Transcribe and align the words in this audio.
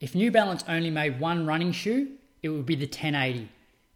If 0.00 0.14
New 0.14 0.30
Balance 0.30 0.62
only 0.68 0.90
made 0.90 1.18
one 1.18 1.44
running 1.44 1.72
shoe, 1.72 2.12
it 2.40 2.50
would 2.50 2.66
be 2.66 2.76
the 2.76 2.86
1080. 2.86 3.48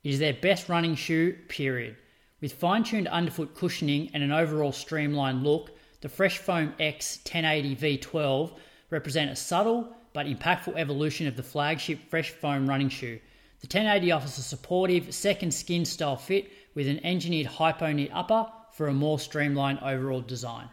It 0.02 0.10
is 0.10 0.18
their 0.18 0.34
best 0.34 0.68
running 0.68 0.96
shoe, 0.96 1.38
period. 1.48 1.96
With 2.40 2.54
fine 2.54 2.82
tuned 2.82 3.06
underfoot 3.06 3.54
cushioning 3.54 4.11
and 4.12 4.25
an 4.25 4.33
overall 4.33 4.73
streamlined 4.73 5.45
look, 5.45 5.71
the 6.01 6.09
Fresh 6.09 6.38
Foam 6.38 6.75
X 6.80 7.19
1080 7.25 7.99
V12 7.99 8.51
represent 8.91 9.30
a 9.30 9.37
subtle 9.37 9.95
but 10.12 10.27
impactful 10.27 10.77
evolution 10.77 11.29
of 11.29 11.37
the 11.37 11.43
flagship 11.45 12.00
Fresh 12.11 12.30
Foam 12.30 12.69
running 12.69 12.89
shoe. 12.89 13.21
The 13.61 13.69
1080 13.69 14.11
offers 14.11 14.39
a 14.39 14.43
supportive 14.43 15.14
second 15.14 15.55
skin 15.55 15.84
style 15.84 16.16
fit 16.16 16.50
with 16.75 16.89
an 16.89 17.05
engineered 17.07 17.46
Hypoknit 17.46 18.11
upper 18.12 18.50
for 18.73 18.89
a 18.89 18.93
more 18.93 19.21
streamlined 19.21 19.79
overall 19.79 20.21
design. 20.21 20.69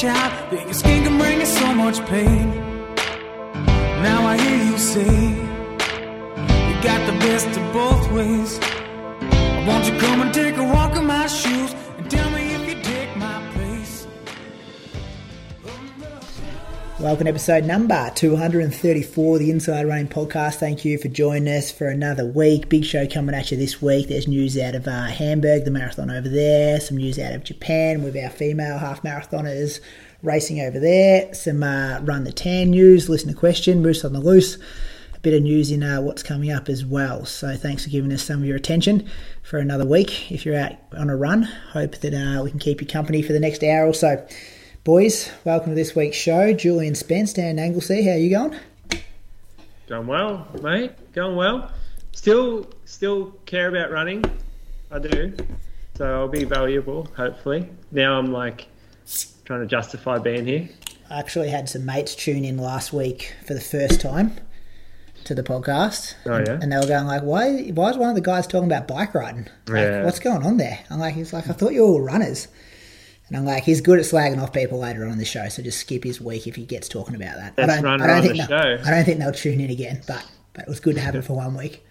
Child 0.00 0.32
that 0.50 0.64
your 0.64 0.72
skin 0.72 1.02
can 1.02 1.18
bring 1.18 1.40
you 1.40 1.44
so 1.44 1.74
much 1.74 2.00
pain. 2.06 2.48
Now 4.02 4.26
I 4.26 4.38
hear 4.40 4.64
you 4.70 4.78
say 4.78 5.12
you 6.68 6.74
got 6.82 7.00
the 7.04 7.16
best 7.26 7.48
of 7.48 7.64
both 7.74 8.10
ways. 8.10 8.58
Won't 9.66 9.84
you 9.84 10.00
come 10.00 10.22
and 10.22 10.32
take 10.32 10.56
Welcome 17.00 17.24
to 17.24 17.30
episode 17.30 17.64
number 17.64 18.12
234 18.14 19.38
the 19.38 19.50
Inside 19.50 19.86
Running 19.86 20.06
Podcast. 20.06 20.56
Thank 20.56 20.84
you 20.84 20.98
for 20.98 21.08
joining 21.08 21.48
us 21.48 21.72
for 21.72 21.88
another 21.88 22.26
week. 22.26 22.68
Big 22.68 22.84
show 22.84 23.06
coming 23.06 23.34
at 23.34 23.50
you 23.50 23.56
this 23.56 23.80
week. 23.80 24.08
There's 24.08 24.28
news 24.28 24.58
out 24.58 24.74
of 24.74 24.86
uh, 24.86 25.06
Hamburg, 25.06 25.64
the 25.64 25.70
marathon 25.70 26.10
over 26.10 26.28
there, 26.28 26.78
some 26.78 26.98
news 26.98 27.18
out 27.18 27.32
of 27.32 27.42
Japan 27.42 28.02
with 28.02 28.18
our 28.18 28.28
female 28.28 28.76
half 28.76 29.02
marathoners 29.02 29.80
racing 30.22 30.60
over 30.60 30.78
there, 30.78 31.32
some 31.32 31.62
uh, 31.62 32.00
Run 32.00 32.24
the 32.24 32.32
Tan 32.32 32.68
news, 32.68 33.08
listen 33.08 33.28
to 33.28 33.34
question, 33.34 33.80
Moose 33.80 34.04
on 34.04 34.12
the 34.12 34.20
Loose, 34.20 34.56
a 35.14 35.20
bit 35.20 35.32
of 35.32 35.42
news 35.42 35.70
in 35.70 35.82
uh, 35.82 36.02
what's 36.02 36.22
coming 36.22 36.52
up 36.52 36.68
as 36.68 36.84
well. 36.84 37.24
So 37.24 37.56
thanks 37.56 37.84
for 37.84 37.88
giving 37.88 38.12
us 38.12 38.22
some 38.22 38.40
of 38.40 38.46
your 38.46 38.56
attention 38.56 39.08
for 39.42 39.56
another 39.56 39.86
week. 39.86 40.30
If 40.30 40.44
you're 40.44 40.58
out 40.58 40.74
on 40.92 41.08
a 41.08 41.16
run, 41.16 41.44
hope 41.44 41.96
that 42.00 42.12
uh, 42.12 42.42
we 42.42 42.50
can 42.50 42.58
keep 42.58 42.82
you 42.82 42.86
company 42.86 43.22
for 43.22 43.32
the 43.32 43.40
next 43.40 43.64
hour 43.64 43.86
or 43.86 43.94
so. 43.94 44.28
Boys, 44.84 45.30
welcome 45.44 45.70
to 45.70 45.74
this 45.74 45.94
week's 45.94 46.16
show. 46.16 46.52
Julian 46.52 46.94
Spence 46.94 47.32
down 47.34 47.58
Anglesea, 47.58 48.02
How 48.04 48.12
are 48.12 48.16
you 48.16 48.30
going? 48.30 48.56
Going 49.88 50.06
well, 50.06 50.46
mate. 50.62 50.92
Going 51.12 51.36
well. 51.36 51.70
Still, 52.12 52.66
still 52.86 53.32
care 53.46 53.68
about 53.68 53.90
running. 53.90 54.24
I 54.90 54.98
do. 54.98 55.34
So 55.96 56.06
I'll 56.06 56.28
be 56.28 56.44
valuable, 56.44 57.08
hopefully. 57.16 57.68
Now 57.92 58.18
I'm 58.18 58.32
like 58.32 58.68
trying 59.44 59.60
to 59.60 59.66
justify 59.66 60.18
being 60.18 60.46
here. 60.46 60.68
I 61.10 61.18
actually 61.18 61.50
had 61.50 61.68
some 61.68 61.84
mates 61.84 62.14
tune 62.14 62.44
in 62.44 62.56
last 62.56 62.92
week 62.92 63.34
for 63.46 63.52
the 63.54 63.60
first 63.60 64.00
time 64.00 64.32
to 65.24 65.34
the 65.34 65.42
podcast. 65.42 66.14
Oh, 66.24 66.38
yeah? 66.38 66.58
And 66.62 66.72
they 66.72 66.76
were 66.78 66.86
going 66.86 67.06
like, 67.06 67.22
Why 67.22 67.64
why 67.74 67.90
is 67.90 67.96
one 67.98 68.08
of 68.08 68.14
the 68.14 68.20
guys 68.22 68.46
talking 68.46 68.66
about 68.70 68.88
bike 68.88 69.14
riding? 69.14 69.48
Like, 69.66 69.82
Yeah. 69.82 70.04
what's 70.04 70.20
going 70.20 70.44
on 70.44 70.56
there? 70.56 70.78
I'm 70.88 70.98
like, 71.00 71.14
he's 71.14 71.32
like, 71.34 71.48
I 71.50 71.52
thought 71.52 71.72
you 71.74 71.82
were 71.82 71.88
all 71.92 72.00
runners. 72.00 72.48
And 73.30 73.36
I'm 73.38 73.44
like, 73.46 73.62
he's 73.62 73.80
good 73.80 73.98
at 74.00 74.04
slagging 74.04 74.42
off 74.42 74.52
people 74.52 74.80
later 74.80 75.04
on 75.06 75.12
in 75.12 75.18
the 75.18 75.24
show, 75.24 75.48
so 75.48 75.62
just 75.62 75.78
skip 75.78 76.02
his 76.04 76.20
week 76.20 76.46
if 76.48 76.56
he 76.56 76.66
gets 76.66 76.88
talking 76.88 77.14
about 77.14 77.36
that. 77.36 77.54
Best 77.56 77.70
I 77.70 77.74
don't, 77.76 77.84
runner 77.84 78.04
I 78.04 78.06
don't 78.08 78.16
on 78.16 78.22
think 78.24 78.36
the 78.36 78.46
show. 78.48 78.82
I 78.84 78.90
don't 78.90 79.04
think 79.04 79.18
they'll 79.20 79.30
tune 79.32 79.60
in 79.60 79.70
again, 79.70 80.02
but 80.08 80.24
but 80.52 80.62
it 80.64 80.68
was 80.68 80.80
good 80.80 80.96
to 80.96 81.00
have 81.00 81.14
him 81.14 81.22
for 81.22 81.34
one 81.34 81.56
week. 81.56 81.86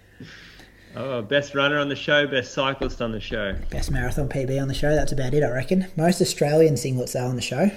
Oh, 0.96 1.22
best 1.22 1.56
runner 1.56 1.78
on 1.80 1.88
the 1.88 1.96
show, 1.96 2.28
best 2.28 2.52
cyclist 2.54 3.02
on 3.02 3.12
the 3.14 3.22
show. 3.22 3.56
Best 3.70 3.90
marathon 3.90 4.28
PB 4.28 4.62
on 4.62 4.68
the 4.68 4.74
show. 4.74 4.94
That's 4.94 5.12
about 5.14 5.34
it, 5.34 5.44
I 5.44 5.50
reckon. 5.50 5.88
Most 5.96 6.20
Australian 6.22 6.74
singlets 6.76 7.16
are 7.20 7.26
on 7.28 7.36
the 7.36 7.42
show. 7.42 7.70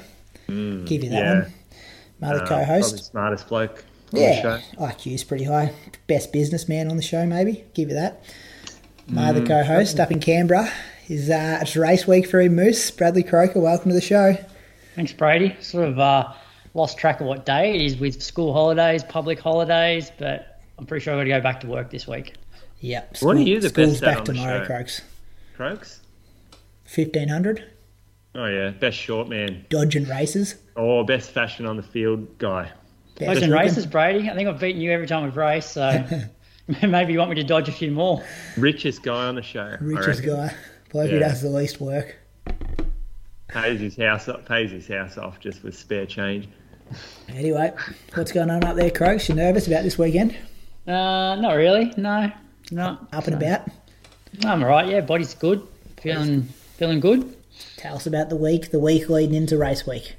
Give 0.49 1.05
you 1.05 1.11
that 1.11 1.23
Mm, 1.23 1.25
yeah. 1.25 1.41
one. 1.43 1.53
My 2.21 2.29
Uh, 2.35 2.47
co-host. 2.47 3.05
Smartest 3.13 3.49
bloke 3.49 3.85
on 4.13 4.19
the 4.19 4.21
Yeah, 4.21 4.43
show. 4.43 4.59
IQ's 4.79 5.23
pretty 5.25 5.45
high. 5.45 5.73
Best 6.09 6.33
businessman 6.33 6.91
on 6.91 6.97
the 6.97 7.03
show, 7.03 7.25
maybe. 7.27 7.65
Give 7.75 7.91
you 7.91 7.95
that. 7.95 8.23
My 9.07 9.33
Mm, 9.33 9.47
co-host 9.47 10.01
up 10.01 10.11
in 10.11 10.19
Canberra 10.19 10.71
is 11.09 11.31
uh, 11.31 11.59
it's 11.63 11.77
race 11.77 12.07
week 12.07 12.27
for 12.29 12.41
him, 12.41 12.55
Moose. 12.55 12.91
Bradley 12.91 13.23
Croker, 13.23 13.61
welcome 13.61 13.91
to 13.91 13.95
the 13.95 14.01
show. 14.01 14.37
Thanks, 14.95 15.13
Brady. 15.13 15.57
Sort 15.61 15.89
of 15.89 15.99
uh, 15.99 16.33
lost 16.75 16.99
track 16.99 17.21
of 17.21 17.27
what 17.27 17.47
day 17.47 17.75
it 17.75 17.81
is 17.81 17.97
with 17.97 18.23
school 18.23 18.53
holidays, 18.53 19.03
public 19.03 19.41
holidays, 19.41 20.11
but 20.19 20.61
I'm 20.79 20.87
pretty 20.87 21.03
sure 21.05 21.15
I've 21.15 21.19
got 21.21 21.25
to 21.25 21.31
go 21.31 21.41
back 21.41 21.61
to 21.61 21.67
work 21.67 21.91
this 21.91 22.07
week. 22.07 22.35
Yep. 22.81 23.19
What 23.21 23.37
are 23.37 23.41
you 23.41 23.61
the 23.61 23.69
school's 23.69 24.01
best 24.01 24.03
at 24.03 24.07
back 24.07 24.19
on 24.19 24.25
the 24.25 24.33
tomorrow, 24.35 24.61
show? 24.61 24.67
Croaks. 24.67 25.03
Croaks? 25.57 26.01
Fifteen 26.85 27.29
hundred. 27.29 27.65
Oh, 28.35 28.47
yeah. 28.47 28.71
Best 28.71 28.97
short 28.97 29.29
man. 29.29 29.67
Dodge 29.69 29.95
and 29.95 30.09
races. 30.09 30.57
Oh, 30.75 31.05
best 31.05 31.31
fashion 31.31 31.67
on 31.67 31.77
the 31.77 31.83
field 31.83 32.39
guy. 32.39 32.71
Best 33.19 33.29
Most 33.29 33.43
in 33.43 33.51
looking. 33.51 33.65
races, 33.65 33.87
Brady. 33.87 34.31
I 34.31 34.35
think 34.35 34.49
I've 34.49 34.59
beaten 34.59 34.81
you 34.81 34.91
every 34.91 35.07
time 35.07 35.25
we've 35.25 35.37
raced, 35.37 35.73
so 35.73 36.05
maybe 36.83 37.13
you 37.13 37.19
want 37.19 37.31
me 37.31 37.37
to 37.37 37.45
dodge 37.45 37.69
a 37.69 37.73
few 37.73 37.91
more. 37.91 38.25
Richest 38.57 39.03
guy 39.03 39.27
on 39.27 39.35
the 39.35 39.43
show. 39.43 39.77
Richest 39.81 40.25
guy. 40.25 40.55
Bloke 40.93 41.11
who 41.11 41.19
does 41.19 41.41
the 41.41 41.49
least 41.49 41.81
work. 41.81 42.17
Pays 43.49 43.81
his 43.81 43.97
house 43.97 44.29
off, 44.29 44.45
pays 44.45 44.71
his 44.71 44.87
house 44.87 45.17
off 45.17 45.41
just 45.41 45.63
with 45.63 45.77
spare 45.77 46.05
change. 46.05 46.49
Anyway, 47.31 47.73
what's 48.15 48.31
going 48.31 48.51
on 48.51 48.63
up 48.63 48.77
there, 48.77 48.91
Croaks? 48.91 49.29
You 49.29 49.35
nervous 49.35 49.67
about 49.67 49.85
this 49.85 49.97
weekend? 49.97 50.37
Uh, 50.87 51.37
not 51.37 51.53
really. 51.53 51.95
No, 51.97 52.31
no. 52.71 52.99
Up 53.11 53.27
and 53.27 53.37
about? 53.37 53.63
I'm 54.45 54.63
all 54.63 54.69
right. 54.69 54.87
Yeah, 54.87 55.01
body's 55.01 55.33
good. 55.33 55.67
Feeling 56.03 56.43
feeling 56.77 57.01
good. 57.01 57.37
Tell 57.79 57.97
us 57.97 58.07
about 58.07 58.29
the 58.29 58.37
week, 58.37 58.71
the 58.71 58.79
week 58.79 59.09
leading 59.09 59.35
into 59.35 59.57
race 59.57 59.87
week. 59.87 60.17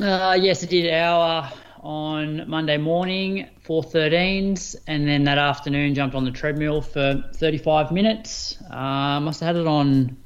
Uh, 0.00 0.36
yes, 0.40 0.64
I 0.64 0.66
did 0.66 0.86
an 0.86 0.94
hour 0.94 1.52
on 1.82 2.48
Monday 2.48 2.76
morning, 2.76 3.48
4.13s, 3.64 4.76
and 4.86 5.08
then 5.08 5.24
that 5.24 5.38
afternoon 5.38 5.94
jumped 5.94 6.14
on 6.14 6.24
the 6.24 6.30
treadmill 6.30 6.82
for 6.82 7.24
35 7.34 7.90
minutes. 7.90 8.58
Uh, 8.70 9.20
must 9.20 9.40
have 9.40 9.54
had 9.54 9.56
it 9.56 9.66
on 9.66 10.16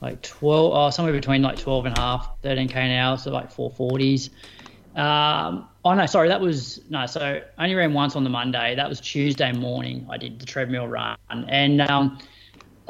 like 0.00 0.22
12, 0.22 0.72
oh, 0.72 0.90
somewhere 0.90 1.12
between 1.12 1.42
like 1.42 1.58
12 1.58 1.86
and 1.86 1.98
a 1.98 2.00
half, 2.00 2.40
13k 2.42 2.76
an 2.76 2.90
hour, 2.92 3.16
so 3.18 3.30
like 3.30 3.52
440s. 3.52 4.30
Um, 4.96 5.68
oh 5.84 5.94
no, 5.94 6.06
sorry, 6.06 6.28
that 6.28 6.40
was 6.40 6.80
no. 6.90 7.06
So 7.06 7.20
I 7.20 7.62
only 7.62 7.74
ran 7.74 7.92
once 7.92 8.16
on 8.16 8.24
the 8.24 8.30
Monday. 8.30 8.74
That 8.74 8.88
was 8.88 9.00
Tuesday 9.00 9.52
morning. 9.52 10.06
I 10.10 10.16
did 10.16 10.40
the 10.40 10.46
treadmill 10.46 10.88
run, 10.88 11.16
and 11.28 11.80
um, 11.82 12.18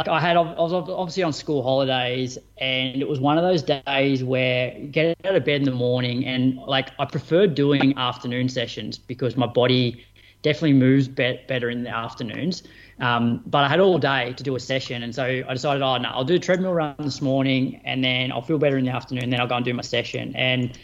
like 0.00 0.08
I 0.08 0.18
had, 0.18 0.38
I 0.38 0.40
was 0.40 0.72
obviously 0.72 1.22
on 1.22 1.32
school 1.34 1.62
holidays, 1.62 2.38
and 2.56 3.02
it 3.02 3.08
was 3.08 3.20
one 3.20 3.36
of 3.36 3.44
those 3.44 3.62
days 3.62 4.24
where 4.24 4.74
get 4.90 5.14
out 5.26 5.34
of 5.34 5.44
bed 5.44 5.56
in 5.56 5.64
the 5.64 5.72
morning, 5.72 6.24
and 6.24 6.56
like 6.56 6.88
I 6.98 7.04
prefer 7.04 7.46
doing 7.46 7.94
afternoon 7.98 8.48
sessions 8.48 8.96
because 8.96 9.36
my 9.36 9.46
body 9.46 10.02
definitely 10.40 10.72
moves 10.72 11.06
be- 11.06 11.38
better 11.46 11.68
in 11.68 11.82
the 11.82 11.90
afternoons. 11.90 12.62
Um, 13.00 13.42
but 13.44 13.62
I 13.62 13.68
had 13.68 13.78
all 13.78 13.98
day 13.98 14.32
to 14.32 14.42
do 14.42 14.56
a 14.56 14.60
session, 14.60 15.02
and 15.02 15.14
so 15.14 15.24
I 15.46 15.52
decided, 15.52 15.82
oh 15.82 15.98
no, 15.98 16.08
I'll 16.08 16.24
do 16.24 16.36
a 16.36 16.38
treadmill 16.38 16.72
run 16.72 16.94
this 17.00 17.20
morning, 17.20 17.82
and 17.84 18.02
then 18.02 18.32
I'll 18.32 18.40
feel 18.40 18.58
better 18.58 18.78
in 18.78 18.86
the 18.86 18.92
afternoon, 18.92 19.24
and 19.24 19.32
then 19.32 19.38
I'll 19.38 19.48
go 19.48 19.56
and 19.56 19.64
do 19.66 19.74
my 19.74 19.82
session, 19.82 20.34
and 20.34 20.78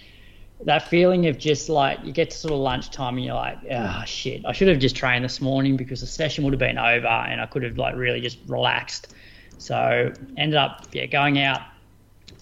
that 0.64 0.88
feeling 0.88 1.26
of 1.26 1.38
just 1.38 1.68
like 1.68 1.98
you 2.02 2.12
get 2.12 2.30
to 2.30 2.36
sort 2.36 2.52
of 2.52 2.60
lunchtime 2.60 3.16
and 3.16 3.24
you're 3.24 3.34
like, 3.34 3.58
oh 3.70 4.02
shit, 4.06 4.44
I 4.46 4.52
should 4.52 4.68
have 4.68 4.78
just 4.78 4.96
trained 4.96 5.24
this 5.24 5.40
morning 5.40 5.76
because 5.76 6.00
the 6.00 6.06
session 6.06 6.44
would 6.44 6.52
have 6.52 6.58
been 6.60 6.78
over 6.78 7.06
and 7.06 7.40
I 7.40 7.46
could 7.46 7.62
have 7.62 7.76
like 7.76 7.94
really 7.94 8.20
just 8.20 8.38
relaxed. 8.46 9.14
So 9.58 10.12
ended 10.36 10.56
up 10.56 10.86
yeah 10.92 11.06
going 11.06 11.38
out 11.38 11.60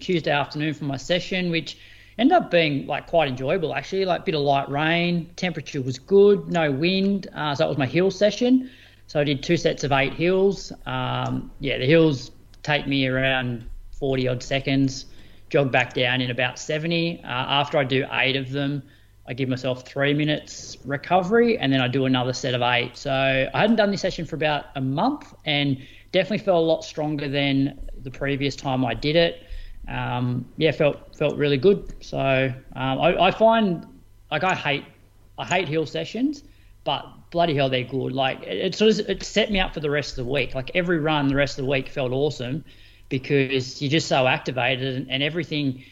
Tuesday 0.01 0.31
afternoon 0.31 0.75
for 0.75 0.85
my 0.85 0.97
session, 0.97 1.51
which 1.51 1.79
ended 2.19 2.37
up 2.37 2.51
being 2.51 2.87
like 2.87 3.07
quite 3.07 3.29
enjoyable 3.29 3.75
actually. 3.75 4.05
Like 4.05 4.25
bit 4.25 4.35
of 4.35 4.43
light 4.43 4.69
rain, 4.69 5.31
temperature 5.37 5.83
was 5.83 5.99
good, 5.99 6.49
no 6.49 6.71
wind. 6.71 7.29
Uh, 7.35 7.55
so 7.55 7.65
that 7.65 7.69
was 7.69 7.79
my 7.79 7.87
hill 7.87 8.11
session. 8.11 8.71
So 9.07 9.21
I 9.21 9.25
did 9.25 9.43
two 9.43 9.57
sets 9.57 9.85
of 9.85 9.93
eight 9.93 10.15
hills. 10.15 10.73
Um, 10.87 11.51
yeah, 11.61 11.79
the 11.79 11.87
hills 11.87 12.31
take 12.63 12.87
me 12.87 13.07
around 13.07 13.69
40 13.93 14.29
odd 14.29 14.43
seconds 14.43 15.07
jog 15.55 15.71
back 15.71 15.95
down 15.95 16.21
in 16.21 16.33
about 16.33 16.59
70. 16.59 17.21
Uh, 17.23 17.27
after 17.27 17.79
I 17.79 17.85
do 17.85 18.05
eight 18.11 18.35
of 18.35 18.51
them, 18.51 18.83
I 19.27 19.35
give 19.35 19.49
myself 19.49 19.87
three 19.87 20.13
minutes 20.13 20.77
recovery 20.85 21.59
and 21.59 21.73
then 21.73 21.81
I 21.81 21.87
do 21.87 22.07
another 22.07 22.33
set 22.33 22.55
of 22.55 22.63
eight. 22.63 22.97
So 22.97 23.13
I 23.13 23.61
hadn't 23.61 23.77
done 23.77 23.91
this 23.91 24.01
session 24.01 24.27
for 24.27 24.37
about 24.37 24.67
a 24.75 24.81
month 24.81 25.33
and 25.45 25.79
definitely 26.15 26.39
felt 26.39 26.63
a 26.63 26.67
lot 26.67 26.85
stronger 26.85 27.29
than 27.29 27.77
the 28.03 28.11
previous 28.11 28.55
time 28.55 28.85
I 28.85 28.95
did 28.95 29.17
it. 29.17 29.43
Um, 29.89 30.47
yeah, 30.57 30.71
felt 30.71 31.15
felt 31.15 31.37
really 31.37 31.59
good. 31.59 31.93
So 32.03 32.19
um, 32.77 33.01
I, 33.01 33.27
I 33.27 33.31
find 33.33 33.85
like 34.31 34.45
I 34.45 34.55
hate 34.55 34.85
I 35.37 35.45
hate 35.45 35.69
hill 35.69 35.85
sessions, 35.85 36.45
but 36.85 37.05
bloody 37.31 37.55
hell, 37.55 37.69
they're 37.69 37.83
good. 37.83 38.13
Like 38.13 38.43
it, 38.45 38.59
it 38.59 38.75
sort 38.77 38.99
of 39.01 39.11
it 39.11 39.23
set 39.25 39.51
me 39.51 39.59
up 39.59 39.75
for 39.75 39.81
the 39.81 39.91
rest 39.91 40.13
of 40.17 40.25
the 40.25 40.33
week. 40.33 40.55
Like 40.55 40.71
every 40.75 40.99
run, 40.99 41.27
the 41.29 41.35
rest 41.35 41.59
of 41.59 41.65
the 41.65 41.71
week 41.71 41.89
felt 41.89 42.13
awesome 42.13 42.65
because 43.09 43.83
you're 43.83 43.91
just 43.91 44.09
so 44.09 44.27
activated 44.27 44.95
and, 44.95 45.11
and 45.11 45.23
everything 45.23 45.85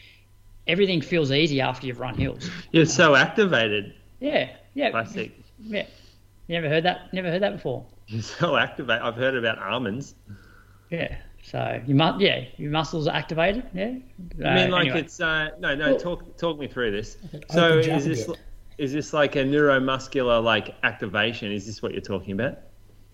everything 0.65 1.01
feels 1.01 1.31
easy 1.31 1.59
after 1.59 1.85
you've 1.85 1.99
run 1.99 2.15
hills. 2.15 2.49
You're 2.71 2.85
so 2.85 3.13
activated. 3.13 3.93
Yeah, 4.21 4.49
yeah, 4.73 4.89
Classic. 4.91 5.31
yeah. 5.59 5.85
Never 6.47 6.69
heard 6.69 6.85
that? 6.85 7.13
Never 7.13 7.29
heard 7.29 7.41
that 7.41 7.53
before. 7.53 7.85
So 8.21 8.55
activate. 8.57 9.01
I've 9.01 9.15
heard 9.15 9.35
about 9.35 9.59
almonds. 9.59 10.15
Yeah. 10.89 11.17
So 11.43 11.81
you 11.85 11.95
must, 11.95 12.21
yeah, 12.21 12.45
your 12.57 12.71
muscles 12.71 13.07
are 13.07 13.15
activated. 13.15 13.65
Yeah. 13.73 13.83
I 13.83 14.55
mean, 14.55 14.67
Uh, 14.67 14.67
like 14.69 14.85
anyway. 14.85 14.99
it's 15.01 15.19
uh, 15.19 15.49
no, 15.59 15.75
no. 15.75 15.97
Talk, 15.97 16.37
talk 16.37 16.57
me 16.57 16.67
through 16.67 16.91
this. 16.91 17.17
So 17.49 17.79
is 17.79 18.05
this 18.05 18.29
is 18.77 18.93
this 18.93 19.13
like 19.13 19.35
a 19.35 19.43
neuromuscular 19.43 20.43
like 20.43 20.75
activation? 20.83 21.51
Is 21.51 21.65
this 21.65 21.81
what 21.81 21.91
you're 21.91 22.01
talking 22.01 22.33
about? 22.33 22.59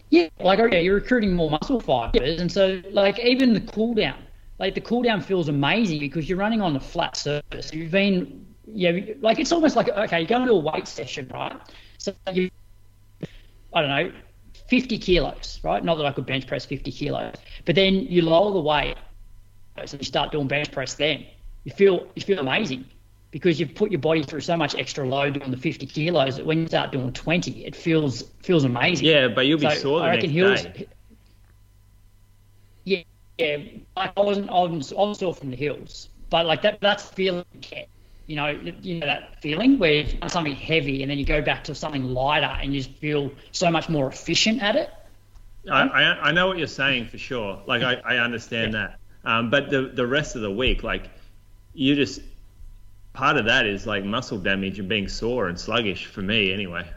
Yeah, 0.09 0.27
like 0.39 0.59
okay, 0.59 0.83
you're 0.83 0.95
recruiting 0.95 1.35
more 1.35 1.49
muscle 1.51 1.79
fibers, 1.79 2.41
and 2.41 2.51
so 2.51 2.81
like 2.91 3.19
even 3.19 3.53
the 3.53 3.61
cool 3.61 3.93
down, 3.93 4.17
like 4.57 4.73
the 4.73 4.81
cool 4.81 5.03
down 5.03 5.21
feels 5.21 5.49
amazing 5.49 5.99
because 5.99 6.27
you're 6.27 6.37
running 6.37 6.61
on 6.61 6.75
a 6.75 6.79
flat 6.79 7.15
surface. 7.15 7.71
You've 7.73 7.91
been, 7.91 8.45
yeah, 8.65 8.91
like 9.21 9.39
it's 9.39 9.51
almost 9.51 9.75
like 9.75 9.89
okay, 9.89 10.21
you 10.21 10.27
go 10.27 10.37
into 10.37 10.53
a 10.53 10.59
weight 10.59 10.87
session, 10.87 11.29
right? 11.31 11.55
So 11.99 12.13
you, 12.33 12.49
I 13.73 13.81
don't 13.81 13.89
know, 13.89 14.11
50 14.69 14.97
kilos, 14.99 15.59
right? 15.63 15.83
Not 15.83 15.95
that 15.95 16.05
I 16.05 16.11
could 16.11 16.25
bench 16.25 16.47
press 16.47 16.65
50 16.65 16.91
kilos, 16.91 17.33
but 17.65 17.75
then 17.75 17.95
you 17.95 18.21
lower 18.21 18.51
the 18.53 18.59
weight, 18.59 18.95
so 19.85 19.97
you 19.97 20.03
start 20.03 20.31
doing 20.31 20.47
bench 20.47 20.71
press. 20.71 20.93
Then 20.95 21.25
you 21.63 21.71
feel 21.71 22.07
you 22.15 22.21
feel 22.21 22.39
amazing 22.39 22.85
because 23.31 23.59
you've 23.59 23.75
put 23.75 23.91
your 23.91 23.99
body 23.99 24.23
through 24.23 24.41
so 24.41 24.55
much 24.57 24.75
extra 24.75 25.07
load 25.07 25.33
doing 25.33 25.51
the 25.51 25.57
50 25.57 25.85
kilos 25.85 26.37
that 26.37 26.45
when 26.45 26.59
you 26.59 26.67
start 26.67 26.91
doing 26.91 27.11
20, 27.13 27.65
it 27.65 27.75
feels 27.75 28.23
feels 28.41 28.63
amazing. 28.63 29.07
Yeah, 29.07 29.27
but 29.27 29.45
you'll 29.45 29.59
be 29.59 29.69
So, 29.69 29.75
sore 29.75 29.99
the 29.99 30.05
I 30.05 30.09
next 30.11 30.23
reckon 30.23 30.29
hills. 30.31 30.61
day. 30.63 30.87
Yeah, 32.85 33.03
yeah. 33.37 33.57
I 33.97 34.11
wasn't. 34.17 34.49
I 34.49 34.59
was, 34.63 34.93
I 34.93 34.95
was 34.95 35.19
sore 35.19 35.33
from 35.33 35.51
the 35.51 35.57
hills, 35.57 36.09
but 36.29 36.45
like 36.45 36.61
that. 36.63 36.79
That's 36.81 37.05
feeling 37.05 37.45
you 37.53 37.59
get. 37.61 37.89
You 38.29 38.35
know, 38.35 38.49
you 38.83 38.99
know 38.99 39.07
that 39.07 39.41
feeling 39.41 39.79
where 39.79 39.91
you've 39.91 40.19
done 40.19 40.29
something 40.29 40.55
heavy 40.55 41.01
and 41.01 41.09
then 41.09 41.17
you 41.17 41.25
go 41.25 41.41
back 41.41 41.63
to 41.63 41.73
something 41.73 42.03
lighter 42.03 42.45
and 42.61 42.71
you 42.71 42.79
just 42.79 42.95
feel 42.97 43.31
so 43.51 43.71
much 43.71 43.89
more 43.89 44.07
efficient 44.07 44.61
at 44.61 44.75
it. 44.75 44.91
I, 45.67 45.81
I 45.81 46.01
I 46.27 46.31
know 46.31 46.45
what 46.45 46.59
you're 46.59 46.67
saying 46.67 47.07
for 47.07 47.17
sure. 47.17 47.59
Like 47.65 47.81
I, 47.81 47.95
I 47.95 48.17
understand 48.17 48.75
that. 48.75 48.99
Um, 49.25 49.49
but 49.49 49.71
the 49.71 49.91
the 49.95 50.05
rest 50.05 50.35
of 50.35 50.43
the 50.43 50.51
week, 50.51 50.83
like 50.83 51.09
you 51.73 51.95
just 51.95 52.21
part 53.13 53.35
of 53.35 53.45
that 53.45 53.65
is 53.65 53.87
like 53.87 54.03
muscle 54.03 54.37
damage 54.37 54.77
and 54.77 54.87
being 54.87 55.07
sore 55.07 55.47
and 55.47 55.59
sluggish 55.59 56.05
for 56.05 56.21
me 56.21 56.53
anyway. 56.53 56.87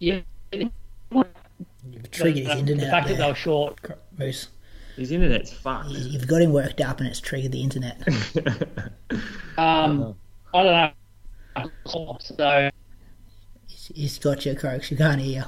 Yeah. 0.00 0.22
You've 0.50 0.72
The, 1.12 2.08
triggered 2.10 2.46
his 2.46 2.54
the 2.54 2.58
internet 2.58 2.90
fact 2.90 3.08
that 3.08 3.18
they 3.18 3.28
were 3.28 3.36
short. 3.36 3.78
Moose. 4.18 4.48
His 4.96 5.12
internet's 5.12 5.52
fucked. 5.52 5.90
You've 5.90 6.26
got 6.26 6.42
him 6.42 6.52
worked 6.52 6.80
up 6.80 6.98
and 6.98 7.08
it's 7.08 7.20
triggered 7.20 7.52
the 7.52 7.62
internet. 7.62 8.02
Um, 9.58 10.14
I 10.54 10.62
don't 10.62 10.92
know. 11.94 12.18
So 12.20 12.70
He's- 13.66 13.92
He's 13.94 14.18
got 14.18 14.44
you, 14.44 14.54
Croaks. 14.54 14.90
You 14.90 14.96
can't 14.96 15.20
hear. 15.20 15.46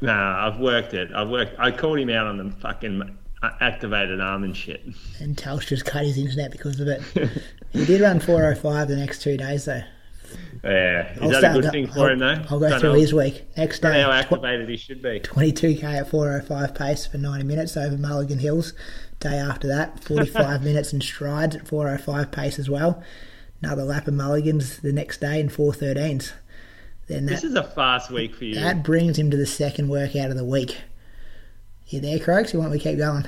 nah, 0.00 0.46
I've 0.46 0.58
worked 0.60 0.94
it. 0.94 1.10
I've 1.14 1.28
worked. 1.28 1.54
I 1.58 1.70
called 1.70 1.98
him 1.98 2.10
out 2.10 2.26
on 2.26 2.36
the 2.38 2.50
fucking 2.56 3.16
activated 3.60 4.20
arm 4.20 4.44
and 4.44 4.56
shit. 4.56 4.82
And 5.20 5.36
Telstra's 5.36 5.82
cut 5.82 6.04
his 6.04 6.18
internet 6.18 6.50
because 6.50 6.80
of 6.80 6.88
it. 6.88 7.02
he 7.72 7.84
did 7.84 8.00
run 8.00 8.18
405 8.20 8.88
the 8.88 8.96
next 8.96 9.22
two 9.22 9.36
days, 9.36 9.64
though. 9.66 9.82
Yeah, 10.64 11.12
is 11.14 11.22
I'll 11.22 11.28
that 11.40 11.44
a 11.52 11.54
good 11.54 11.62
go- 11.64 11.70
thing 11.70 11.86
for 11.86 12.00
I'll, 12.00 12.06
him 12.08 12.18
though? 12.18 12.42
I'll 12.50 12.58
go 12.58 12.68
Don't 12.68 12.80
through 12.80 12.92
know. 12.94 12.98
his 12.98 13.14
week. 13.14 13.44
Next 13.56 13.80
day, 13.80 13.92
know 14.02 14.10
how 14.10 14.20
tw- 14.22 14.32
activated 14.32 14.68
he 14.68 14.76
should 14.76 15.00
be. 15.00 15.20
22k 15.20 15.82
at 15.84 16.10
405 16.10 16.74
pace 16.74 17.06
for 17.06 17.16
90 17.16 17.44
minutes 17.44 17.76
over 17.76 17.96
Mulligan 17.96 18.40
Hills. 18.40 18.74
Day 19.20 19.36
after 19.36 19.66
that, 19.68 20.02
45 20.04 20.62
minutes 20.64 20.92
in 20.92 21.00
strides 21.00 21.56
at 21.56 21.66
405 21.66 22.30
pace 22.30 22.58
as 22.58 22.68
well. 22.68 23.02
Another 23.62 23.82
lap 23.84 24.06
of 24.06 24.14
Mulligans 24.14 24.78
the 24.78 24.92
next 24.92 25.20
day 25.20 25.40
in 25.40 25.48
413s. 25.48 26.32
Then 27.08 27.26
This 27.26 27.42
is 27.44 27.54
a 27.54 27.64
fast 27.64 28.10
week 28.10 28.34
for 28.34 28.44
you. 28.44 28.54
that 28.56 28.84
brings 28.84 29.18
him 29.18 29.30
to 29.30 29.36
the 29.36 29.46
second 29.46 29.88
workout 29.88 30.30
of 30.30 30.36
the 30.36 30.44
week. 30.44 30.76
You 31.88 32.00
there, 32.00 32.18
Croaks? 32.18 32.52
You 32.52 32.58
want 32.60 32.72
me 32.72 32.78
to 32.78 32.84
keep 32.84 32.98
going? 32.98 33.24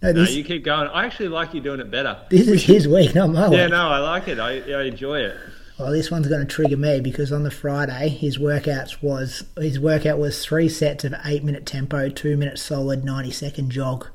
No, 0.00 0.12
this, 0.12 0.30
no, 0.30 0.36
you 0.36 0.44
keep 0.44 0.64
going. 0.64 0.88
I 0.88 1.06
actually 1.06 1.28
like 1.28 1.52
you 1.54 1.60
doing 1.60 1.80
it 1.80 1.90
better. 1.90 2.16
this 2.30 2.46
is 2.46 2.62
his 2.62 2.86
week, 2.86 3.14
not 3.16 3.30
my 3.30 3.48
Yeah, 3.50 3.62
week. 3.64 3.70
no, 3.72 3.88
I 3.88 3.98
like 3.98 4.28
it. 4.28 4.38
I, 4.38 4.60
I 4.72 4.82
enjoy 4.84 5.20
it. 5.22 5.36
Well, 5.76 5.90
this 5.92 6.10
one's 6.10 6.28
going 6.28 6.40
to 6.40 6.46
trigger 6.46 6.76
me 6.76 7.00
because 7.00 7.32
on 7.32 7.42
the 7.42 7.50
Friday, 7.50 8.08
his 8.08 8.38
workouts 8.38 9.02
was 9.02 9.44
his 9.56 9.78
workout 9.80 10.18
was 10.18 10.44
three 10.44 10.68
sets 10.68 11.04
of 11.04 11.14
eight 11.24 11.42
minute 11.44 11.66
tempo, 11.66 12.08
two 12.08 12.36
minute 12.36 12.58
solid, 12.60 13.04
ninety 13.04 13.30
second 13.32 13.70
jog. 13.70 14.06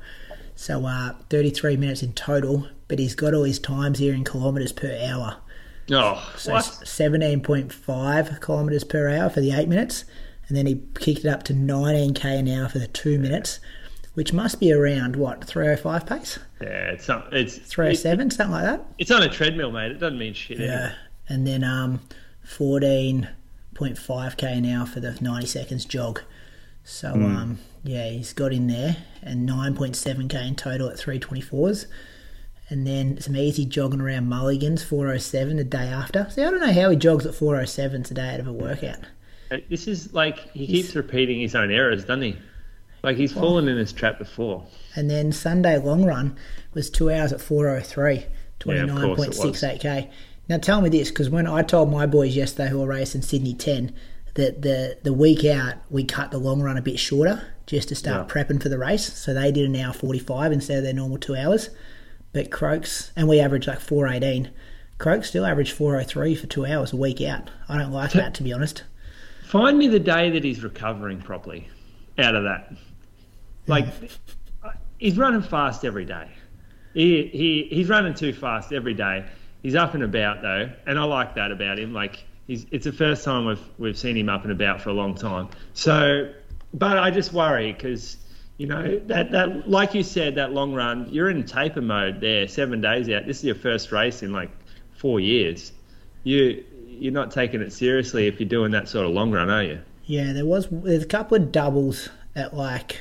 So 0.54 0.86
uh, 0.86 1.14
thirty 1.30 1.50
three 1.50 1.76
minutes 1.76 2.02
in 2.02 2.12
total. 2.14 2.68
But 2.88 2.98
he's 2.98 3.14
got 3.14 3.34
all 3.34 3.44
his 3.44 3.58
times 3.58 3.98
here 3.98 4.12
in 4.14 4.24
kilometres 4.24 4.72
per 4.72 4.96
hour. 5.08 5.36
Oh, 5.90 6.32
So 6.36 6.52
what? 6.52 6.64
seventeen 6.64 7.40
point 7.40 7.72
five 7.72 8.40
kilometres 8.40 8.84
per 8.84 9.08
hour 9.08 9.28
for 9.30 9.40
the 9.40 9.52
eight 9.52 9.68
minutes, 9.68 10.04
and 10.48 10.56
then 10.56 10.66
he 10.66 10.82
kicked 10.98 11.24
it 11.24 11.28
up 11.28 11.42
to 11.44 11.54
nineteen 11.54 12.14
k 12.14 12.38
an 12.38 12.48
hour 12.48 12.68
for 12.68 12.78
the 12.78 12.86
two 12.86 13.18
minutes, 13.18 13.60
which 14.14 14.32
must 14.32 14.60
be 14.60 14.72
around 14.72 15.16
what 15.16 15.44
three 15.44 15.68
oh 15.68 15.76
five 15.76 16.06
pace, 16.06 16.38
Yeah, 16.60 16.90
it's 16.92 17.04
some, 17.04 17.22
it's 17.32 17.56
three 17.58 17.88
oh 17.88 17.94
seven, 17.94 18.30
something 18.30 18.52
like 18.52 18.64
that. 18.64 18.84
It's 18.98 19.10
on 19.10 19.22
a 19.22 19.28
treadmill, 19.28 19.70
mate. 19.72 19.92
It 19.92 19.98
doesn't 20.00 20.18
mean 20.18 20.32
shit. 20.34 20.58
Yeah, 20.58 20.66
anyway. 20.66 20.92
and 21.28 21.46
then 21.46 21.64
um, 21.64 22.00
fourteen 22.42 23.28
point 23.74 23.98
five 23.98 24.36
k 24.36 24.56
an 24.56 24.66
hour 24.66 24.86
for 24.86 25.00
the 25.00 25.16
ninety 25.20 25.46
seconds 25.46 25.84
jog. 25.84 26.22
So 26.84 27.12
um, 27.12 27.58
yeah, 27.82 28.08
he's 28.08 28.32
got 28.32 28.52
in 28.52 28.66
there, 28.68 28.96
and 29.22 29.44
nine 29.46 29.74
point 29.74 29.96
seven 29.96 30.28
k 30.28 30.46
in 30.46 30.54
total 30.54 30.88
at 30.88 30.98
three 30.98 31.18
twenty 31.18 31.40
fours. 31.42 31.86
And 32.74 32.84
then 32.88 33.20
some 33.20 33.36
easy 33.36 33.64
jogging 33.64 34.00
around 34.00 34.28
Mulligan's, 34.28 34.82
407 34.82 35.58
the 35.58 35.62
day 35.64 35.86
after. 35.86 36.26
See, 36.28 36.42
I 36.42 36.50
don't 36.50 36.58
know 36.58 36.72
how 36.72 36.90
he 36.90 36.96
jogs 36.96 37.24
at 37.24 37.32
407 37.32 38.02
today 38.02 38.34
out 38.34 38.40
of 38.40 38.48
a 38.48 38.52
workout. 38.52 38.98
Uh, 39.52 39.58
This 39.70 39.86
is 39.86 40.12
like 40.12 40.50
he 40.50 40.66
keeps 40.66 40.96
repeating 40.96 41.38
his 41.38 41.54
own 41.54 41.70
errors, 41.70 42.04
doesn't 42.04 42.22
he? 42.22 42.36
Like 43.04 43.16
he's 43.16 43.32
fallen 43.32 43.68
in 43.68 43.76
this 43.76 43.92
trap 43.92 44.18
before. 44.18 44.64
And 44.96 45.08
then 45.08 45.30
Sunday 45.30 45.78
long 45.78 46.04
run 46.04 46.36
was 46.72 46.90
two 46.90 47.12
hours 47.12 47.32
at 47.32 47.40
403, 47.40 48.26
Yeah, 48.66 48.82
of 48.82 48.90
course 48.90 49.22
it 49.22 49.28
was. 49.28 49.62
29.68k. 49.62 50.10
Now 50.48 50.58
tell 50.58 50.80
me 50.80 50.88
this, 50.88 51.10
because 51.10 51.30
when 51.30 51.46
I 51.46 51.62
told 51.62 51.92
my 51.92 52.06
boys 52.06 52.34
yesterday 52.34 52.70
who 52.70 52.80
were 52.80 52.88
racing 52.88 53.22
Sydney 53.22 53.54
10 53.54 53.94
that 54.34 54.62
the, 54.62 54.98
the 55.04 55.12
week 55.12 55.44
out 55.44 55.74
we 55.90 56.02
cut 56.02 56.32
the 56.32 56.38
long 56.38 56.60
run 56.60 56.76
a 56.76 56.82
bit 56.82 56.98
shorter 56.98 57.46
just 57.66 57.88
to 57.90 57.94
start 57.94 58.26
Yeah. 58.28 58.34
prepping 58.34 58.60
for 58.60 58.68
the 58.68 58.78
race. 58.78 59.12
So 59.12 59.32
they 59.32 59.52
did 59.52 59.66
an 59.70 59.76
hour 59.76 59.92
45 59.92 60.50
instead 60.50 60.78
of 60.78 60.82
their 60.82 60.92
normal 60.92 61.18
two 61.18 61.36
hours. 61.36 61.70
But 62.34 62.50
Croaks, 62.50 63.12
and 63.16 63.28
we 63.28 63.40
average 63.40 63.68
like 63.68 63.80
418. 63.80 64.50
Croaks 64.98 65.28
still 65.28 65.46
average 65.46 65.70
403 65.70 66.34
for 66.34 66.46
two 66.48 66.66
hours 66.66 66.92
a 66.92 66.96
week 66.96 67.20
out. 67.22 67.48
I 67.68 67.78
don't 67.78 67.92
like 67.92 68.12
that, 68.12 68.34
to 68.34 68.42
be 68.42 68.52
honest. 68.52 68.82
Find 69.46 69.78
me 69.78 69.86
the 69.86 70.00
day 70.00 70.30
that 70.30 70.42
he's 70.42 70.62
recovering 70.64 71.22
properly 71.22 71.68
out 72.18 72.34
of 72.34 72.42
that. 72.42 72.74
Like 73.68 73.86
he's 74.98 75.16
running 75.16 75.42
fast 75.42 75.84
every 75.84 76.04
day. 76.04 76.28
He 76.92 77.28
he 77.28 77.68
he's 77.70 77.88
running 77.88 78.14
too 78.14 78.32
fast 78.32 78.72
every 78.72 78.94
day. 78.94 79.24
He's 79.62 79.76
up 79.76 79.94
and 79.94 80.02
about 80.02 80.42
though, 80.42 80.70
and 80.86 80.98
I 80.98 81.04
like 81.04 81.36
that 81.36 81.52
about 81.52 81.78
him. 81.78 81.92
Like 81.92 82.24
he's 82.48 82.66
it's 82.72 82.84
the 82.84 82.92
first 82.92 83.24
time 83.24 83.46
we've 83.46 83.62
we've 83.78 83.98
seen 83.98 84.16
him 84.16 84.28
up 84.28 84.42
and 84.42 84.50
about 84.50 84.80
for 84.80 84.90
a 84.90 84.94
long 84.94 85.14
time. 85.14 85.48
So, 85.72 86.32
but 86.72 86.98
I 86.98 87.12
just 87.12 87.32
worry 87.32 87.72
because 87.72 88.16
you 88.56 88.66
know 88.66 88.98
that 89.06 89.32
that 89.32 89.68
like 89.68 89.94
you 89.94 90.02
said 90.02 90.36
that 90.36 90.52
long 90.52 90.72
run 90.74 91.08
you're 91.10 91.28
in 91.28 91.44
taper 91.44 91.80
mode 91.80 92.20
there 92.20 92.46
seven 92.48 92.80
days 92.80 93.08
out. 93.10 93.26
This 93.26 93.38
is 93.38 93.44
your 93.44 93.54
first 93.56 93.90
race 93.92 94.22
in 94.22 94.32
like 94.32 94.50
four 94.92 95.20
years. 95.20 95.72
You 96.22 96.64
you're 96.86 97.12
not 97.12 97.30
taking 97.32 97.60
it 97.60 97.72
seriously 97.72 98.28
if 98.28 98.38
you're 98.38 98.48
doing 98.48 98.70
that 98.72 98.88
sort 98.88 99.06
of 99.06 99.12
long 99.12 99.32
run, 99.32 99.50
are 99.50 99.64
you? 99.64 99.80
Yeah, 100.04 100.32
there 100.32 100.46
was 100.46 100.68
there's 100.70 101.02
a 101.02 101.06
couple 101.06 101.36
of 101.36 101.50
doubles 101.50 102.08
at 102.36 102.54
like 102.54 103.00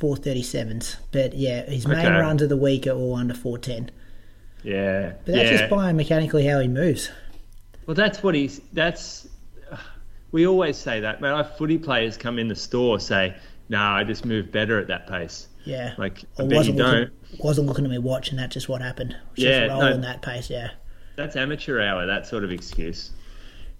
437s, 0.00 0.96
but 1.12 1.34
yeah, 1.34 1.62
his 1.64 1.86
main 1.86 1.98
Okay. 2.06 2.10
runs 2.10 2.42
of 2.42 2.48
the 2.48 2.56
week 2.56 2.86
are 2.86 2.90
all 2.92 3.14
under 3.16 3.34
410. 3.34 3.90
Yeah, 4.62 5.12
But 5.24 5.34
that's 5.34 5.50
yeah. 5.50 5.56
just 5.58 5.70
biomechanically 5.72 6.50
how 6.50 6.60
he 6.60 6.68
moves. 6.68 7.10
Well, 7.86 7.94
that's 7.94 8.22
what 8.22 8.34
he's. 8.34 8.60
That's. 8.72 9.28
We 10.32 10.46
always 10.46 10.76
say 10.76 11.00
that, 11.00 11.20
man. 11.20 11.32
Our 11.32 11.44
footy 11.44 11.78
players 11.78 12.16
come 12.16 12.38
in 12.38 12.48
the 12.48 12.56
store 12.56 12.98
say, 13.00 13.34
"Nah, 13.68 13.96
I 13.96 14.04
just 14.04 14.24
move 14.24 14.52
better 14.52 14.78
at 14.78 14.86
that 14.88 15.08
pace." 15.08 15.48
Yeah, 15.64 15.94
Like, 15.98 16.22
I 16.38 16.42
bet 16.44 16.58
wasn't 16.58 16.76
looking, 16.78 16.92
don't. 16.92 17.10
wasn't 17.40 17.66
looking 17.66 17.84
at 17.84 17.90
me 17.90 17.98
watch, 17.98 18.30
and 18.30 18.38
that's 18.38 18.54
just 18.54 18.68
what 18.68 18.80
happened. 18.82 19.16
Just 19.34 19.48
Yeah, 19.48 19.66
rolling 19.66 20.00
no. 20.00 20.06
that 20.06 20.22
pace. 20.22 20.48
Yeah. 20.48 20.70
That's 21.16 21.34
amateur 21.34 21.80
hour. 21.80 22.06
That 22.06 22.24
sort 22.26 22.44
of 22.44 22.52
excuse. 22.52 23.10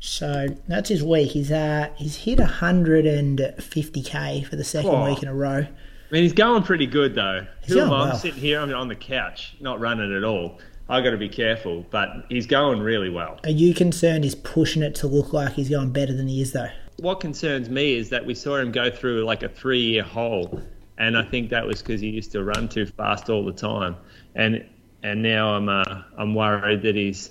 So 0.01 0.49
that's 0.69 0.89
his 0.89 1.05
week. 1.05 1.31
He's 1.31 1.53
uh 1.53 1.89
he's 1.97 2.17
hit 2.17 2.39
150k 2.41 4.47
for 4.47 4.57
the 4.57 4.65
second 4.65 4.91
Oh. 4.91 5.07
week 5.09 5.23
in 5.23 5.29
a 5.29 5.35
row. 5.35 5.67
I 5.69 6.13
mean, 6.13 6.23
he's 6.23 6.33
going 6.33 6.63
pretty 6.63 6.87
good 6.87 7.15
though. 7.15 7.47
He's 7.65 7.75
Who 7.75 7.81
am 7.81 7.89
I? 7.89 7.91
well. 7.91 8.03
I'm 8.13 8.17
sitting 8.17 8.41
here. 8.41 8.61
I'm 8.61 8.73
on 8.75 8.89
the 8.89 8.95
couch, 8.95 9.55
not 9.61 9.81
running 9.81 10.15
at 10.17 10.25
all. 10.25 10.59
I 10.89 11.01
got 11.01 11.11
to 11.11 11.17
be 11.17 11.29
careful, 11.29 11.85
but 11.91 12.09
he's 12.29 12.47
going 12.47 12.79
really 12.81 13.11
well. 13.11 13.41
Are 13.43 13.51
you 13.51 13.75
concerned 13.75 14.23
he's 14.23 14.37
pushing 14.37 14.83
it 14.83 14.95
to 14.97 15.09
look 15.09 15.33
like 15.33 15.55
he's 15.55 15.69
going 15.69 15.91
better 15.91 16.13
than 16.13 16.29
he 16.29 16.41
is 16.41 16.53
though? 16.53 16.69
What 16.99 17.21
concerns 17.21 17.69
me 17.69 17.95
is 17.95 18.09
that 18.11 18.25
we 18.25 18.35
saw 18.35 18.57
him 18.57 18.73
go 18.73 18.91
through 18.91 19.25
like 19.25 19.43
a 19.43 19.49
three-year 19.49 20.03
hole, 20.03 20.63
and 20.99 21.17
I 21.17 21.23
think 21.23 21.51
that 21.51 21.67
was 21.67 21.83
because 21.83 22.01
he 22.01 22.09
used 22.09 22.33
to 22.33 22.43
run 22.43 22.69
too 22.69 22.87
fast 22.87 23.29
all 23.31 23.45
the 23.45 23.53
time, 23.53 23.97
and 24.35 24.67
and 25.03 25.23
now 25.23 25.55
I'm 25.55 25.69
uh, 25.69 26.03
I'm 26.17 26.35
worried 26.35 26.83
that 26.83 26.95
he's 26.95 27.31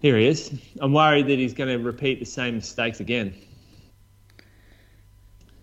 here 0.00 0.18
he 0.18 0.26
is. 0.26 0.52
I'm 0.80 0.92
worried 0.92 1.28
that 1.28 1.38
he's 1.38 1.54
going 1.54 1.70
to 1.70 1.82
repeat 1.82 2.18
the 2.20 2.26
same 2.26 2.56
mistakes 2.56 3.00
again. 3.00 3.34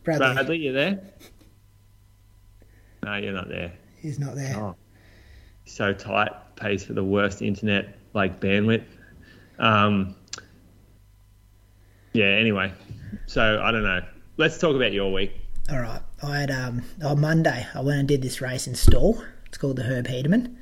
Bradley, 0.04 0.34
Bradley, 0.34 0.58
you 0.58 0.74
there? 0.74 1.00
No, 3.04 3.18
you're 3.18 3.34
not 3.34 3.50
there. 3.50 3.72
he's 4.02 4.18
not 4.18 4.36
there. 4.36 4.58
Oh, 4.58 4.76
so 5.66 5.94
tight. 5.94 6.32
Pays 6.56 6.84
for 6.84 6.94
the 6.94 7.04
worst 7.04 7.42
internet 7.42 7.98
like 8.14 8.40
bandwidth. 8.40 8.86
Um, 9.60 10.16
yeah. 12.14 12.26
Anyway, 12.26 12.72
so 13.26 13.62
I 13.64 13.72
don't 13.72 13.84
know. 13.84 14.02
Let's 14.38 14.58
talk 14.58 14.76
about 14.76 14.94
your 14.94 15.12
week. 15.12 15.34
All 15.70 15.80
right. 15.80 16.02
I 16.24 16.40
had 16.40 16.52
um 16.52 16.84
on 17.04 17.22
Monday. 17.22 17.66
I 17.74 17.82
went 17.82 18.00
and 18.00 18.08
did 18.08 18.22
this 18.22 18.42
race 18.42 18.68
in 18.68 18.76
Stawell. 18.76 19.24
It's 19.46 19.58
called 19.58 19.76
the 19.78 19.84
Herb 19.84 20.08
Hedeman. 20.08 20.56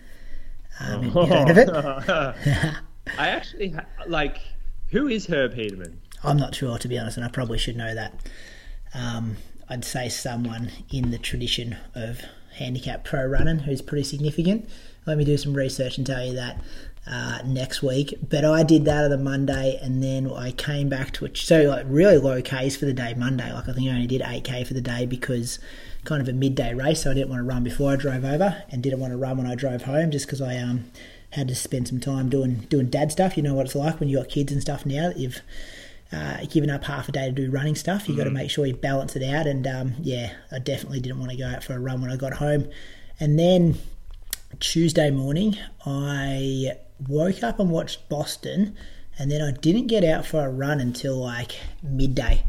Um, 0.79 1.03
you 1.03 1.12
heard 1.12 1.50
of 1.50 1.58
it? 1.58 1.70
I 3.18 3.27
actually 3.27 3.70
ha- 3.72 3.86
like. 4.08 4.39
Who 4.91 5.08
is 5.08 5.27
Herb 5.27 5.53
Hedeman? 5.53 5.98
I'm 6.24 6.38
not 6.38 6.56
sure 6.56 6.77
to 6.77 6.88
be 6.88 6.98
honest, 6.98 7.18
and 7.18 7.25
I 7.25 7.29
probably 7.29 7.58
should 7.58 7.77
know 7.77 7.94
that. 7.94 8.13
Um, 8.94 9.38
I'd 9.70 9.86
say 9.86 10.10
someone 10.10 10.72
in 10.91 11.12
the 11.12 11.20
tradition 11.20 11.77
of 11.94 12.22
handicap 12.56 13.03
pro 13.03 13.25
running 13.25 13.60
who's 13.60 13.82
pretty 13.82 14.03
significant. 14.03 14.68
Let 15.06 15.18
me 15.18 15.24
do 15.24 15.38
some 15.38 15.53
research 15.53 15.98
and 15.98 16.06
tell 16.06 16.25
you 16.25 16.34
that 16.34 16.60
uh, 17.10 17.39
next 17.46 17.82
week. 17.82 18.13
But 18.28 18.46
I 18.46 18.63
did 18.63 18.86
that 18.86 19.06
on 19.06 19.10
the 19.10 19.18
Monday, 19.18 19.80
and 19.82 20.04
then 20.04 20.32
I 20.32 20.51
came 20.51 20.89
back 20.89 21.12
to 21.13 21.25
it. 21.25 21.38
So 21.38 21.63
like 21.63 21.86
really 21.88 22.18
low 22.18 22.42
Ks 22.42 22.75
for 22.75 22.86
the 22.86 22.94
day 22.94 23.13
Monday. 23.16 23.51
Like 23.51 23.68
I 23.68 23.74
think 23.74 23.89
I 23.89 23.94
only 23.94 24.08
did 24.08 24.22
eight 24.25 24.44
K 24.44 24.63
for 24.63 24.74
the 24.74 24.82
day 24.82 25.06
because 25.06 25.60
kind 26.06 26.22
of 26.22 26.28
a 26.28 26.34
midday 26.34 26.74
race, 26.74 27.04
so 27.04 27.12
I 27.12 27.13
didn't 27.13 27.30
want 27.30 27.39
to 27.39 27.44
run 27.44 27.63
before 27.63 27.92
I 27.92 27.96
drove 27.96 28.24
over, 28.24 28.63
and 28.70 28.84
didn't 28.84 29.00
want 29.00 29.12
to 29.12 29.18
run 29.18 29.38
when 29.38 29.48
I 29.48 29.56
drove 29.56 29.84
home, 29.84 30.12
just 30.12 30.25
because 30.25 30.42
I 30.42 30.58
um 30.58 30.86
had 31.32 31.48
to 31.48 31.56
spend 31.56 31.88
some 31.88 32.00
time 32.00 32.30
doing 32.30 32.66
doing 32.70 32.88
dad 32.88 33.12
stuff. 33.12 33.38
You 33.38 33.44
know 33.44 33.54
what 33.54 33.66
it's 33.66 33.75
like 33.75 34.00
when 34.00 34.10
you 34.10 34.18
got 34.18 34.30
kids 34.30 34.51
and 34.51 34.62
stuff 34.62 34.86
now 34.86 35.10
that 35.10 35.18
you've 35.18 35.42
uh, 36.12 36.46
given 36.46 36.70
up 36.70 36.84
half 36.84 37.08
a 37.08 37.12
day 37.12 37.25
to 37.25 37.32
do 37.32 37.51
running 37.51 37.75
stuff. 37.75 38.10
You 38.10 38.16
got 38.16 38.24
to 38.24 38.32
make 38.32 38.50
sure 38.50 38.66
you 38.66 38.75
balance 38.75 39.16
it 39.16 39.24
out. 39.24 39.46
And 39.46 39.68
um, 39.68 39.94
yeah, 40.01 40.34
I 40.51 40.60
definitely 40.60 41.00
didn't 41.00 41.20
want 41.20 41.32
to 41.32 41.38
go 41.38 41.48
out 41.48 41.63
for 41.63 41.74
a 41.74 41.80
run 41.80 42.01
when 42.01 42.12
I 42.12 42.16
got 42.16 42.34
home. 42.34 42.68
And 43.20 43.38
then 43.38 43.78
Tuesday 44.60 45.12
morning, 45.12 45.58
I 45.86 46.78
woke 47.08 47.44
up 47.44 47.60
and 47.60 47.70
watched 47.70 48.10
Boston, 48.10 48.75
and 49.18 49.32
then 49.32 49.41
I 49.41 49.51
didn't 49.51 49.88
get 49.88 50.03
out 50.03 50.25
for 50.25 50.46
a 50.46 50.50
run 50.50 50.79
until 50.79 51.18
like 51.18 51.53
midday. 51.84 52.44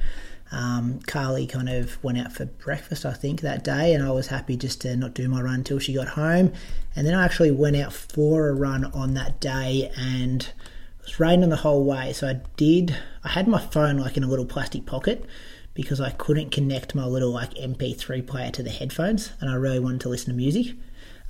Um, 0.52 0.98
Carly 1.06 1.46
kind 1.46 1.68
of 1.68 2.02
went 2.02 2.18
out 2.18 2.32
for 2.32 2.44
breakfast, 2.44 3.06
I 3.06 3.12
think, 3.12 3.40
that 3.40 3.62
day, 3.62 3.94
and 3.94 4.02
I 4.02 4.10
was 4.10 4.28
happy 4.28 4.56
just 4.56 4.80
to 4.80 4.96
not 4.96 5.14
do 5.14 5.28
my 5.28 5.40
run 5.40 5.56
until 5.56 5.78
she 5.78 5.94
got 5.94 6.08
home. 6.08 6.52
And 6.96 7.06
then 7.06 7.14
I 7.14 7.24
actually 7.24 7.52
went 7.52 7.76
out 7.76 7.92
for 7.92 8.48
a 8.48 8.54
run 8.54 8.86
on 8.86 9.14
that 9.14 9.40
day, 9.40 9.92
and 9.96 10.42
it 10.42 11.02
was 11.02 11.20
raining 11.20 11.50
the 11.50 11.56
whole 11.56 11.84
way. 11.84 12.12
So 12.12 12.28
I 12.28 12.40
did. 12.56 12.96
I 13.22 13.28
had 13.28 13.46
my 13.46 13.60
phone 13.60 13.98
like 13.98 14.16
in 14.16 14.24
a 14.24 14.28
little 14.28 14.46
plastic 14.46 14.86
pocket 14.86 15.24
because 15.74 16.00
I 16.00 16.10
couldn't 16.10 16.50
connect 16.50 16.96
my 16.96 17.04
little 17.04 17.30
like 17.30 17.54
MP3 17.54 18.26
player 18.26 18.50
to 18.50 18.62
the 18.62 18.70
headphones, 18.70 19.32
and 19.40 19.48
I 19.48 19.54
really 19.54 19.78
wanted 19.78 20.00
to 20.00 20.08
listen 20.08 20.30
to 20.30 20.36
music. 20.36 20.74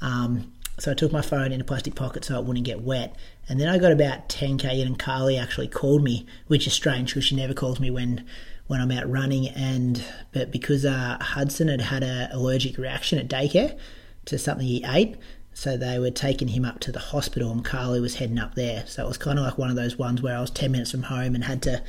Um, 0.01 0.53
so 0.81 0.91
I 0.91 0.95
took 0.95 1.13
my 1.13 1.21
phone 1.21 1.53
in 1.53 1.61
a 1.61 1.65
plastic 1.65 1.95
pocket 1.95 2.25
so 2.25 2.39
it 2.39 2.45
wouldn't 2.47 2.65
get 2.65 2.81
wet. 2.81 3.15
And 3.49 3.61
then 3.61 3.69
I 3.69 3.77
got 3.77 3.93
about 3.93 4.31
10k 4.31 4.81
in, 4.81 4.87
and 4.87 4.99
Carly 4.99 5.37
actually 5.37 5.69
called 5.69 6.03
me, 6.03 6.27
which 6.47 6.67
is 6.67 6.73
strange 6.73 7.11
because 7.11 7.25
she 7.25 7.37
never 7.37 7.53
calls 7.53 7.79
me 7.79 7.91
when 7.91 8.27
when 8.67 8.81
I'm 8.81 8.91
out 8.91 9.11
running. 9.11 9.49
And 9.49 10.03
but 10.33 10.51
because 10.51 10.87
uh, 10.87 11.19
Hudson 11.21 11.69
had 11.69 11.83
had 11.83 12.03
an 12.03 12.33
allergic 12.33 12.79
reaction 12.79 13.19
at 13.19 13.29
daycare 13.29 13.79
to 14.25 14.39
something 14.39 14.67
he 14.67 14.83
ate, 14.87 15.17
so 15.53 15.77
they 15.77 15.99
were 15.99 16.11
taking 16.11 16.49
him 16.49 16.65
up 16.65 16.81
to 16.81 16.93
the 16.93 16.99
hospital, 16.99 17.53
and 17.53 17.63
Carly 17.63 18.01
was 18.01 18.15
heading 18.15 18.39
up 18.39 18.55
there. 18.55 18.87
So 18.87 19.05
it 19.05 19.09
was 19.09 19.19
kind 19.19 19.39
of 19.39 19.45
like 19.45 19.59
one 19.59 19.69
of 19.69 19.77
those 19.77 19.99
ones 19.99 20.23
where 20.23 20.37
I 20.37 20.41
was 20.41 20.51
10 20.51 20.73
minutes 20.73 20.93
from 20.93 21.03
home 21.03 21.35
and 21.35 21.45
had 21.45 21.61
to 21.63 21.83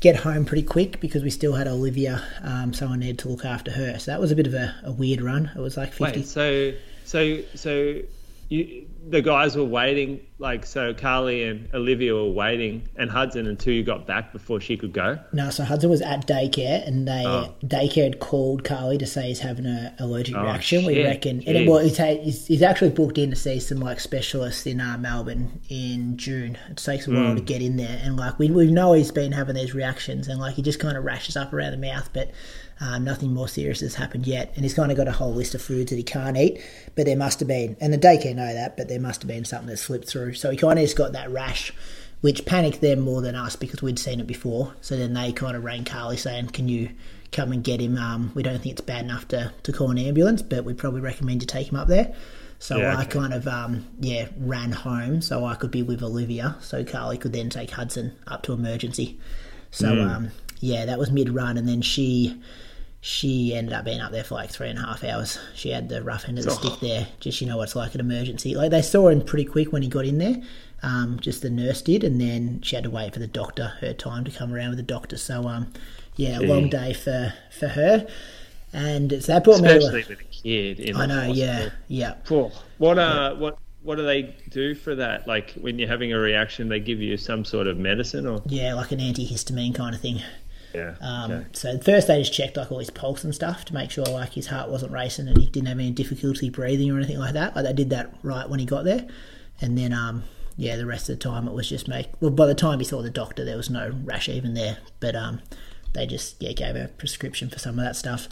get 0.00 0.16
home 0.16 0.44
pretty 0.44 0.64
quick 0.64 1.00
because 1.00 1.22
we 1.22 1.30
still 1.30 1.54
had 1.54 1.68
Olivia, 1.68 2.22
um, 2.42 2.74
someone 2.74 2.98
needed 2.98 3.20
to 3.20 3.28
look 3.28 3.44
after 3.44 3.70
her. 3.70 3.98
So 4.00 4.10
that 4.10 4.20
was 4.20 4.32
a 4.32 4.36
bit 4.36 4.46
of 4.46 4.54
a, 4.54 4.74
a 4.82 4.92
weird 4.92 5.22
run. 5.22 5.52
It 5.54 5.60
was 5.60 5.76
like 5.76 5.92
50. 5.92 6.02
Wait, 6.02 6.26
so 6.26 6.72
so 7.04 7.40
so 7.54 8.00
you 8.48 8.86
the 9.08 9.20
guys 9.20 9.56
were 9.56 9.64
waiting 9.64 10.20
like 10.38 10.64
so 10.64 10.94
Carly 10.94 11.44
and 11.44 11.68
Olivia 11.74 12.14
were 12.14 12.30
waiting 12.30 12.88
and 12.96 13.10
Hudson 13.10 13.46
until 13.46 13.72
you 13.72 13.84
got 13.84 14.06
back 14.06 14.32
before 14.32 14.60
she 14.60 14.76
could 14.76 14.92
go. 14.92 15.18
No, 15.32 15.50
so 15.50 15.62
Hudson 15.62 15.90
was 15.90 16.00
at 16.00 16.26
daycare, 16.26 16.86
and 16.86 17.06
they 17.06 17.24
Oh. 17.26 17.54
daycare 17.64 18.04
had 18.04 18.20
called 18.20 18.64
Carly 18.64 18.98
to 18.98 19.06
say 19.06 19.28
he's 19.28 19.40
having 19.40 19.66
an 19.66 19.92
allergic 19.98 20.34
reaction. 20.34 20.84
We 20.84 20.94
shit. 20.94 21.06
reckon, 21.06 21.42
and 21.46 21.56
it, 21.56 21.68
well, 21.68 21.80
he's, 21.80 22.46
he's, 22.46 22.62
actually 22.62 22.90
booked 22.90 23.18
in 23.18 23.30
to 23.30 23.36
see 23.36 23.60
some 23.60 23.78
like 23.78 24.00
specialists 24.00 24.66
in 24.66 24.80
uh, 24.80 24.96
Melbourne 24.98 25.60
in 25.68 26.16
June. 26.16 26.56
It 26.70 26.78
takes 26.78 27.06
a 27.06 27.10
while 27.10 27.34
to 27.34 27.40
get 27.40 27.60
in 27.62 27.76
there, 27.76 28.00
and 28.02 28.16
like 28.16 28.38
we 28.38 28.50
we 28.50 28.70
know 28.70 28.94
he's 28.94 29.12
been 29.12 29.32
having 29.32 29.54
these 29.54 29.74
reactions, 29.74 30.28
and 30.28 30.40
like 30.40 30.54
he 30.54 30.62
just 30.62 30.80
kind 30.80 30.96
of 30.96 31.04
rashes 31.04 31.36
up 31.36 31.52
around 31.52 31.72
the 31.72 31.86
mouth, 31.86 32.10
but. 32.12 32.30
Um, 32.80 33.04
nothing 33.04 33.32
more 33.32 33.48
serious 33.48 33.80
has 33.80 33.94
happened 33.94 34.26
yet, 34.26 34.52
and 34.56 34.64
he's 34.64 34.74
kind 34.74 34.90
of 34.90 34.96
got 34.96 35.06
a 35.06 35.12
whole 35.12 35.32
list 35.32 35.54
of 35.54 35.62
foods 35.62 35.90
that 35.90 35.96
he 35.96 36.02
can't 36.02 36.36
eat. 36.36 36.60
But 36.96 37.06
there 37.06 37.16
must 37.16 37.38
have 37.40 37.48
been, 37.48 37.76
and 37.80 37.92
the 37.92 37.98
daycare 37.98 38.34
know 38.34 38.52
that, 38.52 38.76
but 38.76 38.88
there 38.88 39.00
must 39.00 39.22
have 39.22 39.28
been 39.28 39.44
something 39.44 39.68
that 39.68 39.76
slipped 39.76 40.08
through. 40.08 40.34
So 40.34 40.50
he 40.50 40.56
kind 40.56 40.78
of 40.78 40.84
just 40.84 40.96
got 40.96 41.12
that 41.12 41.30
rash, 41.30 41.72
which 42.20 42.44
panicked 42.44 42.80
them 42.80 43.00
more 43.00 43.20
than 43.22 43.36
us 43.36 43.54
because 43.54 43.80
we'd 43.82 43.98
seen 43.98 44.18
it 44.20 44.26
before. 44.26 44.74
So 44.80 44.96
then 44.96 45.14
they 45.14 45.32
kind 45.32 45.56
of 45.56 45.64
rang 45.64 45.84
Carly 45.84 46.16
saying, 46.16 46.48
"Can 46.48 46.68
you 46.68 46.90
come 47.30 47.52
and 47.52 47.62
get 47.62 47.80
him? 47.80 47.96
Um, 47.96 48.32
we 48.34 48.42
don't 48.42 48.60
think 48.60 48.72
it's 48.72 48.80
bad 48.80 49.04
enough 49.04 49.28
to, 49.28 49.52
to 49.62 49.72
call 49.72 49.90
an 49.90 49.98
ambulance, 49.98 50.42
but 50.42 50.64
we 50.64 50.74
probably 50.74 51.00
recommend 51.00 51.42
you 51.42 51.46
take 51.46 51.70
him 51.70 51.78
up 51.78 51.88
there." 51.88 52.12
So 52.58 52.78
Yeah, 52.78 52.96
I 52.96 53.02
okay. 53.02 53.10
kind 53.10 53.34
of 53.34 53.46
um, 53.46 53.86
yeah 54.00 54.26
ran 54.38 54.72
home 54.72 55.20
so 55.20 55.44
I 55.44 55.54
could 55.54 55.70
be 55.70 55.82
with 55.82 56.02
Olivia, 56.02 56.56
so 56.60 56.82
Carly 56.84 57.18
could 57.18 57.32
then 57.32 57.50
take 57.50 57.70
Hudson 57.70 58.16
up 58.26 58.42
to 58.44 58.52
emergency. 58.52 59.18
So 59.70 60.00
um, 60.02 60.30
yeah, 60.64 60.84
that 60.86 60.98
was 60.98 61.10
mid 61.10 61.28
run, 61.30 61.56
and 61.58 61.68
then 61.68 61.82
she 61.82 62.40
she 63.00 63.54
ended 63.54 63.74
up 63.74 63.84
being 63.84 64.00
up 64.00 64.12
there 64.12 64.24
for 64.24 64.34
like 64.36 64.50
three 64.50 64.68
and 64.70 64.78
a 64.78 64.82
half 64.82 65.04
hours. 65.04 65.38
She 65.54 65.70
had 65.70 65.88
the 65.88 66.02
rough 66.02 66.26
end 66.28 66.38
of 66.38 66.44
the 66.46 66.50
Oh. 66.50 66.54
stick 66.54 66.80
there. 66.80 67.08
Just 67.20 67.40
you 67.40 67.46
know 67.46 67.58
what 67.58 67.64
it's 67.64 67.76
like 67.76 67.94
an 67.94 68.00
emergency. 68.00 68.54
Like 68.54 68.70
they 68.70 68.82
saw 68.82 69.08
him 69.08 69.20
pretty 69.22 69.44
quick 69.44 69.72
when 69.72 69.82
he 69.82 69.88
got 69.88 70.06
in 70.06 70.18
there. 70.18 70.36
Um, 70.82 71.18
just 71.20 71.42
the 71.42 71.50
nurse 71.50 71.82
did, 71.82 72.04
and 72.04 72.20
then 72.20 72.60
she 72.62 72.76
had 72.76 72.84
to 72.84 72.90
wait 72.90 73.12
for 73.14 73.18
the 73.20 73.26
doctor, 73.26 73.74
her 73.80 73.92
time 73.94 74.24
to 74.24 74.30
come 74.30 74.52
around 74.54 74.70
with 74.70 74.78
the 74.78 74.82
doctor. 74.84 75.16
So 75.18 75.48
um, 75.48 75.72
yeah, 76.16 76.40
a 76.40 76.42
long 76.42 76.68
day 76.68 76.92
for 76.94 77.34
for 77.58 77.68
her. 77.68 78.06
And 78.72 79.10
so 79.22 79.32
that 79.32 79.44
brought 79.44 79.62
me. 79.62 79.78
Especially 79.78 80.02
To, 80.02 80.04
with 80.08 80.20
a 80.20 80.24
kid 80.24 80.80
in 80.80 80.96
I 80.96 81.06
know, 81.06 81.24
yeah, 81.26 81.68
hospital. 81.68 81.78
yeah. 81.88 82.14
Cool. 82.24 82.52
What 82.78 82.98
uh 82.98 83.34
what 83.36 83.58
what 83.82 83.96
do 83.96 84.04
they 84.04 84.36
do 84.50 84.74
for 84.74 84.94
that? 84.96 85.26
Like 85.26 85.52
when 85.54 85.78
you're 85.78 85.88
having 85.88 86.12
a 86.12 86.18
reaction, 86.18 86.68
they 86.68 86.80
give 86.80 87.00
you 87.00 87.16
some 87.16 87.44
sort 87.44 87.66
of 87.66 87.76
medicine 87.78 88.26
or 88.26 88.42
Yeah, 88.46 88.74
like 88.74 88.92
an 88.92 89.00
antihistamine 89.00 89.74
kind 89.74 89.94
of 89.94 90.00
thing. 90.00 90.22
Yeah. 90.74 90.94
Um, 91.00 91.30
okay. 91.30 91.46
So 91.52 91.78
first 91.78 92.08
they 92.08 92.18
just 92.18 92.32
checked 92.32 92.56
like 92.56 92.70
all 92.72 92.78
his 92.78 92.90
pulse 92.90 93.24
and 93.24 93.34
stuff 93.34 93.64
to 93.66 93.74
make 93.74 93.90
sure 93.90 94.04
like 94.06 94.32
his 94.32 94.48
heart 94.48 94.70
wasn't 94.70 94.92
racing 94.92 95.28
and 95.28 95.36
he 95.36 95.46
didn't 95.46 95.68
have 95.68 95.78
any 95.78 95.90
difficulty 95.90 96.50
breathing 96.50 96.90
or 96.90 96.96
anything 96.96 97.18
like 97.18 97.34
that. 97.34 97.54
Like 97.54 97.64
they 97.64 97.72
did 97.72 97.90
that 97.90 98.14
right 98.22 98.48
when 98.48 98.60
he 98.60 98.66
got 98.66 98.84
there, 98.84 99.06
and 99.60 99.78
then 99.78 99.92
um, 99.92 100.24
yeah, 100.56 100.76
the 100.76 100.86
rest 100.86 101.08
of 101.08 101.18
the 101.18 101.22
time 101.22 101.48
it 101.48 101.54
was 101.54 101.68
just 101.68 101.88
make. 101.88 102.08
Well, 102.20 102.30
by 102.30 102.46
the 102.46 102.54
time 102.54 102.78
he 102.78 102.84
saw 102.84 103.02
the 103.02 103.10
doctor, 103.10 103.44
there 103.44 103.56
was 103.56 103.70
no 103.70 103.94
rash 104.04 104.28
even 104.28 104.54
there, 104.54 104.78
but 105.00 105.14
um, 105.16 105.40
they 105.92 106.06
just 106.06 106.42
yeah 106.42 106.52
gave 106.52 106.76
a 106.76 106.88
prescription 106.88 107.48
for 107.48 107.58
some 107.58 107.78
of 107.78 107.84
that 107.84 107.96
stuff. 107.96 108.28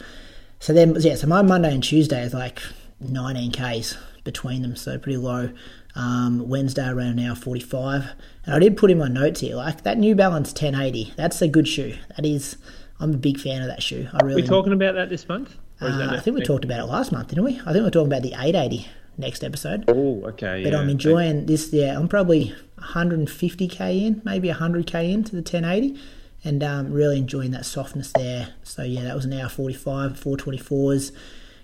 So 0.59 0.73
then 0.73 0.95
yeah, 0.99 1.15
so 1.15 1.27
my 1.27 1.41
Monday 1.41 1.73
and 1.73 1.83
Tuesday 1.83 2.23
is 2.23 2.33
like 2.33 2.61
19 3.01 3.51
k's 3.51 3.97
between 4.23 4.61
them, 4.61 4.75
so 4.75 4.97
pretty 4.97 5.17
low. 5.17 5.49
Um, 5.95 6.47
Wednesday 6.47 6.87
around 6.87 7.19
an 7.19 7.27
hour 7.27 7.35
45, 7.35 8.13
and 8.45 8.55
I 8.55 8.59
did 8.59 8.77
put 8.77 8.91
in 8.91 8.97
my 8.97 9.07
notes 9.07 9.41
here 9.41 9.55
like 9.55 9.83
that 9.83 9.97
New 9.97 10.15
Balance 10.15 10.49
1080. 10.49 11.13
That's 11.15 11.41
a 11.41 11.47
good 11.47 11.67
shoe. 11.67 11.95
That 12.15 12.25
is, 12.25 12.57
I'm 12.99 13.13
a 13.13 13.17
big 13.17 13.39
fan 13.39 13.61
of 13.61 13.67
that 13.67 13.81
shoe. 13.81 14.07
I 14.13 14.23
really. 14.23 14.41
we 14.41 14.47
talking 14.47 14.73
about 14.73 14.95
that 14.95 15.09
this 15.09 15.27
month? 15.27 15.55
Uh, 15.81 16.09
I 16.11 16.19
think 16.19 16.37
we 16.37 16.43
talked 16.43 16.63
about 16.63 16.79
it 16.79 16.85
last 16.85 17.11
month, 17.11 17.29
didn't 17.29 17.43
we? 17.43 17.59
I 17.61 17.73
think 17.73 17.75
we 17.75 17.87
are 17.87 17.91
talking 17.91 18.07
about 18.07 18.21
the 18.21 18.33
880 18.33 18.87
next 19.17 19.43
episode. 19.43 19.85
Oh, 19.87 20.23
okay. 20.25 20.63
But 20.63 20.73
yeah. 20.73 20.79
I'm 20.79 20.89
enjoying 20.89 21.45
this. 21.45 21.71
Yeah, 21.73 21.97
I'm 21.97 22.07
probably 22.07 22.55
150k 22.79 24.01
in, 24.01 24.21
maybe 24.23 24.49
100k 24.49 25.11
into 25.11 25.31
the 25.31 25.37
1080, 25.37 25.99
and 26.43 26.63
um, 26.63 26.91
really 26.91 27.17
enjoying 27.17 27.51
that 27.51 27.65
softness 27.65 28.11
there. 28.13 28.53
So 28.63 28.83
yeah, 28.83 29.03
that 29.03 29.15
was 29.15 29.25
an 29.25 29.33
hour 29.33 29.49
45, 29.49 30.13
424s. 30.13 31.11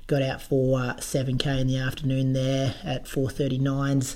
Got 0.08 0.22
out 0.22 0.42
for 0.42 0.80
uh, 0.80 0.96
7k 0.96 1.60
in 1.60 1.68
the 1.68 1.78
afternoon 1.78 2.34
there 2.34 2.76
at 2.84 3.06
439s. 3.06 4.16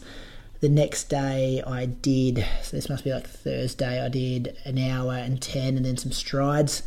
The 0.63 0.69
next 0.69 1.09
day 1.09 1.61
I 1.67 1.87
did, 1.87 2.47
so 2.61 2.77
this 2.77 2.87
must 2.87 3.03
be 3.03 3.11
like 3.11 3.27
Thursday, 3.27 4.01
I 4.01 4.07
did 4.07 4.55
an 4.63 4.77
hour 4.77 5.11
and 5.11 5.41
10 5.41 5.75
and 5.75 5.85
then 5.85 5.97
some 5.97 6.13
strides. 6.13 6.83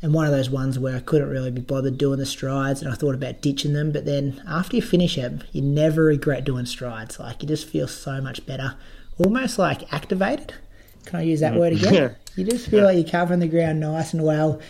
And 0.00 0.14
one 0.14 0.26
of 0.26 0.30
those 0.30 0.48
ones 0.48 0.78
where 0.78 0.94
I 0.94 1.00
couldn't 1.00 1.28
really 1.28 1.50
be 1.50 1.60
bothered 1.60 1.98
doing 1.98 2.20
the 2.20 2.24
strides 2.24 2.82
and 2.82 2.92
I 2.92 2.94
thought 2.94 3.16
about 3.16 3.40
ditching 3.40 3.72
them. 3.72 3.90
But 3.90 4.04
then 4.04 4.40
after 4.46 4.76
you 4.76 4.82
finish 4.82 5.18
it, 5.18 5.42
you 5.50 5.60
never 5.60 6.04
regret 6.04 6.44
doing 6.44 6.66
strides. 6.66 7.18
Like 7.18 7.42
you 7.42 7.48
just 7.48 7.66
feel 7.66 7.88
so 7.88 8.20
much 8.20 8.46
better, 8.46 8.76
almost 9.18 9.58
like 9.58 9.92
activated. 9.92 10.54
Can 11.06 11.18
I 11.18 11.22
use 11.22 11.40
that 11.40 11.56
word 11.56 11.72
again? 11.72 11.94
Yeah. 11.94 12.10
You 12.36 12.44
just 12.44 12.68
feel 12.68 12.84
like 12.84 12.94
you're 12.94 13.10
covering 13.10 13.40
the 13.40 13.48
ground 13.48 13.80
nice 13.80 14.14
and 14.14 14.22
well, 14.22 14.60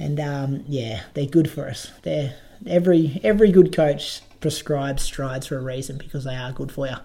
and 0.00 0.18
um, 0.18 0.64
yeah, 0.66 1.02
they're 1.14 1.26
good 1.26 1.48
for 1.48 1.68
us. 1.68 1.92
They're 2.02 2.34
every 2.66 3.20
every 3.22 3.52
good 3.52 3.72
coach 3.72 4.20
prescribes 4.40 5.04
strides 5.04 5.46
for 5.46 5.58
a 5.58 5.62
reason 5.62 5.96
because 5.96 6.24
they 6.24 6.34
are 6.34 6.50
good 6.50 6.72
for 6.72 6.88
you. 6.88 6.96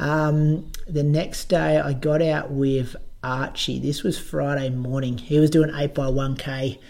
Um, 0.00 0.72
the 0.88 1.02
next 1.02 1.50
day, 1.50 1.78
I 1.78 1.92
got 1.92 2.22
out 2.22 2.50
with 2.50 2.96
Archie. 3.22 3.78
This 3.78 4.02
was 4.02 4.18
Friday 4.18 4.70
morning. 4.70 5.18
He 5.18 5.38
was 5.38 5.50
doing 5.50 5.70
eight 5.74 5.94
by 5.94 6.08
one 6.08 6.36
k. 6.36 6.80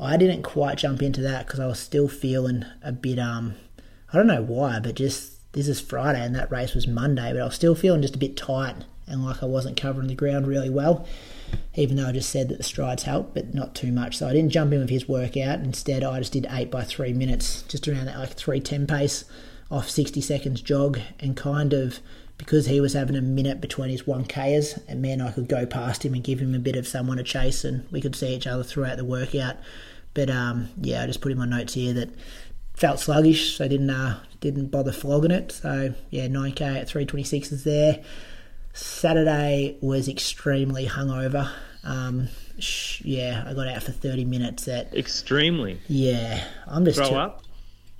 I 0.00 0.16
didn't 0.16 0.42
quite 0.42 0.78
jump 0.78 1.02
into 1.02 1.20
that 1.20 1.46
because 1.46 1.60
I 1.60 1.66
was 1.66 1.78
still 1.78 2.08
feeling 2.08 2.64
a 2.82 2.90
bit 2.90 3.18
um, 3.18 3.54
I 4.12 4.16
don't 4.16 4.26
know 4.26 4.42
why, 4.42 4.80
but 4.80 4.94
just 4.94 5.52
this 5.52 5.68
is 5.68 5.80
Friday 5.80 6.24
and 6.24 6.34
that 6.34 6.50
race 6.50 6.74
was 6.74 6.86
Monday, 6.86 7.32
but 7.32 7.42
I 7.42 7.44
was 7.44 7.54
still 7.54 7.74
feeling 7.74 8.00
just 8.00 8.16
a 8.16 8.18
bit 8.18 8.36
tight 8.36 8.76
and 9.06 9.24
like 9.24 9.42
I 9.42 9.46
wasn't 9.46 9.80
covering 9.80 10.08
the 10.08 10.14
ground 10.14 10.46
really 10.46 10.70
well. 10.70 11.06
Even 11.74 11.96
though 11.96 12.06
I 12.06 12.12
just 12.12 12.30
said 12.30 12.48
that 12.48 12.56
the 12.56 12.64
strides 12.64 13.02
helped, 13.02 13.34
but 13.34 13.52
not 13.54 13.74
too 13.74 13.92
much. 13.92 14.16
So 14.16 14.26
I 14.26 14.32
didn't 14.32 14.50
jump 14.50 14.72
in 14.72 14.80
with 14.80 14.88
his 14.88 15.06
workout. 15.06 15.60
Instead, 15.60 16.02
I 16.02 16.18
just 16.18 16.32
did 16.32 16.46
eight 16.50 16.70
by 16.70 16.82
three 16.82 17.12
minutes, 17.12 17.62
just 17.62 17.86
around 17.86 18.06
that 18.06 18.18
like 18.18 18.32
three 18.32 18.60
ten 18.60 18.86
pace, 18.86 19.26
off 19.70 19.90
sixty 19.90 20.22
seconds 20.22 20.62
jog, 20.62 20.98
and 21.20 21.36
kind 21.36 21.74
of 21.74 22.00
because 22.38 22.66
he 22.66 22.80
was 22.80 22.92
having 22.94 23.16
a 23.16 23.22
minute 23.22 23.60
between 23.60 23.90
his 23.90 24.02
1Kers, 24.02 24.82
and 24.88 25.00
man, 25.00 25.20
I 25.20 25.30
could 25.30 25.48
go 25.48 25.66
past 25.66 26.04
him 26.04 26.14
and 26.14 26.22
give 26.24 26.40
him 26.40 26.54
a 26.54 26.58
bit 26.58 26.76
of 26.76 26.86
someone 26.86 27.16
to 27.18 27.22
chase, 27.22 27.64
and 27.64 27.86
we 27.90 28.00
could 28.00 28.16
see 28.16 28.34
each 28.34 28.46
other 28.46 28.62
throughout 28.62 28.96
the 28.96 29.04
workout. 29.04 29.56
But 30.14 30.30
um, 30.30 30.68
yeah, 30.80 31.02
I 31.02 31.06
just 31.06 31.20
put 31.20 31.32
in 31.32 31.38
my 31.38 31.46
notes 31.46 31.74
here 31.74 31.92
that 31.94 32.10
felt 32.74 33.00
sluggish, 33.00 33.56
so 33.56 33.66
didn't 33.68 33.90
uh, 33.90 34.20
didn't 34.40 34.66
bother 34.68 34.92
flogging 34.92 35.30
it. 35.30 35.52
So 35.52 35.94
yeah, 36.10 36.26
9k 36.26 36.60
at 36.60 36.88
326 36.88 37.52
is 37.52 37.64
there. 37.64 38.02
Saturday 38.72 39.76
was 39.80 40.08
extremely 40.08 40.86
hungover. 40.86 41.50
Um, 41.84 42.28
sh- 42.58 43.02
yeah, 43.04 43.44
I 43.46 43.54
got 43.54 43.68
out 43.68 43.82
for 43.82 43.92
30 43.92 44.24
minutes 44.24 44.66
at. 44.68 44.94
Extremely. 44.94 45.80
Yeah, 45.88 46.44
I'm 46.66 46.84
just. 46.84 46.98
Throw 46.98 47.10
too- 47.10 47.14
up 47.14 47.42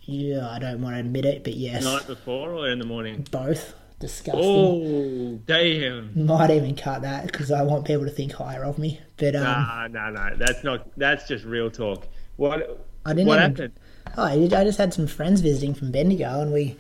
Yeah, 0.03 0.49
I 0.49 0.59
don't 0.59 0.83
want 0.83 0.97
to 0.97 1.01
admit 1.01 1.25
it, 1.25 1.45
but 1.45 1.55
yes, 1.55 1.85
night 1.85 2.07
before 2.07 2.51
or 2.51 2.69
in 2.69 2.79
the 2.79 2.85
morning? 2.87 3.27
both 3.31 3.75
disgusting. 4.01 4.45
Oh, 4.45 5.41
damn. 5.47 6.27
Might 6.27 6.51
even 6.51 6.77
cut 6.77 7.03
that 7.03 7.27
because 7.27 7.51
I 7.51 7.63
want 7.63 7.85
people 7.87 8.05
to 8.05 8.11
think 8.11 8.33
higher 8.33 8.65
of 8.65 8.79
me. 8.79 9.01
But 9.17 9.37
um, 9.37 9.43
Nah, 9.45 9.87
no, 9.89 10.11
no. 10.11 10.37
That's 10.37 10.63
not. 10.65 10.87
That's 10.97 11.27
just 11.29 11.45
real 11.45 11.71
talk. 11.71 12.07
What? 12.37 12.87
I 13.07 13.13
didn't 13.13 13.29
What 13.29 13.39
even- 13.39 13.51
happened? 13.51 13.73
Oh, 14.17 14.23
I 14.25 14.37
did- 14.37 14.55
I 14.55 14.65
just 14.65 14.79
had 14.79 14.93
some 14.95 15.07
friends 15.07 15.41
visiting 15.41 15.75
from 15.75 15.91
Bendigo, 15.91 16.41
and 16.41 16.53
we 16.53 16.77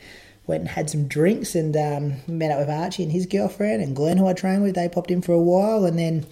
went 0.46 0.60
and 0.60 0.68
had 0.70 0.90
some 0.90 1.08
drinks 1.08 1.54
and 1.54 1.74
um, 1.76 2.14
met 2.26 2.50
up 2.50 2.58
with 2.60 2.68
Archie 2.68 3.02
and 3.02 3.12
his 3.12 3.26
girlfriend 3.26 3.82
and 3.82 3.96
Glenn, 3.96 4.18
who 4.18 4.26
I 4.26 4.34
trained 4.34 4.62
with. 4.62 4.74
They 4.74 4.88
popped 4.88 5.10
in 5.10 5.22
for 5.22 5.32
a 5.32 5.40
while, 5.40 5.84
and 5.84 5.98
then 5.98 6.26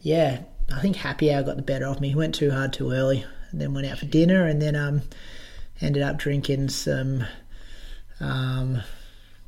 yeah, 0.00 0.40
I 0.74 0.80
think 0.80 0.96
happy 0.96 1.32
hour 1.32 1.42
got 1.44 1.56
the 1.56 1.62
better 1.62 1.86
of 1.86 2.00
me. 2.00 2.08
He 2.10 2.14
went 2.14 2.34
too 2.34 2.50
hard 2.50 2.72
too 2.72 2.90
early, 2.90 3.24
and 3.50 3.60
then 3.60 3.72
went 3.72 3.86
out 3.86 3.98
for 3.98 4.06
dinner, 4.06 4.44
and 4.46 4.60
then 4.60 4.74
um, 4.74 5.02
ended 5.80 6.02
up 6.02 6.16
drinking 6.18 6.70
some 6.70 7.24
um, 8.20 8.82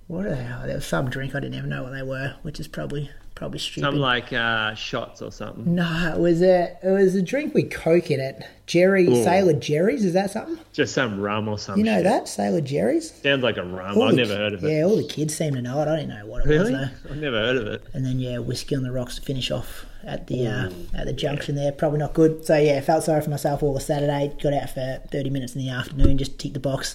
what 0.07 0.25
the 0.25 0.37
hell? 0.37 0.63
There 0.67 0.75
was 0.77 0.85
some 0.87 1.09
drink 1.11 1.35
I 1.35 1.41
didn't 1.41 1.55
even 1.57 1.71
know 1.71 1.83
what 1.83 1.93
they 1.93 2.03
were, 2.03 2.35
which 2.43 2.61
is 2.61 2.69
probably 2.69 3.11
probably 3.35 3.59
stupid. 3.59 3.85
Some 3.89 3.97
like 3.97 4.33
uh, 4.33 4.75
shots 4.75 5.21
or 5.21 5.33
something. 5.33 5.75
no, 5.75 6.13
it 6.15 6.21
was 6.21 6.41
a 6.43 6.77
it 6.83 6.91
was 6.91 7.15
a 7.15 7.23
drink 7.23 7.53
with 7.55 7.71
Coke 7.71 8.11
in 8.11 8.21
it. 8.21 8.45
Jerry 8.67 9.07
Ooh. 9.09 9.23
Sailor 9.25 9.55
Jerry's, 9.55 10.05
is 10.05 10.13
that 10.15 10.31
something? 10.31 10.59
Just 10.73 10.95
some 10.95 11.21
rum 11.21 11.49
or 11.49 11.59
something. 11.59 11.85
You 11.85 11.91
know 11.93 12.03
that 12.03 12.29
Sailor 12.29 12.61
Jerry's? 12.61 13.13
Sounds 13.13 13.43
like 13.43 13.57
a 13.57 13.63
rum. 13.65 13.97
All 13.99 14.05
I've 14.09 14.15
never 14.15 14.33
ki- 14.35 14.37
heard 14.39 14.53
of 14.55 14.65
it. 14.65 14.71
Yeah, 14.73 14.85
all 14.85 14.97
the 14.97 15.07
kids 15.09 15.35
seem 15.37 15.55
to 15.55 15.63
know 15.63 15.81
it. 15.83 15.89
I 15.89 15.97
didn't 15.97 16.11
know 16.17 16.27
what 16.27 16.45
it 16.45 16.49
Really? 16.49 16.73
was 16.73 16.91
though. 17.03 17.11
I've 17.11 17.17
never 17.19 17.37
heard 17.39 17.57
of 17.57 17.67
it. 17.67 17.83
And 17.93 18.05
then 18.07 18.19
yeah, 18.21 18.39
whiskey 18.39 18.77
on 18.77 18.83
the 18.83 18.93
rocks 18.93 19.17
to 19.17 19.23
finish 19.23 19.51
off 19.51 19.85
at 20.05 20.27
the 20.29 20.47
uh, 20.47 20.71
at 20.95 21.07
the 21.07 21.13
junction 21.13 21.55
there. 21.57 21.73
Probably 21.73 21.99
not 21.99 22.13
good. 22.15 22.45
So 22.47 22.57
yeah, 22.57 22.81
felt 22.83 23.05
sorry 23.05 23.21
for 23.23 23.31
myself 23.31 23.63
all 23.63 23.75
the 23.75 23.81
Saturday. 23.81 24.33
Got 24.43 24.53
out 24.55 24.71
for 24.71 25.03
thirty 25.11 25.31
minutes 25.31 25.55
in 25.55 25.61
the 25.63 25.71
afternoon, 25.71 26.19
just 26.19 26.39
tick 26.39 26.53
the 26.53 26.61
box. 26.61 26.95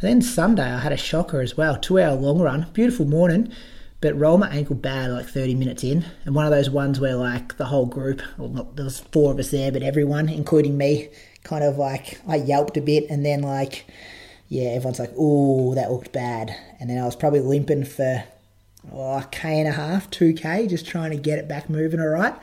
And 0.00 0.08
then 0.10 0.22
Sunday 0.22 0.70
I 0.70 0.78
had 0.78 0.92
a 0.92 0.96
shocker 0.96 1.40
as 1.40 1.56
well. 1.56 1.76
Two 1.76 1.98
hour 1.98 2.14
long 2.14 2.38
run, 2.40 2.66
beautiful 2.74 3.06
morning, 3.06 3.50
but 4.00 4.18
roll 4.18 4.36
my 4.36 4.48
ankle 4.50 4.76
bad 4.76 5.10
like 5.10 5.26
thirty 5.26 5.54
minutes 5.54 5.82
in. 5.82 6.04
And 6.24 6.34
one 6.34 6.44
of 6.44 6.50
those 6.50 6.68
ones 6.68 7.00
where 7.00 7.16
like 7.16 7.56
the 7.56 7.66
whole 7.66 7.86
group, 7.86 8.20
well 8.36 8.50
not 8.50 8.76
there 8.76 8.84
was 8.84 9.00
four 9.00 9.32
of 9.32 9.38
us 9.38 9.50
there, 9.50 9.72
but 9.72 9.82
everyone, 9.82 10.28
including 10.28 10.76
me, 10.76 11.08
kind 11.44 11.64
of 11.64 11.78
like 11.78 12.20
I 12.28 12.36
yelped 12.36 12.76
a 12.76 12.82
bit 12.82 13.06
and 13.08 13.24
then 13.24 13.40
like 13.40 13.86
yeah, 14.48 14.70
everyone's 14.70 15.00
like, 15.00 15.16
"Ooh, 15.16 15.74
that 15.74 15.90
looked 15.90 16.12
bad," 16.12 16.54
and 16.78 16.88
then 16.88 16.98
I 16.98 17.04
was 17.04 17.16
probably 17.16 17.40
limping 17.40 17.84
for 17.84 18.24
oh, 18.92 19.18
a 19.18 19.28
k 19.30 19.58
and 19.58 19.68
a 19.68 19.72
half, 19.72 20.10
two 20.10 20.32
k, 20.32 20.66
just 20.66 20.86
trying 20.86 21.10
to 21.10 21.16
get 21.16 21.38
it 21.38 21.48
back 21.48 21.68
moving 21.68 22.00
all 22.00 22.08
right. 22.08 22.34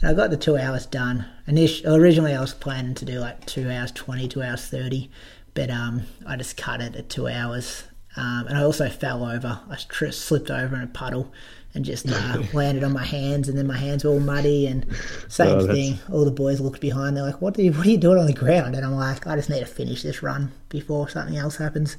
And 0.00 0.10
I 0.10 0.14
got 0.14 0.30
the 0.30 0.36
two 0.36 0.56
hours 0.56 0.86
done. 0.86 1.26
Init- 1.48 1.84
originally, 1.86 2.34
I 2.34 2.40
was 2.40 2.54
planning 2.54 2.94
to 2.94 3.04
do 3.04 3.18
like 3.18 3.44
two 3.46 3.70
hours 3.70 3.92
20, 3.92 4.28
two 4.28 4.42
hours 4.42 4.66
thirty, 4.66 5.10
but 5.54 5.70
um, 5.70 6.02
I 6.26 6.36
just 6.36 6.56
cut 6.56 6.80
it 6.80 6.96
at 6.96 7.08
two 7.08 7.28
hours. 7.28 7.84
Um, 8.14 8.46
and 8.48 8.58
I 8.58 8.62
also 8.62 8.88
fell 8.90 9.24
over. 9.24 9.60
I 9.70 9.76
slipped 10.10 10.50
over 10.50 10.76
in 10.76 10.82
a 10.82 10.86
puddle 10.86 11.32
and 11.74 11.82
just 11.84 12.06
uh, 12.10 12.42
landed 12.52 12.84
on 12.84 12.92
my 12.92 13.04
hands, 13.04 13.48
and 13.48 13.56
then 13.56 13.66
my 13.66 13.78
hands 13.78 14.04
were 14.04 14.10
all 14.10 14.20
muddy. 14.20 14.66
And 14.66 14.86
same 15.28 15.58
Oh, 15.60 15.66
thing. 15.66 15.98
All 16.12 16.24
the 16.26 16.30
boys 16.30 16.60
looked 16.60 16.82
behind. 16.82 17.16
They're 17.16 17.24
like, 17.24 17.40
"What 17.40 17.58
are 17.58 17.62
you? 17.62 17.72
What 17.72 17.86
are 17.86 17.90
you 17.90 17.96
doing 17.96 18.18
on 18.18 18.26
the 18.26 18.34
ground?" 18.34 18.74
And 18.74 18.84
I'm 18.84 18.94
like, 18.96 19.26
"I 19.26 19.36
just 19.36 19.48
need 19.48 19.60
to 19.60 19.66
finish 19.66 20.02
this 20.02 20.22
run 20.22 20.52
before 20.68 21.08
something 21.08 21.36
else 21.38 21.56
happens." 21.56 21.96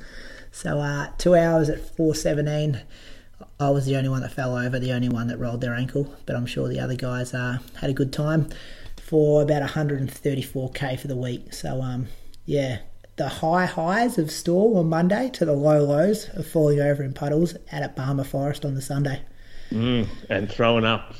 So 0.51 0.77
uh, 0.79 1.07
two 1.17 1.33
hours 1.35 1.69
at 1.69 1.79
four 1.95 2.13
seventeen. 2.13 2.81
I 3.59 3.71
was 3.71 3.85
the 3.85 3.95
only 3.97 4.09
one 4.09 4.21
that 4.21 4.31
fell 4.31 4.55
over, 4.57 4.79
the 4.79 4.93
only 4.93 5.09
one 5.09 5.27
that 5.27 5.37
rolled 5.37 5.61
their 5.61 5.73
ankle, 5.73 6.13
but 6.25 6.35
I'm 6.35 6.45
sure 6.45 6.67
the 6.67 6.79
other 6.79 6.95
guys 6.95 7.33
uh, 7.33 7.57
had 7.81 7.89
a 7.89 7.93
good 7.93 8.13
time 8.13 8.49
for 9.01 9.41
about 9.41 9.67
134k 9.69 10.99
for 10.99 11.07
the 11.07 11.15
week. 11.15 11.53
So 11.53 11.81
um, 11.81 12.07
yeah, 12.45 12.79
the 13.15 13.29
high 13.29 13.65
highs 13.65 14.17
of 14.17 14.31
Stawell 14.31 14.77
on 14.77 14.89
Monday 14.89 15.29
to 15.33 15.45
the 15.45 15.53
low 15.53 15.83
lows 15.83 16.29
of 16.33 16.47
falling 16.47 16.79
over 16.79 17.03
in 17.03 17.13
puddles 17.13 17.55
out 17.71 17.83
at 17.83 17.95
Barmer 17.95 18.25
Forest 18.25 18.65
on 18.65 18.75
the 18.75 18.81
Sunday. 18.81 19.21
Mm, 19.71 20.07
and 20.29 20.49
throwing 20.49 20.85
up. 20.85 21.13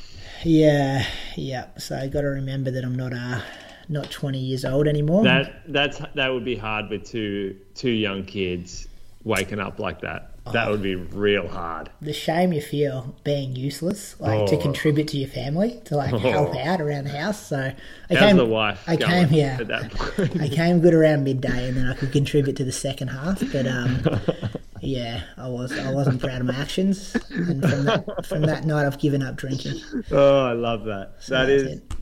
Yeah, 0.43 1.05
yeah. 1.35 1.67
So 1.77 1.95
I 1.95 2.07
got 2.07 2.21
to 2.21 2.27
remember 2.27 2.71
that 2.71 2.83
I'm 2.83 2.95
not 2.95 3.13
uh, 3.13 3.41
not 3.89 4.11
20 4.11 4.39
years 4.39 4.65
old 4.65 4.87
anymore. 4.87 5.23
That 5.23 5.61
that's 5.67 6.01
that 6.15 6.27
would 6.29 6.45
be 6.45 6.55
hard 6.55 6.89
with 6.89 7.05
two 7.05 7.57
two 7.75 7.91
young 7.91 8.25
kids 8.25 8.87
waking 9.23 9.59
up 9.59 9.79
like 9.79 10.01
that. 10.01 10.32
That 10.51 10.69
would 10.69 10.81
be 10.83 10.95
real 10.95 11.47
hard. 11.47 11.89
the 12.01 12.11
shame 12.11 12.51
you 12.51 12.59
feel 12.61 13.15
being 13.23 13.55
useless, 13.55 14.15
like 14.19 14.45
to 14.47 14.57
Oh. 14.57 14.61
contribute 14.61 15.07
to 15.09 15.17
your 15.17 15.29
family, 15.29 15.79
to 15.85 15.95
like 15.95 16.09
help 16.11 16.53
Oh. 16.53 16.59
out 16.59 16.81
around 16.81 17.05
the 17.05 17.17
house. 17.17 17.47
So 17.47 17.57
I 17.59 17.75
How's 18.09 18.19
came, 18.19 18.35
the 18.37 18.45
wife? 18.45 18.83
I 18.85 18.97
came, 18.97 19.29
yeah. 19.31 19.57
That? 19.63 20.37
I 20.41 20.49
came 20.49 20.81
good 20.81 20.93
around 20.93 21.23
midday, 21.23 21.69
and 21.69 21.77
then 21.77 21.87
I 21.87 21.93
could 21.93 22.11
contribute 22.11 22.57
to 22.57 22.65
the 22.65 22.73
second 22.73 23.07
half. 23.07 23.41
But 23.53 23.65
um, 23.67 24.03
yeah, 24.81 25.21
I 25.37 25.47
was 25.47 25.71
I 25.79 25.91
wasn't 25.93 26.19
proud 26.21 26.41
of 26.41 26.47
my 26.47 26.55
actions, 26.55 27.15
and 27.31 27.61
from 27.63 27.85
that 27.85 28.25
from 28.25 28.41
that 28.41 28.65
night, 28.65 28.85
I've 28.85 28.99
given 28.99 29.23
up 29.23 29.37
drinking. 29.37 29.79
oh, 30.11 30.45
I 30.45 30.51
love 30.53 30.83
that. 30.85 31.21
That 31.27 31.45
that's 31.47 31.63
it. 31.63 31.93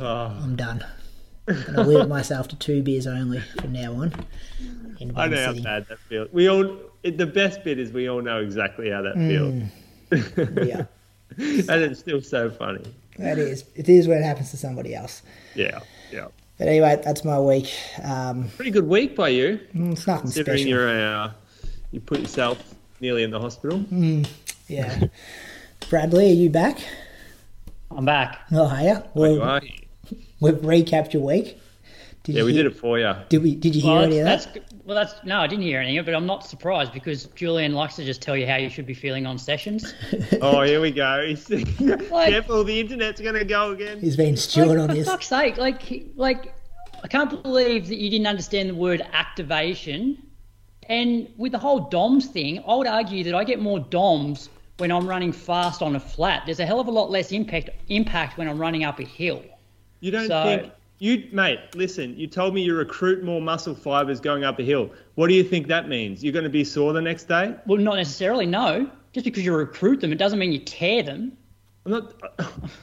Oh, 0.00 0.06
I'm 0.42 0.56
done. 0.56 0.82
I'm 1.46 1.86
limit 1.86 2.08
myself 2.08 2.48
to 2.48 2.56
two 2.56 2.82
beers 2.82 3.06
only 3.06 3.40
from 3.60 3.72
now 3.72 3.92
on. 3.92 4.14
I 5.14 5.28
know 5.28 5.44
how 5.44 5.52
bad 5.62 5.86
that 5.88 5.98
feels. 6.08 6.32
We 6.32 6.48
all. 6.48 6.78
It, 7.04 7.18
the 7.18 7.26
best 7.26 7.62
bit 7.62 7.78
is 7.78 7.92
we 7.92 8.08
all 8.08 8.22
know 8.22 8.40
exactly 8.40 8.90
how 8.90 9.02
that 9.02 9.14
feels, 9.14 9.62
Mm. 10.10 10.66
Yeah, 10.66 10.86
and 11.38 11.82
it's 11.82 12.00
still 12.00 12.20
so 12.20 12.50
funny. 12.50 12.82
that 13.18 13.38
is. 13.38 13.64
It 13.76 13.88
is 13.88 14.08
when 14.08 14.18
it 14.18 14.24
happens 14.24 14.50
to 14.52 14.56
somebody 14.56 14.94
else. 14.94 15.22
Yeah, 15.54 15.80
yeah. 16.12 16.28
But 16.58 16.68
anyway, 16.68 17.00
that's 17.04 17.24
my 17.24 17.38
week. 17.40 17.72
Um, 18.02 18.48
Pretty 18.56 18.70
good 18.70 18.86
week 18.88 19.16
by 19.16 19.28
you, 19.30 19.60
mm, 19.74 19.92
it's 19.92 20.06
nothing 20.06 20.22
considering 20.22 20.58
special. 20.58 20.68
you're 20.70 20.88
a, 20.88 21.02
uh, 21.02 21.32
you 21.92 22.00
put 22.00 22.20
yourself 22.20 22.74
nearly 23.00 23.22
in 23.22 23.30
the 23.30 23.40
hospital. 23.40 23.84
Yeah. 24.68 25.04
Bradley, 25.90 26.30
are 26.30 26.34
you 26.34 26.48
back? 26.50 26.78
I'm 27.90 28.04
back. 28.04 28.38
Oh, 28.52 28.66
are 28.68 28.82
you? 28.82 28.94
Where 29.12 29.30
you 29.32 29.40
Well, 29.40 29.60
we've 30.40 30.54
recapped 30.54 31.12
your 31.12 31.22
week. 31.22 31.58
Did 32.24 32.36
Yeah, 32.36 32.44
we 32.44 32.54
hear, 32.54 32.62
did 32.62 32.72
it 32.72 32.78
for 32.78 32.98
you. 32.98 33.14
Did 33.28 33.42
we? 33.42 33.54
Did 33.54 33.74
you 33.76 33.82
hear 33.82 33.92
Well, 33.92 34.02
any 34.04 34.18
of 34.18 34.24
that's, 34.24 34.46
that? 34.46 34.54
that's 34.54 34.74
well, 34.84 34.94
that's 34.96 35.14
no, 35.24 35.40
I 35.40 35.46
didn't 35.46 35.62
hear 35.64 35.78
anything 35.78 35.98
of 35.98 36.04
it, 36.08 36.12
but 36.12 36.16
I'm 36.16 36.24
not 36.26 36.46
surprised 36.46 36.92
because 36.94 37.24
Julian 37.34 37.74
likes 37.74 37.96
to 37.96 38.04
just 38.04 38.22
tell 38.22 38.34
you 38.36 38.46
how 38.46 38.56
you 38.56 38.70
should 38.70 38.86
be 38.86 38.94
feeling 38.94 39.26
on 39.26 39.38
sessions. 39.38 39.94
Oh, 40.40 40.62
here 40.62 40.80
we 40.80 40.90
go. 40.90 41.22
He's- 41.28 41.44
Careful, 41.46 42.64
the 42.64 42.80
internet's 42.80 43.20
going 43.20 43.34
to 43.34 43.44
go 43.44 43.72
again. 43.72 44.00
He's 44.00 44.16
been 44.16 44.36
stewing 44.38 44.70
like, 44.70 44.78
on 44.78 44.88
for 44.88 44.94
this. 44.94 45.06
fuck's 45.06 45.26
sake, 45.26 45.58
like, 45.58 45.82
like, 46.16 46.54
I 47.02 47.08
can't 47.08 47.42
believe 47.42 47.88
that 47.88 47.96
you 47.98 48.08
didn't 48.10 48.26
understand 48.26 48.70
the 48.70 48.74
word 48.74 49.02
activation. 49.12 50.18
And 50.88 51.28
with 51.36 51.52
the 51.52 51.58
whole 51.58 51.80
DOMS 51.80 52.26
thing, 52.26 52.62
I 52.66 52.74
would 52.74 52.86
argue 52.86 53.22
that 53.24 53.34
I 53.34 53.44
get 53.44 53.60
more 53.60 53.80
DOMS 53.80 54.48
when 54.78 54.90
I'm 54.90 55.06
running 55.06 55.32
fast 55.32 55.82
on 55.82 55.94
a 55.96 56.00
flat. 56.00 56.42
There's 56.46 56.60
a 56.60 56.66
hell 56.66 56.80
of 56.80 56.88
a 56.88 56.90
lot 56.90 57.10
less 57.10 57.32
impact 57.32 57.70
impact 57.88 58.38
when 58.38 58.48
I'm 58.48 58.58
running 58.58 58.84
up 58.84 58.98
a 58.98 59.04
hill. 59.04 59.42
You 60.00 60.10
don't 60.10 60.26
So- 60.28 60.42
think 60.44 60.72
you, 61.04 61.28
mate? 61.32 61.60
Listen, 61.74 62.18
you 62.18 62.26
told 62.26 62.54
me 62.54 62.62
you 62.62 62.74
recruit 62.74 63.22
more 63.22 63.40
muscle 63.40 63.74
fibers 63.74 64.20
going 64.20 64.42
up 64.42 64.58
a 64.58 64.62
hill. 64.62 64.90
What 65.16 65.28
do 65.28 65.34
you 65.34 65.44
think 65.44 65.68
that 65.68 65.88
means? 65.88 66.24
You're 66.24 66.32
going 66.32 66.44
to 66.44 66.50
be 66.50 66.64
sore 66.64 66.92
the 66.92 67.02
next 67.02 67.24
day? 67.24 67.54
Well, 67.66 67.78
not 67.78 67.96
necessarily. 67.96 68.46
No, 68.46 68.90
just 69.12 69.24
because 69.24 69.44
you 69.44 69.54
recruit 69.54 70.00
them, 70.00 70.12
it 70.12 70.18
doesn't 70.18 70.38
mean 70.38 70.52
you 70.52 70.60
tear 70.60 71.02
them. 71.02 71.36
I'm 71.84 71.92
not. 71.92 72.14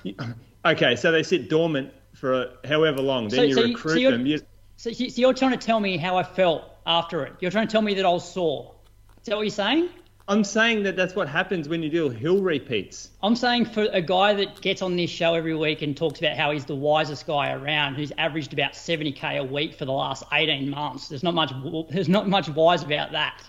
okay, 0.65 0.95
so 0.95 1.11
they 1.11 1.23
sit 1.23 1.49
dormant 1.49 1.91
for 2.13 2.53
however 2.65 3.01
long. 3.01 3.27
Then 3.27 3.39
So- 3.39 3.43
you 3.43 3.53
so 3.55 3.63
recruit 3.63 3.99
you're- 3.99 4.11
them. 4.15 4.25
You, 4.27 4.39
So, 4.77 4.91
so 4.91 5.03
you're 5.03 5.33
trying 5.33 5.51
to 5.51 5.57
tell 5.57 5.79
me 5.79 5.97
how 5.97 6.15
I 6.17 6.23
felt 6.23 6.63
after 6.85 7.25
it. 7.25 7.33
You're 7.39 7.51
trying 7.51 7.67
to 7.67 7.71
tell 7.71 7.81
me 7.81 7.95
that 7.95 8.05
I 8.05 8.09
was 8.09 8.31
sore. 8.31 8.75
Is 9.21 9.25
that 9.27 9.35
what 9.35 9.41
you're 9.43 9.49
saying? 9.51 9.89
I'm 10.27 10.43
saying 10.43 10.83
that 10.83 10.95
that's 10.95 11.15
what 11.15 11.27
happens 11.27 11.67
when 11.67 11.81
you 11.83 11.89
do 11.89 12.07
hill 12.09 12.41
repeats. 12.41 13.09
I'm 13.21 13.35
saying 13.35 13.65
for 13.65 13.87
a 13.91 14.01
guy 14.01 14.33
that 14.35 14.61
gets 14.61 14.81
on 14.81 14.95
this 14.95 15.09
show 15.09 15.33
every 15.33 15.55
week 15.55 15.81
and 15.81 15.97
talks 15.97 16.19
about 16.19 16.37
how 16.37 16.51
he's 16.51 16.63
the 16.65 16.75
wisest 16.75 17.25
guy 17.27 17.51
around, 17.51 17.95
who's 17.95 18.11
averaged 18.17 18.53
about 18.53 18.73
70k 18.73 19.39
a 19.39 19.43
week 19.43 19.75
for 19.75 19.85
the 19.85 19.91
last 19.91 20.23
18 20.31 20.69
months. 20.69 21.09
There's 21.09 21.23
not 21.23 21.33
much. 21.33 21.51
There's 21.89 22.07
not 22.09 22.29
much 22.29 22.47
wise 22.49 22.83
about 22.83 23.11
that. 23.11 23.41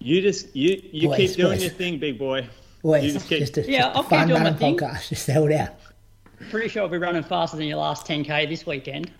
You 0.00 0.20
just 0.22 0.54
you 0.56 0.80
you 0.92 1.08
Boys, 1.08 1.16
keep 1.18 1.36
doing 1.36 1.52
boys. 1.52 1.62
your 1.62 1.72
thing, 1.72 1.98
big 1.98 2.18
boy. 2.18 2.48
Boys, 2.82 3.04
You 3.04 3.12
just, 3.12 3.28
just 3.28 3.58
a, 3.58 3.70
Yeah, 3.70 3.80
just 3.82 3.94
a 3.94 3.96
I'll 3.96 4.02
keep 4.04 4.10
fun 4.10 4.28
doing 4.28 4.40
my 4.42 4.44
running 4.50 4.58
thing. 4.58 4.76
podcast. 4.78 5.08
Just 5.08 5.26
held 5.26 5.50
out. 5.52 5.70
Pretty 6.50 6.68
sure 6.68 6.82
I'll 6.82 6.88
be 6.88 6.98
running 6.98 7.24
faster 7.24 7.56
than 7.56 7.66
your 7.66 7.78
last 7.78 8.06
10k 8.06 8.48
this 8.48 8.64
weekend. 8.64 9.10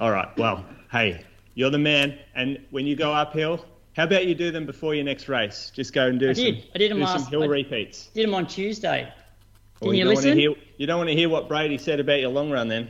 All 0.00 0.12
right. 0.12 0.28
Well, 0.38 0.64
hey, 0.92 1.24
you're 1.54 1.70
the 1.70 1.78
man. 1.78 2.16
And 2.36 2.58
when 2.70 2.86
you 2.86 2.94
go 2.94 3.12
uphill, 3.12 3.64
how 3.98 4.04
about 4.04 4.26
you 4.26 4.34
do 4.36 4.50
them 4.52 4.64
before 4.64 4.94
your 4.94 5.04
next 5.04 5.28
race? 5.28 5.72
Just 5.74 5.92
go 5.92 6.06
and 6.06 6.20
do 6.20 6.32
some. 6.32 6.44
did. 6.44 6.64
I 6.74 6.78
did 6.78 6.90
'em 6.92 6.98
do 6.98 7.04
last- 7.04 7.24
some 7.24 7.30
hill 7.32 7.42
I- 7.42 7.46
repeats. 7.46 8.06
Did 8.14 8.26
them 8.26 8.34
on 8.34 8.46
Tuesday. 8.46 9.08
Or 9.80 9.86
Didn't 9.92 9.98
you 9.98 10.04
don't 10.04 10.14
wanna 10.14 10.26
listen? 10.26 10.38
hear, 10.38 10.54
you 10.76 10.86
don't 10.86 10.98
want 10.98 11.10
to 11.10 11.14
hear 11.16 11.28
what 11.28 11.48
Brady 11.48 11.78
said 11.78 11.98
about 12.00 12.20
your 12.20 12.30
long 12.30 12.50
run, 12.50 12.68
then. 12.68 12.88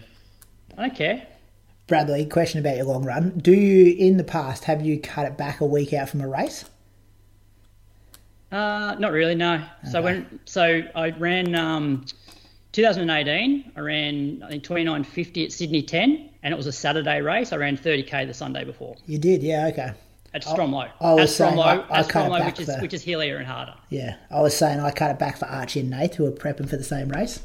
I 0.77 0.83
don't 0.89 0.95
care. 0.95 1.27
Bradley, 1.87 2.27
question 2.27 2.61
about 2.61 2.77
your 2.77 2.85
long 2.85 3.05
run. 3.05 3.31
Do 3.39 3.53
you, 3.53 3.95
in 3.97 4.19
the 4.19 4.25
past, 4.25 4.65
have 4.65 4.85
you 4.85 4.99
cut 5.01 5.27
it 5.27 5.39
back 5.39 5.61
a 5.63 5.67
week 5.67 5.95
out 5.95 6.11
from 6.11 6.21
a 6.21 6.29
race? 6.29 6.67
Uh, 8.53 8.95
not 8.99 9.13
really, 9.13 9.35
no. 9.35 9.63
So 9.91 10.01
when 10.03 10.41
so 10.45 10.83
I 10.95 11.11
ran 11.11 11.55
um, 11.55 12.05
2018. 12.73 13.73
I 13.77 13.81
ran 13.81 14.43
I 14.45 14.49
think 14.51 14.65
29.50 14.65 15.45
at 15.45 15.53
Sydney 15.53 15.83
10, 15.83 16.29
and 16.43 16.53
it 16.53 16.57
was 16.57 16.67
a 16.67 16.73
Saturday 16.73 17.21
race. 17.23 17.53
I 17.53 17.57
ran 17.57 17.77
30k 17.77 18.27
the 18.27 18.35
Sunday 18.35 18.65
before 18.65 18.97
You 19.07 19.19
did, 19.19 19.43
yeah, 19.43 19.69
okay. 19.69 19.93
At 20.35 20.45
Stromlo. 20.45 20.89
I 21.01 21.13
was 21.15 21.23
at 21.23 21.29
saying, 21.31 21.55
Stromlo, 21.57 21.65
I- 21.65 21.95
I 21.95 21.99
at 22.01 22.09
cut 22.09 22.27
it 22.27 22.31
Stromlo, 22.31 22.39
back 22.39 22.47
which 22.59 22.69
is 22.69 22.75
for- 22.77 22.83
which 22.83 22.95
is 22.95 23.03
hillier 23.03 23.37
and 23.37 23.47
harder. 23.47 23.75
Yeah, 23.91 24.17
I 24.31 24.41
was 24.41 24.57
saying 24.57 24.81
I 24.81 24.91
cut 24.91 25.11
it 25.11 25.19
back 25.19 25.39
for 25.39 25.47
Archie 25.47 25.81
and 25.81 25.91
Nate, 25.91 26.15
who 26.17 26.25
were 26.25 26.31
prepping 26.33 26.69
for 26.69 26.77
the 26.77 26.85
same 26.85 27.09
race, 27.09 27.41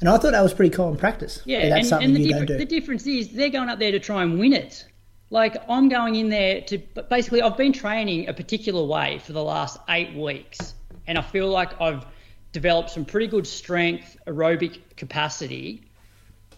and 0.00 0.08
I 0.08 0.16
thought 0.18 0.32
that 0.32 0.42
was 0.42 0.54
pretty 0.54 0.74
common 0.74 0.96
practice. 0.96 1.42
Yeah, 1.44 1.62
But 1.62 1.68
that's 1.70 1.78
and, 1.80 1.86
something 1.88 2.06
and 2.08 2.16
the, 2.16 2.20
you 2.22 2.32
differ- 2.34 2.46
do. 2.46 2.56
the 2.58 2.64
difference 2.66 3.06
is 3.06 3.28
they're 3.30 3.48
going 3.50 3.68
up 3.68 3.78
there 3.78 3.92
to 3.92 3.98
try 3.98 4.22
and 4.22 4.38
win 4.38 4.52
it. 4.52 4.84
Like 5.30 5.56
I'm 5.68 5.88
going 5.88 6.14
in 6.14 6.28
there 6.30 6.62
to 6.62 6.78
basically 7.10 7.42
I've 7.42 7.56
been 7.56 7.72
training 7.72 8.28
a 8.28 8.32
particular 8.32 8.82
way 8.84 9.18
for 9.18 9.32
the 9.32 9.42
last 9.42 9.78
eight 9.90 10.14
weeks, 10.14 10.74
and 11.06 11.18
I 11.18 11.22
feel 11.22 11.48
like 11.48 11.78
I've 11.80 12.06
developed 12.52 12.88
some 12.90 13.04
pretty 13.04 13.26
good 13.26 13.46
strength, 13.46 14.16
aerobic 14.26 14.78
capacity, 14.96 15.82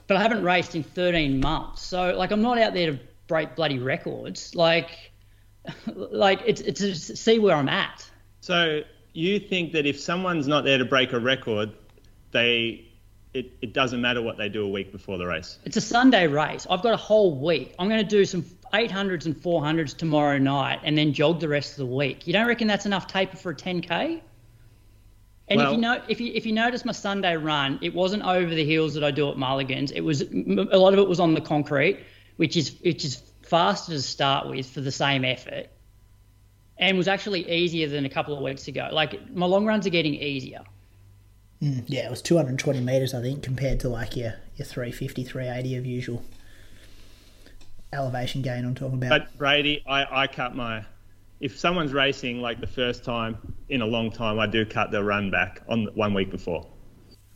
but 0.07 0.17
I 0.17 0.23
haven't 0.23 0.45
raced 0.45 0.77
in 0.77 0.85
13 0.85 1.41
months. 1.41 1.83
So 1.83 2.15
like 2.17 2.31
I'm 2.31 2.43
not 2.43 2.59
out 2.59 2.75
there 2.75 2.93
to 2.93 3.01
break 3.27 3.57
bloody 3.57 3.79
records. 3.81 4.55
Like 4.55 5.10
like 5.95 6.41
it's 6.47 6.61
it's 6.61 6.81
to 6.81 6.95
see 6.95 7.39
where 7.39 7.57
I'm 7.57 7.69
at. 7.69 8.09
So 8.41 8.83
you 9.13 9.39
think 9.39 9.73
that 9.73 9.87
if 9.87 9.99
someone's 9.99 10.49
not 10.49 10.65
there 10.65 10.79
to 10.79 10.85
break 10.85 11.13
a 11.13 11.21
record, 11.21 11.73
they 12.33 12.87
it, 13.35 13.53
it 13.61 13.73
doesn't 13.73 14.01
matter 14.01 14.23
what 14.23 14.37
they 14.37 14.49
do 14.49 14.65
a 14.65 14.69
week 14.69 14.93
before 14.93 15.19
the 15.19 15.27
race. 15.27 15.59
It's 15.65 15.77
a 15.77 15.81
Sunday 15.81 16.27
race. 16.27 16.67
I've 16.69 16.83
got 16.83 16.95
a 16.95 16.99
whole 16.99 17.39
week. 17.39 17.75
I'm 17.79 17.89
going 17.89 18.03
to 18.03 18.09
do 18.09 18.25
some 18.25 18.43
800s 18.73 19.27
and 19.27 19.37
400s 19.37 19.97
tomorrow 19.97 20.39
night 20.39 20.81
and 20.83 20.99
then 20.99 21.13
jog 21.13 21.41
the 21.41 21.49
rest 21.49 21.73
of 21.73 21.79
the 21.79 21.95
week. 21.95 22.27
You 22.27 22.33
don't 22.33 22.47
reckon 22.47 22.67
that's 22.67 22.87
enough 22.87 23.07
taper 23.07 23.37
for 23.37 23.53
a 23.53 23.55
10k? 23.55 24.21
And 25.49 25.59
Well- 25.59 25.69
if 25.69 25.73
you 25.77 25.81
know, 25.81 26.03
if 26.09 26.21
you 26.21 26.33
if 26.35 26.47
you 26.47 26.53
notice 26.53 26.85
my 26.85 26.93
Sunday 26.93 27.37
run, 27.37 27.79
it 27.83 27.95
wasn't 27.95 28.25
over 28.25 28.55
the 28.55 28.65
hills 28.65 28.95
that 28.95 29.05
I 29.05 29.11
do 29.11 29.29
at 29.31 29.37
Mulligan's. 29.37 29.91
It 29.91 30.01
was 30.01 30.23
a 30.23 30.79
lot 30.79 30.93
of 30.93 30.99
it 31.01 31.09
was 31.09 31.21
on 31.21 31.35
the 31.35 31.41
concrete, 31.41 31.99
which 32.37 32.57
is 32.57 32.77
which 32.83 33.05
is 33.05 33.21
faster 33.51 33.93
to 33.93 34.01
start 34.01 34.49
with 34.49 34.71
for 34.71 34.81
the 34.81 34.93
same 34.93 35.25
effort, 35.25 35.67
and 36.79 36.97
was 36.97 37.09
actually 37.09 37.51
easier 37.51 37.89
than 37.89 38.05
a 38.07 38.09
couple 38.09 38.35
of 38.35 38.43
weeks 38.43 38.69
ago. 38.69 38.89
Like 38.93 39.31
my 39.35 39.47
long 39.47 39.67
runs 39.67 39.87
are 39.87 39.91
getting 39.91 40.15
easier. 40.15 40.63
Yeah, 41.61 42.07
it 42.07 42.11
was 42.11 42.23
220 42.23 42.81
metres, 42.81 43.13
I 43.13 43.21
think, 43.21 43.43
compared 43.43 43.81
to 43.81 43.91
like 43.91 44.17
your, 44.17 44.33
your 44.57 44.65
350, 44.65 45.25
380 45.25 45.77
of 45.77 45.85
usual 45.85 46.25
elevation 47.93 48.41
gain 48.41 48.65
I'm 48.65 48.75
talking 48.75 48.95
about. 48.95 49.11
But 49.11 49.37
Brady, 49.39 49.83
I, 49.87 50.23
I 50.23 50.27
cut 50.27 50.55
my. 50.55 50.85
If 51.41 51.59
someone's 51.59 51.93
racing 51.93 52.41
like 52.41 52.61
the 52.61 52.67
first 52.67 53.05
time 53.05 53.37
in 53.69 53.83
a 53.83 53.87
long 53.87 54.11
time, 54.11 54.39
I 54.39 54.47
do 54.47 54.65
cut 54.65 54.91
the 54.91 55.03
run 55.03 55.31
back 55.31 55.63
on 55.69 55.85
the- 55.85 55.93
one 55.93 56.15
week 56.15 56.31
before. 56.31 56.67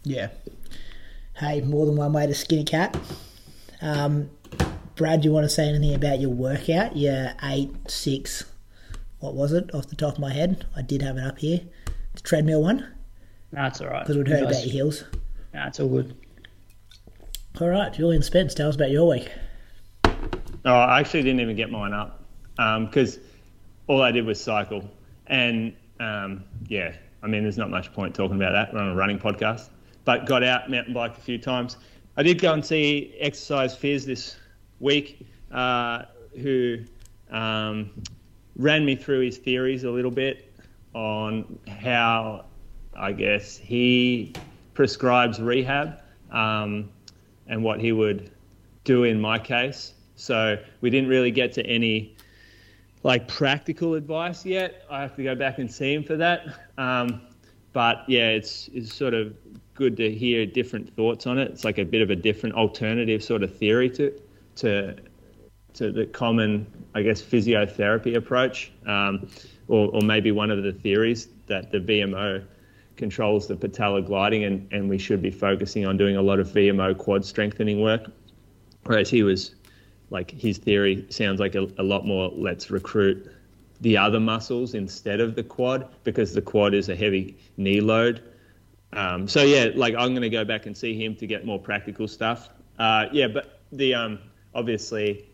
yeah. 0.04 0.28
Hey, 1.36 1.60
more 1.62 1.84
than 1.84 1.96
one 1.96 2.12
way 2.12 2.28
to 2.28 2.34
skin 2.34 2.60
a 2.60 2.64
cat. 2.64 2.96
Um, 3.82 4.30
Brad, 4.96 5.22
do 5.22 5.28
you 5.28 5.32
want 5.34 5.44
to 5.44 5.48
say 5.50 5.68
anything 5.68 5.94
about 5.94 6.20
your 6.20 6.30
workout? 6.30 6.96
Your 6.96 7.32
8, 7.42 7.70
6, 7.90 8.44
what 9.18 9.34
was 9.34 9.52
it 9.52 9.74
off 9.74 9.88
the 9.88 9.96
top 9.96 10.14
of 10.14 10.18
my 10.20 10.32
head? 10.32 10.66
I 10.76 10.82
did 10.82 11.02
have 11.02 11.16
it 11.16 11.24
up 11.24 11.38
here. 11.38 11.60
The 12.14 12.20
treadmill 12.20 12.62
one, 12.62 12.86
That's 13.52 13.80
all 13.80 13.88
right. 13.88 14.02
because 14.04 14.16
we'd 14.16 14.28
heard 14.28 14.44
Nice. 14.44 14.52
about 14.52 14.66
your 14.66 14.72
heels. 14.72 15.04
That's 15.52 15.80
all 15.80 15.88
good. 15.88 16.14
All 17.60 17.68
right, 17.68 17.92
Julian 17.92 18.22
Spence, 18.22 18.54
tell 18.54 18.68
us 18.68 18.76
about 18.76 18.90
your 18.90 19.08
week. 19.08 19.30
No, 20.64 20.74
I 20.74 21.00
actually 21.00 21.22
didn't 21.22 21.40
even 21.40 21.56
get 21.56 21.70
mine 21.70 21.92
up 21.92 22.22
because 22.56 23.18
all 23.88 24.00
I 24.00 24.12
did 24.12 24.24
was 24.24 24.40
cycle. 24.40 24.88
And 25.26 25.74
um, 26.00 26.44
yeah, 26.68 26.94
I 27.22 27.26
mean, 27.26 27.42
there's 27.42 27.58
not 27.58 27.70
much 27.70 27.92
point 27.92 28.14
talking 28.14 28.36
about 28.36 28.52
that. 28.52 28.72
We're 28.72 28.80
on 28.80 28.90
a 28.90 28.94
running 28.94 29.18
podcast. 29.18 29.70
But 30.04 30.26
got 30.26 30.42
out, 30.44 30.70
mountain 30.70 30.94
biked 30.94 31.18
a 31.18 31.20
few 31.20 31.38
times. 31.38 31.78
I 32.16 32.22
did 32.22 32.40
go 32.40 32.52
and 32.52 32.64
see 32.64 33.14
Exercise 33.18 33.76
Phys 33.76 34.04
this 34.04 34.36
week, 34.80 35.26
uh, 35.50 36.02
who 36.40 36.78
um, 37.30 37.90
ran 38.56 38.84
me 38.84 38.96
through 38.96 39.20
his 39.20 39.38
theories 39.38 39.84
a 39.84 39.90
little 39.90 40.10
bit 40.10 40.52
on 40.94 41.58
how, 41.68 42.44
I 42.96 43.12
guess, 43.12 43.56
he 43.56 44.32
prescribes 44.74 45.40
rehab 45.40 46.00
um, 46.30 46.90
and 47.46 47.62
what 47.62 47.80
he 47.80 47.92
would 47.92 48.30
do 48.84 49.04
in 49.04 49.20
my 49.20 49.38
case. 49.38 49.94
So 50.16 50.58
we 50.80 50.90
didn't 50.90 51.08
really 51.08 51.30
get 51.30 51.52
to 51.54 51.66
any 51.66 52.16
like 53.02 53.28
practical 53.28 53.94
advice 53.94 54.46
yet. 54.46 54.84
I 54.90 55.02
have 55.02 55.16
to 55.16 55.22
go 55.22 55.34
back 55.34 55.58
and 55.58 55.70
see 55.70 55.92
him 55.92 56.04
for 56.04 56.16
that. 56.16 56.46
Um, 56.78 57.22
but 57.72 58.04
yeah, 58.08 58.28
it's 58.28 58.68
it's 58.72 58.94
sort 58.94 59.14
of 59.14 59.34
good 59.74 59.96
to 59.96 60.10
hear 60.10 60.46
different 60.46 60.94
thoughts 60.94 61.26
on 61.26 61.38
it. 61.38 61.50
It's 61.50 61.64
like 61.64 61.78
a 61.78 61.84
bit 61.84 62.00
of 62.00 62.10
a 62.10 62.16
different 62.16 62.54
alternative 62.54 63.22
sort 63.22 63.42
of 63.42 63.56
theory 63.56 63.90
to 63.90 64.12
to 64.56 64.96
to 65.74 65.90
the 65.90 66.06
common, 66.06 66.66
I 66.94 67.02
guess, 67.02 67.20
physiotherapy 67.20 68.14
approach, 68.14 68.72
um, 68.86 69.28
or, 69.66 69.88
or 69.88 70.00
maybe 70.02 70.30
one 70.30 70.50
of 70.50 70.62
the 70.62 70.72
theories 70.72 71.28
that 71.46 71.72
the 71.72 71.78
VMO 71.78 72.44
controls 72.96 73.48
the 73.48 73.56
patellar 73.56 74.06
gliding, 74.06 74.44
and, 74.44 74.72
and 74.72 74.88
we 74.88 74.98
should 74.98 75.20
be 75.20 75.32
focusing 75.32 75.84
on 75.84 75.96
doing 75.96 76.16
a 76.16 76.22
lot 76.22 76.38
of 76.38 76.48
VMO 76.48 76.96
quad 76.96 77.24
strengthening 77.24 77.82
work. 77.82 78.02
Whereas 78.84 79.10
he 79.10 79.24
was, 79.24 79.56
like, 80.10 80.30
his 80.30 80.58
theory 80.58 81.06
sounds 81.10 81.40
like 81.40 81.56
a, 81.56 81.66
a 81.78 81.82
lot 81.82 82.06
more 82.06 82.30
let's 82.36 82.70
recruit 82.70 83.28
the 83.80 83.96
other 83.96 84.20
muscles 84.20 84.74
instead 84.74 85.20
of 85.20 85.34
the 85.34 85.42
quad 85.42 85.88
because 86.04 86.32
the 86.34 86.42
quad 86.42 86.72
is 86.72 86.88
a 86.88 86.94
heavy 86.94 87.36
knee 87.56 87.80
load. 87.80 88.22
Um, 88.92 89.26
so 89.26 89.42
yeah, 89.42 89.70
like 89.74 89.94
I'm 89.94 90.10
going 90.10 90.22
to 90.22 90.30
go 90.30 90.44
back 90.44 90.66
and 90.66 90.76
see 90.76 90.94
him 90.94 91.16
to 91.16 91.26
get 91.26 91.44
more 91.44 91.58
practical 91.58 92.06
stuff. 92.06 92.48
Uh, 92.78 93.06
yeah, 93.12 93.26
but 93.26 93.60
the 93.72 93.92
um, 93.94 94.18
obviously 94.54 95.28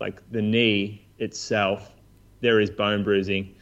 like 0.00 0.20
the 0.32 0.42
knee 0.42 1.06
itself, 1.18 1.92
there 2.40 2.60
is 2.60 2.70
bone 2.70 3.04
bruising. 3.04 3.54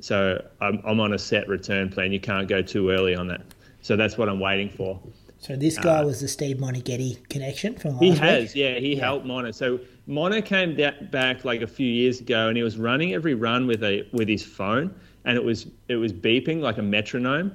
So 0.00 0.44
I'm, 0.60 0.80
I'm 0.84 1.00
on 1.00 1.12
a 1.12 1.18
set 1.18 1.48
return 1.48 1.88
plan. 1.88 2.12
You 2.12 2.20
can't 2.20 2.48
go 2.48 2.62
too 2.62 2.90
early 2.90 3.14
on 3.14 3.26
that. 3.28 3.42
So 3.80 3.96
that's 3.96 4.16
what 4.16 4.28
I'm 4.28 4.38
waiting 4.40 4.68
for. 4.68 5.00
So 5.40 5.54
this 5.56 5.78
guy 5.78 6.04
was 6.04 6.20
the 6.20 6.26
Steve 6.28 6.56
Moneghetti 6.56 7.28
connection 7.28 7.76
from 7.76 7.92
last 7.92 8.02
He 8.02 8.10
week. 8.10 8.18
has, 8.18 8.54
yeah. 8.56 8.78
He 8.78 8.96
helped 8.96 9.24
Mona. 9.24 9.52
So 9.52 9.78
Mona 10.06 10.42
came 10.42 10.74
da- 10.74 11.00
back 11.12 11.44
like 11.44 11.62
a 11.62 11.66
few 11.66 11.86
years 11.86 12.20
ago, 12.20 12.48
and 12.48 12.56
he 12.56 12.62
was 12.64 12.76
running 12.76 13.14
every 13.14 13.34
run 13.34 13.66
with 13.66 13.84
a 13.84 14.08
with 14.12 14.28
his 14.28 14.42
phone, 14.42 14.92
and 15.24 15.36
it 15.36 15.44
was 15.44 15.66
it 15.86 15.94
was 15.96 16.12
beeping 16.12 16.60
like 16.60 16.78
a 16.78 16.82
metronome. 16.82 17.54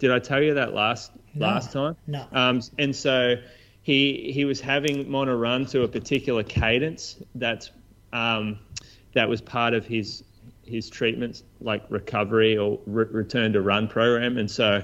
Did 0.00 0.10
I 0.10 0.18
tell 0.18 0.42
you 0.42 0.54
that 0.54 0.74
last 0.74 1.12
last 1.36 1.72
time? 1.72 1.96
No. 2.08 2.26
Um, 2.32 2.62
and 2.78 2.94
so 2.94 3.36
he 3.90 4.30
he 4.32 4.44
was 4.44 4.60
having 4.60 5.10
Mona 5.10 5.34
run 5.36 5.66
to 5.66 5.82
a 5.82 5.88
particular 5.88 6.44
cadence 6.44 7.16
that's 7.34 7.72
um, 8.12 8.58
that 9.14 9.28
was 9.28 9.40
part 9.40 9.74
of 9.74 9.84
his 9.84 10.22
his 10.62 10.88
treatments 10.88 11.42
like 11.60 11.82
recovery 11.90 12.56
or 12.56 12.78
re- 12.86 13.06
return 13.10 13.52
to 13.52 13.60
run 13.60 13.88
program, 13.88 14.38
and 14.38 14.50
so 14.50 14.82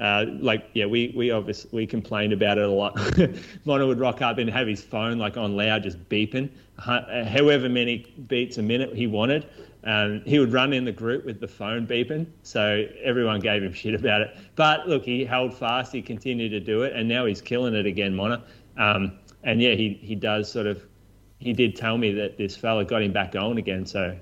Uh, 0.00 0.24
like 0.40 0.62
yeah, 0.74 0.86
we 0.86 1.12
we 1.16 1.30
obviously 1.30 1.70
we 1.72 1.86
complained 1.86 2.32
about 2.32 2.58
it 2.58 2.64
a 2.64 2.76
lot. 2.82 2.98
Mona 3.64 3.86
would 3.86 4.00
rock 4.00 4.22
up 4.22 4.38
and 4.38 4.50
have 4.50 4.66
his 4.66 4.82
phone 4.82 5.18
like 5.18 5.36
on 5.36 5.56
loud, 5.56 5.84
just 5.84 5.98
beeping, 6.08 6.48
however 6.78 7.68
many 7.68 7.98
beats 8.26 8.58
a 8.58 8.62
minute 8.62 8.94
he 8.94 9.06
wanted. 9.06 9.46
Um, 9.84 10.22
he 10.24 10.38
would 10.38 10.52
run 10.52 10.72
in 10.72 10.84
the 10.84 10.92
group 10.92 11.26
with 11.26 11.40
the 11.40 11.48
phone 11.48 11.86
beeping, 11.86 12.26
so 12.42 12.86
everyone 13.02 13.40
gave 13.40 13.62
him 13.62 13.72
shit 13.72 13.94
about 13.94 14.22
it. 14.22 14.36
But 14.56 14.88
look, 14.88 15.04
he 15.04 15.24
held 15.24 15.54
fast. 15.54 15.92
He 15.92 16.00
continued 16.00 16.50
to 16.50 16.60
do 16.60 16.82
it, 16.82 16.94
and 16.94 17.06
now 17.06 17.26
he's 17.26 17.42
killing 17.42 17.74
it 17.74 17.84
again, 17.84 18.16
Mona. 18.16 18.42
Um, 18.78 19.18
and 19.42 19.60
yeah, 19.60 19.74
he 19.74 20.00
he 20.02 20.14
does 20.14 20.50
sort 20.50 20.66
of. 20.66 20.82
He 21.38 21.52
did 21.52 21.76
tell 21.76 21.98
me 21.98 22.12
that 22.12 22.38
this 22.38 22.56
fella 22.56 22.84
got 22.84 23.02
him 23.02 23.12
back 23.12 23.32
going 23.32 23.58
again, 23.58 23.84
so 23.84 24.16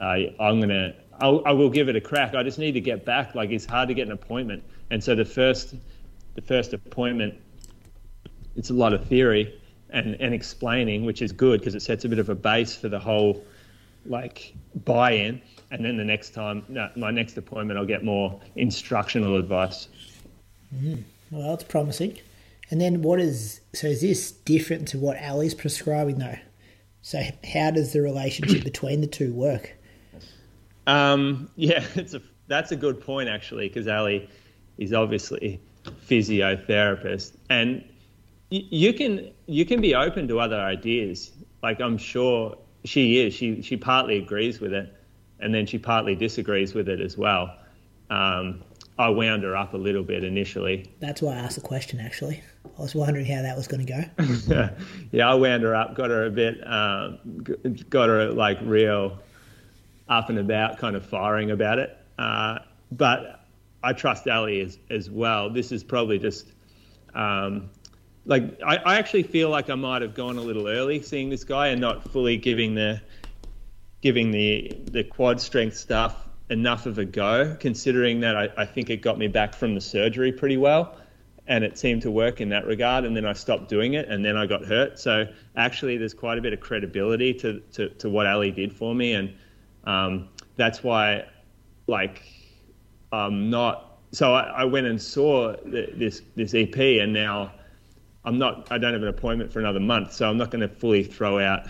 uh, 0.00 0.16
I'm 0.38 0.60
gonna. 0.60 0.94
I'll, 1.18 1.42
I 1.46 1.52
will 1.52 1.70
give 1.70 1.88
it 1.88 1.96
a 1.96 2.00
crack. 2.00 2.34
I 2.34 2.42
just 2.42 2.58
need 2.58 2.72
to 2.72 2.80
get 2.80 3.06
back. 3.06 3.34
Like 3.34 3.50
it's 3.50 3.64
hard 3.64 3.88
to 3.88 3.94
get 3.94 4.06
an 4.06 4.12
appointment 4.12 4.62
and 4.90 5.02
so 5.02 5.14
the 5.14 5.24
first, 5.24 5.74
the 6.34 6.42
first 6.42 6.72
appointment, 6.72 7.34
it's 8.54 8.70
a 8.70 8.74
lot 8.74 8.92
of 8.92 9.04
theory 9.06 9.60
and, 9.90 10.16
and 10.20 10.34
explaining, 10.34 11.04
which 11.04 11.22
is 11.22 11.32
good 11.32 11.60
because 11.60 11.74
it 11.74 11.82
sets 11.82 12.04
a 12.04 12.08
bit 12.08 12.18
of 12.18 12.28
a 12.28 12.34
base 12.34 12.74
for 12.74 12.88
the 12.88 12.98
whole 12.98 13.44
like 14.04 14.54
buy-in. 14.84 15.40
And 15.70 15.84
then 15.84 15.96
the 15.96 16.04
next 16.04 16.30
time, 16.30 16.64
no, 16.68 16.90
my 16.96 17.10
next 17.10 17.36
appointment, 17.36 17.78
I'll 17.78 17.86
get 17.86 18.04
more 18.04 18.40
instructional 18.54 19.36
advice. 19.36 19.88
Mm, 20.74 21.02
well, 21.30 21.54
it's 21.54 21.64
promising. 21.64 22.18
And 22.70 22.80
then 22.80 23.02
what 23.02 23.20
is 23.20 23.60
so? 23.74 23.86
Is 23.86 24.00
this 24.00 24.32
different 24.32 24.88
to 24.88 24.98
what 24.98 25.16
Ali's 25.22 25.54
prescribing 25.54 26.18
though? 26.18 26.38
So 27.02 27.22
how 27.52 27.70
does 27.70 27.92
the 27.92 28.00
relationship 28.00 28.64
between 28.64 29.00
the 29.00 29.06
two 29.06 29.32
work? 29.32 29.72
Um, 30.86 31.48
yeah, 31.54 31.84
it's 31.94 32.14
a 32.14 32.22
that's 32.48 32.72
a 32.72 32.76
good 32.76 33.00
point 33.00 33.28
actually 33.28 33.68
because 33.68 33.86
Ali 33.86 34.28
is 34.78 34.92
obviously 34.92 35.60
physiotherapist, 36.08 37.36
and 37.50 37.84
you 38.50 38.92
can 38.92 39.30
you 39.46 39.64
can 39.64 39.80
be 39.80 39.94
open 39.94 40.28
to 40.28 40.40
other 40.40 40.60
ideas. 40.60 41.32
Like 41.62 41.80
I'm 41.80 41.98
sure 41.98 42.56
she 42.84 43.20
is. 43.20 43.34
She 43.34 43.62
she 43.62 43.76
partly 43.76 44.18
agrees 44.18 44.60
with 44.60 44.72
it, 44.72 44.94
and 45.40 45.54
then 45.54 45.66
she 45.66 45.78
partly 45.78 46.14
disagrees 46.14 46.74
with 46.74 46.88
it 46.88 47.00
as 47.00 47.16
well. 47.18 47.56
Um, 48.10 48.62
I 48.98 49.08
wound 49.10 49.42
her 49.42 49.56
up 49.56 49.74
a 49.74 49.76
little 49.76 50.02
bit 50.02 50.24
initially. 50.24 50.86
That's 51.00 51.20
why 51.20 51.34
I 51.34 51.38
asked 51.38 51.56
the 51.56 51.60
question. 51.60 52.00
Actually, 52.00 52.42
I 52.78 52.82
was 52.82 52.94
wondering 52.94 53.26
how 53.26 53.42
that 53.42 53.56
was 53.56 53.68
going 53.68 53.84
to 53.84 53.92
go. 54.48 54.70
yeah, 55.12 55.28
I 55.28 55.34
wound 55.34 55.62
her 55.64 55.74
up, 55.74 55.94
got 55.94 56.10
her 56.10 56.26
a 56.26 56.30
bit, 56.30 56.66
um, 56.66 57.18
got 57.90 58.08
her 58.08 58.30
like 58.30 58.58
real 58.62 59.18
up 60.08 60.30
and 60.30 60.38
about, 60.38 60.78
kind 60.78 60.96
of 60.96 61.04
firing 61.04 61.50
about 61.50 61.78
it. 61.78 61.98
Uh, 62.18 62.60
but 62.92 63.40
I 63.82 63.92
trust 63.92 64.28
Ali 64.28 64.60
as 64.60 64.78
as 64.88 65.10
well. 65.10 65.50
This 65.50 65.72
is 65.72 65.84
probably 65.84 66.18
just 66.18 66.52
um, 67.14 67.68
like 68.26 68.60
I, 68.62 68.76
I, 68.76 68.98
actually 68.98 69.22
feel 69.22 69.48
like 69.48 69.70
I 69.70 69.76
might 69.76 70.02
have 70.02 70.14
gone 70.14 70.36
a 70.36 70.42
little 70.42 70.68
early 70.68 71.00
seeing 71.00 71.30
this 71.30 71.44
guy 71.44 71.68
and 71.68 71.80
not 71.80 72.10
fully 72.10 72.36
giving 72.36 72.74
the 72.74 73.00
giving 74.02 74.32
the 74.32 74.76
the 74.84 75.04
quad 75.04 75.40
strength 75.40 75.76
stuff 75.76 76.26
enough 76.50 76.86
of 76.86 76.98
a 76.98 77.04
go, 77.04 77.56
considering 77.58 78.20
that 78.20 78.36
I, 78.36 78.48
I 78.56 78.66
think 78.66 78.90
it 78.90 78.98
got 78.98 79.18
me 79.18 79.28
back 79.28 79.54
from 79.54 79.74
the 79.74 79.80
surgery 79.80 80.32
pretty 80.32 80.56
well. 80.56 80.96
And 81.48 81.62
it 81.62 81.78
seemed 81.78 82.02
to 82.02 82.10
work 82.10 82.40
in 82.40 82.48
that 82.48 82.66
regard, 82.66 83.04
and 83.04 83.16
then 83.16 83.24
I 83.24 83.32
stopped 83.32 83.68
doing 83.68 83.94
it, 83.94 84.08
and 84.08 84.24
then 84.24 84.36
I 84.36 84.46
got 84.46 84.64
hurt. 84.64 84.98
So 84.98 85.28
actually, 85.54 85.96
there's 85.96 86.14
quite 86.14 86.38
a 86.38 86.40
bit 86.40 86.52
of 86.52 86.58
credibility 86.58 87.32
to 87.34 87.60
to, 87.74 87.88
to 87.90 88.10
what 88.10 88.26
Ali 88.26 88.50
did 88.50 88.72
for 88.72 88.92
me, 88.92 89.12
and 89.12 89.32
um, 89.84 90.28
that's 90.56 90.82
why, 90.82 91.24
like, 91.86 92.24
I'm 93.12 93.48
not. 93.48 93.98
So 94.10 94.34
I, 94.34 94.42
I 94.42 94.64
went 94.64 94.88
and 94.88 95.00
saw 95.00 95.54
the, 95.64 95.88
this 95.94 96.22
this 96.34 96.52
EP, 96.52 96.76
and 96.76 97.12
now 97.12 97.52
I'm 98.26 98.38
not. 98.38 98.66
I 98.70 98.78
don't 98.78 98.92
have 98.92 99.02
an 99.02 99.08
appointment 99.08 99.52
for 99.52 99.60
another 99.60 99.80
month, 99.80 100.12
so 100.12 100.28
I'm 100.28 100.36
not 100.36 100.50
going 100.50 100.60
to 100.60 100.68
fully 100.68 101.04
throw 101.04 101.38
out 101.38 101.68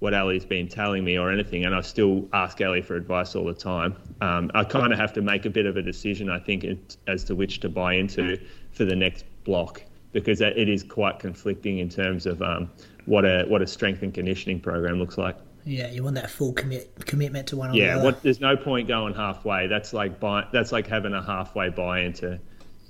what 0.00 0.12
Ali's 0.12 0.44
been 0.44 0.68
telling 0.68 1.04
me 1.04 1.16
or 1.16 1.30
anything, 1.30 1.64
and 1.64 1.74
I 1.74 1.80
still 1.80 2.28
ask 2.32 2.60
Ali 2.60 2.82
for 2.82 2.96
advice 2.96 3.34
all 3.34 3.44
the 3.44 3.54
time. 3.54 3.96
Um, 4.20 4.50
I 4.54 4.64
kind 4.64 4.92
of 4.92 4.98
have 4.98 5.12
to 5.14 5.22
make 5.22 5.46
a 5.46 5.50
bit 5.50 5.66
of 5.66 5.76
a 5.76 5.82
decision, 5.82 6.28
I 6.28 6.40
think, 6.40 6.66
as 7.06 7.24
to 7.24 7.34
which 7.34 7.60
to 7.60 7.68
buy 7.68 7.94
into 7.94 8.38
for 8.72 8.84
the 8.84 8.96
next 8.96 9.24
block 9.44 9.82
because 10.12 10.40
it 10.40 10.68
is 10.68 10.82
quite 10.82 11.18
conflicting 11.20 11.78
in 11.78 11.88
terms 11.88 12.26
of 12.26 12.42
um, 12.42 12.70
what 13.06 13.24
a 13.24 13.44
what 13.48 13.62
a 13.62 13.66
strength 13.66 14.02
and 14.02 14.12
conditioning 14.12 14.60
program 14.60 14.98
looks 14.98 15.16
like. 15.16 15.36
Yeah, 15.64 15.90
you 15.90 16.02
want 16.02 16.16
that 16.16 16.30
full 16.30 16.52
commit 16.52 17.06
commitment 17.06 17.46
to 17.48 17.56
one 17.56 17.70
or 17.70 17.74
yeah, 17.74 17.94
the 17.94 18.08
other. 18.08 18.18
there's 18.22 18.40
no 18.40 18.56
point 18.56 18.88
going 18.88 19.14
halfway. 19.14 19.68
That's 19.68 19.92
like 19.92 20.20
buy, 20.20 20.46
that's 20.52 20.72
like 20.72 20.86
having 20.86 21.14
a 21.14 21.22
halfway 21.22 21.70
buy 21.70 22.00
into 22.00 22.38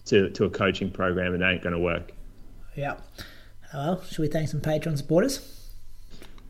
to, 0.07 0.31
to 0.31 0.45
a 0.45 0.51
coaching 0.51 0.91
program 0.91 1.35
and 1.35 1.43
it 1.43 1.47
ain't 1.47 1.63
going 1.63 1.75
to 1.75 1.79
work. 1.79 2.13
Yeah. 2.77 2.97
Well, 3.73 4.03
should 4.05 4.21
we 4.21 4.29
thank 4.29 4.49
some 4.49 4.61
Patreon 4.61 4.97
supporters? 4.97 5.51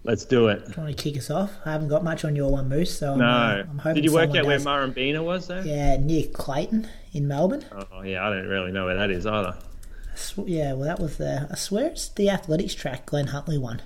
Let's 0.05 0.27
do 0.27 0.49
it. 0.49 0.71
Trying 0.73 0.95
to 0.95 1.03
kick 1.03 1.17
us 1.17 1.31
off. 1.31 1.51
I 1.65 1.73
haven't 1.73 1.89
got 1.89 2.05
much 2.05 2.27
on 2.27 2.37
your 2.37 2.53
one, 2.53 2.69
Moose. 2.69 2.99
So 2.99 3.17
no. 3.17 3.25
I'm, 3.25 3.61
uh, 3.61 3.71
I'm 3.71 3.79
hoping. 3.79 3.95
Did 4.03 4.05
you 4.05 4.13
work 4.13 4.29
out 4.31 4.45
does. 4.45 4.47
where 4.47 4.59
Murrumbeena 4.59 5.25
was 5.25 5.47
though? 5.47 5.63
Yeah, 5.63 5.97
near 5.97 6.27
Clayton 6.27 6.87
in 7.15 7.27
Melbourne. 7.27 7.65
Oh 7.73 8.03
yeah, 8.03 8.27
I 8.27 8.31
don't 8.31 8.47
really 8.47 8.71
know 8.71 8.85
where 8.85 8.97
that 8.97 9.11
is 9.11 9.27
either. 9.27 9.57
Sw- 10.15 10.47
yeah, 10.47 10.75
well 10.75 10.85
that 10.85 11.01
was 11.01 11.17
the. 11.17 11.49
I 11.51 11.55
swear 11.55 11.87
it's 11.87 12.09
the 12.09 12.29
athletics 12.29 12.75
track 12.75 13.07
Glenn 13.07 13.29
Huntley 13.29 13.57
won. 13.57 13.81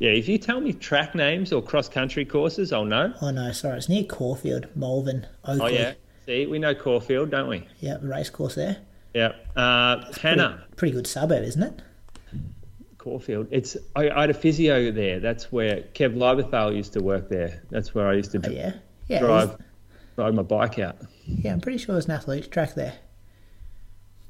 Yeah, 0.00 0.10
if 0.10 0.28
you 0.28 0.36
tell 0.36 0.60
me 0.60 0.72
track 0.72 1.14
names 1.14 1.52
or 1.52 1.62
cross 1.62 1.88
country 1.88 2.24
courses, 2.24 2.72
I'll 2.72 2.84
know. 2.84 3.14
Oh 3.22 3.30
no, 3.30 3.52
sorry, 3.52 3.78
it's 3.78 3.88
near 3.88 4.02
Caulfield, 4.02 4.66
Malvern, 4.74 5.28
Oakleigh. 5.44 5.62
Oh 5.62 5.68
yeah, 5.68 5.92
see, 6.26 6.46
we 6.46 6.58
know 6.58 6.74
Caulfield, 6.74 7.30
don't 7.30 7.48
we? 7.48 7.68
Yeah, 7.78 7.98
race 8.02 8.30
course 8.30 8.56
there. 8.56 8.78
Yeah, 9.14 9.32
uh, 9.56 10.12
Hannah. 10.20 10.48
Pretty, 10.48 10.76
pretty, 10.76 10.92
good 10.94 11.06
suburb, 11.06 11.44
isn't 11.44 11.62
it? 11.62 11.82
Caulfield. 12.98 13.48
It's 13.50 13.76
I, 13.96 14.10
I, 14.10 14.20
had 14.22 14.30
a 14.30 14.34
physio 14.34 14.90
there. 14.90 15.20
That's 15.20 15.50
where 15.50 15.82
Kev 15.94 16.16
Lieberthal 16.16 16.74
used 16.74 16.92
to 16.94 17.02
work 17.02 17.28
there. 17.28 17.62
That's 17.70 17.94
where 17.94 18.08
I 18.08 18.14
used 18.14 18.32
to 18.32 18.40
oh, 18.44 18.50
yeah. 18.50 18.74
Yeah, 19.08 19.18
drive 19.20 19.56
ride 20.16 20.34
my 20.34 20.42
bike 20.42 20.78
out. 20.78 20.96
Yeah, 21.26 21.52
I'm 21.52 21.60
pretty 21.60 21.78
sure 21.78 21.94
there's 21.94 22.06
an 22.06 22.12
athletics 22.12 22.48
track 22.48 22.74
there. 22.74 22.94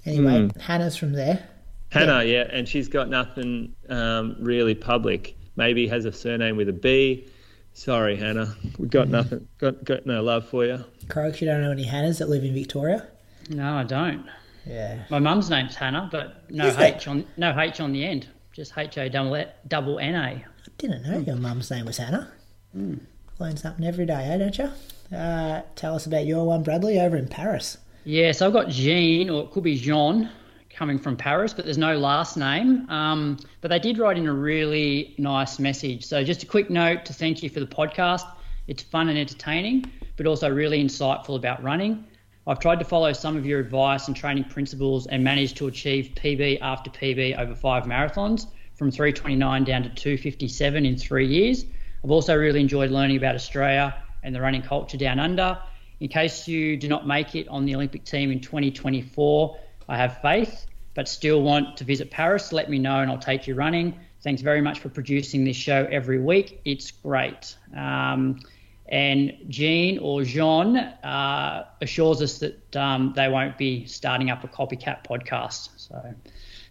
Anyway, 0.05 0.49
mm. 0.49 0.61
Hannah's 0.61 0.97
from 0.97 1.13
there. 1.13 1.47
Hannah, 1.91 2.25
yeah. 2.25 2.45
yeah, 2.45 2.49
and 2.51 2.67
she's 2.67 2.89
got 2.89 3.09
nothing 3.09 3.75
um, 3.89 4.37
really 4.41 4.75
public 4.75 5.37
maybe 5.57 5.87
has 5.87 6.05
a 6.05 6.13
surname 6.13 6.57
with 6.57 6.69
a 6.69 6.73
B. 6.73 7.29
Sorry, 7.75 8.17
Hannah, 8.17 8.55
we 8.79 8.89
got 8.89 9.05
mm-hmm. 9.05 9.13
nothing, 9.13 9.49
got 9.59 9.85
got 9.85 10.07
no 10.07 10.23
love 10.23 10.47
for 10.47 10.65
you. 10.65 10.85
Croaks, 11.09 11.41
you 11.41 11.47
don't 11.47 11.63
know 11.63 11.71
any 11.71 11.87
Hannahs 11.87 12.19
that 12.19 12.29
live 12.29 12.45
in 12.45 12.55
Victoria? 12.55 13.07
No, 13.49 13.75
I 13.75 13.85
don't. 13.85 14.27
Yeah. 14.67 15.05
My 15.11 15.19
mum's 15.19 15.51
name's 15.51 15.75
Hannah, 15.75 16.09
but 16.11 16.51
no 16.51 16.67
Is 16.67 16.79
H 16.79 16.95
it? 16.95 17.09
on 17.09 17.25
no 17.37 17.59
H 17.59 17.81
on 17.81 17.93
the 17.93 18.05
end. 18.05 18.27
Just 18.53 18.77
H 18.77 18.99
O 18.99 19.09
double 19.09 19.45
double 19.67 19.99
N 19.99 20.15
A. 20.15 20.19
I 20.29 20.45
didn't 20.79 21.03
know 21.03 21.19
your 21.19 21.37
mum's 21.37 21.71
name 21.71 21.87
was 21.87 21.99
Hannah. 21.99 22.31
Mm. 22.77 23.01
Learn 23.39 23.57
something 23.57 23.85
every 23.85 24.07
day, 24.07 24.29
eh, 24.31 24.37
don't 24.39 24.57
you? 24.59 25.17
Uh, 25.17 25.63
tell 25.75 25.95
us 25.95 26.07
about 26.07 26.27
your 26.27 26.45
one, 26.45 26.63
Bradley, 26.63 27.01
over 27.01 27.17
in 27.17 27.29
Paris. 27.29 27.79
Yeah, 28.05 28.33
so 28.33 28.47
I've 28.47 28.53
got 28.53 28.69
Jean, 28.69 29.31
or 29.31 29.45
it 29.45 29.51
could 29.51 29.63
be 29.63 29.77
Jean, 29.77 30.29
coming 30.71 30.99
from 30.99 31.17
Paris, 31.17 31.53
but 31.53 31.65
there's 31.65 31.79
no 31.79 31.97
last 31.99 32.37
name. 32.37 32.89
Um, 32.89 33.39
but 33.61 33.69
they 33.69 33.79
did 33.79 33.99
write 33.99 34.17
in 34.17 34.27
a 34.27 34.33
really 34.33 35.15
nice 35.19 35.59
message. 35.59 36.05
So 36.05 36.25
just 36.25 36.43
a 36.43 36.47
quick 36.47 36.71
note 36.71 37.05
to 37.07 37.13
thank 37.13 37.43
you 37.43 37.51
for 37.51 37.61
the 37.61 37.67
podcast. 37.67 38.25
It's 38.69 38.83
fun 38.83 39.09
and 39.09 39.19
entertaining, 39.19 39.91
but 40.17 40.27
also 40.27 40.49
really 40.49 40.83
insightful 40.83 41.37
about 41.37 41.63
running. 41.63 42.05
I've 42.47 42.59
tried 42.59 42.81
to 42.81 42.85
follow 42.85 43.13
some 43.13 43.37
of 43.37 43.47
your 43.47 43.61
advice 43.61 44.09
and 44.09 44.17
training 44.17 44.45
principles 44.45 45.07
and 45.07 45.23
managed 45.23 45.57
to 45.59 45.69
achieve 45.69 46.11
PB 46.17 46.59
after 46.61 46.91
PB 46.91 47.39
over 47.39 47.55
five 47.55 47.85
marathons 47.85 48.47
from 48.75 48.91
329 48.91 49.63
down 49.63 49.85
to 49.85 49.89
257 49.91 50.85
in 50.85 50.97
three 50.97 51.27
years. 51.27 51.65
I've 52.03 52.11
also 52.11 52.35
really 52.35 52.61
enjoyed 52.61 52.91
learning 52.91 53.17
about 53.17 53.37
Australia 53.37 53.95
and 54.25 54.35
the 54.35 54.41
running 54.41 54.63
culture 54.63 54.97
down 54.97 55.21
under. 55.21 55.57
In 56.01 56.09
case 56.09 56.49
you 56.49 56.77
do 56.77 56.89
not 56.89 57.07
make 57.07 57.37
it 57.37 57.47
on 57.47 57.65
the 57.65 57.77
Olympic 57.77 58.05
team 58.05 58.33
in 58.33 58.41
2024, 58.41 59.57
I 59.89 59.97
have 59.97 60.21
faith, 60.21 60.67
but 60.95 61.09
still 61.09 61.43
want 61.43 61.77
to 61.77 61.85
visit 61.85 62.11
Paris, 62.11 62.53
let 62.53 62.69
me 62.69 62.81
know 62.81 63.01
and 63.01 63.11
I'll 63.11 63.19
take 63.19 63.47
you 63.47 63.55
running. 63.55 63.97
Thanks 64.23 64.43
very 64.43 64.61
much 64.61 64.81
for 64.81 64.89
producing 64.89 65.45
this 65.45 65.57
show 65.57 65.87
every 65.93 66.19
week. 66.19 66.61
It's 66.65 66.91
great. 66.91 67.57
Um, 67.77 68.41
and 68.89 69.33
Jean 69.49 69.99
or 69.99 70.23
Jean 70.23 70.77
uh, 70.77 71.67
assures 71.81 72.21
us 72.21 72.39
that 72.39 72.77
um, 72.77 73.13
they 73.17 73.29
won't 73.29 73.57
be 73.57 73.87
starting 73.87 74.31
up 74.31 74.45
a 74.45 74.49
copycat 74.49 75.05
podcast. 75.07 75.71
So 75.77 76.15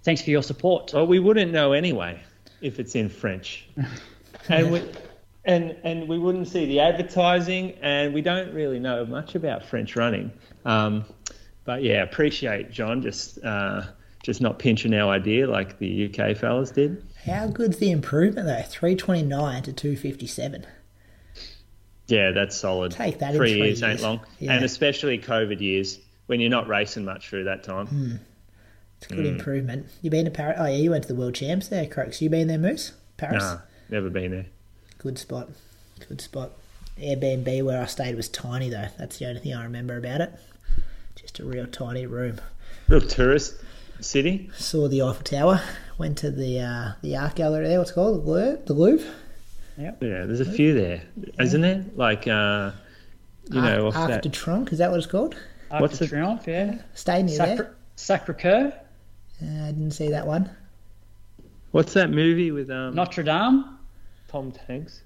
thanks 0.04 0.22
for 0.22 0.30
your 0.30 0.44
support. 0.44 0.94
Well, 0.94 1.08
we 1.08 1.20
wouldn't 1.20 1.52
know 1.52 1.74
anyway 1.74 2.22
if 2.62 2.80
it's 2.80 2.96
in 2.96 3.10
French. 3.10 3.68
and 4.50 4.72
we 4.72 4.84
and 5.46 5.76
and 5.84 6.08
we 6.08 6.20
wouldn't 6.20 6.48
see 6.48 6.66
the 6.66 6.80
advertising, 6.80 7.72
and 7.82 8.14
we 8.14 8.22
don't 8.22 8.54
really 8.54 8.80
know 8.80 9.06
much 9.06 9.36
about 9.36 9.66
French 9.66 9.96
running. 9.96 10.32
Um, 10.66 11.06
but 11.64 11.84
yeah, 11.84 12.04
appreciate 12.04 12.72
John 12.72 13.02
just 13.02 13.44
uh, 13.44 13.84
just 14.24 14.42
not 14.42 14.60
pinching 14.60 14.94
our 14.94 15.12
idea 15.12 15.48
like 15.48 15.80
the 15.80 16.14
UK 16.14 16.38
fellas 16.38 16.72
did. 16.72 17.04
How 17.26 17.48
good's 17.48 17.78
the 17.78 17.92
improvement 17.92 18.48
though? 18.48 18.64
Three 18.68 18.96
twenty 18.96 19.24
nine 19.24 19.64
to 19.64 19.74
two 19.74 19.96
fifty 19.96 20.28
seven. 20.28 20.66
Yeah, 22.12 22.32
that's 22.32 22.58
solid. 22.58 22.92
Take 22.92 23.20
that. 23.20 23.34
Three, 23.34 23.54
three 23.54 23.68
years, 23.68 23.82
years, 23.82 23.84
ain't 23.84 24.02
long, 24.02 24.20
yeah. 24.40 24.54
and 24.54 24.66
especially 24.66 25.18
COVID 25.18 25.62
years 25.62 26.00
when 26.28 26.40
you're 26.40 26.50
not 26.50 26.68
racing 26.68 27.06
much 27.06 27.30
through 27.30 27.46
that 27.46 27.64
time. 27.64 28.20
It's 28.98 29.12
a 29.12 29.16
good 29.16 29.26
improvement. 29.26 29.88
You 30.02 30.12
been 30.12 30.26
to 30.26 30.32
Paris? 30.32 30.58
Oh 30.60 30.66
yeah, 30.66 30.78
you 30.78 30.92
went 30.92 31.04
to 31.04 31.08
the 31.08 31.16
World 31.16 31.36
Champs 31.36 31.70
there, 31.70 31.88
Croaks. 31.88 32.22
You 32.22 32.30
been 32.30 32.48
there, 32.48 32.58
Moose? 32.58 32.94
Paris. 33.18 33.44
Nah, 33.44 33.60
never 33.90 34.10
been 34.10 34.32
there. 34.32 34.46
Good 34.98 35.18
spot. 35.18 35.50
Good 36.08 36.22
spot. 36.22 36.52
Airbnb 37.00 37.64
where 37.64 37.82
I 37.82 37.86
stayed 37.86 38.16
was 38.16 38.30
tiny 38.30 38.70
though. 38.70 38.88
That's 39.00 39.18
the 39.18 39.28
only 39.28 39.40
thing 39.40 39.54
I 39.54 39.64
remember 39.64 39.98
about 39.98 40.22
it. 40.22 40.34
Just 41.16 41.40
a 41.40 41.46
real 41.46 41.68
tiny 41.68 42.06
room. 42.06 42.40
Real 42.88 43.02
tourist 43.02 43.56
city. 44.02 44.50
Saw 44.58 44.88
the 44.88 45.02
Eiffel 45.02 45.24
Tower. 45.24 45.62
Went 45.98 46.18
to 46.20 46.32
the 46.32 46.60
uh, 46.60 46.92
the 47.02 47.16
art 47.16 47.36
gallery 47.36 47.68
there. 47.68 47.80
What's 47.80 47.92
it 47.92 47.96
called? 47.96 48.26
The 48.26 48.30
Louvre. 48.30 48.66
The 48.66 48.74
Louvre. 48.74 49.08
Yeah, 49.78 49.92
there's 50.00 50.40
a 50.42 50.52
few 50.52 50.74
there, 50.74 51.02
isn't 51.40 51.62
there? 51.62 51.86
Like, 51.96 52.28
uh, 52.28 52.72
you 53.50 53.62
know, 53.62 53.86
Arc, 53.88 53.96
off 53.96 54.10
Arc 54.12 54.22
that. 54.24 54.32
Triomphe. 54.32 54.72
Is 54.72 54.78
that 54.80 54.92
what 54.92 54.98
it's 54.98 55.08
called? 55.08 55.36
Arc 55.72 55.82
What's 55.82 55.98
de 55.98 56.06
the- 56.06 56.16
Triomphe, 56.16 56.48
yeah. 56.48 56.82
Stay 56.94 57.24
near 57.24 57.36
Sacre, 57.38 57.56
there. 57.64 57.76
Sacre 57.96 58.34
Coeur, 58.34 58.74
Uh, 59.42 59.64
I 59.64 59.72
didn't 59.72 59.92
see 59.92 60.10
that 60.10 60.28
one. 60.28 60.50
What's 61.72 61.94
that 61.94 62.10
movie 62.10 62.52
with 62.52 62.70
um, 62.70 62.96
Notre 62.96 63.24
Dame. 63.24 63.78
Tom 64.28 64.54
Hanks? 64.68 65.02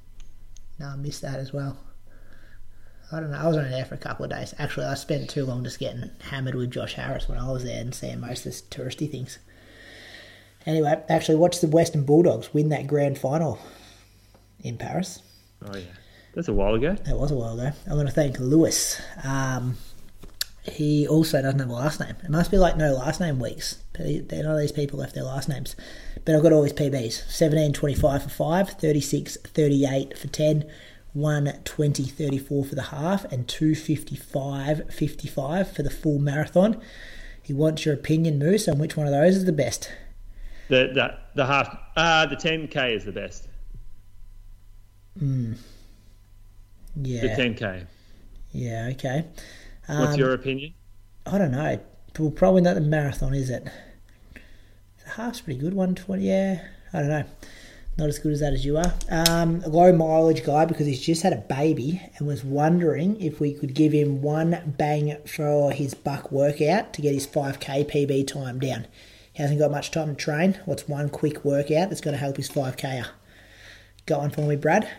No, 0.80 0.88
I 0.88 0.96
missed 0.96 1.22
that 1.22 1.40
as 1.40 1.54
well. 1.54 1.78
I 3.12 3.20
don't 3.20 3.32
know. 3.32 3.38
I 3.38 3.48
was 3.48 3.56
only 3.56 3.70
there 3.70 3.86
for 3.86 3.94
a 3.96 4.00
couple 4.00 4.26
of 4.26 4.32
days. 4.32 4.54
Actually, 4.58 4.88
I 4.88 4.96
spent 4.96 5.30
too 5.30 5.46
long 5.46 5.64
just 5.64 5.78
getting 5.80 6.10
hammered 6.30 6.56
with 6.56 6.72
Josh 6.72 6.96
Harris 6.96 7.30
when 7.30 7.38
I 7.38 7.50
was 7.52 7.64
there 7.64 7.80
and 7.80 7.94
seeing 7.94 8.20
most 8.20 8.46
of 8.46 8.52
the 8.54 8.76
touristy 8.76 9.10
things. 9.10 9.38
Anyway, 10.66 11.00
actually, 11.08 11.38
watch 11.38 11.62
the 11.62 11.68
Western 11.68 12.04
Bulldogs 12.04 12.52
win 12.54 12.70
that 12.70 12.88
grand 12.88 13.20
final 13.20 13.60
in 14.66 14.78
Paris. 14.78 15.22
Oh 15.64 15.78
yeah, 15.78 15.84
that's 16.34 16.48
a 16.48 16.54
while 16.54 16.74
ago. 16.74 16.96
That 17.06 17.18
was 17.18 17.32
a 17.32 17.36
while 17.36 17.60
ago. 17.60 17.72
I 17.90 17.94
want 17.94 18.08
to 18.08 18.14
thank 18.14 18.40
Lewis. 18.40 19.02
Um, 19.24 19.78
he 20.64 21.08
also 21.08 21.42
doesn't 21.42 21.60
have 21.60 21.70
a 21.70 21.74
last 21.74 22.00
name. 22.00 22.16
It 22.24 22.30
must 22.30 22.50
be 22.50 22.58
like 22.58 22.76
no 22.76 22.94
last 22.94 23.20
name 23.20 23.40
weeks. 23.40 23.78
None 24.00 24.46
of 24.46 24.58
these 24.58 24.72
people 24.72 25.00
left 25.00 25.14
their 25.14 25.24
last 25.24 25.48
names. 25.48 25.76
But 26.26 26.36
I've 26.36 26.42
got 26.42 26.52
all 26.52 26.64
his 26.64 26.74
PBs 26.74 27.30
17 27.30 27.74
25 27.74 28.24
for 28.24 28.30
5, 28.30 28.70
36 28.72 29.38
38 29.38 30.18
for 30.18 30.28
10, 30.28 30.66
1 31.14 31.54
20 31.64 32.04
34 32.04 32.66
for 32.66 32.76
the 32.76 32.82
half, 32.82 33.26
and 33.26 33.48
2 33.48 33.76
55 33.76 34.92
55 34.92 35.72
for 35.72 35.84
the 35.84 35.92
full 35.92 36.20
marathon. 36.20 36.82
He 37.44 37.54
wants 37.54 37.86
your 37.86 37.94
opinion, 37.94 38.40
Moose, 38.40 38.68
on 38.68 38.80
which 38.80 38.98
one 38.98 39.06
of 39.06 39.14
those 39.14 39.36
is 39.36 39.46
the 39.46 39.52
best. 39.52 39.92
The 40.68 40.90
the 40.94 41.18
the 41.36 41.46
half 41.46 41.78
uh 41.96 42.26
the 42.26 42.36
10k 42.36 42.96
is 42.96 43.06
the 43.06 43.12
best. 43.12 43.48
Yeah. 45.20 45.56
The 47.22 47.30
10k. 47.30 47.86
Yeah, 48.52 48.90
okay. 48.94 49.26
What's 49.88 50.14
Um, 50.14 50.20
your 50.20 50.34
opinion? 50.34 50.74
I 51.26 51.38
don't 51.38 51.52
know. 51.52 51.80
Well, 52.18 52.32
probably 52.32 52.62
not 52.62 52.76
the 52.76 52.82
marathon, 52.82 53.34
is 53.34 53.50
it? 53.50 53.66
The 55.04 55.10
half's 55.12 55.42
pretty 55.42 55.60
good. 55.60 55.74
One 55.74 55.96
twenty. 55.96 56.28
Yeah, 56.28 56.62
I 56.94 57.00
don't 57.00 57.10
know. 57.10 57.24
Not 57.98 58.10
as 58.10 58.20
good 58.20 58.34
as 58.34 58.40
that 58.42 58.54
as 58.54 58.66
you 58.66 58.78
are. 58.78 58.94
Um, 59.10 59.62
a 59.66 59.70
low 59.70 59.92
mileage 59.94 60.44
guy 60.46 60.66
because 60.66 60.86
he's 60.86 61.02
just 61.02 61.24
had 61.24 61.32
a 61.34 61.38
baby 61.38 62.02
and 62.18 62.28
was 62.28 62.44
wondering 62.44 63.20
if 63.22 63.40
we 63.40 63.54
could 63.54 63.74
give 63.74 63.94
him 63.94 64.22
one 64.22 64.76
bang 64.78 65.18
for 65.26 65.72
his 65.72 65.94
buck 65.94 66.32
workout 66.32 66.94
to 66.94 67.02
get 67.02 67.14
his 67.14 67.26
five 67.26 67.60
k 67.60 67.84
PB 67.86 68.28
time 68.28 68.60
down. 68.60 68.88
He 69.32 69.42
hasn't 69.42 69.60
got 69.60 69.72
much 69.72 69.92
time 69.92 70.10
to 70.10 70.16
train. 70.16 70.60
What's 70.66 70.88
one 70.88 71.10
quick 71.10 71.44
workout 71.46 71.90
that's 71.90 72.02
going 72.02 72.14
to 72.14 72.20
help 72.20 72.38
his 72.38 72.50
five 72.50 72.78
k? 72.78 73.04
Go 74.06 74.20
on 74.20 74.30
for 74.30 74.42
me, 74.42 74.56
Brad. 74.56 74.90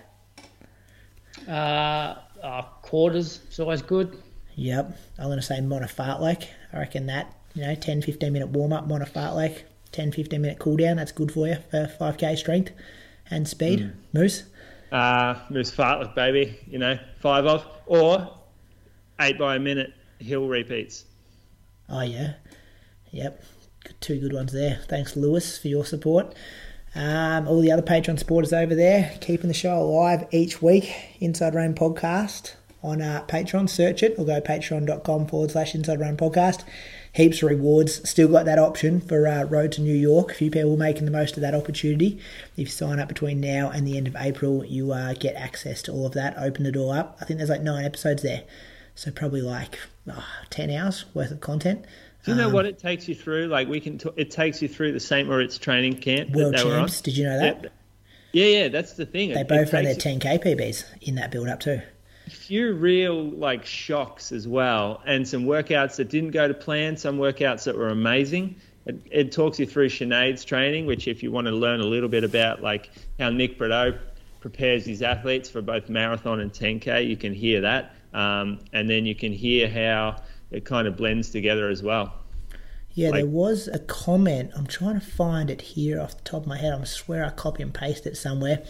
Uh, 1.46 2.16
uh, 2.42 2.62
quarters 2.82 3.40
is 3.50 3.60
always 3.60 3.82
good. 3.82 4.16
Yep, 4.54 4.98
I'm 5.18 5.26
going 5.26 5.38
to 5.38 5.42
say 5.42 5.60
Mona 5.60 5.86
Fartlek. 5.86 6.46
I 6.72 6.78
reckon 6.78 7.06
that, 7.06 7.34
you 7.54 7.62
know, 7.62 7.74
10 7.74 8.02
15 8.02 8.32
minute 8.32 8.48
warm 8.48 8.72
up, 8.72 8.86
Mona 8.86 9.04
Fartlek, 9.04 9.62
10 9.92 10.12
15 10.12 10.40
minute 10.40 10.58
cool 10.58 10.76
down. 10.76 10.96
That's 10.96 11.12
good 11.12 11.30
for 11.30 11.46
you 11.46 11.56
for 11.70 11.90
5k 12.00 12.38
strength 12.38 12.72
and 13.30 13.46
speed. 13.46 13.92
Moose? 14.12 14.44
Uh, 14.90 15.34
Moose 15.50 15.70
Fartlek, 15.70 16.14
baby. 16.14 16.58
You 16.66 16.78
know, 16.78 16.98
five 17.20 17.46
off 17.46 17.66
or 17.86 18.32
eight 19.20 19.38
by 19.38 19.56
a 19.56 19.58
minute 19.58 19.92
hill 20.18 20.48
repeats. 20.48 21.04
Oh, 21.88 22.02
yeah. 22.02 22.34
Yep, 23.10 23.42
two 24.00 24.20
good 24.20 24.32
ones 24.32 24.52
there. 24.52 24.80
Thanks, 24.88 25.16
Lewis, 25.16 25.58
for 25.58 25.68
your 25.68 25.84
support. 25.84 26.34
Um, 26.96 27.46
all 27.46 27.60
the 27.60 27.70
other 27.70 27.82
Patreon 27.82 28.18
supporters 28.18 28.54
over 28.54 28.74
there, 28.74 29.14
keeping 29.20 29.48
the 29.48 29.54
show 29.54 29.78
alive 29.78 30.26
each 30.30 30.62
week. 30.62 30.94
Inside 31.20 31.54
Running 31.54 31.74
Podcast 31.74 32.54
on 32.82 33.02
uh, 33.02 33.22
Patreon. 33.28 33.68
Search 33.68 34.02
it 34.02 34.14
or 34.18 34.24
go 34.24 34.40
patreon.com 34.40 35.26
forward 35.26 35.50
slash 35.50 35.74
Inside 35.74 36.00
Running 36.00 36.16
Podcast. 36.16 36.64
Heaps 37.12 37.42
of 37.42 37.50
rewards. 37.50 38.08
Still 38.08 38.28
got 38.28 38.46
that 38.46 38.58
option 38.58 39.02
for 39.02 39.26
uh, 39.26 39.44
Road 39.44 39.72
to 39.72 39.82
New 39.82 39.94
York. 39.94 40.32
A 40.32 40.34
few 40.34 40.50
people 40.50 40.78
making 40.78 41.04
the 41.04 41.10
most 41.10 41.36
of 41.36 41.42
that 41.42 41.54
opportunity. 41.54 42.18
If 42.52 42.58
you 42.58 42.66
sign 42.66 42.98
up 42.98 43.08
between 43.08 43.40
now 43.40 43.68
and 43.68 43.86
the 43.86 43.98
end 43.98 44.08
of 44.08 44.16
April, 44.18 44.64
you 44.64 44.92
uh, 44.92 45.12
get 45.12 45.34
access 45.36 45.82
to 45.82 45.92
all 45.92 46.06
of 46.06 46.14
that. 46.14 46.34
Open 46.38 46.64
it 46.64 46.76
all 46.76 46.92
up. 46.92 47.18
I 47.20 47.26
think 47.26 47.38
there's 47.38 47.50
like 47.50 47.60
nine 47.60 47.84
episodes 47.84 48.22
there. 48.22 48.44
So 48.94 49.10
probably 49.10 49.42
like 49.42 49.78
oh, 50.10 50.26
10 50.48 50.70
hours 50.70 51.04
worth 51.12 51.30
of 51.30 51.42
content. 51.42 51.84
Do 52.26 52.32
you 52.32 52.36
know 52.38 52.48
what 52.50 52.66
it 52.66 52.78
takes 52.78 53.08
you 53.08 53.14
through? 53.14 53.46
Like 53.46 53.68
we 53.68 53.80
can, 53.80 53.98
t- 53.98 54.10
it 54.16 54.30
takes 54.30 54.60
you 54.60 54.68
through 54.68 54.92
the 54.92 55.00
St. 55.00 55.28
Moritz 55.28 55.58
training 55.58 55.98
camp 55.98 56.30
World 56.30 56.54
they 56.54 56.64
were 56.64 56.72
on. 56.72 56.78
Champs, 56.80 57.00
did 57.00 57.16
you 57.16 57.24
know 57.24 57.38
that? 57.38 57.72
Yeah, 58.32 58.46
yeah, 58.46 58.68
that's 58.68 58.94
the 58.94 59.06
thing. 59.06 59.32
They 59.32 59.40
It- 59.42 59.48
both 59.48 59.68
it 59.68 59.72
ran 59.72 59.84
their 59.84 59.94
10k 59.94 60.38
PBs 60.42 60.84
in 61.02 61.14
that 61.14 61.30
build 61.30 61.48
up 61.48 61.60
too. 61.60 61.80
a 62.26 62.30
few 62.30 62.72
real 62.72 63.22
like 63.30 63.64
shocks 63.64 64.32
as 64.32 64.48
well, 64.48 65.00
and 65.06 65.26
some 65.26 65.44
workouts 65.46 65.96
that 65.96 66.08
didn't 66.10 66.32
go 66.32 66.48
to 66.48 66.54
plan. 66.54 66.96
Some 66.96 67.18
workouts 67.18 67.64
that 67.64 67.76
were 67.76 67.88
amazing. 67.88 68.56
It, 68.86 68.96
it 69.10 69.32
talks 69.32 69.60
you 69.60 69.66
through 69.66 69.88
Sinead's 69.90 70.44
training, 70.44 70.86
which 70.86 71.06
if 71.06 71.22
you 71.22 71.30
want 71.30 71.46
to 71.46 71.52
learn 71.52 71.80
a 71.80 71.84
little 71.86 72.08
bit 72.08 72.24
about 72.24 72.60
like 72.62 72.90
how 73.20 73.30
Nick 73.30 73.58
Bideau 73.58 73.96
prepares 74.40 74.84
his 74.84 75.02
athletes 75.02 75.48
for 75.48 75.62
both 75.62 75.88
marathon 75.88 76.40
and 76.40 76.52
10k, 76.52 77.08
you 77.08 77.16
can 77.16 77.32
hear 77.32 77.60
that, 77.62 77.94
um, 78.12 78.58
and 78.72 78.90
then 78.90 79.06
you 79.06 79.14
can 79.14 79.32
hear 79.32 79.68
how 79.68 80.16
it 80.50 80.64
kind 80.64 80.86
of 80.86 80.96
blends 80.96 81.30
together 81.30 81.68
as 81.68 81.82
well. 81.82 82.14
Yeah, 82.94 83.10
there 83.10 83.26
was 83.26 83.68
a 83.68 83.78
comment. 83.78 84.52
I'm 84.56 84.66
trying 84.66 84.98
to 84.98 85.04
find 85.06 85.50
it 85.50 85.60
here 85.60 86.00
off 86.00 86.16
the 86.16 86.22
top 86.24 86.42
of 86.42 86.46
my 86.46 86.56
head. 86.56 86.72
I 86.72 86.82
swear 86.84 87.26
I 87.26 87.30
copy 87.30 87.62
and 87.62 87.74
paste 87.74 88.06
it 88.06 88.16
somewhere. 88.16 88.62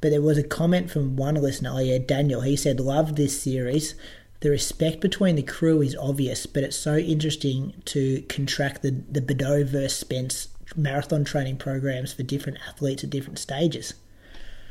But 0.00 0.10
there 0.10 0.22
was 0.22 0.36
a 0.38 0.42
comment 0.42 0.90
from 0.90 1.14
one 1.16 1.34
listener. 1.36 1.70
Oh, 1.74 1.78
yeah, 1.78 1.98
Daniel. 1.98 2.40
He 2.40 2.56
said, 2.56 2.80
Love 2.80 3.14
this 3.16 3.40
series. 3.40 3.94
The 4.40 4.50
respect 4.50 5.00
between 5.00 5.36
the 5.36 5.42
crew 5.42 5.80
is 5.82 5.96
obvious, 5.96 6.46
but 6.46 6.62
it's 6.64 6.76
so 6.76 6.96
interesting 6.96 7.74
to 7.86 8.22
contract 8.22 8.82
the, 8.82 8.90
the 9.10 9.20
Bideau 9.20 9.64
versus 9.64 9.98
Spence 9.98 10.48
marathon 10.76 11.24
training 11.24 11.56
programs 11.56 12.12
for 12.12 12.22
different 12.22 12.58
athletes 12.68 13.02
at 13.02 13.10
different 13.10 13.38
stages. 13.40 13.94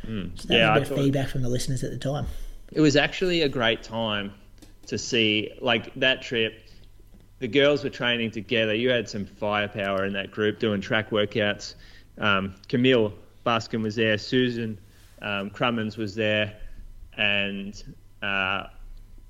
Hmm. 0.06 0.28
So 0.36 0.48
that. 0.50 0.54
Yeah, 0.58 0.70
was 0.70 0.70
I 0.70 0.72
a 0.72 0.74
bit 0.74 0.82
of 0.84 0.88
thought- 0.90 0.98
feedback 1.04 1.28
from 1.30 1.42
the 1.44 1.50
listeners 1.50 1.84
at 1.84 1.92
the 1.92 1.98
time. 1.98 2.28
it 2.72 2.80
was 2.82 2.96
actually 2.96 3.42
a 3.42 3.50
great 3.50 3.84
time 3.84 4.34
to 4.88 4.98
see 4.98 5.52
like 5.62 5.94
that 5.96 6.22
trip 6.22 6.64
the 7.40 7.48
girls 7.48 7.84
were 7.84 7.90
training 7.90 8.32
together 8.32 8.74
you 8.74 8.90
had 8.90 9.08
some 9.08 9.26
firepower 9.26 10.06
in 10.06 10.14
that 10.14 10.32
group 10.32 10.60
doing 10.60 10.82
track 10.82 11.10
workouts 11.10 11.76
um, 12.18 12.56
Camille 12.68 13.14
Buscomb 13.44 13.84
was 13.84 13.96
there 13.96 14.18
susan 14.18 14.78
um, 15.22 15.50
Krumins 15.50 15.98
was 15.98 16.16
there 16.16 16.56
and 17.18 17.84
uh, 18.22 18.64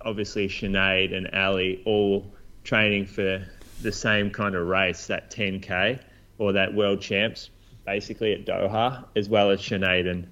obviously 0.01 0.47
Sinead 0.47 1.15
and 1.15 1.33
ali 1.33 1.81
all 1.85 2.25
training 2.63 3.05
for 3.05 3.45
the 3.81 3.91
same 3.91 4.31
kind 4.31 4.55
of 4.55 4.67
race 4.67 5.07
that 5.07 5.31
10k 5.31 5.99
or 6.37 6.53
that 6.53 6.73
world 6.73 7.01
champs 7.01 7.49
basically 7.85 8.33
at 8.33 8.45
doha 8.45 9.05
as 9.15 9.29
well 9.29 9.49
as 9.49 9.61
Sinead 9.61 10.09
and 10.09 10.27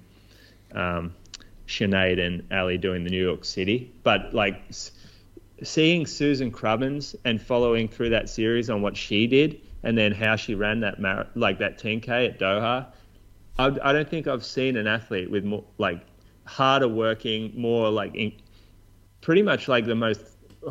um, 0.74 1.14
Sinead 1.66 2.24
and 2.24 2.46
Ali 2.52 2.78
doing 2.78 3.04
the 3.04 3.10
New 3.10 3.22
York 3.22 3.44
City. 3.44 3.92
But 4.02 4.34
like 4.34 4.62
seeing 5.62 6.06
Susan 6.06 6.50
Krumins 6.52 7.14
and 7.24 7.40
following 7.40 7.88
through 7.88 8.10
that 8.10 8.28
series 8.28 8.68
on 8.68 8.82
what 8.82 8.96
she 8.96 9.26
did 9.26 9.60
and 9.82 9.96
then 9.96 10.12
how 10.12 10.36
she 10.36 10.54
ran 10.54 10.80
that 10.80 11.00
mar- 11.00 11.26
like 11.34 11.58
that 11.58 11.78
10k 11.78 12.08
at 12.08 12.38
Doha, 12.38 12.86
I, 13.58 13.66
I 13.82 13.92
don't 13.92 14.08
think 14.08 14.26
I've 14.26 14.44
seen 14.44 14.76
an 14.76 14.86
athlete 14.86 15.30
with 15.30 15.44
more 15.44 15.64
like 15.78 16.00
harder 16.44 16.88
working, 16.88 17.52
more 17.56 17.90
like 17.90 18.14
in, 18.14 18.32
pretty 19.20 19.42
much 19.42 19.68
like 19.68 19.86
the 19.86 19.94
most. 19.94 20.20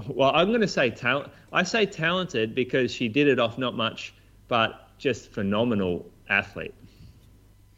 Well, 0.08 0.32
I'm 0.36 0.50
going 0.50 0.62
to 0.62 0.68
say 0.68 0.90
talent. 0.90 1.32
I 1.54 1.64
say 1.64 1.86
talented 1.86 2.54
because 2.54 2.92
she 2.92 3.08
did 3.08 3.30
it 3.30 3.40
off 3.40 3.58
not 3.58 3.76
much, 3.76 4.14
but 4.50 4.90
just 4.98 5.32
phenomenal 5.32 6.06
athlete. 6.30 6.74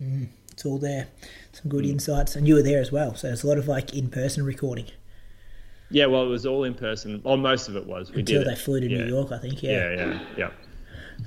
Mm, 0.01 0.27
it's 0.51 0.65
all 0.65 0.79
there. 0.79 1.07
Some 1.51 1.69
good 1.69 1.85
mm. 1.85 1.91
insights. 1.91 2.35
And 2.35 2.47
you 2.47 2.55
were 2.55 2.63
there 2.63 2.81
as 2.81 2.91
well. 2.91 3.13
So 3.15 3.27
it's 3.27 3.43
a 3.43 3.47
lot 3.47 3.59
of 3.59 3.67
like 3.67 3.93
in 3.93 4.09
person 4.09 4.43
recording 4.43 4.87
Yeah, 5.89 6.05
well, 6.07 6.23
it 6.23 6.27
was 6.27 6.45
all 6.45 6.63
in 6.65 6.73
person. 6.73 7.21
Well, 7.23 7.37
most 7.37 7.69
of 7.69 7.75
it 7.75 7.85
was. 7.85 8.11
We 8.11 8.19
until 8.19 8.39
did 8.39 8.47
they 8.47 8.53
it. 8.53 8.57
flew 8.57 8.79
to 8.81 8.87
yeah. 8.89 9.03
New 9.05 9.07
York, 9.15 9.31
I 9.31 9.37
think. 9.37 9.63
Yeah. 9.63 9.93
Yeah, 9.93 10.19
yeah, 10.37 10.49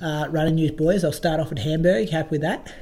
yeah. 0.00 0.06
Uh, 0.06 0.28
running 0.28 0.56
news, 0.56 0.70
boys. 0.72 1.02
I'll 1.04 1.12
start 1.12 1.40
off 1.40 1.50
at 1.50 1.58
Hamburg. 1.58 2.10
Happy 2.10 2.28
with 2.32 2.42
that. 2.42 2.72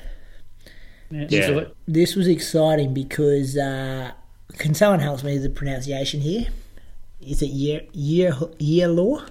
Yeah, 1.11 1.27
Yeah. 1.31 1.65
This 1.87 2.17
was 2.17 2.27
exciting 2.27 2.93
because 2.95 3.57
uh, 3.57 4.11
can 4.59 4.75
someone 4.75 5.01
help 5.01 5.23
me 5.25 5.35
with 5.35 5.43
the 5.45 5.51
pronunciation 5.51 6.21
here? 6.21 6.49
Is 7.21 7.43
it 7.43 7.47
year 7.51 7.83
year 7.93 8.35
year 8.59 8.89
law? 8.89 9.25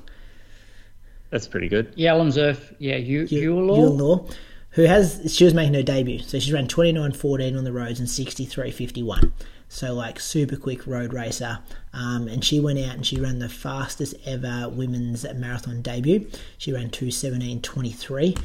That's 1.29 1.47
pretty 1.47 1.67
good. 1.67 1.91
Yeah, 1.95 2.13
Zerf, 2.13 2.73
yeah, 2.79 2.95
you, 2.95 3.27
Yu- 3.29 3.51
Yulaw. 3.53 3.77
Yule 3.77 3.95
Law, 3.97 4.25
who 4.71 4.83
has 4.83 5.33
she 5.35 5.43
was 5.43 5.53
making 5.53 5.73
her 5.73 5.83
debut, 5.83 6.19
so 6.19 6.39
she 6.39 6.53
ran 6.53 6.67
29.14 6.67 7.57
on 7.57 7.63
the 7.65 7.73
roads 7.73 7.99
and 7.99 8.07
63.51. 8.07 9.31
So 9.69 9.93
like 9.93 10.19
super 10.19 10.55
quick 10.55 10.87
road 10.87 11.13
racer, 11.13 11.59
um, 11.93 12.27
and 12.27 12.43
she 12.43 12.59
went 12.59 12.79
out 12.79 12.95
and 12.95 13.05
she 13.05 13.19
ran 13.19 13.39
the 13.39 13.49
fastest 13.49 14.15
ever 14.25 14.69
women's 14.69 15.25
marathon 15.35 15.81
debut. 15.81 16.29
She 16.57 16.71
ran 16.71 16.89
2:17.23 16.89 18.37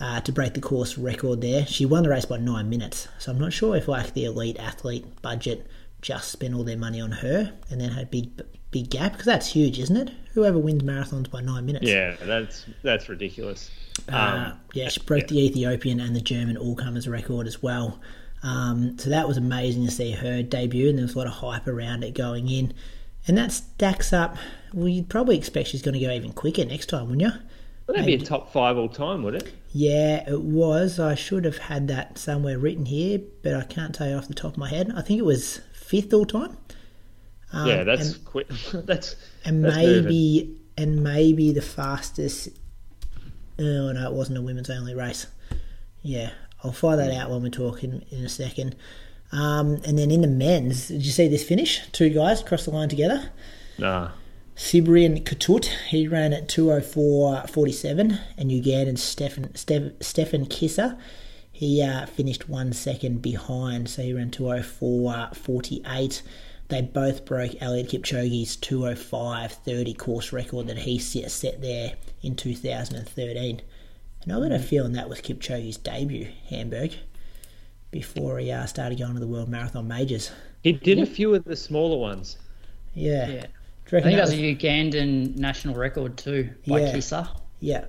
uh, 0.00 0.20
to 0.20 0.32
break 0.32 0.54
the 0.54 0.60
course 0.60 0.98
record 0.98 1.40
there. 1.40 1.66
She 1.66 1.86
won 1.86 2.02
the 2.02 2.10
race 2.10 2.26
by 2.26 2.36
nine 2.38 2.68
minutes. 2.68 3.08
So 3.18 3.32
I'm 3.32 3.38
not 3.40 3.52
sure 3.52 3.76
if 3.76 3.88
like 3.88 4.12
the 4.14 4.24
elite 4.24 4.58
athlete 4.58 5.06
budget 5.22 5.66
just 6.02 6.30
spent 6.30 6.54
all 6.54 6.62
their 6.64 6.76
money 6.76 7.00
on 7.00 7.10
her 7.10 7.52
and 7.70 7.80
then 7.80 7.90
had 7.90 8.02
a 8.04 8.06
big 8.06 8.30
big 8.70 8.90
gap 8.90 9.12
because 9.12 9.26
that's 9.26 9.48
huge, 9.48 9.78
isn't 9.78 9.96
it? 9.96 10.10
Whoever 10.34 10.58
wins 10.58 10.82
marathons 10.82 11.30
by 11.30 11.40
nine 11.40 11.64
minutes. 11.64 11.86
Yeah, 11.86 12.16
that's 12.22 12.66
that's 12.82 13.08
ridiculous. 13.08 13.70
Uh, 14.12 14.16
Um, 14.52 14.60
yeah, 14.74 14.88
she 14.90 15.00
broke 15.00 15.28
the 15.28 15.40
Ethiopian 15.46 16.00
and 16.00 16.14
the 16.14 16.20
German 16.20 16.58
all 16.58 16.74
comers 16.76 17.08
record 17.08 17.46
as 17.46 17.62
well. 17.62 17.98
Um, 18.46 18.96
so 18.98 19.10
that 19.10 19.26
was 19.26 19.36
amazing 19.36 19.84
to 19.86 19.90
see 19.90 20.12
her 20.12 20.42
debut, 20.42 20.88
and 20.88 20.98
there 20.98 21.04
was 21.04 21.14
a 21.14 21.18
lot 21.18 21.26
of 21.26 21.32
hype 21.34 21.66
around 21.66 22.04
it 22.04 22.14
going 22.14 22.48
in. 22.48 22.72
And 23.26 23.36
that 23.38 23.50
stacks 23.50 24.12
up. 24.12 24.36
Well, 24.72 24.86
you'd 24.88 25.08
probably 25.08 25.36
expect 25.36 25.68
she's 25.68 25.82
going 25.82 25.98
to 25.98 26.04
go 26.06 26.12
even 26.12 26.32
quicker 26.32 26.64
next 26.64 26.86
time, 26.86 27.08
wouldn't 27.08 27.22
you? 27.22 27.32
That'd 27.88 28.06
be 28.06 28.14
a 28.14 28.18
top 28.18 28.52
five 28.52 28.76
all 28.76 28.88
time, 28.88 29.22
would 29.24 29.34
it? 29.34 29.52
Yeah, 29.72 30.28
it 30.30 30.42
was. 30.42 31.00
I 31.00 31.14
should 31.16 31.44
have 31.44 31.58
had 31.58 31.88
that 31.88 32.18
somewhere 32.18 32.58
written 32.58 32.86
here, 32.86 33.20
but 33.42 33.54
I 33.54 33.62
can't 33.64 33.94
tell 33.94 34.08
you 34.08 34.14
off 34.16 34.28
the 34.28 34.34
top 34.34 34.52
of 34.52 34.58
my 34.58 34.68
head. 34.68 34.92
I 34.96 35.02
think 35.02 35.18
it 35.18 35.24
was 35.24 35.60
fifth 35.72 36.12
all 36.14 36.26
time. 36.26 36.56
Um, 37.52 37.66
yeah, 37.68 37.84
that's 37.84 38.14
and- 38.14 38.24
quick. 38.24 38.48
that's 38.74 39.16
and 39.44 39.64
That's 39.64 39.76
moving. 39.76 40.04
maybe 40.04 40.56
and 40.78 41.02
maybe 41.02 41.52
the 41.52 41.62
fastest. 41.62 42.48
Oh 43.58 43.92
no, 43.92 44.08
it 44.10 44.12
wasn't 44.14 44.38
a 44.38 44.42
women's 44.42 44.68
only 44.70 44.94
race. 44.94 45.26
Yeah, 46.02 46.30
I'll 46.66 46.72
find 46.72 46.98
that 46.98 47.12
out 47.12 47.30
when 47.30 47.42
we're 47.42 47.48
talking 47.48 48.04
in 48.10 48.24
a 48.24 48.28
second. 48.28 48.74
Um, 49.32 49.80
and 49.84 49.98
then 49.98 50.10
in 50.10 50.20
the 50.20 50.26
men's, 50.28 50.88
did 50.88 51.06
you 51.06 51.12
see 51.12 51.28
this 51.28 51.44
finish? 51.44 51.80
Two 51.92 52.10
guys 52.10 52.42
cross 52.42 52.64
the 52.64 52.72
line 52.72 52.88
together. 52.88 53.30
nah. 53.78 54.10
Cybrian 54.56 55.22
Kotut, 55.22 55.66
he 55.88 56.08
ran 56.08 56.32
at 56.32 56.48
204.47, 56.48 58.18
and 58.38 58.50
Ugandan 58.50 58.96
Stefan, 58.96 59.48
Stef, 59.48 60.02
Stefan 60.02 60.46
Kissa, 60.46 60.98
he 61.52 61.82
uh, 61.82 62.06
finished 62.06 62.48
one 62.48 62.72
second 62.72 63.20
behind, 63.20 63.90
so 63.90 64.00
he 64.02 64.14
ran 64.14 64.30
204.48. 64.30 66.22
They 66.68 66.80
both 66.82 67.26
broke 67.26 67.52
Eliud 67.52 67.90
Kipchoge's 67.90 68.56
205.30 68.56 69.98
course 69.98 70.32
record 70.32 70.68
that 70.68 70.78
he 70.78 70.98
set, 70.98 71.30
set 71.30 71.60
there 71.60 71.92
in 72.22 72.34
2013. 72.34 73.60
And 74.26 74.34
I 74.34 74.40
got 74.40 74.52
a 74.52 74.58
feeling 74.58 74.92
that 74.92 75.08
was 75.08 75.20
Kipchoge's 75.20 75.76
debut, 75.76 76.26
Hamburg, 76.48 76.92
before 77.90 78.38
he 78.38 78.50
uh, 78.50 78.66
started 78.66 78.98
going 78.98 79.14
to 79.14 79.20
the 79.20 79.26
World 79.26 79.48
Marathon 79.48 79.86
Majors. 79.86 80.32
He 80.62 80.72
did 80.72 80.98
a 80.98 81.06
few 81.06 81.34
of 81.34 81.44
the 81.44 81.54
smaller 81.56 81.96
ones. 81.96 82.36
Yeah. 82.94 83.28
Yeah. 83.28 83.46
I 83.86 83.90
think 83.90 84.04
that 84.04 84.16
that's 84.16 84.30
was- 84.32 84.40
a 84.40 84.54
Ugandan 84.56 85.36
national 85.36 85.76
record 85.76 86.16
too 86.16 86.50
by 86.66 86.80
Yeah. 86.80 86.92
Kissa. 86.92 87.28
Yeah. 87.60 87.84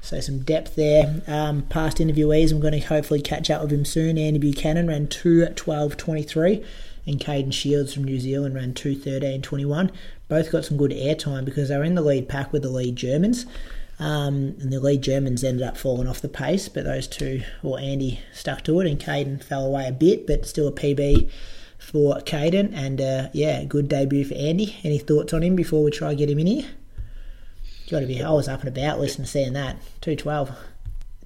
So 0.00 0.20
some 0.20 0.40
depth 0.40 0.74
there. 0.74 1.22
Um, 1.26 1.62
past 1.62 1.98
interviewees, 1.98 2.50
I'm 2.50 2.60
going 2.60 2.72
to 2.72 2.80
hopefully 2.80 3.20
catch 3.20 3.50
up 3.50 3.62
with 3.62 3.70
him 3.72 3.84
soon. 3.84 4.16
Andy 4.18 4.38
Buchanan 4.38 4.86
ran 4.86 5.06
2 5.06 5.46
12 5.46 5.96
23, 5.96 6.64
and 7.06 7.20
Caden 7.20 7.52
Shields 7.52 7.92
from 7.94 8.04
New 8.04 8.18
Zealand 8.20 8.54
ran 8.54 8.72
2 8.74 8.96
13 8.96 9.42
21. 9.42 9.90
Both 10.28 10.50
got 10.50 10.64
some 10.64 10.76
good 10.78 10.90
airtime 10.92 11.44
because 11.44 11.68
they 11.68 11.76
were 11.76 11.84
in 11.84 11.94
the 11.94 12.02
lead 12.02 12.28
pack 12.28 12.52
with 12.52 12.62
the 12.62 12.70
lead 12.70 12.96
Germans. 12.96 13.44
Um, 13.98 14.56
and 14.60 14.72
the 14.72 14.80
lead 14.80 15.02
Germans 15.02 15.44
ended 15.44 15.66
up 15.66 15.76
falling 15.76 16.08
off 16.08 16.20
the 16.20 16.28
pace, 16.28 16.68
but 16.68 16.84
those 16.84 17.06
two, 17.06 17.42
well, 17.62 17.76
Andy 17.76 18.20
stuck 18.32 18.62
to 18.64 18.80
it, 18.80 18.88
and 18.90 18.98
Caden 18.98 19.42
fell 19.42 19.64
away 19.64 19.86
a 19.86 19.92
bit, 19.92 20.26
but 20.26 20.46
still 20.46 20.66
a 20.68 20.72
PB 20.72 21.30
for 21.78 22.16
Caden. 22.16 22.72
And 22.74 23.00
uh, 23.00 23.28
yeah, 23.32 23.64
good 23.64 23.88
debut 23.88 24.24
for 24.24 24.34
Andy. 24.34 24.76
Any 24.82 24.98
thoughts 24.98 25.32
on 25.32 25.42
him 25.42 25.54
before 25.54 25.84
we 25.84 25.90
try 25.90 26.10
to 26.10 26.16
get 26.16 26.28
him 26.28 26.38
in 26.40 26.46
here? 26.46 26.66
Got 27.88 28.00
to 28.00 28.06
be. 28.06 28.22
I 28.22 28.30
was 28.32 28.48
up 28.48 28.60
and 28.60 28.68
about 28.68 28.98
listening, 28.98 29.26
to 29.26 29.30
seeing 29.30 29.52
that 29.52 29.76
two 30.00 30.16
twelve. 30.16 30.50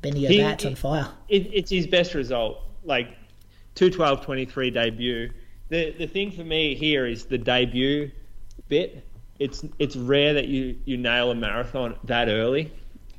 Bendigo 0.03 0.29
He- 0.29 0.39
bats 0.39 0.64
on 0.64 0.75
fire. 0.75 1.09
It, 1.29 1.51
it's 1.53 1.71
his 1.71 1.87
best 1.87 2.14
result. 2.14 2.62
Like 2.85 3.16
212.23 3.77 4.73
debut. 4.73 5.31
The 5.69 5.93
the 5.99 6.07
thing 6.07 6.31
for 6.31 6.45
me 6.45 6.75
here 6.75 7.07
is 7.07 7.25
the 7.27 7.39
debut 7.39 8.11
bit. 8.69 9.05
It's 9.39 9.64
it's 9.78 9.97
rare 9.97 10.34
that 10.34 10.49
you, 10.49 10.76
you 10.84 10.97
nail 10.97 11.30
a 11.30 11.34
marathon 11.34 11.97
that 12.05 12.28
early. 12.28 12.72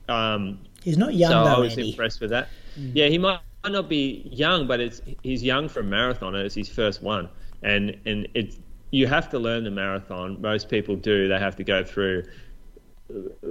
Um, 0.08 0.60
He's 0.84 0.98
not 0.98 1.14
young 1.14 1.32
so 1.32 1.40
I 1.40 1.56
though, 1.56 1.62
was 1.62 1.78
Andy. 1.78 1.92
impressed 1.92 2.22
with 2.22 2.30
that. 2.32 2.50
Yeah, 2.76 3.08
he 3.08 3.18
might, 3.18 3.40
might 3.64 3.74
not 3.74 3.90
be 3.90 4.30
young, 4.32 4.68
but 4.68 4.80
it's 4.80 5.02
he's 5.24 5.44
young 5.44 5.70
for 5.70 5.82
a 5.82 5.84
marathon, 5.84 6.36
and 6.36 6.46
it's 6.46 6.56
his 6.56 6.70
first 6.70 7.02
one. 7.02 7.30
And 7.64 7.98
and 8.06 8.28
it's 8.34 8.58
you 8.92 9.08
have 9.08 9.30
to 9.30 9.40
learn 9.40 9.64
the 9.64 9.72
marathon. 9.72 10.42
Most 10.42 10.70
people 10.70 10.96
do. 10.96 11.28
They 11.28 11.38
have 11.38 11.56
to 11.58 11.64
go 11.64 11.84
through, 11.84 12.24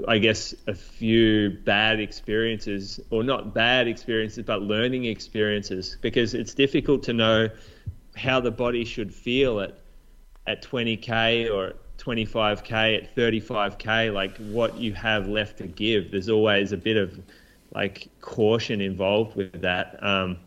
I 0.07 0.19
guess, 0.19 0.55
a 0.67 0.75
few 0.75 1.51
bad 1.65 2.01
experiences, 2.01 3.01
or 3.11 3.23
not 3.23 3.55
bad 3.55 3.87
experiences, 3.87 4.45
but 4.45 4.63
learning 4.63 5.05
experiences, 5.05 5.97
because 6.01 6.35
it's 6.35 6.55
difficult 6.55 7.03
to 7.05 7.13
know 7.13 7.49
how 8.17 8.41
the 8.41 8.51
body 8.51 8.85
should 8.85 9.15
feel 9.15 9.61
at 9.61 9.79
at 10.47 10.63
20k 10.63 11.53
or 11.55 11.75
25k 11.99 12.97
at 13.03 13.15
35k 13.17 14.13
like 14.13 14.37
what 14.39 14.77
you 14.77 14.93
have 14.95 15.29
left 15.29 15.59
to 15.59 15.67
give 15.67 16.11
there's 16.11 16.29
always 16.29 16.73
a 16.73 16.77
bit 16.77 16.97
of 16.97 17.21
like 17.75 18.09
caution 18.21 18.81
involved 18.81 19.37
with 19.37 19.61
that 19.61 19.99
um, 20.03 20.39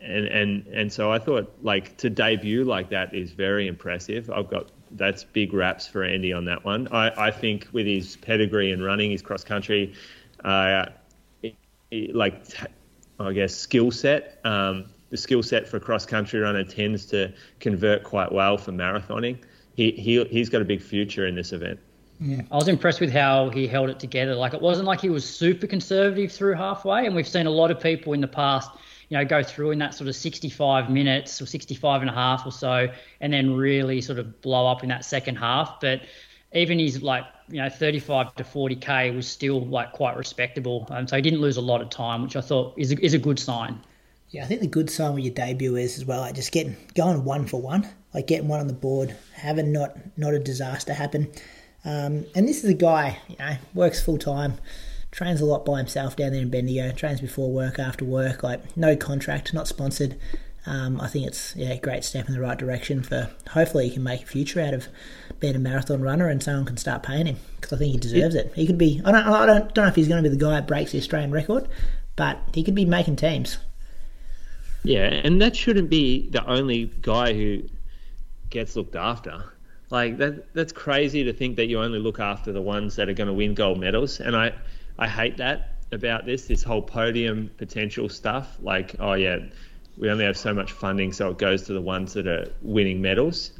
and 0.00 0.26
and 0.26 0.66
and 0.68 0.92
so 0.92 1.12
I 1.12 1.18
thought 1.18 1.52
like 1.62 1.96
to 1.98 2.10
debut 2.10 2.64
like 2.64 2.88
that 2.90 3.14
is 3.14 3.32
very 3.32 3.66
impressive 3.66 4.30
I've 4.30 4.48
got 4.48 4.70
that's 4.92 5.24
big 5.24 5.52
raps 5.52 5.86
for 5.86 6.02
Andy 6.04 6.32
on 6.32 6.44
that 6.46 6.64
one 6.64 6.88
I, 6.92 7.26
I 7.26 7.30
think 7.30 7.68
with 7.72 7.86
his 7.86 8.16
pedigree 8.16 8.72
in 8.72 8.82
running 8.82 9.10
his 9.10 9.22
cross 9.22 9.44
country 9.44 9.92
uh, 10.44 10.86
it- 11.42 11.54
it- 11.90 12.14
like 12.14 12.42
I 13.20 13.32
guess 13.32 13.54
skill 13.54 13.90
set. 13.90 14.38
Um, 14.44 14.86
the 15.10 15.16
skill 15.16 15.42
set 15.42 15.66
for 15.66 15.80
cross 15.80 16.06
country 16.06 16.38
runner 16.38 16.62
tends 16.64 17.06
to 17.06 17.32
convert 17.60 18.04
quite 18.04 18.30
well 18.30 18.56
for 18.58 18.72
marathoning. 18.72 19.38
He 19.78 19.92
he 19.92 20.24
he's 20.24 20.48
got 20.48 20.60
a 20.60 20.64
big 20.64 20.82
future 20.82 21.24
in 21.24 21.36
this 21.36 21.52
event. 21.52 21.78
Yeah. 22.18 22.42
I 22.50 22.56
was 22.56 22.66
impressed 22.66 23.00
with 23.00 23.12
how 23.12 23.48
he 23.50 23.68
held 23.68 23.90
it 23.90 24.00
together. 24.00 24.34
Like 24.34 24.52
it 24.52 24.60
wasn't 24.60 24.88
like 24.88 25.00
he 25.00 25.08
was 25.08 25.24
super 25.24 25.68
conservative 25.68 26.32
through 26.32 26.54
halfway, 26.54 27.06
and 27.06 27.14
we've 27.14 27.28
seen 27.28 27.46
a 27.46 27.50
lot 27.50 27.70
of 27.70 27.78
people 27.78 28.12
in 28.12 28.20
the 28.20 28.26
past, 28.26 28.72
you 29.08 29.16
know, 29.16 29.24
go 29.24 29.40
through 29.40 29.70
in 29.70 29.78
that 29.78 29.94
sort 29.94 30.08
of 30.08 30.16
65 30.16 30.90
minutes 30.90 31.40
or 31.40 31.46
65 31.46 32.00
and 32.00 32.10
a 32.10 32.12
half 32.12 32.44
or 32.44 32.50
so, 32.50 32.88
and 33.20 33.32
then 33.32 33.54
really 33.54 34.00
sort 34.00 34.18
of 34.18 34.42
blow 34.42 34.66
up 34.66 34.82
in 34.82 34.88
that 34.88 35.04
second 35.04 35.36
half. 35.36 35.78
But 35.80 36.00
even 36.52 36.80
his 36.80 37.00
like 37.00 37.22
you 37.48 37.62
know 37.62 37.68
35 37.68 38.34
to 38.34 38.42
40k 38.42 39.14
was 39.14 39.28
still 39.28 39.64
like 39.64 39.92
quite 39.92 40.16
respectable, 40.16 40.88
um, 40.90 41.06
so 41.06 41.14
he 41.14 41.22
didn't 41.22 41.40
lose 41.40 41.56
a 41.56 41.60
lot 41.60 41.82
of 41.82 41.88
time, 41.88 42.24
which 42.24 42.34
I 42.34 42.40
thought 42.40 42.74
is 42.76 42.90
a, 42.90 42.98
is 42.98 43.14
a 43.14 43.18
good 43.18 43.38
sign. 43.38 43.78
Yeah, 44.30 44.42
I 44.42 44.46
think 44.48 44.60
the 44.60 44.66
good 44.66 44.90
sign 44.90 45.14
with 45.14 45.22
your 45.22 45.34
debut 45.34 45.76
is 45.76 45.98
as 45.98 46.04
well, 46.04 46.22
like 46.22 46.34
just 46.34 46.50
getting 46.50 46.76
going 46.96 47.22
one 47.22 47.46
for 47.46 47.62
one, 47.62 47.86
like 48.14 48.26
getting 48.26 48.48
one 48.48 48.60
on 48.60 48.66
the 48.66 48.72
board, 48.72 49.16
having 49.34 49.72
not 49.72 49.96
not 50.16 50.34
a 50.34 50.38
disaster 50.38 50.94
happen. 50.94 51.30
Um, 51.84 52.26
and 52.34 52.48
this 52.48 52.64
is 52.64 52.70
a 52.70 52.74
guy, 52.74 53.18
you 53.28 53.36
know, 53.38 53.56
works 53.74 54.02
full 54.02 54.18
time, 54.18 54.54
trains 55.10 55.40
a 55.40 55.44
lot 55.44 55.64
by 55.64 55.78
himself 55.78 56.16
down 56.16 56.32
there 56.32 56.42
in 56.42 56.50
Bendigo, 56.50 56.92
trains 56.92 57.20
before 57.20 57.50
work, 57.50 57.78
after 57.78 58.04
work, 58.04 58.42
like 58.42 58.76
no 58.76 58.96
contract, 58.96 59.54
not 59.54 59.68
sponsored. 59.68 60.18
Um, 60.66 61.00
I 61.00 61.08
think 61.08 61.26
it's 61.26 61.56
yeah, 61.56 61.70
a 61.70 61.78
great 61.78 62.04
step 62.04 62.26
in 62.26 62.34
the 62.34 62.40
right 62.40 62.58
direction 62.58 63.02
for 63.02 63.30
hopefully 63.50 63.88
he 63.88 63.94
can 63.94 64.02
make 64.02 64.24
a 64.24 64.26
future 64.26 64.60
out 64.60 64.74
of 64.74 64.88
being 65.40 65.56
a 65.56 65.58
marathon 65.58 66.02
runner 66.02 66.28
and 66.28 66.42
someone 66.42 66.66
can 66.66 66.76
start 66.76 67.02
paying 67.02 67.26
him 67.26 67.36
because 67.56 67.72
I 67.72 67.78
think 67.78 67.92
he 67.92 67.98
deserves 67.98 68.34
it. 68.34 68.52
He 68.54 68.66
could 68.66 68.76
be 68.76 69.00
I 69.04 69.12
don't 69.12 69.26
I 69.26 69.46
don't, 69.46 69.74
don't 69.74 69.84
know 69.84 69.88
if 69.88 69.94
he's 69.94 70.08
going 70.08 70.22
to 70.22 70.28
be 70.28 70.34
the 70.34 70.42
guy 70.42 70.50
that 70.50 70.66
breaks 70.66 70.92
the 70.92 70.98
Australian 70.98 71.30
record, 71.30 71.68
but 72.16 72.40
he 72.52 72.62
could 72.62 72.74
be 72.74 72.84
making 72.84 73.16
teams. 73.16 73.58
Yeah, 74.84 75.06
and 75.06 75.40
that 75.40 75.56
shouldn't 75.56 75.88
be 75.88 76.28
the 76.28 76.44
only 76.46 76.92
guy 77.00 77.32
who 77.32 77.62
gets 78.50 78.76
looked 78.76 78.96
after. 78.96 79.52
Like 79.90 80.18
that 80.18 80.52
that's 80.54 80.72
crazy 80.72 81.24
to 81.24 81.32
think 81.32 81.56
that 81.56 81.66
you 81.66 81.80
only 81.80 81.98
look 81.98 82.20
after 82.20 82.52
the 82.52 82.60
ones 82.60 82.96
that 82.96 83.08
are 83.08 83.14
going 83.14 83.28
to 83.28 83.32
win 83.32 83.54
gold 83.54 83.80
medals. 83.80 84.20
And 84.20 84.36
I 84.36 84.52
I 84.98 85.08
hate 85.08 85.38
that 85.38 85.74
about 85.92 86.26
this 86.26 86.46
this 86.46 86.62
whole 86.62 86.82
podium 86.82 87.50
potential 87.56 88.08
stuff. 88.08 88.58
Like 88.60 88.96
oh 88.98 89.14
yeah 89.14 89.38
we 89.96 90.10
only 90.10 90.24
have 90.24 90.36
so 90.36 90.54
much 90.54 90.72
funding 90.72 91.12
so 91.12 91.30
it 91.30 91.38
goes 91.38 91.64
to 91.64 91.72
the 91.72 91.80
ones 91.80 92.12
that 92.14 92.26
are 92.26 92.50
winning 92.62 93.00
medals. 93.00 93.52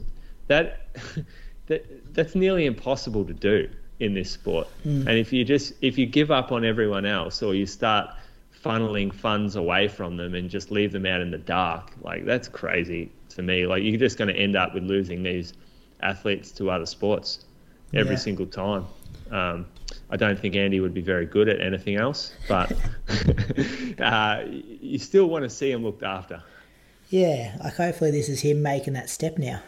That 0.48 0.88
that 1.66 2.14
that's 2.14 2.34
nearly 2.34 2.66
impossible 2.66 3.24
to 3.24 3.34
do 3.34 3.70
in 4.00 4.14
this 4.14 4.30
sport. 4.30 4.68
Hmm. 4.82 5.08
And 5.08 5.18
if 5.18 5.32
you 5.32 5.44
just 5.44 5.72
if 5.80 5.98
you 5.98 6.06
give 6.06 6.30
up 6.30 6.52
on 6.52 6.64
everyone 6.64 7.06
else 7.06 7.42
or 7.42 7.54
you 7.54 7.66
start 7.66 8.10
funneling 8.64 9.12
funds 9.12 9.56
away 9.56 9.86
from 9.88 10.16
them 10.16 10.34
and 10.34 10.50
just 10.50 10.70
leave 10.70 10.90
them 10.92 11.06
out 11.06 11.20
in 11.20 11.30
the 11.30 11.38
dark 11.38 11.90
like 12.02 12.24
that's 12.24 12.48
crazy 12.48 13.10
to 13.28 13.40
me 13.42 13.66
like 13.66 13.82
you're 13.82 13.96
just 13.98 14.18
going 14.18 14.28
to 14.28 14.34
end 14.36 14.56
up 14.56 14.74
with 14.74 14.82
losing 14.82 15.22
these 15.22 15.52
athletes 16.00 16.50
to 16.52 16.70
other 16.70 16.86
sports 16.86 17.44
every 17.94 18.12
Yeah. 18.14 18.18
single 18.18 18.46
time. 18.46 18.86
Um, 19.30 19.66
I 20.10 20.16
don't 20.16 20.38
think 20.38 20.56
Andy 20.56 20.80
would 20.80 20.94
be 20.94 21.00
very 21.00 21.26
good 21.26 21.48
at 21.48 21.60
anything 21.60 21.96
else, 21.96 22.32
but 22.48 22.72
uh, 24.00 24.42
you 24.48 24.98
still 24.98 25.26
want 25.28 25.44
to 25.44 25.50
see 25.50 25.70
him 25.70 25.82
looked 25.84 26.02
after. 26.02 26.42
Yeah, 27.10 27.56
like 27.62 27.74
hopefully 27.76 28.10
this 28.10 28.28
is 28.28 28.40
him 28.42 28.62
making 28.62 28.94
that 28.94 29.08
step 29.10 29.38
now. 29.38 29.60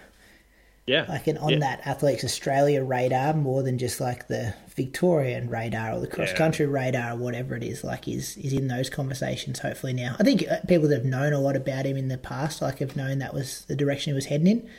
Yeah, 0.86 1.04
Like 1.08 1.28
and 1.28 1.38
on 1.38 1.50
yeah. 1.50 1.58
that 1.60 1.86
Athletics 1.86 2.24
Australia 2.24 2.82
radar 2.82 3.34
more 3.34 3.62
than 3.62 3.78
just 3.78 4.00
like 4.00 4.26
the 4.26 4.54
Victorian 4.74 5.48
radar 5.48 5.92
or 5.92 6.00
the 6.00 6.08
cross 6.08 6.32
country 6.32 6.66
radar 6.66 7.12
or 7.12 7.16
whatever 7.16 7.54
it 7.54 7.62
is. 7.62 7.84
Like 7.84 8.08
is 8.08 8.36
is 8.38 8.52
in 8.52 8.66
those 8.66 8.90
conversations. 8.90 9.60
Hopefully 9.60 9.92
now, 9.92 10.16
I 10.18 10.24
think 10.24 10.44
uh, 10.50 10.56
people 10.66 10.88
that 10.88 10.96
have 10.96 11.04
known 11.04 11.32
a 11.32 11.38
lot 11.38 11.54
about 11.54 11.86
him 11.86 11.96
in 11.96 12.08
the 12.08 12.18
past, 12.18 12.60
like 12.60 12.78
have 12.78 12.96
known 12.96 13.18
that 13.18 13.34
was 13.34 13.64
the 13.66 13.76
direction 13.76 14.12
he 14.12 14.14
was 14.14 14.26
heading 14.26 14.46
in. 14.46 14.70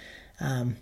Um, 0.42 0.76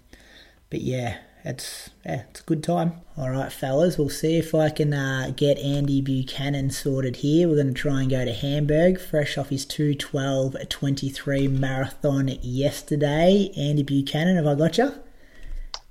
but 0.69 0.81
yeah, 0.81 1.17
it's 1.43 1.89
yeah, 2.05 2.23
it's 2.29 2.39
a 2.41 2.43
good 2.43 2.63
time. 2.63 2.93
All 3.17 3.29
right, 3.29 3.51
fellas, 3.51 3.97
we'll 3.97 4.09
see 4.09 4.37
if 4.37 4.55
I 4.55 4.69
can 4.69 4.93
uh, 4.93 5.31
get 5.35 5.57
Andy 5.59 6.01
Buchanan 6.01 6.71
sorted 6.71 7.17
here. 7.17 7.47
We're 7.47 7.55
going 7.55 7.73
to 7.73 7.73
try 7.73 8.01
and 8.01 8.09
go 8.09 8.25
to 8.25 8.33
Hamburg, 8.33 8.99
fresh 8.99 9.37
off 9.37 9.49
his 9.49 9.65
212.23 9.65 11.51
marathon 11.51 12.29
yesterday. 12.41 13.51
Andy 13.57 13.83
Buchanan, 13.83 14.37
have 14.37 14.47
I 14.47 14.55
got 14.55 14.77
you? 14.77 14.93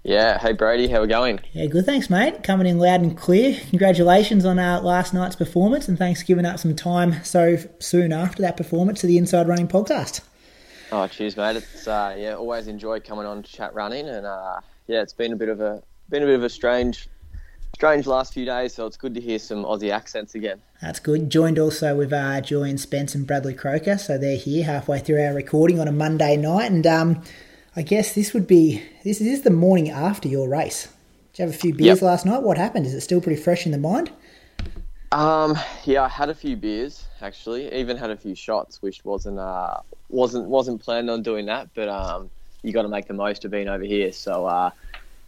Yeah. 0.04 0.38
Hey 0.38 0.52
Brady, 0.52 0.88
how 0.88 0.98
are 0.98 1.02
we 1.02 1.08
going? 1.08 1.40
Yeah, 1.52 1.66
good. 1.66 1.84
Thanks, 1.84 2.08
mate. 2.08 2.42
Coming 2.42 2.66
in 2.66 2.78
loud 2.78 3.00
and 3.00 3.16
clear. 3.16 3.58
Congratulations 3.68 4.44
on 4.44 4.58
uh, 4.58 4.80
last 4.80 5.12
night's 5.12 5.36
performance, 5.36 5.88
and 5.88 5.98
thanks 5.98 6.20
for 6.20 6.26
giving 6.26 6.46
up 6.46 6.58
some 6.58 6.74
time 6.74 7.22
so 7.24 7.56
soon 7.78 8.12
after 8.12 8.40
that 8.42 8.56
performance 8.56 9.00
to 9.00 9.06
the 9.06 9.18
Inside 9.18 9.48
Running 9.48 9.68
podcast. 9.68 10.20
Oh, 10.92 11.06
cheers, 11.08 11.36
mate. 11.36 11.56
It's 11.56 11.86
uh, 11.86 12.14
yeah, 12.16 12.34
always 12.34 12.68
enjoy 12.68 13.00
coming 13.00 13.26
on 13.26 13.42
to 13.42 13.52
chat 13.52 13.74
running, 13.74 14.08
and 14.08 14.24
uh, 14.24 14.60
yeah, 14.86 15.02
it's 15.02 15.12
been 15.12 15.32
a 15.32 15.36
bit 15.36 15.48
of 15.48 15.60
a 15.60 15.82
been 16.08 16.22
a 16.22 16.26
bit 16.26 16.36
of 16.36 16.44
a 16.44 16.48
strange, 16.48 17.08
strange 17.74 18.06
last 18.06 18.32
few 18.32 18.46
days. 18.46 18.74
So 18.74 18.86
it's 18.86 18.96
good 18.96 19.14
to 19.14 19.20
hear 19.20 19.38
some 19.38 19.64
Aussie 19.64 19.90
accents 19.92 20.34
again. 20.34 20.62
That's 20.80 21.00
good. 21.00 21.28
Joined 21.28 21.58
also 21.58 21.94
with 21.96 22.12
uh, 22.12 22.40
Julian 22.40 22.78
Spence 22.78 23.14
and 23.14 23.26
Bradley 23.26 23.52
Croker, 23.52 23.98
so 23.98 24.16
they're 24.16 24.36
here 24.36 24.64
halfway 24.64 25.00
through 25.00 25.22
our 25.22 25.34
recording 25.34 25.80
on 25.80 25.88
a 25.88 25.92
Monday 25.92 26.36
night, 26.36 26.70
and 26.70 26.86
um, 26.86 27.22
I 27.76 27.82
guess 27.82 28.14
this 28.14 28.32
would 28.34 28.46
be 28.46 28.82
this 29.04 29.20
is 29.20 29.42
the 29.42 29.50
morning 29.50 29.90
after 29.90 30.28
your 30.28 30.48
race. 30.48 30.88
Did 31.32 31.38
you 31.38 31.46
have 31.46 31.54
a 31.54 31.58
few 31.58 31.74
beers 31.74 31.98
Yep. 31.98 32.02
last 32.02 32.26
night? 32.26 32.42
What 32.42 32.58
happened? 32.58 32.86
Is 32.86 32.94
it 32.94 33.00
still 33.02 33.20
pretty 33.20 33.40
fresh 33.40 33.66
in 33.66 33.72
the 33.72 33.78
mind? 33.78 34.10
Um, 35.12 35.56
yeah, 35.84 36.02
I 36.02 36.08
had 36.08 36.28
a 36.28 36.34
few 36.34 36.56
beers 36.56 37.06
actually, 37.22 37.72
even 37.72 37.96
had 37.96 38.10
a 38.10 38.16
few 38.16 38.34
shots, 38.34 38.82
which 38.82 39.04
wasn't 39.04 39.38
uh, 39.38 39.78
wasn't 40.08 40.46
wasn't 40.48 40.80
planned 40.82 41.08
on 41.08 41.22
doing 41.22 41.46
that, 41.46 41.68
but 41.74 41.88
um, 41.88 42.30
you 42.62 42.72
got 42.72 42.82
to 42.82 42.88
make 42.88 43.06
the 43.06 43.14
most 43.14 43.44
of 43.44 43.50
being 43.50 43.68
over 43.68 43.84
here. 43.84 44.12
So 44.12 44.46
uh, 44.46 44.70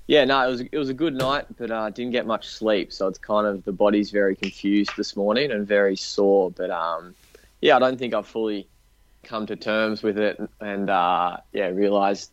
yeah, 0.06 0.24
no, 0.24 0.46
it 0.46 0.50
was 0.50 0.60
it 0.60 0.76
was 0.78 0.88
a 0.88 0.94
good 0.94 1.14
night, 1.14 1.46
but 1.58 1.70
uh, 1.70 1.88
didn't 1.90 2.12
get 2.12 2.26
much 2.26 2.48
sleep, 2.48 2.92
so 2.92 3.06
it's 3.06 3.18
kind 3.18 3.46
of 3.46 3.64
the 3.64 3.72
body's 3.72 4.10
very 4.10 4.34
confused 4.34 4.90
this 4.96 5.16
morning 5.16 5.50
and 5.50 5.66
very 5.66 5.96
sore. 5.96 6.50
But 6.50 6.70
um, 6.70 7.14
yeah, 7.60 7.76
I 7.76 7.78
don't 7.78 7.98
think 7.98 8.12
I've 8.12 8.26
fully 8.26 8.66
come 9.22 9.46
to 9.46 9.56
terms 9.56 10.02
with 10.02 10.18
it, 10.18 10.40
and 10.60 10.88
uh, 10.90 11.38
yeah, 11.52 11.66
realised 11.68 12.30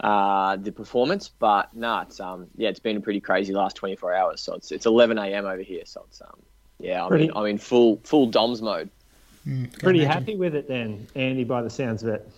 uh, 0.00 0.56
the 0.56 0.72
performance. 0.72 1.28
But 1.28 1.74
no, 1.74 2.00
it's 2.00 2.20
um, 2.20 2.46
yeah, 2.56 2.68
it's 2.68 2.80
been 2.80 2.96
a 2.96 3.00
pretty 3.00 3.20
crazy 3.20 3.52
last 3.52 3.76
24 3.76 4.14
hours. 4.14 4.40
So 4.40 4.54
it's 4.54 4.72
it's 4.72 4.86
11 4.86 5.18
a.m. 5.18 5.46
over 5.46 5.62
here, 5.62 5.82
so 5.84 6.04
it's 6.08 6.20
um, 6.20 6.38
yeah, 6.78 7.02
I'm 7.02 7.08
Pretty- 7.08 7.24
in, 7.26 7.32
I'm 7.36 7.46
in 7.46 7.58
full 7.58 8.00
full 8.04 8.26
DOMS 8.26 8.62
mode. 8.62 8.90
Pretty 9.80 10.00
imagine. 10.02 10.06
happy 10.10 10.36
with 10.36 10.54
it 10.54 10.68
then, 10.68 11.06
Andy, 11.14 11.44
by 11.44 11.62
the 11.62 11.70
sounds 11.70 12.02
of 12.02 12.10
it. 12.10 12.28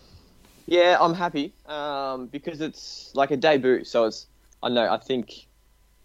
Yeah, 0.67 0.97
I'm 1.01 1.15
happy 1.15 1.53
um, 1.67 2.27
because 2.29 2.61
it's 2.61 3.11
like 3.15 3.33
a 3.33 3.37
debut. 3.37 3.83
So 3.85 4.05
it's 4.05 4.27
I 4.63 4.69
know 4.69 4.89
I 4.93 4.99
think 4.99 5.47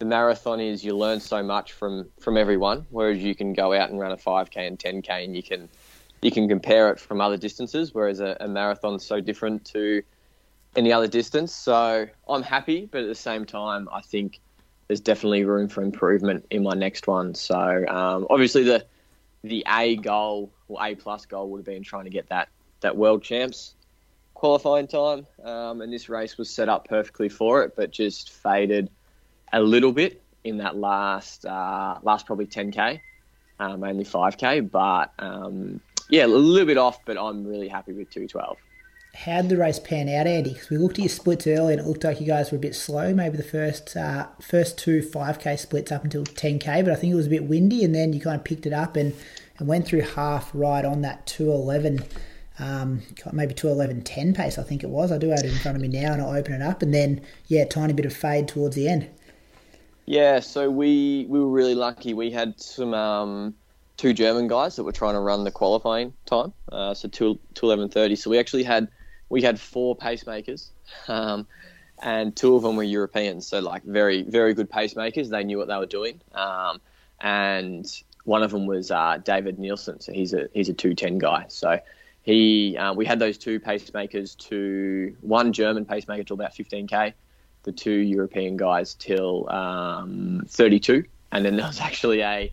the 0.00 0.04
marathon 0.04 0.58
is 0.60 0.84
you 0.84 0.96
learn 0.96 1.20
so 1.20 1.42
much 1.42 1.72
from 1.72 2.08
from 2.20 2.36
everyone, 2.36 2.86
whereas 2.90 3.18
you 3.22 3.34
can 3.36 3.52
go 3.52 3.72
out 3.72 3.90
and 3.90 4.00
run 4.00 4.10
a 4.12 4.16
5k 4.16 4.56
and 4.56 4.78
10k 4.78 5.24
and 5.24 5.36
you 5.36 5.42
can 5.42 5.68
you 6.22 6.30
can 6.30 6.48
compare 6.48 6.90
it 6.90 6.98
from 6.98 7.20
other 7.20 7.36
distances. 7.36 7.94
Whereas 7.94 8.20
a, 8.20 8.36
a 8.40 8.48
marathon's 8.48 9.04
so 9.04 9.20
different 9.20 9.64
to 9.66 10.02
any 10.74 10.92
other 10.92 11.08
distance. 11.08 11.54
So 11.54 12.06
I'm 12.28 12.42
happy, 12.42 12.88
but 12.90 13.02
at 13.02 13.08
the 13.08 13.14
same 13.14 13.44
time, 13.44 13.88
I 13.92 14.00
think 14.00 14.40
there's 14.88 15.00
definitely 15.00 15.44
room 15.44 15.68
for 15.68 15.82
improvement 15.82 16.46
in 16.50 16.62
my 16.62 16.74
next 16.74 17.06
one. 17.06 17.34
So 17.34 17.58
um, 17.88 18.26
obviously 18.30 18.64
the 18.64 18.86
the 19.42 19.64
A 19.68 19.96
goal 19.96 20.52
or 20.68 20.84
A 20.84 20.94
plus 20.94 21.26
goal 21.26 21.50
would 21.50 21.58
have 21.58 21.66
been 21.66 21.82
trying 21.82 22.04
to 22.04 22.10
get 22.10 22.28
that 22.28 22.48
that 22.80 22.96
world 22.96 23.22
champs 23.22 23.74
qualifying 24.36 24.86
time, 24.86 25.26
um, 25.44 25.80
and 25.80 25.92
this 25.92 26.08
race 26.08 26.36
was 26.36 26.50
set 26.50 26.68
up 26.68 26.86
perfectly 26.86 27.28
for 27.28 27.62
it, 27.64 27.74
but 27.74 27.90
just 27.90 28.30
faded 28.30 28.90
a 29.52 29.60
little 29.60 29.92
bit 29.92 30.22
in 30.44 30.58
that 30.58 30.76
last 30.76 31.46
uh, 31.46 31.98
last 32.02 32.26
probably 32.26 32.46
10k, 32.46 33.00
um, 33.58 33.82
only 33.82 34.04
5k, 34.04 34.70
but 34.70 35.12
um, 35.18 35.80
yeah, 36.08 36.24
a 36.24 36.28
little 36.28 36.66
bit 36.66 36.78
off, 36.78 37.04
but 37.04 37.18
I'm 37.18 37.46
really 37.46 37.68
happy 37.68 37.92
with 37.92 38.10
212. 38.10 38.56
How 39.14 39.40
did 39.40 39.50
the 39.50 39.56
race 39.56 39.78
pan 39.78 40.10
out, 40.10 40.26
Andy? 40.26 40.52
Because 40.52 40.68
we 40.68 40.76
looked 40.76 40.98
at 40.98 41.04
your 41.04 41.08
splits 41.08 41.46
early, 41.46 41.72
and 41.72 41.80
it 41.80 41.86
looked 41.86 42.04
like 42.04 42.20
you 42.20 42.26
guys 42.26 42.52
were 42.52 42.58
a 42.58 42.60
bit 42.60 42.74
slow. 42.74 43.14
Maybe 43.14 43.38
the 43.38 43.42
first 43.42 43.96
uh, 43.96 44.26
first 44.42 44.76
two 44.76 45.00
five 45.00 45.38
k 45.38 45.56
splits 45.56 45.90
up 45.90 46.04
until 46.04 46.24
ten 46.24 46.58
k, 46.58 46.82
but 46.82 46.92
I 46.92 46.96
think 46.96 47.14
it 47.14 47.16
was 47.16 47.26
a 47.26 47.30
bit 47.30 47.44
windy, 47.44 47.82
and 47.82 47.94
then 47.94 48.12
you 48.12 48.20
kind 48.20 48.36
of 48.36 48.44
picked 48.44 48.66
it 48.66 48.74
up 48.74 48.94
and, 48.94 49.14
and 49.58 49.66
went 49.66 49.86
through 49.86 50.02
half 50.02 50.50
right 50.52 50.84
on 50.84 51.00
that 51.00 51.26
two 51.26 51.50
eleven, 51.50 52.04
um, 52.58 53.00
maybe 53.32 53.54
two 53.54 53.68
eleven 53.68 54.02
ten 54.02 54.34
pace. 54.34 54.58
I 54.58 54.62
think 54.62 54.84
it 54.84 54.90
was. 54.90 55.10
I 55.10 55.16
do 55.16 55.30
have 55.30 55.40
it 55.40 55.50
in 55.50 55.58
front 55.58 55.76
of 55.76 55.82
me 55.82 55.88
now, 55.88 56.12
and 56.12 56.20
I'll 56.20 56.36
open 56.36 56.52
it 56.52 56.62
up, 56.62 56.82
and 56.82 56.92
then 56.92 57.22
yeah, 57.46 57.64
tiny 57.64 57.94
bit 57.94 58.04
of 58.04 58.14
fade 58.14 58.48
towards 58.48 58.76
the 58.76 58.86
end. 58.86 59.08
Yeah, 60.04 60.40
so 60.40 60.70
we 60.70 61.24
we 61.30 61.40
were 61.40 61.50
really 61.50 61.74
lucky. 61.74 62.12
We 62.12 62.30
had 62.30 62.60
some 62.60 62.92
um, 62.92 63.54
two 63.96 64.12
German 64.12 64.48
guys 64.48 64.76
that 64.76 64.84
were 64.84 64.92
trying 64.92 65.14
to 65.14 65.20
run 65.20 65.44
the 65.44 65.50
qualifying 65.50 66.12
time, 66.26 66.52
uh, 66.70 66.94
so 66.94 67.08
two 67.08 67.38
two 67.54 67.66
eleven 67.66 67.88
thirty. 67.88 68.16
So 68.16 68.30
we 68.30 68.38
actually 68.38 68.64
had 68.64 68.88
we 69.28 69.42
had 69.42 69.58
four 69.58 69.96
pacemakers, 69.96 70.68
um, 71.08 71.46
and 72.02 72.34
two 72.34 72.56
of 72.56 72.62
them 72.62 72.76
were 72.76 72.82
Europeans. 72.82 73.46
So 73.46 73.60
like 73.60 73.82
very 73.84 74.22
very 74.22 74.54
good 74.54 74.70
pacemakers. 74.70 75.30
They 75.30 75.44
knew 75.44 75.58
what 75.58 75.68
they 75.68 75.76
were 75.76 75.86
doing, 75.86 76.20
um, 76.34 76.80
and 77.20 77.86
one 78.24 78.42
of 78.42 78.50
them 78.50 78.66
was 78.66 78.90
uh, 78.90 79.18
David 79.24 79.58
Nielsen. 79.58 80.00
So 80.00 80.12
he's 80.12 80.34
a 80.34 80.48
he's 80.52 80.68
a 80.68 80.74
two 80.74 80.94
ten 80.94 81.18
guy. 81.18 81.46
So 81.48 81.78
he 82.22 82.76
uh, 82.76 82.92
we 82.92 83.06
had 83.06 83.18
those 83.18 83.38
two 83.38 83.60
pacemakers 83.60 84.36
to 84.48 85.16
one 85.20 85.52
German 85.52 85.84
pacemaker 85.84 86.24
to 86.24 86.34
about 86.34 86.54
fifteen 86.54 86.86
k 86.86 87.14
the 87.66 87.72
two 87.72 87.90
European 87.90 88.56
guys 88.56 88.94
till 88.94 89.50
um, 89.50 90.44
32, 90.46 91.04
and 91.32 91.44
then 91.44 91.56
there 91.56 91.66
was 91.66 91.80
actually 91.80 92.22
a 92.22 92.52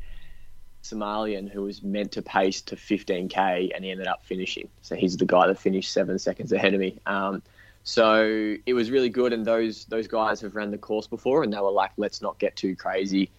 Somalian 0.84 1.50
who 1.50 1.62
was 1.64 1.82
meant 1.82 2.12
to 2.14 2.22
pace 2.22 2.62
to 2.64 2.76
15k, 2.76 3.72
and 3.74 3.84
he 3.84 3.92
ended 3.92 4.08
up 4.08 4.24
finishing. 4.26 4.70
So 4.82 4.96
he's 4.96 5.18
the 5.18 5.26
guy 5.26 5.48
that 5.48 5.58
finished 5.58 5.92
seven 5.92 6.20
seconds 6.20 6.52
ahead 6.52 6.74
of 6.74 6.80
me. 6.80 7.00
Um, 7.06 7.42
so 7.84 8.56
it 8.66 8.74
was 8.74 8.92
really 8.92 9.10
good, 9.10 9.34
and 9.34 9.46
those 9.46 9.86
those 9.86 10.08
guys 10.08 10.42
have 10.42 10.56
ran 10.56 10.72
the 10.72 10.78
course 10.78 11.08
before, 11.08 11.44
and 11.44 11.52
they 11.52 11.60
were 11.60 11.72
like, 11.72 11.92
"Let's 11.98 12.22
not 12.22 12.40
get 12.40 12.56
too 12.56 12.76
crazy 12.76 13.30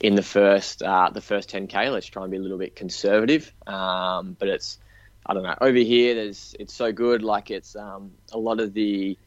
in 0.00 0.14
the 0.14 0.22
first 0.22 0.82
uh, 0.82 1.10
the 1.12 1.20
first 1.20 1.50
10k. 1.50 1.92
Let's 1.92 2.06
try 2.06 2.22
and 2.22 2.30
be 2.30 2.38
a 2.38 2.40
little 2.40 2.58
bit 2.58 2.76
conservative." 2.76 3.52
Um, 3.66 4.36
but 4.38 4.48
it's 4.48 4.78
I 5.26 5.34
don't 5.34 5.42
know. 5.42 5.56
Over 5.60 5.78
here, 5.78 6.14
there's 6.14 6.54
it's 6.58 6.72
so 6.72 6.92
good. 6.92 7.22
Like 7.22 7.50
it's 7.50 7.76
um, 7.76 8.12
a 8.32 8.38
lot 8.38 8.60
of 8.60 8.72
the 8.72 9.18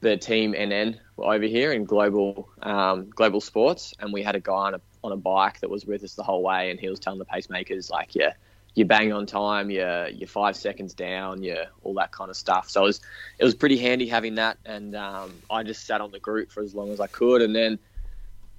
the 0.00 0.16
team 0.16 0.54
NN 0.54 0.98
were 1.16 1.32
over 1.32 1.44
here 1.44 1.72
in 1.72 1.84
global 1.84 2.48
um, 2.62 3.10
global 3.10 3.40
sports, 3.40 3.94
and 4.00 4.12
we 4.12 4.22
had 4.22 4.34
a 4.34 4.40
guy 4.40 4.52
on 4.52 4.74
a 4.74 4.80
on 5.02 5.12
a 5.12 5.16
bike 5.16 5.60
that 5.60 5.70
was 5.70 5.86
with 5.86 6.04
us 6.04 6.14
the 6.14 6.22
whole 6.22 6.42
way, 6.42 6.70
and 6.70 6.78
he 6.80 6.88
was 6.88 6.98
telling 6.98 7.18
the 7.18 7.24
pacemakers 7.24 7.90
like, 7.90 8.14
yeah, 8.14 8.32
you 8.74 8.84
bang 8.84 9.12
on 9.12 9.26
time, 9.26 9.70
you're 9.70 10.08
you're 10.08 10.28
five 10.28 10.56
seconds 10.56 10.94
down, 10.94 11.42
you're 11.42 11.66
all 11.82 11.94
that 11.94 12.12
kind 12.12 12.30
of 12.30 12.36
stuff. 12.36 12.70
So 12.70 12.82
it 12.82 12.86
was 12.86 13.00
it 13.38 13.44
was 13.44 13.54
pretty 13.54 13.76
handy 13.78 14.06
having 14.06 14.36
that, 14.36 14.58
and 14.64 14.94
um, 14.94 15.32
I 15.50 15.62
just 15.62 15.86
sat 15.86 16.00
on 16.00 16.10
the 16.10 16.20
group 16.20 16.50
for 16.50 16.62
as 16.62 16.74
long 16.74 16.90
as 16.90 17.00
I 17.00 17.06
could, 17.06 17.42
and 17.42 17.54
then 17.54 17.78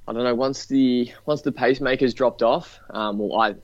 I 0.07 0.13
don't 0.13 0.23
know 0.23 0.35
once 0.35 0.65
the 0.65 1.11
once 1.25 1.41
the 1.41 1.51
pacemakers 1.51 2.13
dropped 2.13 2.43
off, 2.43 2.79
um, 2.89 3.17
well 3.17 3.39
I 3.39 3.55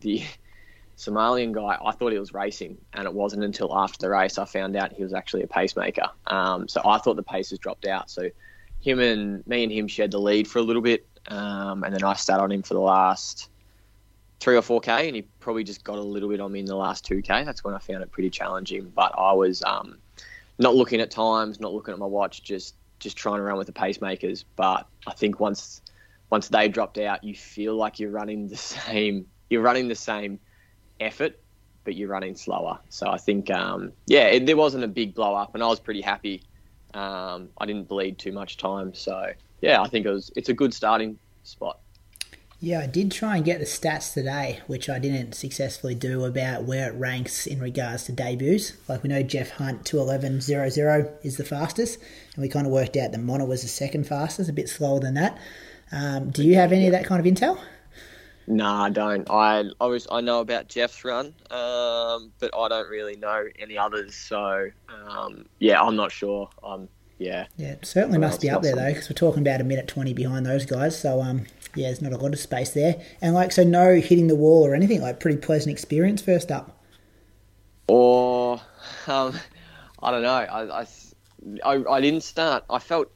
the 0.00 0.22
Somalian 0.96 1.52
guy, 1.52 1.76
I 1.84 1.92
thought 1.92 2.12
he 2.12 2.18
was 2.18 2.32
racing, 2.32 2.78
and 2.94 3.04
it 3.06 3.12
wasn't 3.12 3.44
until 3.44 3.76
after 3.76 3.98
the 3.98 4.08
race 4.08 4.38
I 4.38 4.46
found 4.46 4.76
out 4.76 4.92
he 4.92 5.02
was 5.02 5.12
actually 5.12 5.42
a 5.42 5.46
pacemaker. 5.46 6.08
Um, 6.26 6.68
so 6.68 6.80
I 6.84 6.98
thought 6.98 7.16
the 7.16 7.22
paces 7.22 7.58
dropped 7.58 7.84
out. 7.84 8.10
So 8.10 8.30
him 8.80 9.00
and 9.00 9.46
me 9.46 9.62
and 9.64 9.72
him 9.72 9.88
shared 9.88 10.12
the 10.12 10.20
lead 10.20 10.48
for 10.48 10.58
a 10.58 10.62
little 10.62 10.80
bit, 10.80 11.06
um, 11.28 11.84
and 11.84 11.94
then 11.94 12.04
I 12.04 12.14
sat 12.14 12.40
on 12.40 12.52
him 12.52 12.62
for 12.62 12.74
the 12.74 12.80
last 12.80 13.48
three 14.40 14.56
or 14.56 14.62
four 14.62 14.80
k, 14.80 15.06
and 15.06 15.16
he 15.16 15.22
probably 15.40 15.64
just 15.64 15.84
got 15.84 15.98
a 15.98 16.02
little 16.02 16.28
bit 16.28 16.40
on 16.40 16.52
me 16.52 16.60
in 16.60 16.66
the 16.66 16.76
last 16.76 17.04
two 17.04 17.22
k. 17.22 17.44
That's 17.44 17.64
when 17.64 17.74
I 17.74 17.78
found 17.78 18.02
it 18.02 18.10
pretty 18.10 18.30
challenging. 18.30 18.92
But 18.94 19.12
I 19.16 19.32
was 19.32 19.62
um, 19.64 19.98
not 20.58 20.74
looking 20.74 21.00
at 21.00 21.10
times, 21.10 21.60
not 21.60 21.72
looking 21.72 21.92
at 21.92 21.98
my 21.98 22.06
watch, 22.06 22.42
just 22.42 22.74
just 22.98 23.16
trying 23.16 23.36
to 23.36 23.42
run 23.42 23.58
with 23.58 23.66
the 23.66 23.72
pacemakers. 23.72 24.44
But 24.56 24.86
I 25.06 25.12
think 25.12 25.40
once 25.40 25.82
once 26.30 26.48
they 26.48 26.68
dropped 26.68 26.98
out, 26.98 27.22
you 27.24 27.34
feel 27.34 27.76
like 27.76 27.98
you're 27.98 28.10
running 28.10 28.48
the 28.48 28.56
same. 28.56 29.26
You're 29.48 29.62
running 29.62 29.88
the 29.88 29.94
same 29.94 30.40
effort, 31.00 31.38
but 31.84 31.94
you're 31.94 32.08
running 32.08 32.34
slower. 32.34 32.78
So 32.88 33.08
I 33.08 33.18
think, 33.18 33.50
um, 33.50 33.92
yeah, 34.06 34.26
it, 34.26 34.46
there 34.46 34.56
wasn't 34.56 34.84
a 34.84 34.88
big 34.88 35.14
blow 35.14 35.34
up, 35.34 35.54
and 35.54 35.62
I 35.62 35.68
was 35.68 35.78
pretty 35.78 36.00
happy. 36.00 36.42
Um, 36.94 37.50
I 37.58 37.66
didn't 37.66 37.88
bleed 37.88 38.18
too 38.18 38.32
much 38.32 38.56
time, 38.56 38.92
so 38.94 39.32
yeah, 39.60 39.80
I 39.80 39.88
think 39.88 40.06
it 40.06 40.10
was 40.10 40.30
it's 40.36 40.48
a 40.48 40.54
good 40.54 40.74
starting 40.74 41.18
spot. 41.42 41.80
Yeah, 42.58 42.80
I 42.80 42.86
did 42.86 43.12
try 43.12 43.36
and 43.36 43.44
get 43.44 43.58
the 43.58 43.66
stats 43.66 44.14
today, 44.14 44.60
which 44.66 44.88
I 44.88 44.98
didn't 44.98 45.34
successfully 45.34 45.94
do 45.94 46.24
about 46.24 46.64
where 46.64 46.90
it 46.90 46.96
ranks 46.96 47.46
in 47.46 47.60
regards 47.60 48.04
to 48.04 48.12
debuts. 48.12 48.72
Like 48.88 49.02
we 49.02 49.10
know 49.10 49.22
Jeff 49.22 49.50
Hunt 49.50 49.84
211.00 49.84 51.12
is 51.22 51.36
the 51.36 51.44
fastest, 51.44 51.98
and 52.34 52.42
we 52.42 52.48
kind 52.48 52.66
of 52.66 52.72
worked 52.72 52.96
out 52.96 53.12
that 53.12 53.20
Mona 53.20 53.44
was 53.44 53.60
the 53.60 53.68
second 53.68 54.06
fastest, 54.06 54.48
a 54.48 54.54
bit 54.54 54.70
slower 54.70 55.00
than 55.00 55.14
that. 55.14 55.38
Um, 55.92 56.30
do 56.30 56.42
you 56.42 56.54
have 56.54 56.72
any 56.72 56.86
of 56.86 56.92
that 56.92 57.04
kind 57.04 57.24
of 57.24 57.30
intel? 57.30 57.60
Nah, 58.46 58.84
I 58.84 58.90
don't. 58.90 59.28
I 59.28 59.64
obviously 59.80 60.16
I 60.16 60.20
know 60.20 60.40
about 60.40 60.68
Jeff's 60.68 61.04
run, 61.04 61.34
um, 61.50 62.32
but 62.38 62.50
I 62.56 62.68
don't 62.68 62.88
really 62.88 63.16
know 63.16 63.44
any 63.58 63.76
others. 63.76 64.14
So 64.14 64.70
um, 64.88 65.46
yeah, 65.58 65.82
I'm 65.82 65.96
not 65.96 66.12
sure. 66.12 66.48
Um, 66.62 66.88
yeah. 67.18 67.46
Yeah, 67.56 67.72
it 67.72 67.86
certainly 67.86 68.18
Well, 68.18 68.28
must 68.28 68.40
be 68.40 68.50
up 68.50 68.62
there 68.62 68.74
though, 68.74 68.92
because 68.92 69.08
we're 69.08 69.14
talking 69.14 69.42
about 69.42 69.60
a 69.60 69.64
minute 69.64 69.88
twenty 69.88 70.12
behind 70.14 70.46
those 70.46 70.66
guys. 70.66 70.98
So 70.98 71.20
um, 71.22 71.46
yeah, 71.74 71.88
there's 71.88 72.02
not 72.02 72.12
a 72.12 72.16
lot 72.18 72.32
of 72.32 72.38
space 72.38 72.70
there, 72.70 72.96
and 73.20 73.34
like 73.34 73.52
so, 73.52 73.64
no 73.64 73.96
hitting 73.96 74.26
the 74.28 74.36
wall 74.36 74.66
or 74.66 74.74
anything. 74.74 75.00
Like 75.00 75.20
pretty 75.20 75.38
pleasant 75.38 75.72
experience 75.72 76.22
first 76.22 76.50
up. 76.50 76.78
Or 77.88 78.60
um, 79.06 79.38
I 80.02 80.10
don't 80.10 80.22
know. 80.22 80.28
I, 80.28 80.80
I, 80.80 80.86
I, 81.64 81.84
I 81.94 82.00
didn't 82.00 82.22
start. 82.22 82.64
I 82.68 82.78
felt 82.78 83.10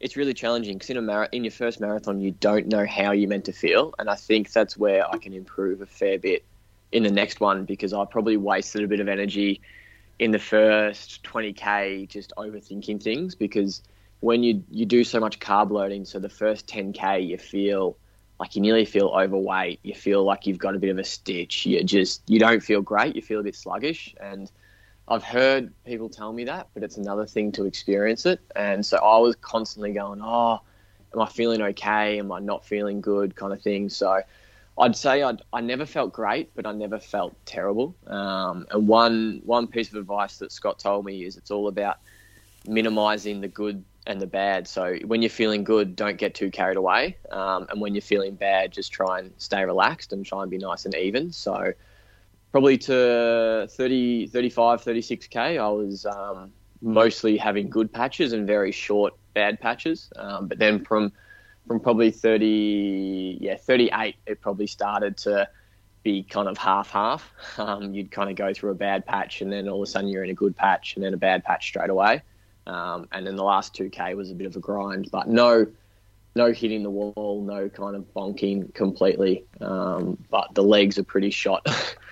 it's 0.00 0.16
really 0.16 0.34
challenging 0.34 0.76
because 0.78 0.90
in 0.90 0.96
a 0.96 1.02
mar- 1.02 1.28
in 1.32 1.44
your 1.44 1.50
first 1.50 1.80
marathon, 1.80 2.20
you 2.20 2.32
don't 2.32 2.68
know 2.68 2.86
how 2.86 3.12
you're 3.12 3.28
meant 3.28 3.44
to 3.46 3.52
feel, 3.52 3.94
and 3.98 4.08
I 4.08 4.14
think 4.14 4.52
that's 4.52 4.76
where 4.76 5.08
I 5.08 5.18
can 5.18 5.32
improve 5.32 5.80
a 5.80 5.86
fair 5.86 6.18
bit 6.18 6.44
in 6.92 7.02
the 7.02 7.10
next 7.10 7.40
one 7.40 7.64
because 7.64 7.92
I 7.92 8.04
probably 8.04 8.36
wasted 8.36 8.84
a 8.84 8.88
bit 8.88 9.00
of 9.00 9.08
energy 9.08 9.60
in 10.22 10.30
the 10.30 10.38
first 10.38 11.20
20k 11.24 12.08
just 12.08 12.32
overthinking 12.38 13.02
things 13.02 13.34
because 13.34 13.82
when 14.20 14.44
you 14.44 14.62
you 14.70 14.86
do 14.86 15.02
so 15.02 15.18
much 15.18 15.40
carb 15.40 15.70
loading, 15.72 16.04
so 16.04 16.20
the 16.20 16.28
first 16.28 16.68
10k 16.68 17.26
you 17.26 17.36
feel 17.36 17.96
like 18.38 18.54
you 18.54 18.62
nearly 18.62 18.84
feel 18.84 19.08
overweight. 19.08 19.80
You 19.82 19.94
feel 19.94 20.22
like 20.22 20.46
you've 20.46 20.58
got 20.58 20.76
a 20.76 20.78
bit 20.78 20.90
of 20.90 20.98
a 20.98 21.02
stitch. 21.02 21.66
You 21.66 21.82
just 21.82 22.22
you 22.30 22.38
don't 22.38 22.62
feel 22.62 22.82
great. 22.82 23.16
You 23.16 23.22
feel 23.22 23.40
a 23.40 23.42
bit 23.42 23.56
sluggish, 23.56 24.14
and 24.20 24.48
I've 25.08 25.24
heard 25.24 25.72
people 25.84 26.08
tell 26.08 26.32
me 26.32 26.44
that, 26.44 26.68
but 26.72 26.84
it's 26.84 26.98
another 26.98 27.26
thing 27.26 27.50
to 27.52 27.64
experience 27.64 28.24
it. 28.24 28.38
And 28.54 28.86
so 28.86 28.98
I 28.98 29.18
was 29.18 29.34
constantly 29.34 29.92
going, 29.92 30.20
"Oh, 30.22 30.60
am 31.12 31.20
I 31.20 31.26
feeling 31.26 31.62
okay? 31.62 32.20
Am 32.20 32.30
I 32.30 32.38
not 32.38 32.64
feeling 32.64 33.00
good?" 33.00 33.34
kind 33.34 33.52
of 33.52 33.60
thing. 33.60 33.88
So 33.88 34.22
I'd 34.78 34.96
say 34.96 35.22
I'd, 35.22 35.42
I 35.52 35.60
never 35.60 35.84
felt 35.84 36.12
great, 36.12 36.54
but 36.54 36.66
I 36.66 36.72
never 36.72 36.98
felt 36.98 37.34
terrible. 37.44 37.94
Um, 38.06 38.66
and 38.70 38.88
one 38.88 39.42
one 39.44 39.66
piece 39.66 39.88
of 39.90 39.96
advice 39.96 40.38
that 40.38 40.50
Scott 40.52 40.78
told 40.78 41.04
me 41.04 41.24
is 41.24 41.36
it's 41.36 41.50
all 41.50 41.68
about 41.68 41.98
minimizing 42.66 43.40
the 43.40 43.48
good 43.48 43.84
and 44.06 44.20
the 44.20 44.26
bad. 44.26 44.66
So 44.66 44.96
when 45.04 45.22
you're 45.22 45.30
feeling 45.30 45.62
good, 45.62 45.94
don't 45.94 46.16
get 46.16 46.34
too 46.34 46.50
carried 46.50 46.76
away. 46.76 47.16
Um, 47.30 47.66
and 47.70 47.80
when 47.80 47.94
you're 47.94 48.02
feeling 48.02 48.34
bad, 48.34 48.72
just 48.72 48.92
try 48.92 49.20
and 49.20 49.32
stay 49.38 49.64
relaxed 49.64 50.12
and 50.12 50.24
try 50.24 50.42
and 50.42 50.50
be 50.50 50.58
nice 50.58 50.84
and 50.84 50.94
even. 50.94 51.32
So 51.32 51.72
probably 52.50 52.78
to 52.78 53.68
30, 53.70 54.26
35, 54.28 54.82
36K, 54.82 55.36
I 55.36 55.68
was 55.68 56.04
um, 56.06 56.52
mostly 56.80 57.36
having 57.36 57.70
good 57.70 57.92
patches 57.92 58.32
and 58.32 58.46
very 58.46 58.72
short 58.72 59.14
bad 59.34 59.60
patches. 59.60 60.10
Um, 60.16 60.48
but 60.48 60.58
then 60.58 60.84
from 60.84 61.12
from 61.66 61.80
probably 61.80 62.10
30, 62.10 63.38
yeah, 63.40 63.56
38, 63.56 64.16
it 64.26 64.40
probably 64.40 64.66
started 64.66 65.16
to 65.18 65.48
be 66.02 66.22
kind 66.24 66.48
of 66.48 66.58
half 66.58 66.90
half. 66.90 67.32
Um, 67.58 67.94
you'd 67.94 68.10
kind 68.10 68.28
of 68.28 68.36
go 68.36 68.52
through 68.52 68.70
a 68.70 68.74
bad 68.74 69.06
patch 69.06 69.40
and 69.40 69.52
then 69.52 69.68
all 69.68 69.82
of 69.82 69.88
a 69.88 69.90
sudden 69.90 70.08
you're 70.08 70.24
in 70.24 70.30
a 70.30 70.34
good 70.34 70.56
patch 70.56 70.96
and 70.96 71.04
then 71.04 71.14
a 71.14 71.18
bad 71.18 71.44
patch 71.44 71.68
straight 71.68 71.90
away. 71.90 72.22
Um, 72.66 73.08
and 73.12 73.26
then 73.26 73.36
the 73.36 73.44
last 73.44 73.74
2K 73.74 74.16
was 74.16 74.30
a 74.30 74.34
bit 74.34 74.46
of 74.46 74.56
a 74.56 74.60
grind, 74.60 75.10
but 75.10 75.28
no, 75.28 75.66
no 76.34 76.52
hitting 76.52 76.82
the 76.82 76.90
wall, 76.90 77.42
no 77.44 77.68
kind 77.68 77.96
of 77.96 78.12
bonking 78.14 78.72
completely. 78.74 79.44
Um, 79.60 80.18
but 80.30 80.54
the 80.54 80.62
legs 80.62 80.98
are 80.98 81.04
pretty 81.04 81.30
shot, 81.30 81.66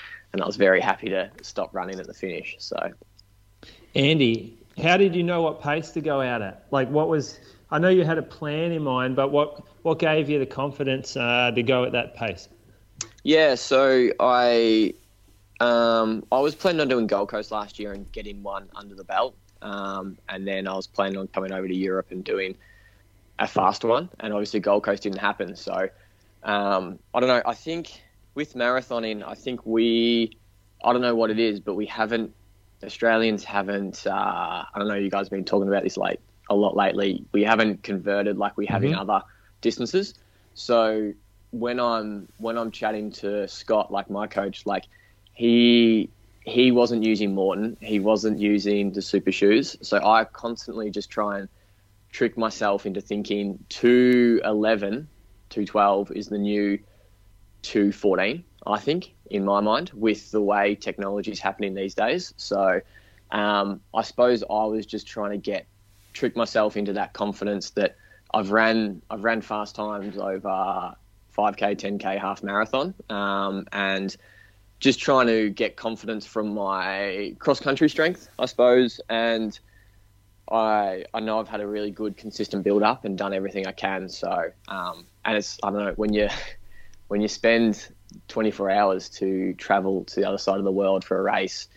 and 0.32 0.42
I 0.42 0.46
was 0.46 0.56
very 0.56 0.80
happy 0.80 1.08
to 1.10 1.30
stop 1.42 1.74
running 1.74 2.00
at 2.00 2.06
the 2.06 2.14
finish. 2.14 2.56
So 2.58 2.92
Andy, 3.94 4.58
how 4.82 4.96
did 4.96 5.14
you 5.14 5.22
know 5.22 5.42
what 5.42 5.62
pace 5.62 5.90
to 5.92 6.00
go 6.00 6.20
out 6.20 6.42
at? 6.42 6.66
Like, 6.70 6.88
what 6.90 7.08
was? 7.08 7.38
I 7.70 7.78
know 7.78 7.88
you 7.88 8.04
had 8.04 8.18
a 8.18 8.22
plan 8.22 8.72
in 8.72 8.82
mind, 8.82 9.16
but 9.16 9.30
what 9.30 9.62
what 9.82 9.98
gave 9.98 10.28
you 10.28 10.38
the 10.38 10.46
confidence 10.46 11.16
uh, 11.16 11.52
to 11.54 11.62
go 11.62 11.84
at 11.84 11.92
that 11.92 12.14
pace? 12.14 12.48
yeah, 13.22 13.54
so 13.54 14.10
I 14.18 14.94
um, 15.60 16.24
I 16.32 16.40
was 16.40 16.54
planning 16.54 16.80
on 16.80 16.88
doing 16.88 17.06
Gold 17.06 17.28
Coast 17.28 17.50
last 17.50 17.78
year 17.78 17.92
and 17.92 18.10
getting 18.12 18.42
one 18.42 18.68
under 18.74 18.94
the 18.94 19.04
belt, 19.04 19.36
um, 19.62 20.18
and 20.28 20.46
then 20.46 20.66
I 20.66 20.74
was 20.74 20.86
planning 20.86 21.18
on 21.18 21.28
coming 21.28 21.52
over 21.52 21.68
to 21.68 21.74
Europe 21.74 22.10
and 22.10 22.24
doing 22.24 22.56
a 23.38 23.46
faster 23.46 23.88
one, 23.88 24.08
and 24.20 24.32
obviously 24.32 24.60
Gold 24.60 24.84
Coast 24.84 25.02
didn't 25.02 25.18
happen. 25.18 25.56
So 25.56 25.88
um, 26.42 26.98
I 27.14 27.20
don't 27.20 27.28
know. 27.28 27.42
I 27.44 27.54
think 27.54 28.02
with 28.34 28.54
marathoning, 28.54 29.22
I 29.26 29.34
think 29.34 29.64
we 29.66 30.38
I 30.82 30.92
don't 30.92 31.02
know 31.02 31.14
what 31.14 31.30
it 31.30 31.38
is, 31.38 31.60
but 31.60 31.74
we 31.74 31.86
haven't 31.86 32.34
Australians 32.82 33.44
haven't. 33.44 34.06
Uh, 34.06 34.12
I 34.12 34.78
don't 34.78 34.88
know. 34.88 34.94
You 34.94 35.10
guys 35.10 35.26
have 35.26 35.30
been 35.30 35.44
talking 35.44 35.68
about 35.68 35.82
this 35.82 35.96
like 35.96 36.20
a 36.50 36.54
lot 36.54 36.76
lately. 36.76 37.24
We 37.32 37.44
haven't 37.44 37.82
converted 37.82 38.36
like 38.36 38.56
we 38.56 38.66
have 38.66 38.84
in 38.84 38.94
other 38.94 39.22
distances. 39.60 40.14
So 40.54 41.12
when 41.52 41.80
I'm 41.80 42.28
when 42.38 42.58
I'm 42.58 42.70
chatting 42.70 43.12
to 43.12 43.48
Scott, 43.48 43.90
like 43.90 44.10
my 44.10 44.26
coach, 44.26 44.66
like 44.66 44.84
he 45.32 46.10
he 46.44 46.72
wasn't 46.72 47.04
using 47.04 47.34
Maurten, 47.34 47.76
he 47.80 48.00
wasn't 48.00 48.38
using 48.38 48.92
the 48.92 49.00
super 49.00 49.32
shoes. 49.32 49.76
So 49.80 50.04
I 50.04 50.24
constantly 50.24 50.90
just 50.90 51.08
try 51.08 51.38
and 51.38 51.48
trick 52.10 52.36
myself 52.36 52.86
into 52.86 53.00
thinking 53.00 53.64
211, 53.68 55.08
212 55.50 56.12
is 56.12 56.26
the 56.28 56.38
new 56.38 56.78
214, 57.62 58.42
I 58.66 58.78
think, 58.78 59.14
in 59.30 59.44
my 59.44 59.60
mind, 59.60 59.92
with 59.94 60.30
the 60.30 60.40
way 60.40 60.74
technology 60.74 61.30
is 61.30 61.38
happening 61.38 61.74
these 61.74 61.94
days. 61.94 62.34
So 62.36 62.80
um, 63.30 63.80
I 63.94 64.02
suppose 64.02 64.42
I 64.42 64.64
was 64.64 64.86
just 64.86 65.06
trying 65.06 65.30
to 65.30 65.38
get 65.38 65.66
trick 66.12 66.36
myself 66.36 66.76
into 66.76 66.92
that 66.94 67.12
confidence 67.12 67.70
that 67.70 67.96
I've 68.32 68.50
ran 68.50 69.02
I've 69.10 69.24
ran 69.24 69.40
fast 69.40 69.74
times 69.74 70.16
over 70.18 70.94
5k, 71.36 71.76
10k, 71.76 72.18
half 72.20 72.42
marathon, 72.42 72.94
um, 73.08 73.66
and 73.72 74.16
just 74.78 74.98
trying 74.98 75.26
to 75.26 75.50
get 75.50 75.76
confidence 75.76 76.26
from 76.26 76.54
my 76.54 77.34
cross 77.38 77.60
country 77.60 77.88
strength, 77.88 78.28
I 78.38 78.46
suppose, 78.46 79.00
and 79.08 79.58
I 80.50 81.04
I 81.14 81.20
know 81.20 81.38
I've 81.38 81.48
had 81.48 81.60
a 81.60 81.66
really 81.66 81.90
good 81.90 82.16
consistent 82.16 82.64
build 82.64 82.82
up 82.82 83.04
and 83.04 83.16
done 83.16 83.32
everything 83.32 83.66
I 83.66 83.72
can. 83.72 84.08
So 84.08 84.50
um, 84.68 85.06
and 85.24 85.36
it's 85.36 85.58
I 85.62 85.70
don't 85.70 85.84
know 85.84 85.92
when 85.96 86.12
you 86.12 86.28
when 87.08 87.20
you 87.20 87.28
spend 87.28 87.88
24 88.28 88.70
hours 88.70 89.08
to 89.08 89.52
travel 89.54 90.04
to 90.04 90.20
the 90.20 90.28
other 90.28 90.38
side 90.38 90.58
of 90.58 90.64
the 90.64 90.72
world 90.72 91.04
for 91.04 91.18
a 91.18 91.22
race, 91.22 91.68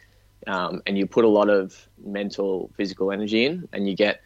um, 0.48 0.82
and 0.86 0.98
you 0.98 1.06
put 1.06 1.26
a 1.26 1.30
lot 1.30 1.50
of 1.50 1.88
mental 2.04 2.72
physical 2.76 3.12
energy 3.12 3.46
in, 3.46 3.68
and 3.74 3.88
you 3.88 3.96
get 3.96 4.22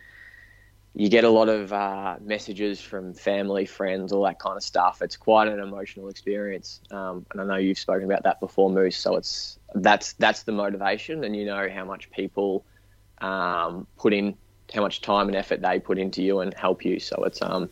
you 0.93 1.09
get 1.09 1.23
a 1.23 1.29
lot 1.29 1.47
of 1.47 1.71
uh, 1.71 2.15
messages 2.21 2.81
from 2.81 3.13
family, 3.13 3.65
friends, 3.65 4.11
all 4.11 4.23
that 4.23 4.39
kind 4.39 4.57
of 4.57 4.63
stuff. 4.63 5.03
It's 5.03 5.15
quite 5.15 5.47
an 5.47 5.59
emotional 5.59 6.09
experience, 6.09 6.81
um, 6.89 7.25
and 7.31 7.41
I 7.41 7.45
know 7.45 7.55
you've 7.57 7.77
spoken 7.77 8.05
about 8.05 8.23
that 8.23 8.39
before, 8.39 8.69
Moose. 8.71 8.97
So 8.97 9.15
it's 9.15 9.59
that's 9.75 10.13
that's 10.13 10.43
the 10.43 10.53
motivation, 10.53 11.23
and 11.23 11.35
you 11.35 11.45
know 11.45 11.69
how 11.69 11.85
much 11.85 12.09
people 12.09 12.65
um, 13.19 13.85
put 13.97 14.13
in, 14.13 14.35
how 14.73 14.81
much 14.81 15.01
time 15.01 15.27
and 15.27 15.35
effort 15.35 15.61
they 15.61 15.79
put 15.79 15.99
into 15.99 16.23
you 16.23 16.39
and 16.39 16.53
help 16.53 16.83
you. 16.83 16.99
So 16.99 17.23
it's 17.25 17.41
um, 17.41 17.69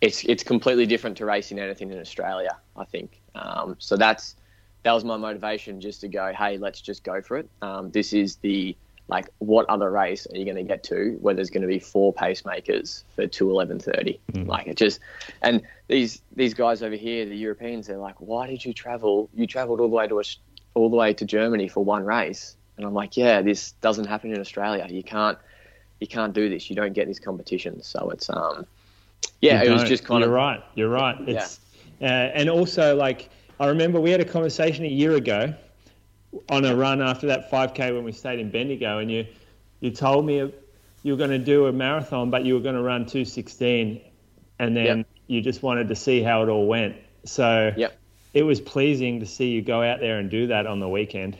it's 0.00 0.24
it's 0.24 0.42
completely 0.42 0.86
different 0.86 1.18
to 1.18 1.26
racing 1.26 1.58
anything 1.58 1.90
in 1.90 1.98
Australia, 1.98 2.56
I 2.76 2.84
think. 2.84 3.20
Um, 3.34 3.76
so 3.78 3.96
that's 3.96 4.34
that 4.82 4.92
was 4.92 5.04
my 5.04 5.16
motivation, 5.16 5.80
just 5.80 6.00
to 6.00 6.08
go, 6.08 6.32
hey, 6.32 6.58
let's 6.58 6.80
just 6.80 7.04
go 7.04 7.22
for 7.22 7.36
it. 7.38 7.48
Um, 7.60 7.90
this 7.90 8.12
is 8.12 8.36
the 8.36 8.76
like, 9.08 9.28
what 9.38 9.68
other 9.68 9.90
race 9.90 10.26
are 10.26 10.36
you 10.36 10.44
going 10.44 10.56
to 10.56 10.62
get 10.62 10.84
to 10.84 11.18
where 11.20 11.34
there's 11.34 11.50
going 11.50 11.62
to 11.62 11.68
be 11.68 11.78
four 11.78 12.14
pacemakers 12.14 13.02
for 13.14 13.26
two 13.26 13.50
eleven 13.50 13.78
thirty? 13.78 14.20
Like 14.34 14.66
it 14.68 14.76
just, 14.76 15.00
and 15.42 15.62
these 15.88 16.22
these 16.34 16.54
guys 16.54 16.82
over 16.82 16.94
here, 16.96 17.26
the 17.26 17.36
Europeans, 17.36 17.86
they're 17.86 17.98
like, 17.98 18.20
why 18.20 18.46
did 18.46 18.64
you 18.64 18.72
travel? 18.72 19.28
You 19.34 19.46
travelled 19.46 19.80
all 19.80 19.88
the 19.88 19.94
way 19.94 20.08
to 20.08 20.18
Aus- 20.18 20.38
all 20.74 20.88
the 20.88 20.96
way 20.96 21.12
to 21.12 21.24
Germany 21.24 21.68
for 21.68 21.84
one 21.84 22.04
race, 22.04 22.56
and 22.76 22.86
I'm 22.86 22.94
like, 22.94 23.16
yeah, 23.16 23.42
this 23.42 23.72
doesn't 23.82 24.06
happen 24.06 24.32
in 24.32 24.40
Australia. 24.40 24.86
You 24.88 25.02
can't 25.02 25.38
you 26.00 26.06
can't 26.06 26.32
do 26.32 26.48
this. 26.48 26.70
You 26.70 26.76
don't 26.76 26.94
get 26.94 27.06
these 27.06 27.20
competitions. 27.20 27.86
So 27.86 28.10
it's 28.10 28.30
um, 28.30 28.66
yeah, 29.40 29.62
You 29.62 29.70
it 29.70 29.72
was 29.72 29.84
just 29.84 30.04
kind 30.04 30.20
You're 30.20 30.30
of 30.30 30.34
right. 30.34 30.64
You're 30.74 30.88
right. 30.88 31.16
It's 31.28 31.60
uh, 32.00 32.04
and 32.04 32.48
also 32.48 32.96
like 32.96 33.28
I 33.62 33.68
remember 33.68 34.00
we 34.00 34.10
had 34.10 34.20
a 34.20 34.24
conversation 34.24 34.84
a 34.84 34.88
year 34.88 35.14
ago 35.14 35.54
on 36.48 36.64
a 36.64 36.74
run 36.74 37.00
after 37.00 37.28
that 37.28 37.48
5k 37.48 37.94
when 37.94 38.02
we 38.02 38.10
stayed 38.10 38.40
in 38.40 38.50
Bendigo, 38.50 38.98
and 38.98 39.08
you 39.08 39.24
you 39.78 39.92
told 39.92 40.26
me 40.26 40.52
you 41.04 41.12
were 41.12 41.16
going 41.16 41.30
to 41.30 41.38
do 41.38 41.66
a 41.66 41.72
marathon, 41.72 42.28
but 42.28 42.44
you 42.44 42.54
were 42.54 42.60
going 42.60 42.74
to 42.74 42.82
run 42.82 43.06
216, 43.06 44.00
and 44.58 44.76
then 44.76 44.98
Yep. 44.98 45.06
you 45.28 45.40
just 45.40 45.62
wanted 45.62 45.86
to 45.88 45.94
see 45.94 46.22
how 46.22 46.42
it 46.42 46.48
all 46.48 46.66
went. 46.66 46.96
So 47.24 47.72
Yep. 47.76 47.96
it 48.34 48.42
was 48.42 48.60
pleasing 48.60 49.20
to 49.20 49.26
see 49.26 49.50
you 49.50 49.62
go 49.62 49.80
out 49.80 50.00
there 50.00 50.18
and 50.18 50.28
do 50.28 50.48
that 50.48 50.66
on 50.66 50.80
the 50.80 50.88
weekend. 50.88 51.38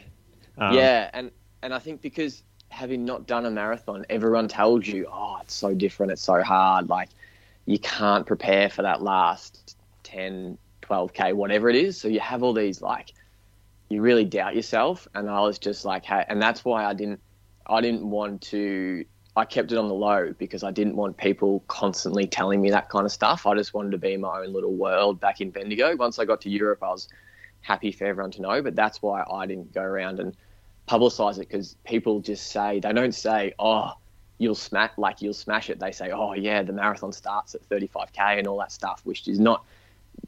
Um, 0.59 0.77
yeah, 0.77 1.11
and 1.13 1.33
and 1.65 1.75
I 1.75 1.81
think 1.81 2.03
because 2.03 2.45
having 2.69 3.05
not 3.05 3.27
done 3.27 3.47
a 3.47 3.51
marathon, 3.51 4.07
everyone 4.09 4.47
tells 4.47 4.87
you, 4.87 5.09
oh, 5.11 5.39
it's 5.43 5.55
so 5.55 5.75
different, 5.75 6.13
it's 6.13 6.23
so 6.23 6.41
hard. 6.41 6.89
Like 6.89 7.09
you 7.67 7.81
can't 7.81 8.25
prepare 8.25 8.69
for 8.69 8.83
that 8.83 9.03
last 9.03 9.77
10, 10.05 10.57
12k, 10.93 11.35
whatever 11.35 11.69
it 11.69 11.77
is. 11.77 12.01
So 12.01 12.09
you 12.09 12.21
have 12.21 12.43
all 12.43 12.53
these 12.53 12.83
like 12.83 13.13
you 13.89 14.01
really 14.01 14.25
doubt 14.25 14.57
yourself, 14.57 15.07
and 15.15 15.29
I 15.29 15.41
was 15.41 15.59
just 15.59 15.85
like, 15.85 16.05
hey, 16.05 16.25
and 16.29 16.41
that's 16.41 16.65
why 16.65 16.85
I 16.85 16.95
didn't 16.95 17.21
I 17.67 17.81
didn't 17.81 18.09
want 18.09 18.43
to. 18.43 19.05
I 19.35 19.47
kept 19.47 19.73
it 19.73 19.79
on 19.79 19.89
the 19.89 19.95
low 19.95 20.35
because 20.39 20.63
I 20.63 20.71
didn't 20.71 20.95
want 20.97 21.17
people 21.17 21.65
constantly 21.67 22.27
telling 22.27 22.61
me 22.61 22.71
that 22.71 22.91
kind 22.91 23.07
of 23.07 23.13
stuff. 23.13 23.47
I 23.47 23.55
just 23.55 23.73
wanted 23.73 23.93
to 23.93 23.99
be 23.99 24.13
in 24.13 24.21
my 24.21 24.41
own 24.41 24.53
little 24.53 24.75
world 24.75 25.21
back 25.21 25.41
in 25.41 25.51
Bendigo. 25.51 25.97
Once 25.97 26.19
I 26.19 26.27
got 26.27 26.43
to 26.43 26.51
Europe, 26.51 26.83
I 26.83 26.91
was 26.91 27.09
happy 27.63 27.93
for 27.93 28.05
everyone 28.05 28.31
to 28.33 28.43
know, 28.43 28.61
but 28.61 28.77
that's 28.77 29.01
why 29.01 29.25
I 29.31 29.47
didn't 29.47 29.73
go 29.73 29.81
around 29.81 30.21
and 30.21 30.37
publicize 30.87 31.37
it 31.37 31.49
because 31.49 31.77
people 31.85 32.21
just 32.21 32.49
say 32.49 32.81
they 32.81 32.93
don't 32.93 33.15
say, 33.15 33.55
"Oh, 33.59 33.93
you'll 34.39 34.55
smash 34.55 34.93
like 34.99 35.23
you'll 35.23 35.33
smash 35.33 35.71
it." 35.71 35.79
They 35.79 35.93
say, 35.93 36.11
"Oh 36.11 36.35
yeah, 36.35 36.63
the 36.63 36.73
marathon 36.73 37.13
starts 37.13 37.55
at 37.55 37.67
35k 37.69 38.39
and 38.39 38.47
all 38.47 38.59
that 38.59 38.73
stuff," 38.73 39.01
which 39.05 39.29
is 39.29 39.39
not. 39.39 39.65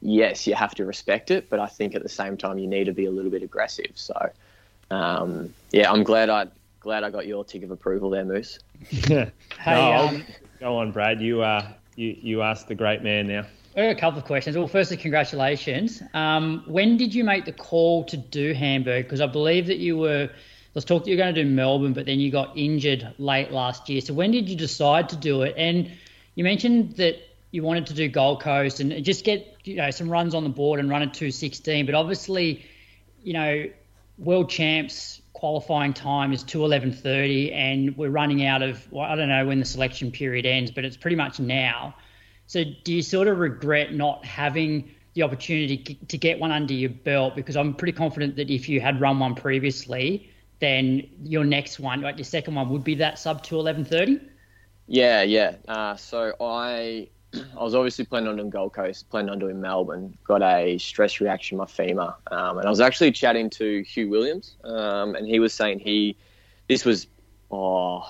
Yes, 0.01 0.45
you 0.45 0.55
have 0.55 0.75
to 0.75 0.85
respect 0.85 1.31
it, 1.31 1.49
but 1.49 1.59
I 1.59 1.67
think 1.67 1.95
at 1.95 2.03
the 2.03 2.09
same 2.09 2.37
time 2.37 2.57
you 2.57 2.67
need 2.67 2.85
to 2.85 2.93
be 2.93 3.05
a 3.05 3.11
little 3.11 3.31
bit 3.31 3.43
aggressive. 3.43 3.91
So, 3.95 4.29
um, 4.91 5.53
yeah, 5.71 5.91
I'm 5.91 6.03
glad 6.03 6.29
I 6.29 6.47
glad 6.79 7.03
I 7.03 7.09
got 7.09 7.25
your 7.25 7.43
tick 7.43 7.63
of 7.63 7.71
approval 7.71 8.09
there, 8.09 8.25
Moose. 8.25 8.59
Hey, 9.01 9.31
no, 9.67 10.07
um, 10.07 10.23
go 10.59 10.77
on, 10.77 10.91
Brad. 10.91 11.21
You 11.21 11.41
uh, 11.41 11.67
you 11.95 12.15
you 12.21 12.41
asked 12.41 12.67
the 12.67 12.75
great 12.75 13.01
man 13.01 13.27
now. 13.27 13.45
I 13.75 13.81
got 13.81 13.89
a 13.89 13.95
couple 13.95 14.19
of 14.19 14.25
questions. 14.25 14.55
Well, 14.55 14.69
firstly, 14.69 14.95
congratulations. 14.95 16.01
Um, 16.13 16.63
when 16.65 16.95
did 16.95 17.13
you 17.13 17.25
make 17.25 17.43
the 17.43 17.51
call 17.51 18.05
to 18.05 18.15
do 18.15 18.53
Hamburg? 18.53 19.03
Because 19.03 19.19
I 19.19 19.25
believe 19.25 19.67
that 19.67 19.79
you 19.79 19.97
were, 19.97 20.29
let's 20.73 20.85
talk 20.85 21.03
that 21.03 21.09
you're 21.09 21.17
going 21.17 21.35
to 21.35 21.43
do 21.43 21.49
Melbourne, 21.49 21.91
but 21.91 22.05
then 22.05 22.21
you 22.21 22.31
got 22.31 22.55
injured 22.55 23.13
late 23.17 23.51
last 23.51 23.89
year. 23.89 23.99
So 23.99 24.13
when 24.13 24.31
did 24.31 24.47
you 24.47 24.55
decide 24.55 25.09
to 25.09 25.17
do 25.17 25.41
it? 25.41 25.55
And 25.57 25.91
you 26.35 26.45
mentioned 26.45 26.95
that 26.95 27.17
you 27.55 27.63
wanted 27.63 27.87
to 27.87 27.93
do 27.93 28.09
Gold 28.09 28.41
Coast 28.41 28.81
and 28.81 29.03
just 29.03 29.23
get 29.23 29.55
you 29.63 29.77
know 29.77 29.89
some 29.89 30.09
runs 30.09 30.35
on 30.35 30.43
the 30.43 30.49
board 30.49 30.81
and 30.81 30.89
run 30.89 31.01
at 31.01 31.13
216. 31.13 31.85
But 31.85 31.95
obviously, 31.95 32.65
you 33.23 33.31
know, 33.31 33.69
world 34.17 34.49
champs 34.49 35.21
qualifying 35.31 35.93
time 35.93 36.33
is 36.33 36.43
211.30 36.43 37.53
and 37.53 37.97
we're 37.97 38.09
running 38.09 38.45
out 38.45 38.61
of 38.61 38.91
well, 38.91 39.05
I 39.05 39.15
don't 39.15 39.29
know 39.29 39.45
when 39.45 39.59
the 39.59 39.65
selection 39.65 40.11
period 40.11 40.45
ends, 40.45 40.69
but 40.69 40.83
it's 40.83 40.97
pretty 40.97 41.15
much 41.15 41.39
now. 41.39 41.95
So 42.47 42.63
do 42.83 42.93
you 42.93 43.01
sort 43.01 43.29
of 43.29 43.39
regret 43.39 43.93
not 43.93 44.25
having 44.25 44.91
the 45.13 45.23
opportunity 45.23 45.97
to 46.07 46.17
get 46.17 46.37
one 46.37 46.51
under 46.51 46.73
your 46.73 46.89
belt? 46.89 47.37
Because 47.37 47.55
I'm 47.55 47.73
pretty 47.73 47.93
confident 47.93 48.35
that 48.35 48.49
if 48.49 48.67
you 48.67 48.81
had 48.81 48.99
run 48.99 49.17
one 49.17 49.33
previously, 49.33 50.29
then 50.59 51.07
your 51.23 51.45
next 51.45 51.79
one, 51.79 52.01
like 52.01 52.17
your 52.17 52.25
second 52.25 52.55
one, 52.55 52.69
would 52.69 52.83
be 52.83 52.95
that 52.95 53.17
sub 53.17 53.45
211.30. 53.45 54.21
Yeah, 54.87 55.23
yeah. 55.23 55.55
Uh, 55.67 55.95
so 55.95 56.33
I 56.39 57.07
I 57.57 57.63
was 57.63 57.75
obviously 57.75 58.05
planning 58.05 58.29
on 58.29 58.37
doing 58.37 58.49
Gold 58.49 58.73
Coast, 58.73 59.09
planning 59.09 59.29
on 59.29 59.39
doing 59.39 59.61
Melbourne. 59.61 60.17
Got 60.23 60.41
a 60.41 60.77
stress 60.77 61.19
reaction 61.19 61.57
my 61.57 61.65
femur, 61.65 62.13
um, 62.31 62.57
and 62.57 62.67
I 62.67 62.69
was 62.69 62.81
actually 62.81 63.11
chatting 63.11 63.49
to 63.51 63.83
Hugh 63.83 64.09
Williams, 64.09 64.55
um, 64.63 65.15
and 65.15 65.27
he 65.27 65.39
was 65.39 65.53
saying 65.53 65.79
he, 65.79 66.17
this 66.67 66.85
was, 66.85 67.07
oh, 67.51 68.05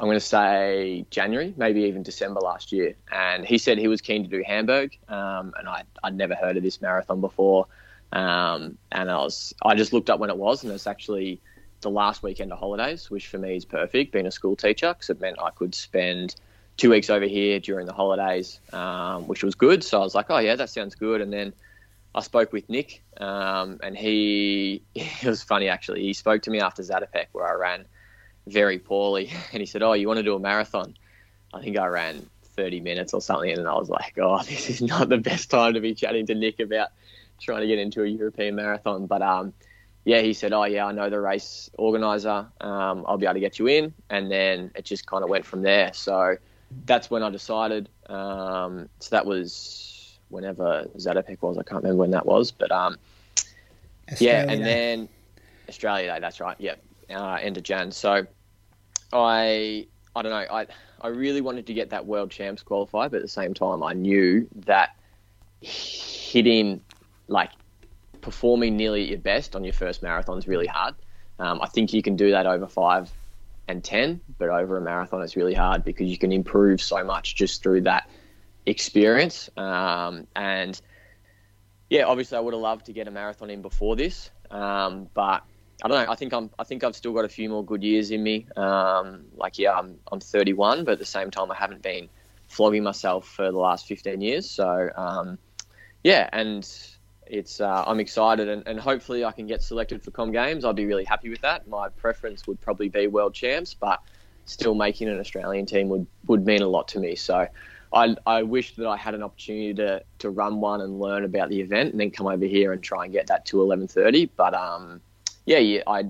I'm 0.00 0.06
going 0.06 0.16
to 0.16 0.20
say 0.20 1.06
January, 1.10 1.54
maybe 1.56 1.82
even 1.82 2.02
December 2.02 2.40
last 2.40 2.72
year, 2.72 2.94
and 3.12 3.44
he 3.44 3.58
said 3.58 3.78
he 3.78 3.88
was 3.88 4.00
keen 4.00 4.22
to 4.24 4.28
do 4.28 4.42
Hamburg, 4.46 4.96
um, 5.08 5.54
and 5.58 5.68
I 5.68 5.82
I'd 6.02 6.16
never 6.16 6.34
heard 6.34 6.56
of 6.56 6.62
this 6.62 6.80
marathon 6.80 7.20
before, 7.20 7.66
um, 8.12 8.76
and 8.92 9.10
I 9.10 9.16
was 9.16 9.54
I 9.62 9.74
just 9.74 9.92
looked 9.92 10.10
up 10.10 10.20
when 10.20 10.30
it 10.30 10.36
was, 10.36 10.64
and 10.64 10.72
it's 10.72 10.86
actually 10.86 11.40
the 11.80 11.90
last 11.90 12.22
weekend 12.22 12.52
of 12.52 12.58
holidays, 12.58 13.10
which 13.10 13.28
for 13.28 13.38
me 13.38 13.56
is 13.56 13.64
perfect, 13.64 14.12
being 14.12 14.26
a 14.26 14.30
school 14.30 14.56
teacher, 14.56 14.92
because 14.94 15.10
it 15.10 15.20
meant 15.20 15.36
I 15.40 15.50
could 15.50 15.74
spend 15.74 16.34
two 16.76 16.90
weeks 16.90 17.10
over 17.10 17.26
here 17.26 17.60
during 17.60 17.86
the 17.86 17.92
holidays, 17.92 18.60
um, 18.72 19.26
which 19.26 19.42
was 19.42 19.54
good. 19.54 19.84
So 19.84 20.00
I 20.00 20.04
was 20.04 20.14
like, 20.14 20.26
oh 20.30 20.38
yeah, 20.38 20.56
that 20.56 20.70
sounds 20.70 20.94
good. 20.94 21.20
And 21.20 21.32
then 21.32 21.52
I 22.14 22.20
spoke 22.20 22.52
with 22.52 22.68
Nick, 22.68 23.02
um, 23.18 23.80
and 23.82 23.96
he 23.96 24.82
it 24.94 25.24
was 25.24 25.42
funny 25.42 25.68
actually. 25.68 26.02
He 26.02 26.12
spoke 26.12 26.42
to 26.42 26.50
me 26.50 26.60
after 26.60 26.82
Zatopek, 26.82 27.26
where 27.32 27.46
I 27.46 27.54
ran 27.54 27.86
very 28.46 28.78
poorly, 28.78 29.32
and 29.52 29.60
he 29.60 29.66
said, 29.66 29.82
oh, 29.82 29.92
you 29.92 30.08
want 30.08 30.18
to 30.18 30.24
do 30.24 30.34
a 30.34 30.40
marathon? 30.40 30.94
I 31.52 31.60
think 31.60 31.78
I 31.78 31.86
ran 31.86 32.28
30 32.56 32.80
minutes 32.80 33.14
or 33.14 33.20
something, 33.20 33.50
and 33.50 33.68
I 33.68 33.74
was 33.74 33.88
like, 33.88 34.18
oh, 34.18 34.42
this 34.48 34.70
is 34.70 34.82
not 34.82 35.08
the 35.08 35.18
best 35.18 35.50
time 35.50 35.74
to 35.74 35.80
be 35.80 35.94
chatting 35.94 36.26
to 36.26 36.34
Nick 36.34 36.60
about 36.60 36.88
trying 37.40 37.62
to 37.62 37.66
get 37.66 37.78
into 37.78 38.02
a 38.02 38.06
European 38.06 38.54
marathon. 38.54 39.06
But 39.06 39.22
um, 39.22 39.52
yeah, 40.04 40.20
he 40.20 40.32
said, 40.32 40.52
oh 40.52 40.64
yeah, 40.64 40.86
I 40.86 40.92
know 40.92 41.10
the 41.10 41.20
race 41.20 41.70
organizer. 41.78 42.46
Um, 42.60 43.04
I'll 43.06 43.18
be 43.18 43.26
able 43.26 43.34
to 43.34 43.40
get 43.40 43.58
you 43.58 43.66
in, 43.68 43.94
and 44.10 44.30
then 44.30 44.70
it 44.74 44.84
just 44.84 45.06
kind 45.06 45.24
of 45.24 45.30
went 45.30 45.46
from 45.46 45.62
there. 45.62 45.92
So 45.94 46.36
that's 46.84 47.10
when 47.10 47.22
I 47.22 47.30
decided. 47.30 47.88
Um, 48.06 48.88
so 48.98 49.16
that 49.16 49.26
was 49.26 50.18
whenever 50.28 50.84
Zatopek 50.96 51.42
was. 51.42 51.58
I 51.58 51.62
can't 51.62 51.82
remember 51.82 52.00
when 52.00 52.10
that 52.10 52.26
was, 52.26 52.50
but 52.50 52.70
um, 52.72 52.96
yeah, 54.18 54.40
and 54.40 54.62
Day. 54.62 54.64
then 54.64 55.08
Australia 55.68 56.12
Day. 56.12 56.20
That's 56.20 56.40
right. 56.40 56.56
Yeah, 56.58 56.74
uh, 57.10 57.38
end 57.40 57.56
of 57.56 57.62
Jan. 57.62 57.90
So 57.90 58.26
I 59.12 59.86
I 60.16 60.22
don't 60.22 60.32
know. 60.32 60.46
I 60.50 60.66
I 61.00 61.08
really 61.08 61.40
wanted 61.40 61.66
to 61.66 61.74
get 61.74 61.90
that 61.90 62.06
World 62.06 62.30
Champs 62.30 62.62
qualify, 62.62 63.08
but 63.08 63.16
at 63.16 63.22
the 63.22 63.28
same 63.28 63.54
time, 63.54 63.82
I 63.82 63.92
knew 63.92 64.48
that 64.66 64.96
hitting 65.60 66.80
like 67.28 67.50
performing 68.20 68.76
nearly 68.76 69.04
at 69.04 69.08
your 69.08 69.18
best 69.18 69.54
on 69.54 69.64
your 69.64 69.72
first 69.72 70.02
marathon 70.02 70.38
is 70.38 70.48
really 70.48 70.66
hard. 70.66 70.94
Um, 71.38 71.60
I 71.62 71.68
think 71.68 71.92
you 71.92 72.02
can 72.02 72.16
do 72.16 72.30
that 72.30 72.46
over 72.46 72.66
five 72.66 73.10
and 73.68 73.82
10, 73.82 74.20
but 74.38 74.48
over 74.48 74.76
a 74.76 74.80
marathon, 74.80 75.22
it's 75.22 75.36
really 75.36 75.54
hard 75.54 75.84
because 75.84 76.08
you 76.08 76.18
can 76.18 76.32
improve 76.32 76.80
so 76.80 77.02
much 77.04 77.34
just 77.34 77.62
through 77.62 77.82
that 77.82 78.08
experience. 78.66 79.48
Um, 79.56 80.26
and 80.36 80.80
yeah, 81.90 82.04
obviously, 82.04 82.36
I 82.38 82.40
would 82.40 82.54
have 82.54 82.60
loved 82.60 82.86
to 82.86 82.92
get 82.92 83.08
a 83.08 83.10
marathon 83.10 83.50
in 83.50 83.62
before 83.62 83.96
this, 83.96 84.30
um, 84.50 85.08
but 85.14 85.42
I 85.82 85.88
don't 85.88 86.04
know. 86.04 86.12
I 86.12 86.14
think 86.14 86.32
I'm. 86.32 86.50
I 86.58 86.64
think 86.64 86.84
I've 86.84 86.96
still 86.96 87.12
got 87.12 87.24
a 87.24 87.28
few 87.28 87.48
more 87.48 87.64
good 87.64 87.82
years 87.82 88.10
in 88.10 88.22
me. 88.22 88.46
Um, 88.56 89.24
like, 89.36 89.58
yeah, 89.58 89.72
I'm. 89.72 89.98
I'm 90.10 90.20
31, 90.20 90.84
but 90.84 90.92
at 90.92 90.98
the 90.98 91.04
same 91.04 91.30
time, 91.30 91.50
I 91.50 91.56
haven't 91.56 91.82
been 91.82 92.08
flogging 92.48 92.82
myself 92.82 93.26
for 93.28 93.50
the 93.50 93.58
last 93.58 93.86
15 93.86 94.20
years. 94.20 94.48
So, 94.48 94.90
um, 94.96 95.38
yeah, 96.02 96.28
and 96.32 96.68
it's 97.26 97.60
uh, 97.60 97.84
I'm 97.86 98.00
excited 98.00 98.48
and, 98.48 98.62
and 98.66 98.78
hopefully 98.78 99.24
I 99.24 99.32
can 99.32 99.46
get 99.46 99.62
selected 99.62 100.02
for 100.02 100.10
Com 100.10 100.32
Games. 100.32 100.64
I'd 100.64 100.76
be 100.76 100.86
really 100.86 101.04
happy 101.04 101.30
with 101.30 101.40
that. 101.42 101.66
My 101.68 101.88
preference 101.88 102.46
would 102.46 102.60
probably 102.60 102.88
be 102.88 103.06
World 103.06 103.34
Champs, 103.34 103.74
but 103.74 104.00
still 104.44 104.74
making 104.74 105.08
an 105.08 105.18
Australian 105.18 105.66
team 105.66 105.88
would, 105.88 106.06
would 106.26 106.44
mean 106.44 106.62
a 106.62 106.68
lot 106.68 106.88
to 106.88 107.00
me. 107.00 107.14
So 107.14 107.46
I, 107.92 108.16
I 108.26 108.42
wish 108.42 108.74
that 108.76 108.86
I 108.86 108.96
had 108.96 109.14
an 109.14 109.22
opportunity 109.22 109.74
to, 109.74 110.02
to 110.18 110.30
run 110.30 110.60
one 110.60 110.80
and 110.80 111.00
learn 111.00 111.24
about 111.24 111.48
the 111.48 111.60
event 111.60 111.92
and 111.92 112.00
then 112.00 112.10
come 112.10 112.26
over 112.26 112.44
here 112.44 112.72
and 112.72 112.82
try 112.82 113.04
and 113.04 113.12
get 113.12 113.28
that 113.28 113.46
to 113.46 113.58
11:30. 113.58 114.30
But 114.36 114.54
um, 114.54 115.00
yeah, 115.46 115.58
yeah, 115.58 115.82
I 115.86 116.06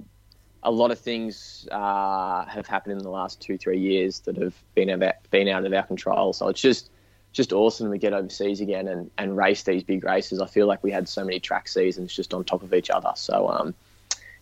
a 0.62 0.70
lot 0.70 0.90
of 0.90 0.98
things 0.98 1.68
uh, 1.70 2.46
have 2.46 2.66
happened 2.66 2.92
in 2.92 2.98
the 2.98 3.10
last 3.10 3.40
two 3.40 3.58
three 3.58 3.78
years 3.78 4.20
that 4.20 4.36
have 4.38 4.54
been 4.74 4.88
about, 4.88 5.14
been 5.30 5.46
out 5.46 5.66
of 5.66 5.72
our 5.74 5.82
control. 5.82 6.32
So 6.32 6.48
it's 6.48 6.60
just 6.60 6.90
just 7.34 7.52
awesome 7.52 7.90
to 7.90 7.98
get 7.98 8.14
overseas 8.14 8.60
again 8.60 8.88
and, 8.88 9.10
and 9.18 9.36
race 9.36 9.64
these 9.64 9.82
big 9.82 10.04
races. 10.04 10.40
I 10.40 10.46
feel 10.46 10.66
like 10.66 10.82
we 10.82 10.92
had 10.92 11.08
so 11.08 11.24
many 11.24 11.40
track 11.40 11.68
seasons 11.68 12.14
just 12.14 12.32
on 12.32 12.44
top 12.44 12.62
of 12.62 12.72
each 12.72 12.88
other. 12.88 13.12
So 13.16 13.48
um, 13.48 13.74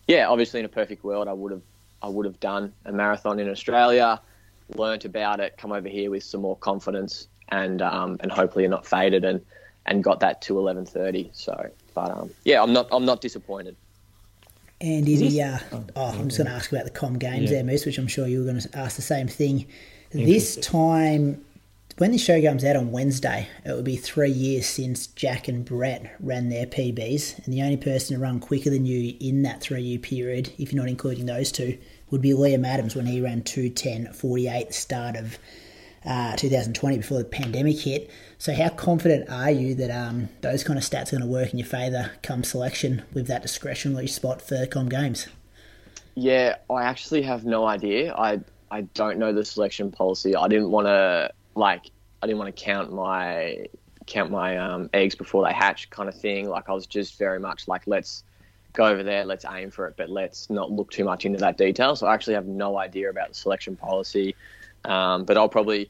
yeah, 0.07 0.29
obviously 0.29 0.61
in 0.61 0.65
a 0.65 0.69
perfect 0.69 1.03
world, 1.03 1.27
I 1.27 1.33
would 1.33 1.51
have 1.51 1.61
I 2.01 2.07
would 2.07 2.25
have 2.25 2.39
done 2.39 2.71
a 2.85 2.91
marathon 2.91 3.39
in 3.39 3.49
Australia, 3.49 4.21
learnt 4.75 5.05
about 5.05 5.39
it, 5.39 5.57
come 5.57 5.71
over 5.71 5.89
here 5.89 6.11
with 6.11 6.23
some 6.23 6.41
more 6.41 6.55
confidence, 6.57 7.27
and 7.49 7.81
um, 7.81 8.17
and 8.21 8.31
hopefully 8.31 8.67
not 8.67 8.85
faded 8.85 9.25
and 9.25 9.41
and 9.85 10.03
got 10.03 10.19
that 10.19 10.41
to 10.43 10.57
eleven 10.59 10.85
thirty. 10.85 11.31
So, 11.33 11.71
but 11.95 12.11
um, 12.11 12.29
yeah, 12.45 12.61
I'm 12.61 12.73
not 12.73 12.87
I'm 12.91 13.05
not 13.05 13.21
disappointed. 13.21 13.75
And 14.81 15.07
is 15.07 15.19
he? 15.21 15.41
Uh, 15.41 15.57
oh, 15.95 16.07
I'm 16.07 16.27
just 16.27 16.37
going 16.37 16.49
to 16.49 16.53
ask 16.53 16.69
about 16.69 16.83
the 16.83 16.91
Com 16.91 17.17
Games 17.17 17.49
Yeah. 17.49 17.57
there, 17.57 17.63
Moose, 17.63 17.85
which 17.85 17.97
I'm 17.97 18.07
sure 18.07 18.27
you 18.27 18.39
were 18.39 18.45
going 18.45 18.59
to 18.59 18.77
ask 18.77 18.97
the 18.97 19.01
same 19.01 19.29
thing. 19.29 19.65
This 20.11 20.57
time, 20.57 21.43
when 21.97 22.11
the 22.11 22.17
show 22.17 22.41
comes 22.41 22.63
out 22.63 22.75
on 22.75 22.91
Wednesday, 22.91 23.47
it 23.63 23.71
will 23.71 23.83
be 23.83 23.95
three 23.95 24.31
years 24.31 24.65
since 24.65 25.07
Jack 25.07 25.47
and 25.47 25.63
Brett 25.63 26.15
ran 26.19 26.49
their 26.49 26.65
PBs, 26.65 27.45
and 27.45 27.53
the 27.53 27.61
only 27.61 27.77
person 27.77 28.15
to 28.15 28.21
run 28.21 28.39
quicker 28.39 28.69
than 28.69 28.85
you 28.85 29.15
in 29.19 29.43
that 29.43 29.61
three-year 29.61 29.99
period, 29.99 30.51
if 30.57 30.73
you're 30.73 30.81
not 30.81 30.89
including 30.89 31.25
those 31.25 31.51
two, 31.51 31.77
would 32.09 32.21
be 32.21 32.31
Liam 32.31 32.65
Adams 32.65 32.95
when 32.95 33.05
he 33.05 33.21
ran 33.21 33.41
210.48 33.43 34.61
at 34.61 34.67
the 34.67 34.73
start 34.73 35.15
of 35.15 35.37
uh, 36.05 36.35
2020 36.35 36.97
before 36.97 37.19
the 37.19 37.25
pandemic 37.25 37.79
hit. 37.79 38.09
So, 38.37 38.53
how 38.53 38.69
confident 38.69 39.29
are 39.29 39.51
you 39.51 39.75
that 39.75 39.91
um, 39.91 40.29
those 40.41 40.63
kind 40.63 40.77
of 40.77 40.83
stats 40.83 41.09
are 41.09 41.17
going 41.17 41.21
to 41.21 41.27
work 41.27 41.53
in 41.53 41.59
your 41.59 41.67
favour 41.67 42.11
come 42.21 42.43
selection 42.43 43.03
with 43.13 43.27
that 43.27 43.41
discretionary 43.41 44.07
spot 44.07 44.41
for 44.41 44.65
Com 44.65 44.89
Games? 44.89 45.27
Yeah, 46.15 46.57
I 46.69 46.83
actually 46.83 47.21
have 47.23 47.45
no 47.45 47.65
idea. 47.65 48.13
I 48.13 48.41
I 48.69 48.81
don't 48.81 49.19
know 49.19 49.31
the 49.31 49.45
selection 49.45 49.91
policy. 49.91 50.35
I 50.35 50.47
didn't 50.47 50.71
want 50.71 50.87
to 50.87 51.31
like 51.55 51.91
I 52.21 52.27
didn't 52.27 52.39
want 52.39 52.55
to 52.55 52.63
count 52.63 52.93
my 52.93 53.67
count 54.05 54.31
my 54.31 54.57
um, 54.57 54.89
eggs 54.93 55.15
before 55.15 55.45
they 55.45 55.53
hatch, 55.53 55.89
kind 55.89 56.09
of 56.09 56.19
thing. 56.19 56.49
Like 56.49 56.69
I 56.69 56.73
was 56.73 56.87
just 56.87 57.17
very 57.17 57.39
much 57.39 57.67
like 57.67 57.83
let's 57.87 58.23
go 58.73 58.85
over 58.85 59.03
there, 59.03 59.23
let's 59.23 59.45
aim 59.45 59.69
for 59.69 59.87
it, 59.87 59.95
but 59.97 60.09
let's 60.09 60.49
not 60.49 60.71
look 60.71 60.91
too 60.91 61.03
much 61.03 61.25
into 61.25 61.39
that 61.39 61.57
detail. 61.57 61.95
So 61.95 62.07
I 62.07 62.13
actually 62.13 62.33
have 62.33 62.47
no 62.47 62.77
idea 62.77 63.09
about 63.09 63.29
the 63.29 63.35
selection 63.35 63.75
policy. 63.75 64.35
Um, 64.85 65.23
but 65.25 65.37
I'll 65.37 65.49
probably 65.49 65.89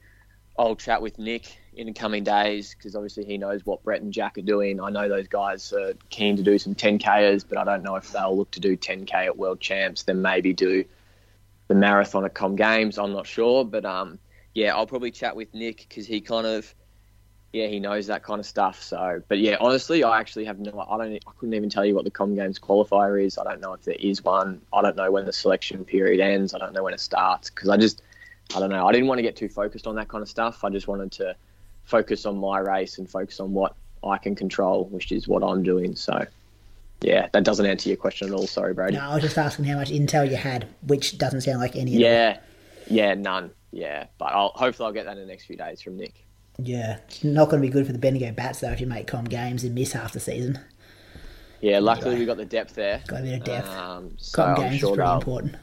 I'll 0.57 0.75
chat 0.75 1.01
with 1.01 1.17
Nick 1.17 1.57
in 1.75 1.87
the 1.87 1.93
coming 1.93 2.23
days 2.23 2.75
because 2.75 2.95
obviously 2.95 3.25
he 3.25 3.37
knows 3.37 3.65
what 3.65 3.83
Brett 3.83 4.01
and 4.01 4.13
Jack 4.13 4.37
are 4.37 4.43
doing. 4.43 4.79
I 4.79 4.89
know 4.89 5.09
those 5.09 5.27
guys 5.27 5.73
are 5.73 5.93
keen 6.09 6.37
to 6.37 6.43
do 6.43 6.59
some 6.59 6.75
10Kers, 6.75 7.43
but 7.47 7.57
I 7.57 7.63
don't 7.63 7.83
know 7.83 7.95
if 7.95 8.11
they'll 8.11 8.37
look 8.37 8.51
to 8.51 8.59
do 8.59 8.77
10K 8.77 9.13
at 9.13 9.37
World 9.37 9.59
Champs, 9.59 10.03
then 10.03 10.21
maybe 10.21 10.53
do 10.53 10.85
the 11.69 11.75
marathon 11.75 12.25
at 12.25 12.35
Com 12.35 12.55
Games. 12.55 12.99
I'm 12.99 13.13
not 13.13 13.25
sure, 13.25 13.65
but 13.65 13.85
um, 13.85 14.19
yeah, 14.53 14.75
I'll 14.75 14.87
probably 14.87 15.11
chat 15.11 15.35
with 15.35 15.53
Nick 15.53 15.85
because 15.87 16.05
he 16.05 16.21
kind 16.21 16.45
of, 16.45 16.73
yeah, 17.53 17.67
he 17.67 17.79
knows 17.79 18.07
that 18.07 18.23
kind 18.23 18.39
of 18.39 18.45
stuff. 18.45 18.81
So, 18.81 19.21
but 19.27 19.39
yeah, 19.39 19.57
honestly, 19.59 20.03
I 20.03 20.19
actually 20.19 20.45
have 20.45 20.59
no, 20.59 20.85
I 20.89 20.97
don't, 20.97 21.13
I 21.13 21.31
couldn't 21.37 21.53
even 21.53 21.69
tell 21.69 21.85
you 21.85 21.95
what 21.95 22.03
the 22.03 22.11
Com 22.11 22.35
Games 22.35 22.59
qualifier 22.59 23.23
is. 23.23 23.37
I 23.37 23.43
don't 23.43 23.61
know 23.61 23.73
if 23.73 23.83
there 23.83 23.95
is 23.99 24.23
one. 24.23 24.61
I 24.73 24.81
don't 24.81 24.95
know 24.95 25.11
when 25.11 25.25
the 25.25 25.33
selection 25.33 25.85
period 25.85 26.19
ends. 26.19 26.53
I 26.53 26.59
don't 26.59 26.73
know 26.73 26.83
when 26.83 26.93
it 26.93 26.99
starts 26.99 27.49
because 27.49 27.69
I 27.69 27.77
just, 27.77 28.01
I 28.55 28.59
don't 28.59 28.69
know. 28.69 28.87
I 28.87 28.91
didn't 28.91 29.07
want 29.07 29.19
to 29.19 29.23
get 29.23 29.35
too 29.35 29.49
focused 29.49 29.87
on 29.87 29.95
that 29.95 30.07
kind 30.07 30.21
of 30.21 30.29
stuff. 30.29 30.63
I 30.63 30.69
just 30.69 30.87
wanted 30.87 31.11
to 31.13 31.35
focus 31.83 32.25
on 32.25 32.37
my 32.37 32.59
race 32.59 32.97
and 32.97 33.09
focus 33.09 33.39
on 33.39 33.53
what 33.53 33.75
I 34.03 34.17
can 34.17 34.35
control, 34.35 34.85
which 34.85 35.11
is 35.11 35.27
what 35.27 35.43
I'm 35.43 35.63
doing. 35.63 35.95
So, 35.95 36.25
yeah, 37.01 37.27
that 37.33 37.43
doesn't 37.43 37.65
answer 37.65 37.89
your 37.89 37.97
question 37.97 38.27
at 38.29 38.33
all. 38.33 38.47
Sorry, 38.47 38.73
Brady. 38.73 38.97
No, 38.97 39.01
I 39.01 39.13
was 39.15 39.23
just 39.23 39.37
asking 39.37 39.65
how 39.65 39.77
much 39.77 39.89
intel 39.89 40.29
you 40.29 40.37
had, 40.37 40.67
which 40.87 41.17
doesn't 41.17 41.41
sound 41.41 41.59
like 41.59 41.75
any. 41.75 41.91
Yeah, 41.91 42.39
yeah, 42.89 43.13
none. 43.13 43.51
Yeah, 43.73 44.05
but 44.19 44.25
I'll 44.25 44.49
hopefully 44.49 44.85
I'll 44.87 44.93
get 44.93 45.05
that 45.05 45.17
in 45.17 45.23
the 45.23 45.25
next 45.27 45.45
few 45.45 45.57
days 45.57 45.81
from 45.81 45.97
Nick. 45.97 46.23
Yeah, 46.59 46.99
not 47.23 47.49
going 47.49 47.59
to 47.61 47.67
be 47.67 47.71
good 47.71 47.87
for 47.87 47.91
the 47.91 47.97
Bendigo 47.97 48.31
Bats 48.31 48.59
though 48.59 48.69
if 48.69 48.79
you 48.79 48.85
make 48.85 49.07
com 49.07 49.25
games 49.25 49.63
and 49.63 49.73
miss 49.73 49.93
half 49.93 50.13
the 50.13 50.19
season. 50.19 50.59
Yeah, 51.59 51.79
luckily 51.79 52.19
we 52.19 52.25
got 52.25 52.37
the 52.37 52.45
depth 52.45 52.75
there. 52.75 53.01
Got 53.07 53.21
a 53.21 53.23
bit 53.23 53.39
of 53.39 53.43
depth. 53.45 53.69
Um, 53.69 54.11
so 54.17 54.35
Com 54.43 54.49
I'm 54.49 54.55
games 54.69 54.79
sure 54.79 54.91
is 54.91 54.95
pretty 54.95 55.07
they'll- 55.09 55.17
important. 55.17 55.55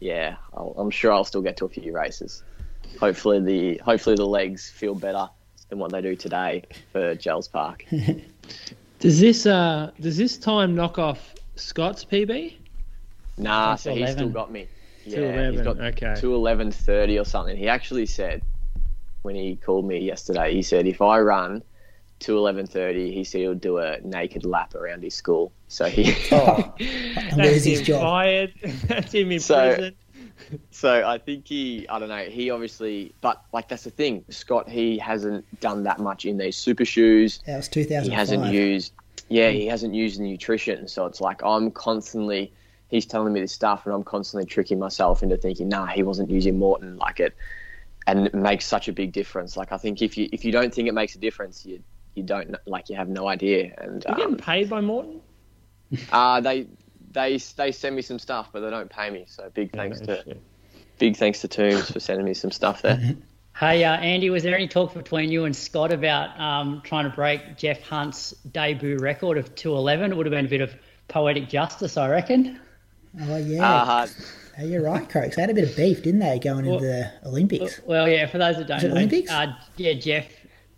Yeah, 0.00 0.36
I'll, 0.54 0.74
I'm 0.76 0.90
sure 0.90 1.12
I'll 1.12 1.24
still 1.24 1.42
get 1.42 1.56
to 1.58 1.66
a 1.66 1.68
few 1.68 1.92
races. 1.92 2.42
Hopefully 2.98 3.40
the 3.40 3.78
hopefully 3.84 4.16
the 4.16 4.26
legs 4.26 4.68
feel 4.68 4.94
better 4.94 5.28
than 5.68 5.78
what 5.78 5.92
they 5.92 6.00
do 6.02 6.16
today 6.16 6.64
for 6.92 7.14
Jells 7.14 7.46
Park. 7.48 7.84
Does 8.98 9.20
this 9.20 9.46
uh 9.46 9.92
does 10.00 10.16
this 10.16 10.36
time 10.36 10.74
knock 10.74 10.98
off 10.98 11.32
Scott's 11.54 12.04
PB? 12.04 12.56
Nah, 13.36 13.76
so 13.76 13.94
he's 13.94 14.10
still 14.10 14.28
got 14.28 14.50
me. 14.50 14.66
Yeah, 15.10 15.16
211, 15.50 15.52
he's 15.54 15.62
got 15.62 15.80
okay. 15.80 16.14
two 16.20 16.34
eleven 16.34 16.70
thirty 16.70 17.18
or 17.18 17.24
something. 17.24 17.56
He 17.56 17.68
actually 17.68 18.06
said 18.06 18.42
when 19.22 19.34
he 19.34 19.56
called 19.56 19.86
me 19.86 19.98
yesterday, 19.98 20.54
he 20.54 20.62
said 20.62 20.86
if 20.86 21.00
I 21.02 21.20
run 21.20 21.62
to 22.20 22.36
eleven 22.36 22.66
thirty, 22.66 23.12
he 23.12 23.24
said 23.24 23.40
he'll 23.42 23.54
do 23.54 23.78
a 23.78 24.00
naked 24.00 24.44
lap 24.44 24.74
around 24.74 25.02
his 25.02 25.14
school. 25.14 25.52
So 25.68 25.86
he 25.86 26.14
Oh, 26.32 26.72
and 26.80 27.36
lose 27.36 27.64
his 27.64 27.80
him 27.80 27.84
job. 27.84 28.02
fired. 28.02 28.52
That's 28.86 29.12
him 29.12 29.30
in 29.32 29.40
So- 29.40 29.74
prison. 29.74 29.94
So 30.70 31.06
I 31.06 31.18
think 31.18 31.46
he, 31.48 31.86
I 31.88 31.98
don't 31.98 32.08
know, 32.08 32.24
he 32.24 32.48
obviously, 32.50 33.12
but 33.20 33.42
like 33.52 33.68
that's 33.68 33.82
the 33.84 33.90
thing, 33.90 34.24
Scott, 34.30 34.66
he 34.68 34.96
hasn't 34.96 35.44
done 35.60 35.82
that 35.82 35.98
much 35.98 36.24
in 36.24 36.38
these 36.38 36.56
super 36.56 36.84
shoes. 36.86 37.40
That 37.44 37.56
was 37.56 37.68
two 37.68 37.84
thousand. 37.84 38.12
He 38.12 38.16
hasn't 38.16 38.46
used, 38.52 38.92
yeah, 39.28 39.50
he 39.50 39.66
hasn't 39.66 39.94
used 39.94 40.18
the 40.18 40.22
nutrition. 40.22 40.88
So 40.88 41.04
it's 41.06 41.20
like 41.20 41.42
I'm 41.42 41.70
constantly, 41.72 42.52
he's 42.88 43.06
telling 43.06 43.32
me 43.32 43.40
this 43.40 43.52
stuff, 43.52 43.86
and 43.86 43.94
I'm 43.94 44.04
constantly 44.04 44.46
tricking 44.46 44.78
myself 44.78 45.22
into 45.22 45.36
thinking, 45.36 45.68
nah, 45.68 45.86
he 45.86 46.02
wasn't 46.02 46.30
using 46.30 46.58
Maurten 46.58 46.98
like 46.98 47.20
it, 47.20 47.36
and 48.06 48.26
it 48.26 48.34
makes 48.34 48.64
such 48.66 48.88
a 48.88 48.92
big 48.92 49.12
difference. 49.12 49.56
Like 49.56 49.72
I 49.72 49.76
think 49.76 50.02
if 50.02 50.18
you 50.18 50.28
if 50.32 50.44
you 50.44 50.52
don't 50.52 50.74
think 50.74 50.88
it 50.88 50.94
makes 50.94 51.14
a 51.14 51.18
difference, 51.18 51.64
you 51.64 51.82
you 52.14 52.22
don't 52.22 52.56
like 52.66 52.88
you 52.88 52.96
have 52.96 53.08
no 53.08 53.28
idea. 53.28 53.74
And 53.78 54.04
You 54.08 54.14
getting 54.16 54.32
um, 54.32 54.36
paid 54.36 54.68
by 54.68 54.80
Maurten? 54.80 55.20
uh, 56.12 56.40
they 56.40 56.66
they 57.12 57.38
they 57.56 57.72
send 57.72 57.94
me 57.94 58.02
some 58.02 58.18
stuff, 58.18 58.50
but 58.52 58.60
they 58.60 58.70
don't 58.70 58.90
pay 58.90 59.10
me. 59.10 59.24
So 59.28 59.50
big 59.54 59.72
thanks 59.72 60.00
No 60.00 60.06
to 60.06 60.24
shit. 60.24 60.42
big 60.98 61.16
thanks 61.16 61.40
to 61.42 61.48
Toombs 61.48 61.90
for 61.90 62.00
sending 62.00 62.24
me 62.24 62.34
some 62.34 62.50
stuff 62.50 62.82
there. 62.82 63.00
Hey, 63.58 63.82
uh, 63.82 63.96
Andy, 63.96 64.30
was 64.30 64.44
there 64.44 64.54
any 64.54 64.68
talk 64.68 64.94
between 64.94 65.32
you 65.32 65.44
and 65.44 65.56
Scott 65.56 65.92
about 65.92 66.38
um, 66.38 66.80
trying 66.84 67.10
to 67.10 67.16
break 67.16 67.56
Jeff 67.56 67.82
Hunt's 67.82 68.30
debut 68.52 68.98
record 68.98 69.36
of 69.36 69.52
211? 69.56 70.12
It 70.12 70.16
would 70.16 70.26
have 70.26 70.30
been 70.30 70.46
a 70.46 70.48
bit 70.48 70.60
of 70.60 70.76
poetic 71.08 71.48
justice, 71.48 71.96
I 71.96 72.08
reckon. 72.08 72.60
Oh 73.20 73.36
yeah, 73.36 73.82
Uh, 73.82 74.06
oh, 74.58 74.64
you're 74.64 74.82
right, 74.82 75.08
Croaks. 75.08 75.36
They 75.36 75.42
had 75.42 75.50
a 75.50 75.54
bit 75.54 75.68
of 75.68 75.76
beef, 75.76 76.02
didn't 76.02 76.20
they, 76.20 76.38
going 76.38 76.66
into 76.66 76.84
the 76.84 77.10
Olympics? 77.24 77.80
Well, 77.84 78.08
yeah, 78.08 78.26
for 78.26 78.38
those 78.38 78.56
that 78.56 78.66
don't 78.66 78.82
know, 78.82 78.90
Olympics? 78.90 79.30
Uh, 79.30 79.54
yeah, 79.76 79.94
Jeff 79.94 80.26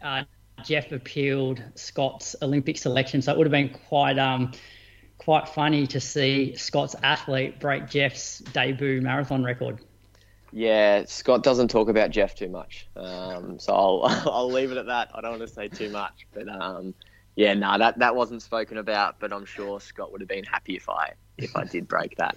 uh, 0.03 0.25
Jeff 0.65 0.93
appealed 0.93 1.63
Scott's 1.75 2.37
Olympic 2.43 2.79
selection, 2.79 3.23
so 3.23 3.33
it 3.33 3.39
would 3.39 3.47
have 3.47 3.53
been 3.53 3.71
quite 3.71 4.19
um 4.19 4.53
quite 5.19 5.49
funny 5.49 5.87
to 5.89 6.01
see 6.01 6.55
Scott's 6.57 6.97
athlete 7.03 7.61
break 7.61 7.89
Jeff's 7.89 8.39
debut 8.39 9.01
marathon 9.03 9.45
record. 9.45 9.81
Yeah, 10.53 11.05
Scott 11.07 11.43
doesn't 11.45 11.69
talk 11.69 11.89
about 11.89 12.11
Jeff 12.11 12.35
too 12.35 12.49
much, 12.49 12.89
um, 12.97 13.59
so 13.59 13.73
I'll 13.75 14.03
I'll 14.31 14.51
leave 14.51 14.73
it 14.73 14.79
at 14.79 14.87
that. 14.87 15.11
I 15.15 15.21
don't 15.21 15.39
want 15.39 15.43
to 15.43 15.49
say 15.49 15.69
too 15.69 15.91
much, 15.91 16.27
but 16.33 16.49
um, 16.49 16.95
yeah, 17.37 17.55
no, 17.55 17.79
that 17.79 17.99
that 17.99 18.17
wasn't 18.17 18.43
spoken 18.43 18.79
about. 18.79 19.17
But 19.21 19.33
I'm 19.33 19.45
sure 19.45 19.81
Scott 19.81 20.11
would 20.13 20.21
have 20.21 20.29
been 20.29 20.45
happy 20.45 20.77
if 20.77 20.89
I 20.89 21.13
if 21.43 21.57
I 21.57 21.65
did 21.65 21.89
break 21.89 22.17
that. 22.17 22.37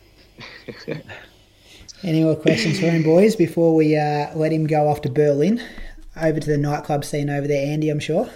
Any 2.04 2.24
more 2.24 2.36
questions 2.36 2.80
for 2.80 2.88
him, 2.88 3.04
boys, 3.04 3.36
before 3.36 3.76
we 3.76 3.96
uh, 3.96 4.36
let 4.36 4.52
him 4.52 4.68
go 4.68 4.88
off 4.90 5.02
to 5.02 5.10
Berlin? 5.10 5.62
Over 6.22 6.40
to 6.40 6.48
the 6.48 6.58
nightclub 6.58 7.06
scene 7.06 7.30
over 7.30 7.48
there, 7.48 7.66
Andy, 7.66 7.90
I'm 7.90 8.00
sure. 8.00 8.30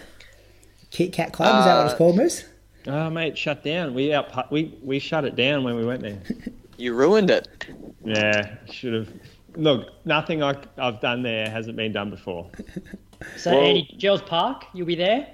Kit 0.90 1.12
Kat 1.12 1.34
Club, 1.34 1.60
is 1.60 1.66
that 1.66 1.76
what 1.78 1.86
it's 1.86 1.94
Uh, 1.94 1.98
called, 1.98 2.16
Moose? 2.18 2.46
Oh, 2.88 3.10
mate, 3.10 3.38
shut 3.38 3.64
down. 3.64 3.94
We 3.94 4.14
out. 4.14 4.50
We 4.52 4.74
we 4.82 5.00
shut 5.00 5.26
it 5.26 5.36
down 5.36 5.64
when 5.66 5.76
we 5.76 5.86
went 5.86 6.02
there. 6.02 6.20
You 6.80 6.94
ruined 6.94 7.32
it. 7.32 7.48
Yeah, 8.06 8.56
should 8.72 8.94
have. 8.94 9.10
Look, 9.56 9.88
nothing 10.06 10.44
I, 10.44 10.54
I've 10.78 11.02
done 11.02 11.24
there 11.24 11.50
hasn't 11.50 11.76
been 11.76 11.92
done 11.92 12.12
before. 12.12 12.50
So, 13.36 13.50
Well- 13.50 13.62
Andy, 13.66 13.96
Jells 13.98 14.22
Park, 14.22 14.66
you'll 14.76 14.86
be 14.86 14.94
there. 14.94 15.28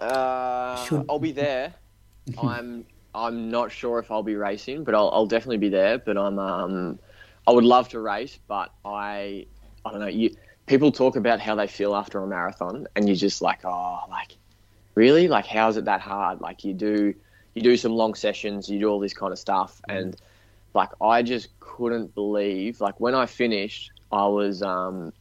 Uh, 0.00 0.84
Should- 0.84 1.04
I'll 1.08 1.18
be 1.18 1.32
there. 1.32 1.74
I'm 2.40 2.86
I'm 3.16 3.50
not 3.50 3.72
sure 3.72 3.98
if 3.98 4.10
I'll 4.10 4.22
be 4.22 4.36
racing, 4.36 4.84
but 4.84 4.94
I'll, 4.94 5.10
I'll 5.10 5.26
definitely 5.26 5.56
be 5.56 5.70
there. 5.70 5.98
But 5.98 6.18
I'm 6.18 6.38
um 6.38 6.98
I 7.46 7.52
would 7.52 7.64
love 7.64 7.88
to 7.90 8.00
race, 8.00 8.38
but 8.46 8.72
I 8.84 9.46
I 9.84 9.90
don't 9.90 10.00
know. 10.00 10.06
You 10.08 10.36
people 10.66 10.92
talk 10.92 11.16
about 11.16 11.40
how 11.40 11.54
they 11.54 11.66
feel 11.66 11.94
after 11.96 12.22
a 12.22 12.26
marathon, 12.26 12.86
and 12.94 13.08
you're 13.08 13.16
just 13.16 13.40
like, 13.40 13.64
oh, 13.64 14.00
like 14.10 14.36
really, 14.94 15.28
like 15.28 15.46
how 15.46 15.68
is 15.68 15.76
it 15.78 15.86
that 15.86 16.00
hard? 16.02 16.40
Like 16.40 16.64
you 16.64 16.74
do 16.74 17.14
you 17.54 17.62
do 17.62 17.76
some 17.76 17.92
long 17.92 18.14
sessions, 18.14 18.68
you 18.68 18.78
do 18.78 18.88
all 18.88 19.00
this 19.00 19.14
kind 19.14 19.32
of 19.32 19.38
stuff, 19.38 19.80
and 19.88 20.14
like 20.74 20.90
I 21.00 21.22
just 21.22 21.58
couldn't 21.60 22.14
believe 22.14 22.80
like 22.82 23.00
when 23.00 23.14
I 23.14 23.26
finished, 23.26 23.92
I 24.12 24.26
was 24.26 24.62
um 24.62 25.12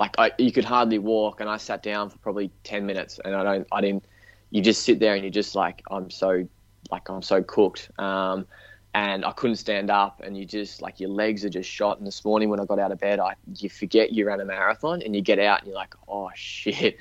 like 0.00 0.14
I, 0.18 0.32
you 0.38 0.50
could 0.50 0.64
hardly 0.64 0.98
walk, 0.98 1.40
and 1.40 1.48
I 1.48 1.58
sat 1.58 1.82
down 1.84 2.10
for 2.10 2.18
probably 2.18 2.50
ten 2.64 2.84
minutes, 2.84 3.20
and 3.24 3.34
I 3.34 3.44
don't 3.44 3.68
I 3.70 3.80
didn't 3.80 4.04
you 4.50 4.62
just 4.62 4.82
sit 4.84 5.00
there 5.00 5.14
and 5.14 5.22
you're 5.22 5.30
just 5.30 5.54
like 5.54 5.82
I'm 5.90 6.10
so 6.10 6.48
like 6.90 7.08
I'm 7.08 7.22
so 7.22 7.42
cooked. 7.42 7.90
Um, 7.98 8.46
and 8.94 9.24
I 9.24 9.32
couldn't 9.32 9.56
stand 9.56 9.90
up 9.90 10.20
and 10.24 10.36
you 10.38 10.44
just 10.44 10.80
like 10.80 11.00
your 11.00 11.10
legs 11.10 11.44
are 11.44 11.48
just 11.48 11.68
shot. 11.68 11.98
And 11.98 12.06
this 12.06 12.24
morning 12.24 12.48
when 12.48 12.60
I 12.60 12.64
got 12.64 12.78
out 12.78 12.92
of 12.92 13.00
bed 13.00 13.18
I 13.18 13.34
you 13.56 13.68
forget 13.68 14.12
you 14.12 14.26
ran 14.26 14.40
a 14.40 14.44
marathon 14.44 15.02
and 15.02 15.14
you 15.14 15.20
get 15.20 15.40
out 15.40 15.58
and 15.58 15.68
you're 15.68 15.76
like 15.76 15.94
oh 16.08 16.30
shit. 16.34 16.96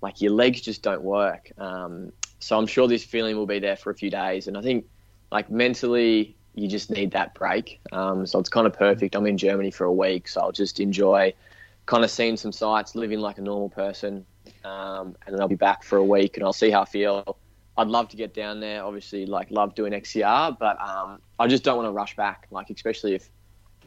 Like 0.00 0.20
your 0.20 0.32
legs 0.32 0.60
just 0.60 0.82
don't 0.82 1.02
work. 1.02 1.50
Um, 1.58 2.12
so 2.38 2.58
I'm 2.58 2.66
sure 2.66 2.88
this 2.88 3.04
feeling 3.04 3.36
will 3.36 3.46
be 3.46 3.58
there 3.58 3.76
for 3.76 3.90
a 3.90 3.94
few 3.94 4.10
days. 4.10 4.48
And 4.48 4.56
I 4.56 4.62
think 4.62 4.86
like 5.30 5.50
mentally 5.50 6.36
you 6.54 6.68
just 6.68 6.90
need 6.90 7.10
that 7.12 7.34
break. 7.34 7.80
Um, 7.92 8.26
so 8.26 8.38
it's 8.38 8.48
kind 8.48 8.66
of 8.66 8.72
perfect. 8.72 9.16
I'm 9.16 9.26
in 9.26 9.38
Germany 9.38 9.70
for 9.70 9.84
a 9.84 9.92
week 9.92 10.28
so 10.28 10.40
I'll 10.40 10.52
just 10.52 10.78
enjoy 10.80 11.34
kind 11.86 12.04
of 12.04 12.10
seeing 12.10 12.36
some 12.36 12.52
sights 12.52 12.94
living 12.94 13.18
like 13.18 13.38
a 13.38 13.42
normal 13.42 13.68
person. 13.68 14.24
Um, 14.64 15.16
and 15.26 15.34
then 15.34 15.40
I'll 15.40 15.48
be 15.48 15.56
back 15.56 15.82
for 15.82 15.98
a 15.98 16.04
week 16.04 16.36
and 16.36 16.44
I'll 16.44 16.52
see 16.52 16.70
how 16.70 16.82
I 16.82 16.84
feel. 16.84 17.36
I'd 17.76 17.88
love 17.88 18.08
to 18.10 18.16
get 18.16 18.34
down 18.34 18.60
there, 18.60 18.84
obviously, 18.84 19.24
like 19.26 19.50
love 19.50 19.74
doing 19.74 19.92
XCR, 19.92 20.58
but 20.58 20.80
um, 20.80 21.20
I 21.38 21.46
just 21.46 21.64
don't 21.64 21.76
want 21.76 21.86
to 21.86 21.92
rush 21.92 22.14
back, 22.16 22.46
like 22.50 22.68
especially 22.70 23.14
if 23.14 23.28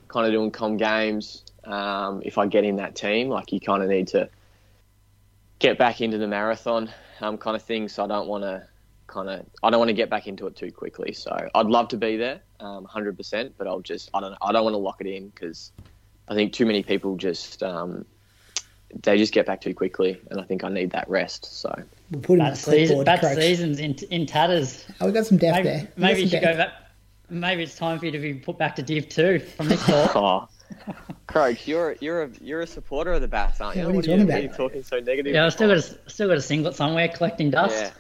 kind 0.08 0.26
of 0.26 0.34
doing 0.34 0.52
com 0.52 0.78
games. 0.78 1.44
Um, 1.64 2.22
if 2.24 2.38
I 2.38 2.48
get 2.48 2.64
in 2.64 2.78
that 2.78 2.96
team, 2.96 3.30
like 3.30 3.52
you 3.52 3.60
kind 3.60 3.84
of 3.84 3.90
need 3.90 4.08
to 4.10 4.30
get 5.60 5.78
back 5.78 6.02
into 6.02 6.18
the 6.18 6.28
marathon 6.28 6.92
um, 7.22 7.38
kind 7.38 7.56
of 7.56 7.62
thing. 7.62 7.88
So 7.88 8.04
I 8.04 8.08
don't 8.08 8.28
want 8.28 8.44
to 8.44 8.68
kind 9.08 9.30
of 9.30 9.46
I 9.64 9.70
don't 9.70 9.80
want 9.80 9.90
to 9.90 9.94
get 9.94 10.10
back 10.10 10.28
into 10.28 10.48
it 10.48 10.56
too 10.56 10.72
quickly. 10.72 11.14
So 11.14 11.32
I'd 11.54 11.68
love 11.68 11.90
to 11.90 11.98
be 11.98 12.18
there, 12.18 12.42
um, 12.60 12.86
100%, 12.86 13.54
but 13.58 13.68
I'll 13.68 13.82
just 13.82 14.10
I 14.14 14.20
don't 14.20 14.36
I 14.42 14.52
don't 14.52 14.64
want 14.64 14.74
to 14.74 14.80
lock 14.80 14.98
it 15.00 15.08
in 15.08 15.30
because 15.30 15.72
I 16.28 16.34
think 16.34 16.54
too 16.54 16.66
many 16.66 16.82
people 16.84 17.18
just 17.18 17.62
um, 17.62 18.06
they 19.04 19.18
just 19.18 19.34
get 19.34 19.46
back 19.46 19.62
too 19.62 19.74
quickly, 19.74 20.22
and 20.30 20.40
I 20.40 20.44
think 20.44 20.64
I 20.64 20.70
need 20.70 20.92
that 20.92 21.10
rest. 21.10 21.60
So 21.60 21.74
We'll 22.12 22.22
put 22.22 22.34
him 22.36 22.42
on 22.42 22.48
Bad, 22.48 22.54
the 22.56 22.62
season, 22.62 23.04
bad 23.04 23.20
Croaks. 23.20 23.36
seasons 23.38 23.80
in, 23.80 23.96
in 24.12 24.26
tatters. 24.26 24.86
Oh, 25.02 25.08
we 25.08 25.12
got 25.12 25.26
some 25.26 25.38
depth 25.38 25.56
Maybe, 25.58 25.68
there. 25.70 25.88
We 25.98 26.02
maybe 26.02 26.22
you 26.22 26.26
got 26.26 26.32
some 26.32 26.40
should 26.42 26.46
go 26.54 26.58
back. 26.58 26.74
Maybe 27.30 27.64
it's 27.64 27.76
time 27.76 27.98
for 28.00 28.06
you 28.06 28.12
to 28.12 28.20
be 28.20 28.34
put 28.36 28.58
back 28.60 28.76
to 28.76 28.84
Div 28.84 29.10
2 29.10 29.40
from 29.40 29.70
this 29.70 29.84
talk. 29.86 30.50
Oh, 30.88 30.94
Craig, 31.28 31.60
you're 31.66 31.96
you're 32.02 32.24
a 32.24 32.30
you're 32.42 32.62
a 32.62 32.68
supporter 32.68 33.14
of 33.14 33.22
the 33.22 33.28
Bats, 33.28 33.62
aren't 33.62 33.76
you? 33.78 33.84
Yeah, 33.84 33.88
what 33.88 33.92
are 34.06 34.08
you 34.10 34.14
are 34.14 34.18
talking 34.18 34.28
what 34.28 34.36
are 34.36 34.40
you 34.40 34.46
about? 34.48 34.58
talking 34.58 34.84
so 34.84 35.00
negative? 35.00 35.34
yeah, 35.34 35.46
I've 35.46 35.54
still 35.54 35.68
got 35.68 35.78
a, 35.78 36.10
still 36.10 36.28
got 36.28 36.38
a 36.38 36.42
singlet 36.42 36.76
somewhere 36.76 37.08
collecting 37.08 37.52
dust. 37.52 37.76
Yeah, 37.76 37.92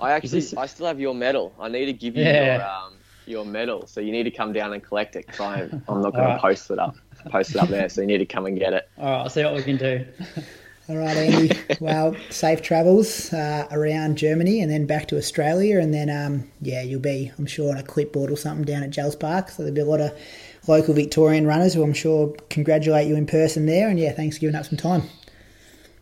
I 0.00 0.12
actually 0.12 0.40
this- 0.40 0.56
I 0.56 0.64
still 0.64 0.86
have 0.86 0.98
your 0.98 1.14
medal. 1.14 1.54
I 1.60 1.68
need 1.68 1.86
to 1.86 1.92
give 1.92 2.16
you 2.16 2.24
Yeah. 2.24 2.56
your 2.56 2.66
um 2.66 2.94
your 3.26 3.44
medal, 3.44 3.86
so 3.86 4.00
you 4.00 4.12
need 4.12 4.22
to 4.22 4.30
come 4.30 4.52
down 4.54 4.72
and 4.72 4.82
collect 4.82 5.14
it 5.16 5.26
because 5.26 5.40
I'm 5.40 5.82
I'm 5.88 6.00
not 6.00 6.12
going 6.12 6.24
Alright. 6.24 6.36
to 6.38 6.42
post 6.42 6.70
it 6.70 6.78
up. 6.78 6.96
posted 7.30 7.56
up 7.58 7.68
there, 7.68 7.88
so 7.90 8.00
you 8.00 8.06
need 8.06 8.18
to 8.18 8.26
come 8.26 8.46
and 8.46 8.58
get 8.58 8.72
it. 8.72 8.88
All 8.98 9.04
right, 9.04 9.18
I'll 9.18 9.28
see 9.28 9.44
what 9.44 9.54
we 9.54 9.62
can 9.62 9.76
do. 9.76 10.06
All 10.88 10.96
right, 10.96 11.16
Andy. 11.16 11.58
well, 11.80 12.14
safe 12.30 12.62
travels 12.62 13.32
uh, 13.32 13.66
around 13.72 14.16
Germany 14.16 14.60
and 14.60 14.70
then 14.70 14.86
back 14.86 15.08
to 15.08 15.16
Australia, 15.16 15.80
and 15.80 15.92
then 15.92 16.08
um, 16.08 16.50
yeah, 16.60 16.82
you'll 16.82 17.00
be, 17.00 17.32
I'm 17.38 17.46
sure, 17.46 17.72
on 17.72 17.78
a 17.78 17.82
clipboard 17.82 18.30
or 18.30 18.36
something 18.36 18.64
down 18.64 18.82
at 18.84 18.90
Jells 18.90 19.16
Park. 19.16 19.50
So 19.50 19.62
there'll 19.62 19.74
be 19.74 19.80
a 19.80 19.84
lot 19.84 20.00
of 20.00 20.16
local 20.68 20.94
Victorian 20.94 21.46
runners 21.46 21.74
who 21.74 21.82
I'm 21.82 21.92
sure 21.92 22.34
congratulate 22.50 23.08
you 23.08 23.16
in 23.16 23.26
person 23.26 23.66
there. 23.66 23.88
And 23.88 23.98
yeah, 23.98 24.12
thanks 24.12 24.36
for 24.36 24.42
giving 24.42 24.54
up 24.54 24.66
some 24.66 24.78
time. 24.78 25.02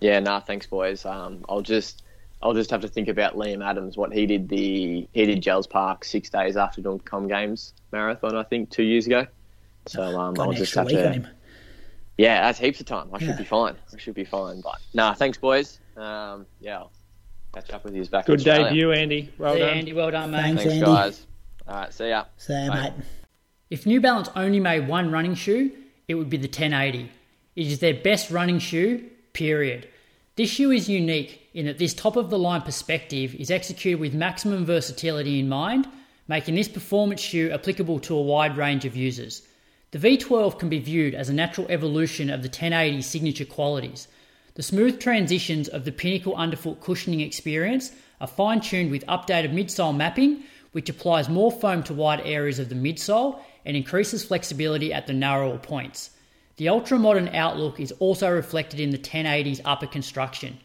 Yeah, 0.01 0.21
nah, 0.21 0.41
thanks, 0.41 0.67
boys. 0.67 1.07
Um, 1.07 1.45
I'll 1.49 1.63
just 1.63 2.03
I'll 2.43 2.53
just 2.53 2.71
have 2.71 2.83
to 2.83 2.89
think 2.89 3.09
about 3.09 3.37
Liam 3.37 3.65
Adams, 3.65 3.97
what 3.97 4.13
he 4.13 4.27
did 4.27 4.51
the 4.51 5.09
he 5.13 5.25
did 5.25 5.41
Jells 5.41 5.67
Park 5.67 6.05
six 6.05 6.29
days 6.29 6.59
after 6.59 6.83
doing 6.83 6.99
Com 7.01 7.27
Games 7.27 7.73
marathon, 7.91 8.37
I 8.37 8.43
think, 8.43 8.69
two 8.71 8.83
years 8.83 9.07
ago. 9.07 9.27
So 9.87 10.03
um, 10.03 10.35
I'll 10.39 10.53
just 10.53 10.75
have 10.75 10.89
to. 10.89 11.31
On 12.19 12.25
him. 12.25 12.25
Yeah, 12.27 12.41
that's 12.43 12.59
heaps 12.59 12.81
of 12.81 12.87
time. 12.87 13.09
I 13.13 13.19
Yeah. 13.19 13.29
should 13.29 13.39
be 13.39 13.45
fine. 13.45 13.75
I 13.93 13.99
should 13.99 14.15
be 14.15 14.25
fine. 14.25 14.61
But 14.61 14.79
nah, 14.93 15.15
thanks, 15.15 15.39
boys. 15.39 15.79
Um, 15.97 16.47
yeah, 16.61 16.79
I'll 16.79 16.93
catch 17.55 17.73
up 17.73 17.85
with 17.85 17.95
you 17.95 18.05
back. 18.07 18.27
Good 18.27 18.35
in 18.41 18.49
Australia. 18.49 18.65
debut, 18.71 18.93
Andy. 18.93 19.31
Well 19.39 19.55
See 19.55 19.61
you, 19.61 19.67
done. 19.67 19.77
Andy. 19.79 19.93
Well 19.93 20.11
done, 20.11 20.31
mate. 20.31 20.43
Thanks. 20.43 20.63
Thanks, 20.63 20.75
Andy. 20.75 20.87
guys. 20.87 21.27
All 21.69 21.75
right, 21.77 21.93
see 21.95 22.09
ya. 22.09 22.25
So, 22.37 22.69
Bye. 22.69 22.83
mate, 22.83 22.93
If 23.71 23.87
New 23.87 24.01
Balance 24.01 24.29
only 24.37 24.61
made 24.61 24.87
one 24.87 25.11
running 25.11 25.35
shoe, 25.35 25.73
it 26.07 26.15
would 26.15 26.29
be 26.31 26.37
the 26.37 26.49
1080. 26.49 27.11
It 27.57 27.67
is 27.67 27.79
their 27.79 27.95
best 27.95 28.31
running 28.31 28.59
shoe, 28.59 29.05
period. 29.33 29.89
This 30.37 30.51
shoe 30.51 30.71
is 30.73 30.89
unique 30.89 31.41
in 31.55 31.67
that 31.67 31.79
this 31.79 31.95
top 31.95 32.17
of 32.17 32.29
the 32.29 32.39
line 32.39 32.61
perspective 32.63 33.35
is 33.37 33.51
executed 33.51 34.01
with 34.01 34.13
maximum 34.15 34.65
versatility 34.67 35.39
in 35.41 35.49
mind, 35.49 35.87
making 36.29 36.57
this 36.57 36.69
performance 36.69 37.21
shoe 37.21 37.51
applicable 37.53 38.01
to 38.01 38.15
a 38.17 38.21
wide 38.21 38.57
range 38.57 38.85
of 38.85 38.97
users. 38.97 39.43
The 39.95 40.17
V12 40.17 40.59
can 40.59 40.69
be 40.69 40.81
viewed 40.81 41.15
as 41.15 41.29
a 41.29 41.33
natural 41.33 41.69
evolution 41.71 42.29
of 42.29 42.43
the 42.43 42.49
1080 42.49 43.01
signature 43.01 43.45
qualities. 43.45 44.09
The 44.55 44.63
smooth 44.65 44.99
transitions 44.99 45.69
of 45.69 45.85
the 45.85 45.93
pinnacle 45.93 46.35
underfoot 46.35 46.81
cushioning 46.81 47.21
experience 47.21 47.93
are 48.21 48.27
fine 48.27 48.61
tuned 48.61 48.91
with 48.91 49.07
updated 49.07 49.55
midsole 49.55 49.97
mapping, 49.97 50.43
which 50.73 50.89
applies 50.89 51.29
more 51.29 51.53
foam 51.53 51.85
to 51.85 51.95
wide 51.95 52.21
areas 52.25 52.59
of 52.59 52.71
the 52.71 52.75
midsole 52.75 53.39
and 53.65 53.77
increases 53.77 54.25
flexibility 54.25 54.93
at 54.93 55.07
the 55.07 55.13
narrower 55.13 55.59
points. 55.59 56.11
The 56.57 56.71
ultra 56.71 56.99
modern 56.99 57.29
outlook 57.29 57.79
is 57.79 57.93
also 58.01 58.29
reflected 58.33 58.81
in 58.81 58.91
the 58.91 58.99
1080's 58.99 59.61
upper 59.65 59.87
construction. 59.87 60.59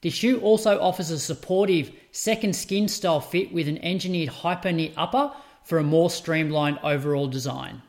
The 0.00 0.10
shoe 0.10 0.40
also 0.40 0.80
offers 0.80 1.10
a 1.10 1.20
supportive 1.20 1.92
second 2.10 2.56
skin 2.56 2.88
style 2.88 3.20
fit 3.20 3.52
with 3.52 3.68
an 3.68 3.78
engineered 3.84 4.30
Hypoknit 4.30 4.94
upper 4.96 5.32
for 5.62 5.78
a 5.78 5.84
more 5.84 6.10
streamlined 6.10 6.80
overall 6.82 7.28
design. 7.28 7.80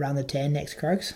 Run 0.00 0.14
the 0.14 0.24
Tan 0.24 0.54
next, 0.54 0.78
Croaks. 0.78 1.12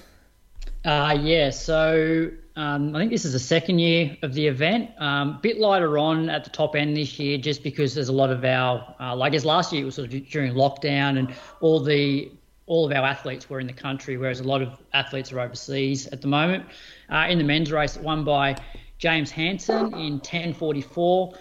Uh, 0.85 1.17
yeah, 1.19 1.49
so 1.49 2.31
um, 2.55 2.95
I 2.95 2.99
think 2.99 3.11
this 3.11 3.25
is 3.25 3.33
the 3.33 3.39
second 3.39 3.79
year 3.79 4.15
of 4.21 4.35
the 4.35 4.47
event. 4.47 4.91
Um, 4.99 5.39
bit 5.41 5.59
lighter 5.59 5.97
on 5.97 6.29
at 6.29 6.45
the 6.45 6.51
top 6.51 6.77
end 6.77 6.95
this 6.95 7.19
year, 7.19 7.39
just 7.39 7.63
because 7.63 7.95
there's 7.95 8.11
a 8.11 8.13
lot 8.13 8.29
of 8.29 8.45
our, 8.45 8.95
uh, 9.01 9.17
like 9.17 9.33
as 9.33 9.47
last 9.47 9.73
year 9.73 9.81
it 9.81 9.87
was 9.87 9.95
sort 9.95 10.13
of 10.13 10.29
during 10.29 10.53
lockdown, 10.53 11.19
and 11.19 11.35
all 11.63 11.81
the 11.81 12.31
all 12.67 12.85
of 12.85 12.93
our 12.93 13.07
athletes 13.07 13.49
were 13.49 13.59
in 13.59 13.67
the 13.67 13.73
country, 13.73 14.19
whereas 14.19 14.41
a 14.41 14.45
lot 14.45 14.61
of 14.61 14.79
athletes 14.93 15.33
are 15.33 15.41
overseas 15.41 16.07
at 16.09 16.21
the 16.21 16.29
moment. 16.29 16.67
Uh, 17.09 17.27
in 17.31 17.39
the 17.39 17.45
men's 17.45 17.73
race, 17.73 17.97
won 17.97 18.23
by 18.23 18.55
James 18.99 19.31
Hansen 19.31 19.95
in 19.95 20.21
10:44. 20.21 21.35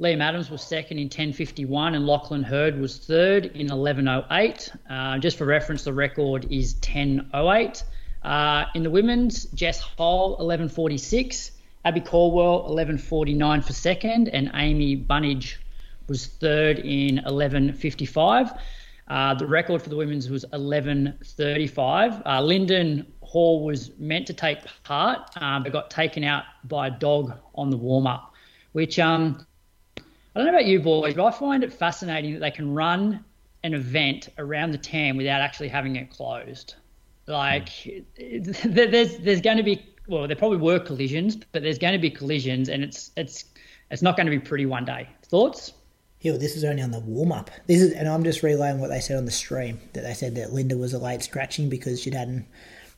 Liam 0.00 0.22
Adams 0.22 0.50
was 0.50 0.62
second 0.62 0.98
in 0.98 1.10
10:51, 1.10 1.94
and 1.94 2.06
Lachlan 2.06 2.42
Hurd 2.42 2.80
was 2.80 2.96
third 2.96 3.46
in 3.54 3.66
11:08. 3.68 4.72
Uh, 4.88 5.18
just 5.18 5.36
for 5.36 5.44
reference, 5.44 5.84
the 5.84 5.92
record 5.92 6.50
is 6.50 6.72
10:08. 6.80 7.84
Uh, 8.22 8.64
in 8.74 8.82
the 8.82 8.88
women's, 8.88 9.44
Jess 9.52 9.78
Hull 9.80 10.38
11:46, 10.40 11.50
Abby 11.84 12.00
Caldwell 12.00 12.66
11:49 12.70 13.60
for 13.60 13.74
second, 13.74 14.28
and 14.28 14.50
Amy 14.54 14.96
Bunnage 14.96 15.60
was 16.08 16.28
third 16.28 16.78
in 16.78 17.18
11:55. 17.26 18.58
Uh, 19.06 19.34
the 19.34 19.46
record 19.46 19.82
for 19.82 19.90
the 19.90 19.96
women's 19.96 20.30
was 20.30 20.46
11:35. 20.54 22.22
Uh, 22.24 22.40
Linden 22.40 23.06
Hall 23.20 23.62
was 23.66 23.90
meant 23.98 24.26
to 24.28 24.32
take 24.32 24.60
part, 24.82 25.30
um, 25.36 25.62
but 25.62 25.72
got 25.72 25.90
taken 25.90 26.24
out 26.24 26.44
by 26.64 26.86
a 26.86 26.90
dog 26.90 27.34
on 27.54 27.68
the 27.68 27.76
warm 27.76 28.06
up, 28.06 28.32
which 28.72 28.98
um, 28.98 29.44
I 30.40 30.44
don't 30.44 30.52
know 30.52 30.58
about 30.58 30.66
you 30.68 30.80
boys, 30.80 31.14
but 31.14 31.24
I 31.26 31.30
find 31.30 31.62
it 31.64 31.72
fascinating 31.72 32.32
that 32.34 32.40
they 32.40 32.50
can 32.50 32.72
run 32.74 33.24
an 33.62 33.74
event 33.74 34.28
around 34.38 34.70
the 34.70 34.78
tan 34.78 35.16
without 35.16 35.40
actually 35.40 35.68
having 35.68 35.96
it 35.96 36.10
closed. 36.10 36.74
Like, 37.26 37.68
there- 38.18 38.88
there's 38.88 39.18
there's 39.18 39.40
going 39.40 39.56
to 39.58 39.62
be 39.62 39.86
well, 40.08 40.26
there 40.26 40.36
probably 40.36 40.58
were 40.58 40.80
collisions, 40.80 41.36
but 41.52 41.62
there's 41.62 41.78
going 41.78 41.92
to 41.92 41.98
be 41.98 42.10
collisions, 42.10 42.68
and 42.68 42.82
it's 42.82 43.10
it's 43.16 43.44
it's 43.90 44.02
not 44.02 44.16
going 44.16 44.26
to 44.26 44.30
be 44.30 44.38
pretty 44.40 44.66
one 44.66 44.84
day. 44.84 45.08
Thoughts? 45.24 45.72
Yeah, 46.20 46.32
this 46.32 46.54
is 46.56 46.64
only 46.64 46.82
on 46.82 46.90
the 46.90 47.00
warm 47.00 47.32
up. 47.32 47.50
This 47.66 47.80
is, 47.80 47.92
and 47.92 48.06
I'm 48.08 48.24
just 48.24 48.42
relaying 48.42 48.78
what 48.78 48.90
they 48.90 49.00
said 49.00 49.16
on 49.16 49.24
the 49.24 49.30
stream. 49.30 49.80
That 49.94 50.02
they 50.02 50.12
said 50.14 50.34
that 50.34 50.52
Linden 50.52 50.78
was 50.78 50.92
a 50.92 50.98
late 50.98 51.22
scratching 51.22 51.68
because 51.70 52.00
she'd 52.02 52.12
hadn't 52.14 52.46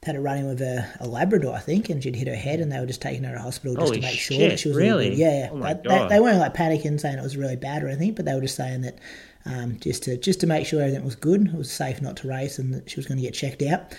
had 0.02 0.16
a 0.16 0.20
running 0.20 0.48
with 0.48 0.60
a, 0.60 0.84
a 0.98 1.06
Labrador, 1.06 1.54
I 1.54 1.60
think, 1.60 1.88
and 1.88 2.02
she'd 2.02 2.16
hit 2.16 2.26
her 2.26 2.34
head, 2.34 2.58
and 2.60 2.72
they 2.72 2.80
were 2.80 2.86
just 2.86 3.00
taking 3.00 3.22
her 3.24 3.34
to 3.34 3.40
hospital 3.40 3.74
just 3.74 3.86
Holy 3.86 4.00
to 4.00 4.06
make 4.06 4.18
sure 4.18 4.36
shit, 4.36 4.50
that 4.50 4.58
she 4.58 4.68
was 4.68 4.76
really? 4.76 5.10
all. 5.10 5.16
Yeah, 5.16 5.38
yeah. 5.44 5.48
Oh 5.52 5.56
my 5.56 5.74
they, 5.74 5.88
God. 5.88 6.10
They, 6.10 6.16
they 6.16 6.20
weren't 6.20 6.38
like 6.38 6.54
panicking, 6.54 7.00
saying 7.00 7.18
it 7.18 7.22
was 7.22 7.36
really 7.36 7.56
bad 7.56 7.82
or 7.84 7.88
anything, 7.88 8.14
but 8.14 8.24
they 8.24 8.34
were 8.34 8.40
just 8.40 8.56
saying 8.56 8.80
that 8.82 8.98
um, 9.44 9.78
just 9.78 10.02
to 10.04 10.16
just 10.16 10.40
to 10.40 10.46
make 10.46 10.66
sure 10.66 10.80
everything 10.80 11.04
was 11.04 11.14
good, 11.14 11.46
it 11.46 11.54
was 11.54 11.70
safe 11.70 12.02
not 12.02 12.16
to 12.18 12.28
race, 12.28 12.58
and 12.58 12.74
that 12.74 12.90
she 12.90 12.96
was 12.96 13.06
going 13.06 13.18
to 13.18 13.22
get 13.22 13.34
checked 13.34 13.62
out. 13.62 13.94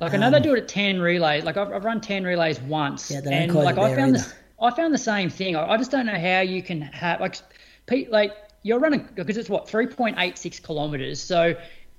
Like 0.00 0.12
I 0.12 0.16
know 0.16 0.30
they 0.30 0.40
do 0.40 0.54
it 0.54 0.58
at 0.58 0.68
Tan 0.68 1.00
relays. 1.00 1.44
Like 1.44 1.56
I've, 1.56 1.72
I've 1.72 1.84
run 1.84 2.00
Tan 2.00 2.24
relays 2.24 2.60
once, 2.60 3.10
Yeah, 3.10 3.20
they 3.20 3.30
don't 3.30 3.42
and 3.42 3.54
like 3.54 3.78
I 3.78 3.94
found 3.94 4.16
either. 4.16 4.26
the 4.58 4.64
I 4.64 4.70
found 4.74 4.92
the 4.92 4.98
same 4.98 5.30
thing. 5.30 5.56
I, 5.56 5.70
I 5.70 5.76
just 5.76 5.90
don't 5.90 6.06
know 6.06 6.18
how 6.18 6.40
you 6.40 6.62
can 6.62 6.80
have 6.80 7.20
like, 7.20 7.36
Pete, 7.86 8.10
like 8.10 8.32
you're 8.62 8.80
running 8.80 9.08
because 9.14 9.36
it's 9.36 9.48
what 9.48 9.68
three 9.68 9.86
point 9.86 10.16
eight 10.18 10.36
six 10.36 10.58
kilometers. 10.58 11.20
So 11.20 11.54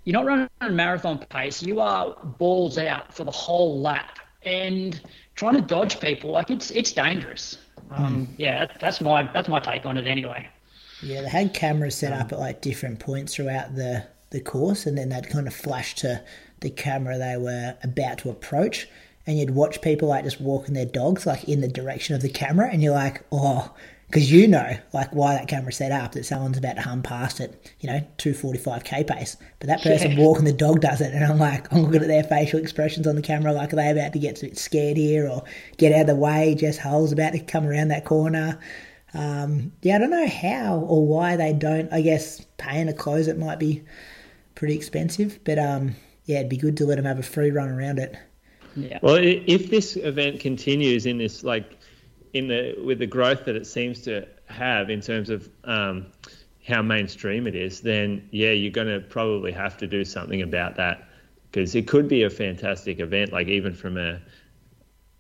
you're 0.05 0.13
not 0.13 0.25
running 0.25 0.49
a 0.61 0.69
marathon 0.69 1.17
pace. 1.17 1.61
You 1.61 1.81
are 1.81 2.15
balls 2.37 2.77
out 2.77 3.13
for 3.13 3.23
the 3.23 3.31
whole 3.31 3.81
lap 3.81 4.19
and 4.43 5.01
trying 5.35 5.55
to 5.55 5.61
dodge 5.61 5.99
people. 5.99 6.31
Like 6.31 6.49
it's 6.49 6.71
it's 6.71 6.93
dangerous. 6.93 7.57
Um, 7.91 8.27
yeah, 8.37 8.65
that, 8.65 8.79
that's 8.79 9.01
my 9.01 9.23
that's 9.33 9.49
my 9.49 9.59
take 9.59 9.85
on 9.85 9.97
it 9.97 10.07
anyway. 10.07 10.47
Yeah, 11.01 11.21
they 11.21 11.29
had 11.29 11.53
cameras 11.53 11.95
set 11.95 12.13
up 12.13 12.31
at 12.31 12.39
like 12.39 12.61
different 12.61 12.99
points 12.99 13.35
throughout 13.35 13.75
the, 13.75 14.05
the 14.29 14.39
course, 14.39 14.85
and 14.85 14.97
then 14.97 15.09
they'd 15.09 15.29
kind 15.29 15.47
of 15.47 15.53
flash 15.53 15.95
to 15.95 16.23
the 16.61 16.69
camera 16.69 17.17
they 17.17 17.37
were 17.37 17.75
about 17.83 18.19
to 18.19 18.29
approach, 18.29 18.87
and 19.27 19.37
you'd 19.37 19.51
watch 19.51 19.81
people 19.81 20.07
like 20.07 20.23
just 20.23 20.39
walking 20.39 20.73
their 20.73 20.85
dogs 20.85 21.25
like 21.25 21.43
in 21.49 21.61
the 21.61 21.67
direction 21.67 22.15
of 22.15 22.21
the 22.21 22.29
camera, 22.29 22.69
and 22.71 22.81
you're 22.81 22.93
like, 22.93 23.23
oh, 23.31 23.73
because 24.07 24.31
you 24.31 24.47
know 24.47 24.77
like 24.93 25.13
why 25.13 25.33
that 25.33 25.47
camera's 25.47 25.77
set 25.77 25.91
up 25.91 26.11
that 26.13 26.25
someone's 26.25 26.57
about 26.57 26.75
to 26.75 26.81
hum 26.81 27.01
past 27.01 27.39
it, 27.39 27.71
you 27.79 27.89
know, 27.89 28.05
two 28.17 28.33
forty 28.33 28.59
five 28.59 28.83
k 28.83 29.03
pace, 29.03 29.37
but 29.59 29.67
that 29.67 29.81
person 29.81 30.11
Yeah. 30.11 30.19
walking 30.19 30.45
the 30.45 30.53
dog 30.53 30.81
does 30.81 31.01
it, 31.01 31.13
and 31.13 31.23
I'm 31.23 31.39
like, 31.39 31.71
I'm 31.73 31.83
looking 31.83 32.01
at 32.01 32.07
their 32.07 32.23
facial 32.23 32.59
expressions 32.59 33.07
on 33.07 33.15
the 33.15 33.21
camera, 33.21 33.51
like 33.53 33.73
are 33.73 33.77
they 33.77 33.89
about 33.89 34.13
to 34.13 34.19
get 34.19 34.39
a 34.41 34.45
bit 34.45 34.57
scared 34.57 34.97
here 34.97 35.27
or 35.27 35.43
get 35.77 35.91
out 35.93 36.01
of 36.01 36.07
the 36.07 36.15
way? 36.15 36.55
Jess 36.55 36.77
Hull's 36.77 37.11
about 37.11 37.33
to 37.33 37.39
come 37.39 37.65
around 37.65 37.87
that 37.89 38.05
corner. 38.05 38.59
Um, 39.13 39.71
yeah, 39.81 39.95
I 39.95 39.99
don't 39.99 40.09
know 40.09 40.27
how 40.27 40.77
or 40.79 41.05
why 41.05 41.37
they 41.37 41.53
don't. 41.53 41.91
I 41.93 42.01
guess 42.01 42.45
paying 42.57 42.87
to 42.87 42.93
close 42.93 43.27
it 43.27 43.37
might 43.37 43.59
be 43.59 43.83
pretty 44.55 44.75
expensive, 44.75 45.39
but 45.45 45.57
um, 45.57 45.95
yeah, 46.25 46.39
it'd 46.39 46.49
be 46.49 46.57
good 46.57 46.77
to 46.77 46.85
let 46.85 46.95
them 46.95 47.05
have 47.05 47.19
a 47.19 47.23
free 47.23 47.51
run 47.51 47.69
around 47.69 47.99
it. 47.99 48.15
Yeah. 48.75 48.99
Well, 49.01 49.17
if 49.21 49.69
this 49.69 49.95
event 49.95 50.41
continues 50.41 51.05
in 51.05 51.17
this 51.17 51.43
like 51.45 51.74
in 52.35 52.49
the 52.49 52.75
with 52.83 52.99
the 52.99 53.07
growth 53.07 53.45
that 53.45 53.55
it 53.55 53.65
seems 53.65 54.01
to 54.01 54.27
have 54.47 54.89
in 54.89 54.99
terms 54.99 55.29
of 55.29 55.49
um, 55.63 56.05
how 56.67 56.81
mainstream 56.81 57.47
it 57.47 57.55
is, 57.55 57.79
then 57.79 58.27
yeah, 58.31 58.51
you're 58.51 58.71
going 58.71 58.87
to 58.87 58.99
probably 59.07 59.53
have 59.53 59.77
to 59.77 59.87
do 59.87 60.03
something 60.03 60.41
about 60.41 60.75
that 60.75 61.07
because 61.49 61.73
it 61.75 61.87
could 61.87 62.09
be 62.09 62.23
a 62.23 62.29
fantastic 62.29 62.99
event, 62.99 63.31
like 63.31 63.47
even 63.47 63.73
from 63.73 63.97
a 63.97 64.21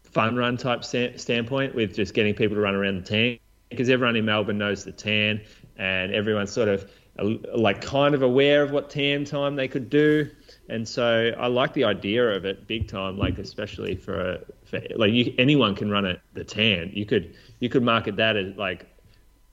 fun 0.03 0.35
run 0.35 0.57
type 0.57 0.83
sta- 0.83 1.17
standpoint, 1.17 1.73
with 1.73 1.95
just 1.95 2.13
getting 2.13 2.33
people 2.33 2.55
to 2.55 2.61
run 2.61 2.75
around 2.75 2.97
the 2.97 3.01
tan 3.01 3.39
because 3.69 3.89
everyone 3.89 4.17
in 4.17 4.25
Melbourne 4.25 4.57
knows 4.57 4.83
the 4.83 4.91
tan 4.91 5.41
and 5.77 6.13
everyone's 6.13 6.51
sort 6.51 6.67
of 6.67 6.91
uh, 7.17 7.29
like 7.55 7.81
kind 7.81 8.13
of 8.13 8.23
aware 8.23 8.61
of 8.61 8.71
what 8.71 8.89
tan 8.89 9.23
time 9.23 9.55
they 9.55 9.69
could 9.69 9.89
do. 9.89 10.29
And 10.69 10.87
so 10.87 11.31
I 11.37 11.47
like 11.47 11.73
the 11.73 11.83
idea 11.83 12.27
of 12.31 12.45
it 12.45 12.67
big 12.67 12.87
time, 12.87 13.17
like 13.17 13.37
especially 13.37 13.95
for, 13.95 14.19
a, 14.19 14.39
for 14.65 14.81
like 14.95 15.13
you, 15.13 15.33
anyone 15.37 15.75
can 15.75 15.91
run 15.91 16.05
it 16.05 16.19
the 16.33 16.43
tan. 16.43 16.91
You 16.93 17.05
could 17.05 17.35
you 17.59 17.69
could 17.69 17.83
market 17.83 18.15
that 18.17 18.35
as 18.35 18.55
like 18.55 18.87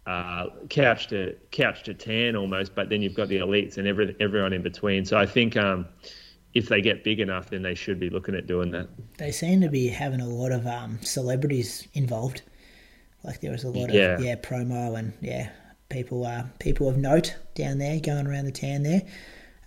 uh, 0.06 0.46
couch 0.68 1.08
to 1.08 1.36
couch 1.50 1.82
to 1.84 1.94
tan 1.94 2.34
almost, 2.34 2.74
but 2.74 2.88
then 2.88 3.02
you've 3.02 3.14
got 3.14 3.28
the 3.28 3.36
elites 3.38 3.76
and 3.78 3.86
every, 3.86 4.16
everyone 4.20 4.52
in 4.52 4.62
between. 4.62 5.04
So 5.04 5.16
I 5.18 5.26
think 5.26 5.56
um, 5.56 5.86
if 6.54 6.68
they 6.68 6.80
get 6.80 7.04
big 7.04 7.20
enough, 7.20 7.50
then 7.50 7.62
they 7.62 7.74
should 7.74 8.00
be 8.00 8.10
looking 8.10 8.34
at 8.34 8.46
doing 8.46 8.70
that. 8.72 8.88
They 9.18 9.30
seem 9.32 9.60
to 9.60 9.68
be 9.68 9.88
having 9.88 10.20
a 10.20 10.28
lot 10.28 10.50
of 10.52 10.66
um, 10.66 10.98
celebrities 11.02 11.86
involved. 11.94 12.42
Like 13.22 13.40
there 13.40 13.52
was 13.52 13.64
a 13.64 13.70
lot 13.70 13.92
Yeah. 13.92 14.14
of 14.14 14.24
yeah 14.24 14.34
promo 14.36 14.98
and 14.98 15.12
yeah 15.20 15.50
people 15.88 16.26
uh, 16.26 16.44
people 16.58 16.88
of 16.88 16.96
note 16.96 17.36
down 17.54 17.78
there 17.78 18.00
going 18.00 18.26
around 18.26 18.46
the 18.46 18.52
town 18.52 18.82
there. 18.82 19.02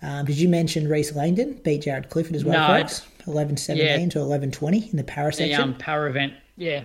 Um, 0.06 0.24
did 0.24 0.38
you 0.38 0.48
mention 0.48 0.88
Reese 0.88 1.14
Langdon 1.16 1.54
beat 1.64 1.82
Jaryd 1.82 2.08
Clifford 2.10 2.36
as 2.36 2.44
well? 2.44 2.68
No, 2.68 2.80
folks? 2.80 3.04
eleven 3.26 3.56
seventeen 3.56 4.02
Yeah. 4.04 4.08
to 4.10 4.20
eleven 4.20 4.50
twenty 4.52 4.88
in 4.90 4.96
the 4.96 5.04
para 5.04 5.30
The 5.32 5.36
section. 5.38 5.60
um, 5.60 5.74
power 5.78 6.06
event. 6.06 6.32
Yeah. 6.56 6.84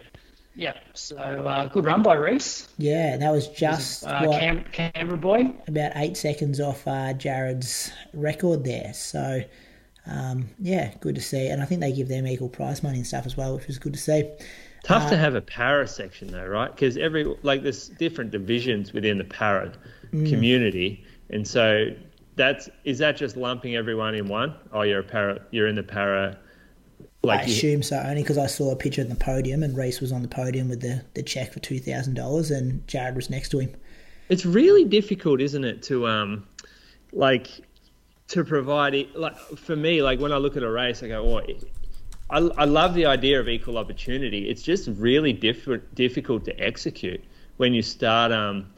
Yeah. 0.56 0.74
So 0.94 1.18
uh, 1.18 1.68
good 1.68 1.86
run 1.86 2.02
by 2.04 2.16
Reese. 2.16 2.68
yeah, 2.78 3.16
that 3.18 3.32
was 3.32 3.48
just 3.48 4.06
Uh, 4.06 4.24
what, 4.26 4.40
Cam- 4.40 4.66
Canberra 4.72 5.18
boy. 5.18 5.54
about 5.68 5.92
eight 5.96 6.18
seconds 6.18 6.60
off 6.60 6.86
uh, 6.88 7.14
Jaryd's 7.14 7.92
record 8.14 8.64
there. 8.66 8.92
So, 8.94 9.42
um, 10.08 10.50
yeah, 10.60 10.92
good 11.00 11.16
to 11.16 11.22
see. 11.22 11.48
And 11.48 11.62
I 11.62 11.66
think 11.66 11.80
they 11.80 11.94
give 11.94 12.08
them 12.10 12.26
equal 12.28 12.50
prize 12.50 12.82
money 12.84 12.98
and 12.98 13.08
stuff 13.08 13.26
as 13.26 13.38
well, 13.38 13.56
which 13.56 13.68
was 13.68 13.78
good 13.80 13.94
to 13.94 14.00
see. 14.00 14.30
Tough 14.84 15.10
to 15.10 15.16
have 15.18 15.36
a 15.36 15.42
para 15.42 15.88
section 15.88 16.32
though, 16.32 16.46
right? 16.48 16.72
Because 16.72 16.98
every 16.98 17.24
like 17.44 17.62
there's 17.62 17.88
different 17.88 18.32
divisions 18.32 18.94
within 18.94 19.20
the 19.20 19.24
para 19.24 19.72
community, 20.12 21.06
and 21.30 21.48
so 21.48 21.88
that's 22.36 22.70
is 22.84 22.98
that 23.00 23.18
just 23.18 23.36
lumping 23.38 23.76
everyone 23.76 24.16
in 24.16 24.28
one? 24.28 24.56
Oh, 24.72 24.82
you're 24.84 25.00
a 25.00 25.04
para, 25.04 25.42
you're 25.52 25.68
in 25.68 25.76
the 25.76 25.84
para. 25.84 26.38
I 27.24 27.28
Like 27.28 27.48
you, 27.48 27.54
assume 27.54 27.84
so, 27.84 27.98
only 27.98 28.24
because 28.24 28.38
I 28.38 28.48
saw 28.48 28.72
a 28.72 28.76
picture 28.76 29.02
of 29.02 29.10
the 29.10 29.16
podium 29.16 29.64
and 29.64 29.78
Reese 29.78 30.02
was 30.02 30.12
on 30.12 30.22
the 30.22 30.28
podium 30.28 30.70
with 30.70 30.82
the, 30.82 31.04
the 31.14 31.24
check 31.24 31.54
for 31.54 31.60
two 31.60 31.80
thousand 31.80 32.16
dollars, 32.16 32.52
and 32.52 32.86
Jaryd 32.88 33.16
was 33.16 33.30
next 33.30 33.50
to 33.50 33.60
him. 33.60 33.76
it's 34.30 34.46
really 34.46 34.86
difficult, 34.86 35.42
isn't 35.42 35.64
it, 35.64 35.84
to 35.84 36.08
um, 36.08 36.48
like 37.12 37.48
to 38.30 38.44
provide 38.44 38.96
it. 38.96 39.16
Like 39.16 39.38
for 39.38 39.76
me, 39.76 40.02
like 40.02 40.20
when 40.20 40.32
I 40.32 40.38
look 40.38 40.58
at 40.58 40.64
a 40.64 40.72
race, 40.72 41.04
I 41.04 41.10
go, 41.10 41.38
oh. 41.38 41.42
I, 42.34 42.38
I 42.38 42.64
love 42.64 42.94
the 42.94 43.08
idea 43.08 43.42
of 43.42 43.50
equal 43.50 43.78
opportunity. 43.78 44.50
It's 44.50 44.62
just 44.62 44.88
really 44.96 45.34
different, 45.34 45.94
difficult 45.96 46.46
to 46.46 46.58
execute 46.58 47.22
when 47.58 47.74
you 47.74 47.82
start 47.82 48.32
um, 48.32 48.72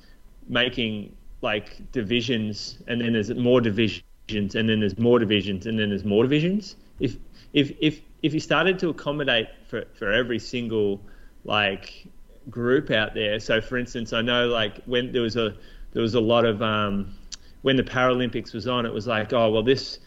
making 0.50 1.16
like 1.44 1.92
divisions, 1.92 2.80
and 2.88 3.02
then 3.02 3.14
there's 3.14 3.30
more 3.36 3.62
divisions, 3.62 4.04
and 4.30 4.70
then 4.70 4.80
there's 4.80 4.98
more 4.98 5.20
divisions, 5.20 5.68
and 5.68 5.78
then 5.78 5.90
there's 5.90 6.06
more 6.06 6.24
divisions. 6.24 6.76
If 7.00 7.18
if 7.54 7.72
if 7.80 8.02
if 8.24 8.34
you 8.34 8.40
started 8.40 8.80
to 8.80 8.90
accommodate 8.90 9.48
for, 9.68 9.86
for 9.94 10.12
every 10.12 10.40
single 10.40 11.02
like 11.44 12.08
group 12.50 12.90
out 12.90 13.14
there, 13.14 13.40
so 13.40 13.62
for 13.62 13.78
instance, 13.78 14.14
I 14.14 14.22
know 14.22 14.48
like 14.48 14.82
when 14.86 15.12
there 15.12 15.22
was 15.22 15.36
a 15.36 15.56
there 15.92 16.02
was 16.02 16.16
a 16.16 16.22
lot 16.22 16.46
of 16.46 16.62
um, 16.62 17.14
when 17.62 17.76
the 17.76 17.84
Paralympics 17.84 18.54
was 18.54 18.68
on, 18.68 18.86
it 18.86 18.94
was 18.94 19.06
like, 19.06 19.34
oh 19.34 19.52
well, 19.52 19.64
this 19.64 20.00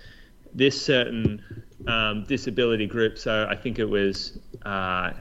this 0.54 0.80
certain 0.80 1.42
um, 1.86 2.24
disability 2.24 2.86
group. 2.86 3.18
So 3.18 3.46
I 3.48 3.54
think 3.54 3.78
it 3.78 3.84
was, 3.84 4.38
uh, 4.64 5.12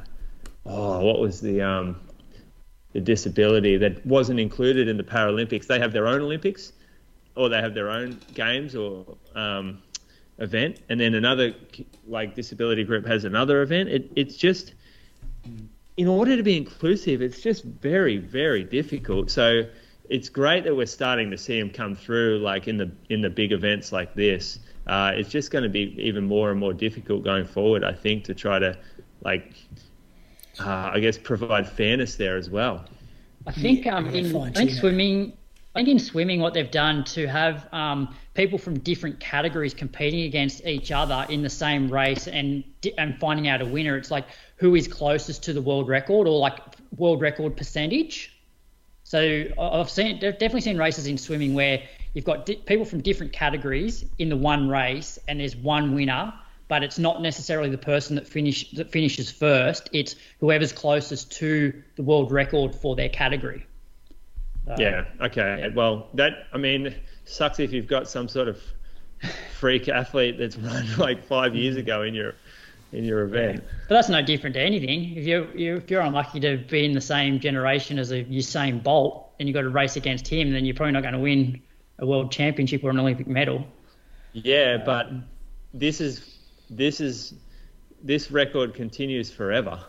oh, 0.66 1.01
what 1.01 1.20
was 1.20 1.41
the 1.41 1.61
um, 1.61 1.99
the 2.96 3.02
disability 3.02 3.76
that 3.76 4.04
wasn't 4.06 4.39
included 4.39 4.88
in 4.88 4.96
the 4.96 5.04
Paralympics? 5.04 5.68
They 5.68 5.80
have 5.80 5.91
their 5.91 6.08
own 6.08 6.22
Olympics, 6.22 6.72
or 7.36 7.50
they 7.50 7.62
have 7.62 7.74
their 7.74 7.89
own 7.89 8.18
games 8.34 8.74
or 8.74 9.18
um, 9.36 9.84
event, 10.39 10.80
and 10.88 10.98
then 11.00 11.14
another 11.14 11.54
like 12.08 12.36
disability 12.36 12.86
group 12.86 13.06
has 13.06 13.26
another 13.26 13.62
event. 13.62 13.89
It, 13.89 14.12
it's 14.16 14.38
just 14.38 14.74
in 15.98 16.08
order 16.08 16.38
to 16.38 16.43
be 16.43 16.56
inclusive, 16.56 17.22
it's 17.22 17.41
just 17.41 17.66
very, 17.66 18.18
very 18.18 18.64
difficult. 18.64 19.30
So 19.30 19.64
it's 20.10 20.30
great 20.30 20.64
that 20.64 20.74
we're 20.74 20.86
starting 20.86 21.32
to 21.32 21.38
see 21.38 21.60
them 21.60 21.70
come 21.70 21.96
through, 21.96 22.39
like 22.39 22.70
in 22.70 22.78
the 22.78 22.89
in 23.10 23.20
the 23.20 23.30
big 23.30 23.52
events 23.52 23.91
like 23.91 24.14
this. 24.16 24.60
Uh, 24.88 25.12
it's 25.16 25.30
just 25.30 25.52
going 25.52 25.64
to 25.64 25.70
be 25.70 25.96
even 26.00 26.24
more 26.24 26.50
and 26.50 26.60
more 26.60 26.74
difficult 26.74 27.26
going 27.26 27.46
forward, 27.46 27.84
I 27.84 27.91
think, 27.91 28.24
to 28.26 28.34
try 28.34 28.60
to 28.60 28.78
like, 29.22 29.54
uh, 30.60 30.91
I 30.93 30.99
guess, 30.99 31.18
provide 31.18 31.68
fairness 31.70 32.16
there 32.16 32.38
as 32.38 32.49
well. 32.49 32.86
I 33.47 33.51
think 33.51 33.86
um, 33.88 34.08
in 34.08 34.36
I 34.36 34.51
think 34.51 34.72
swimming. 34.72 35.34
I 35.76 35.80
think 35.80 35.89
in 35.89 35.99
swimming, 35.99 36.39
what 36.39 36.53
they've 36.53 36.72
done 36.72 37.03
to 37.03 37.28
have 37.28 37.68
um, 37.74 38.16
people 38.34 38.58
from 38.58 38.80
different 38.80 39.20
categories 39.20 39.74
competing 39.74 40.22
against 40.22 40.66
each 40.66 40.89
other 40.91 41.26
in 41.30 41.41
the 41.41 41.49
same 41.49 41.89
race 41.89 42.28
and 42.28 42.64
and 42.97 43.18
finding 43.20 43.47
out 43.49 43.62
a 43.62 43.66
winner. 43.66 43.97
It's 43.97 44.10
like 44.12 44.26
who 44.56 44.76
is 44.76 44.88
closest 44.88 45.43
to 45.43 45.53
the 45.53 45.62
world 45.62 45.89
record 45.89 46.28
or 46.28 46.39
like 46.39 46.60
world 46.97 47.20
record 47.22 47.58
percentage. 47.58 48.32
So 49.03 49.20
I- 49.60 49.80
I've 49.80 49.89
seen 49.89 50.16
I've 50.16 50.39
definitely 50.39 50.62
seen 50.62 50.78
races 50.78 51.08
in 51.08 51.18
swimming 51.18 51.53
where 51.53 51.84
you've 52.14 52.26
got 52.26 52.45
di- 52.45 52.56
people 52.56 52.86
from 52.86 53.01
different 53.01 53.34
categories 53.34 54.06
in 54.18 54.30
the 54.30 54.38
one 54.38 54.70
race 54.70 55.20
and 55.28 55.41
there's 55.41 55.56
one 55.58 55.93
winner, 55.93 56.34
but 56.68 56.84
it's 56.84 56.97
not 56.97 57.22
necessarily 57.22 57.70
the 57.70 57.78
person 57.78 58.16
that 58.16 58.28
finish 58.28 58.72
that 58.72 58.91
finishes 58.91 59.32
first. 59.32 59.89
It's 59.93 60.16
whoever's 60.39 60.72
closest 60.72 61.32
to 61.34 61.84
the 61.95 62.03
world 62.03 62.32
record 62.32 62.74
for 62.74 62.95
their 62.95 63.09
category. 63.09 63.66
Uh, 64.68 64.76
yeah. 64.80 65.05
Okay. 65.22 65.72
Well, 65.76 66.07
that 66.16 66.47
I 66.53 66.57
mean, 66.57 66.95
sucks 67.26 67.59
if 67.59 67.72
you've 67.72 67.88
got 67.88 68.07
some 68.07 68.28
sort 68.28 68.47
of 68.47 68.61
freak 69.59 69.88
athlete 69.88 70.38
that's 70.38 70.57
run 70.57 70.86
like 70.97 71.24
five 71.26 71.55
years 71.55 71.76
ago 71.76 72.01
in 72.01 72.13
your 72.13 72.34
in 72.91 73.03
your 73.03 73.22
event. 73.24 73.63
But 73.88 73.95
that's 73.95 74.09
no 74.09 74.22
different 74.22 74.55
to 74.55 74.61
anything. 74.61 75.18
If 75.18 75.26
you're, 75.26 75.55
you're 75.55 75.78
if 75.78 75.91
you're 75.91 76.01
unlucky 76.01 76.39
to 76.41 76.57
be 76.57 76.86
in 76.86 76.93
the 76.93 77.01
same 77.01 77.39
generation 77.39 77.99
as 77.99 78.11
a 78.11 78.24
Usain 78.24 78.82
Bolt 78.82 79.34
and 79.39 79.47
you've 79.47 79.53
got 79.53 79.61
to 79.61 79.70
race 79.70 79.95
against 79.95 80.28
him, 80.28 80.51
then 80.51 80.66
you're 80.66 80.76
probably 80.76 80.93
not 80.93 81.01
going 81.01 81.13
to 81.13 81.20
win 81.20 81.61
a 81.99 82.05
world 82.05 82.32
championship 82.32 82.84
or 82.84 82.89
an 82.89 82.99
Olympic 82.99 83.28
medal. 83.28 83.66
Yeah, 84.34 84.80
uh, 84.82 84.86
but 84.86 85.11
this 85.74 86.01
is 86.01 86.35
this 86.70 86.99
is 86.99 87.34
this 88.03 88.32
record 88.32 88.74
continues 88.74 89.32
forever. 89.32 89.80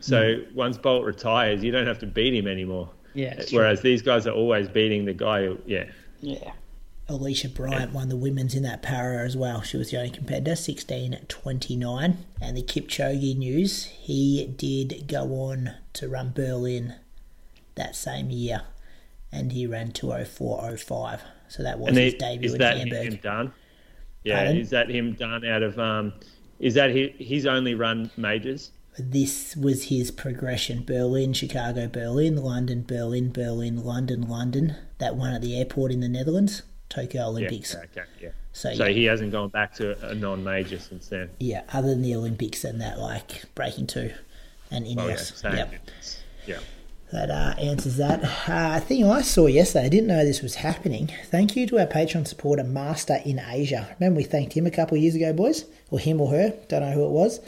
So 0.00 0.36
hmm. 0.36 0.54
once 0.54 0.78
Bolt 0.78 1.04
retires, 1.04 1.62
you 1.62 1.70
don't 1.70 1.86
have 1.86 1.98
to 2.00 2.06
beat 2.06 2.34
him 2.34 2.46
anymore. 2.46 2.90
Yeah. 3.14 3.34
it's 3.38 3.50
true. 3.50 3.58
Whereas 3.58 3.82
these 3.82 4.02
guys 4.02 4.26
are 4.26 4.32
always 4.32 4.68
beating 4.68 5.04
the 5.04 5.12
guy. 5.12 5.44
Who, 5.44 5.58
yeah, 5.66 5.84
yeah. 6.20 6.52
Alicia 7.10 7.48
Bryant 7.48 7.92
won 7.92 8.08
the 8.08 8.16
women's 8.16 8.54
in 8.54 8.62
that 8.62 8.82
para 8.82 9.24
as 9.24 9.36
well. 9.36 9.62
She 9.62 9.76
was 9.76 9.90
the 9.90 9.96
only 9.96 10.10
competitor, 10.10 10.52
16.29. 10.52 12.16
And 12.40 12.56
the 12.56 12.62
Kipchoge 12.62 13.36
news, 13.36 13.86
he 13.86 14.46
did 14.46 15.08
go 15.08 15.24
on 15.34 15.74
to 15.94 16.08
run 16.08 16.30
Berlin 16.30 16.94
that 17.74 17.96
same 17.96 18.30
year. 18.30 18.62
And 19.32 19.50
he 19.50 19.66
ran 19.66 19.90
204.05. 19.90 21.20
So 21.48 21.64
that 21.64 21.80
was 21.80 21.88
and 21.88 21.98
his 21.98 22.12
he- 22.12 22.18
debut 22.18 22.46
is 22.46 22.52
in 22.54 22.60
that 22.60 22.78
Hamburg. 22.78 23.12
him 23.12 23.16
done? 23.16 23.52
Yeah, 24.24 24.36
Pardon? 24.36 24.56
is 24.58 24.70
that 24.70 24.90
him 24.90 25.14
done 25.14 25.44
out 25.44 25.62
of? 25.62 25.78
Um, 25.78 26.12
is 26.58 26.74
that 26.74 26.90
he, 26.90 27.14
he's 27.18 27.46
only 27.46 27.74
run 27.74 28.10
majors? 28.16 28.70
This 28.98 29.56
was 29.56 29.84
his 29.84 30.10
progression 30.10 30.84
Berlin, 30.84 31.32
Chicago, 31.32 31.88
Berlin, 31.88 32.36
London, 32.36 32.84
Berlin, 32.86 33.32
Berlin, 33.32 33.84
London, 33.84 34.28
London. 34.28 34.76
That 34.98 35.16
one 35.16 35.32
at 35.32 35.40
the 35.40 35.58
airport 35.58 35.92
in 35.92 36.00
the 36.00 36.08
Netherlands, 36.08 36.62
Tokyo 36.88 37.28
Olympics. 37.28 37.74
okay, 37.74 37.86
okay, 37.86 38.02
yeah. 38.20 38.28
So, 38.52 38.74
So 38.74 38.86
yeah. 38.86 38.92
he 38.92 39.04
hasn't 39.04 39.32
gone 39.32 39.48
back 39.48 39.74
to 39.76 39.96
a 40.08 40.14
non-major 40.14 40.80
since 40.80 41.08
then. 41.08 41.30
Yeah, 41.38 41.62
other 41.72 41.88
than 41.88 42.02
the 42.02 42.14
Olympics 42.14 42.64
and 42.64 42.80
that, 42.80 42.98
like 42.98 43.44
breaking 43.54 43.86
two 43.86 44.12
and 44.70 44.84
Oh 44.86 45.08
yeah, 45.08 45.14
Ineos. 45.14 46.18
Yeah. 46.46 46.58
That 47.12 47.30
uh, 47.30 47.54
answers 47.58 47.96
that. 47.96 48.22
Uh, 48.48 48.78
thing 48.78 49.04
I 49.04 49.22
saw 49.22 49.46
yesterday, 49.46 49.86
I 49.86 49.88
didn't 49.88 50.06
know 50.06 50.24
this 50.24 50.42
was 50.42 50.56
happening. 50.56 51.10
Thank 51.26 51.56
you 51.56 51.66
to 51.66 51.80
our 51.80 51.86
Patreon 51.86 52.26
supporter, 52.26 52.62
Master 52.62 53.18
in 53.24 53.40
Asia. 53.40 53.96
Remember 53.98 54.18
we 54.18 54.24
thanked 54.24 54.52
him 54.52 54.64
a 54.64 54.70
couple 54.70 54.96
of 54.96 55.02
years 55.02 55.16
ago, 55.16 55.32
boys? 55.32 55.64
Or 55.90 55.98
him 55.98 56.20
or 56.20 56.30
her, 56.30 56.54
don't 56.68 56.82
know 56.82 56.92
who 56.92 57.04
it 57.04 57.10
was. 57.10 57.40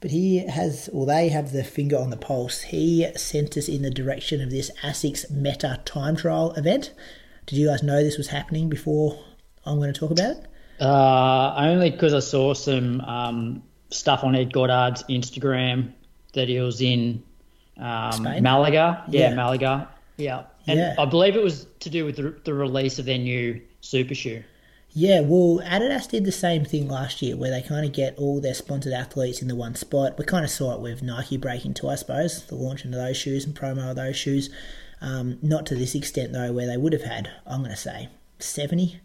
But 0.00 0.10
he 0.10 0.38
has, 0.38 0.88
or 0.94 1.04
they 1.04 1.28
have 1.28 1.52
the 1.52 1.62
finger 1.62 1.98
on 1.98 2.08
the 2.08 2.16
pulse. 2.16 2.62
He 2.62 3.06
sent 3.16 3.58
us 3.58 3.68
in 3.68 3.82
the 3.82 3.90
direction 3.90 4.40
of 4.40 4.50
this 4.50 4.70
ASICS 4.82 5.30
Meta 5.30 5.80
time 5.84 6.16
trial 6.16 6.52
event. 6.52 6.92
Did 7.44 7.58
you 7.58 7.66
guys 7.66 7.82
know 7.82 8.02
this 8.02 8.16
was 8.16 8.28
happening 8.28 8.70
before 8.70 9.22
I'm 9.66 9.76
going 9.76 9.92
to 9.92 10.00
talk 10.00 10.12
about 10.12 10.36
it? 10.36 10.46
Uh, 10.80 11.54
only 11.58 11.90
because 11.90 12.14
I 12.14 12.20
saw 12.20 12.54
some 12.54 13.02
um, 13.02 13.62
stuff 13.90 14.24
on 14.24 14.34
Ed 14.34 14.50
Goddard's 14.50 15.02
Instagram 15.10 15.92
that 16.32 16.48
he 16.48 16.58
was 16.60 16.80
in 16.80 17.22
um? 17.80 18.22
Malaga. 18.42 19.04
Yeah, 19.08 19.30
Yeah. 19.30 19.34
Malaga. 19.34 19.88
Yeah. 20.16 20.42
And 20.66 20.78
Yeah. 20.78 20.94
I 20.98 21.04
believe 21.06 21.34
it 21.34 21.42
was 21.42 21.66
to 21.80 21.90
do 21.90 22.04
with 22.04 22.16
the, 22.16 22.34
the 22.44 22.54
release 22.54 22.98
of 22.98 23.06
their 23.06 23.18
new 23.18 23.60
super 23.80 24.14
shoe. 24.14 24.42
Yeah, 24.92 25.20
well, 25.20 25.64
Adidas 25.64 26.08
did 26.10 26.24
the 26.24 26.32
same 26.32 26.64
thing 26.64 26.88
last 26.88 27.22
year 27.22 27.36
where 27.36 27.50
they 27.50 27.62
kind 27.62 27.86
of 27.86 27.92
get 27.92 28.16
all 28.18 28.40
their 28.40 28.54
sponsored 28.54 28.92
athletes 28.92 29.40
in 29.40 29.46
the 29.46 29.54
one 29.54 29.76
spot. 29.76 30.18
We 30.18 30.24
kind 30.24 30.44
of 30.44 30.50
saw 30.50 30.74
it 30.74 30.80
with 30.80 31.00
Nike 31.00 31.36
breaking 31.36 31.74
to, 31.74 31.88
I 31.88 31.94
suppose, 31.94 32.44
the 32.46 32.56
launch 32.56 32.84
of 32.84 32.90
those 32.90 33.16
shoes 33.16 33.44
and 33.44 33.54
promo 33.54 33.90
of 33.90 33.96
those 33.96 34.16
shoes. 34.16 34.50
Um, 35.00 35.38
not 35.42 35.64
to 35.66 35.76
this 35.76 35.94
extent, 35.94 36.32
though, 36.32 36.52
where 36.52 36.66
they 36.66 36.76
would 36.76 36.92
have 36.92 37.04
had, 37.04 37.30
I'm 37.46 37.60
going 37.60 37.70
to 37.70 37.76
say, 37.76 38.08
70, 38.40 39.00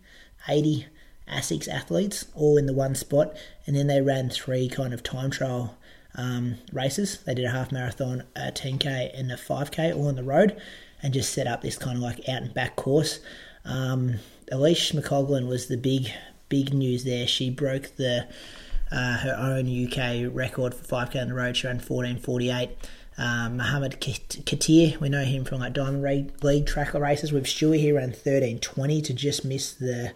80 0.49 0.88
ASICS 1.31 1.68
athletes 1.68 2.26
all 2.34 2.57
in 2.57 2.65
the 2.65 2.73
one 2.73 2.95
spot. 2.95 3.38
And 3.68 3.76
then 3.76 3.85
they 3.85 4.02
ran 4.02 4.30
three 4.31 4.68
kind 4.68 4.91
of 4.93 5.03
time 5.03 5.30
trial 5.30 5.77
um, 6.17 6.55
races. 6.71 7.19
They 7.25 7.35
did 7.35 7.45
a 7.45 7.51
half 7.51 7.71
marathon, 7.71 8.23
a 8.35 8.51
10K, 8.51 9.17
and 9.17 9.31
a 9.31 9.35
5K 9.35 9.95
all 9.95 10.07
on 10.07 10.15
the 10.15 10.23
road 10.23 10.59
and 11.01 11.13
just 11.13 11.33
set 11.33 11.47
up 11.47 11.61
this 11.61 11.77
kind 11.77 11.97
of 11.97 12.03
like 12.03 12.27
out 12.27 12.41
and 12.41 12.53
back 12.53 12.75
course. 12.75 13.19
Um, 13.63 14.15
Elise 14.51 14.93
was 14.93 15.67
the 15.67 15.77
big, 15.77 16.11
big 16.49 16.73
news 16.73 17.03
there. 17.03 17.27
She 17.27 17.49
broke 17.49 17.95
the 17.95 18.27
uh, 18.91 19.17
her 19.17 19.35
own 19.37 19.67
UK 19.67 20.31
record 20.33 20.73
for 20.73 20.85
5k 20.85 21.21
on 21.21 21.29
the 21.29 21.33
road. 21.33 21.57
She 21.57 21.67
ran 21.67 21.79
14:48. 21.79 22.71
Um, 23.17 23.57
Mohammed 23.57 24.01
Kat- 24.01 24.41
Katir, 24.45 24.99
we 24.99 25.07
know 25.07 25.23
him 25.23 25.45
from 25.45 25.59
like 25.59 25.73
Diamond 25.73 26.33
League, 26.43 26.65
tracker 26.65 26.99
races 26.99 27.31
with 27.31 27.45
Stewie. 27.45 27.79
He 27.79 27.91
ran 27.91 28.11
13:20 28.11 29.03
to 29.05 29.13
just 29.13 29.45
miss 29.45 29.73
the 29.73 30.13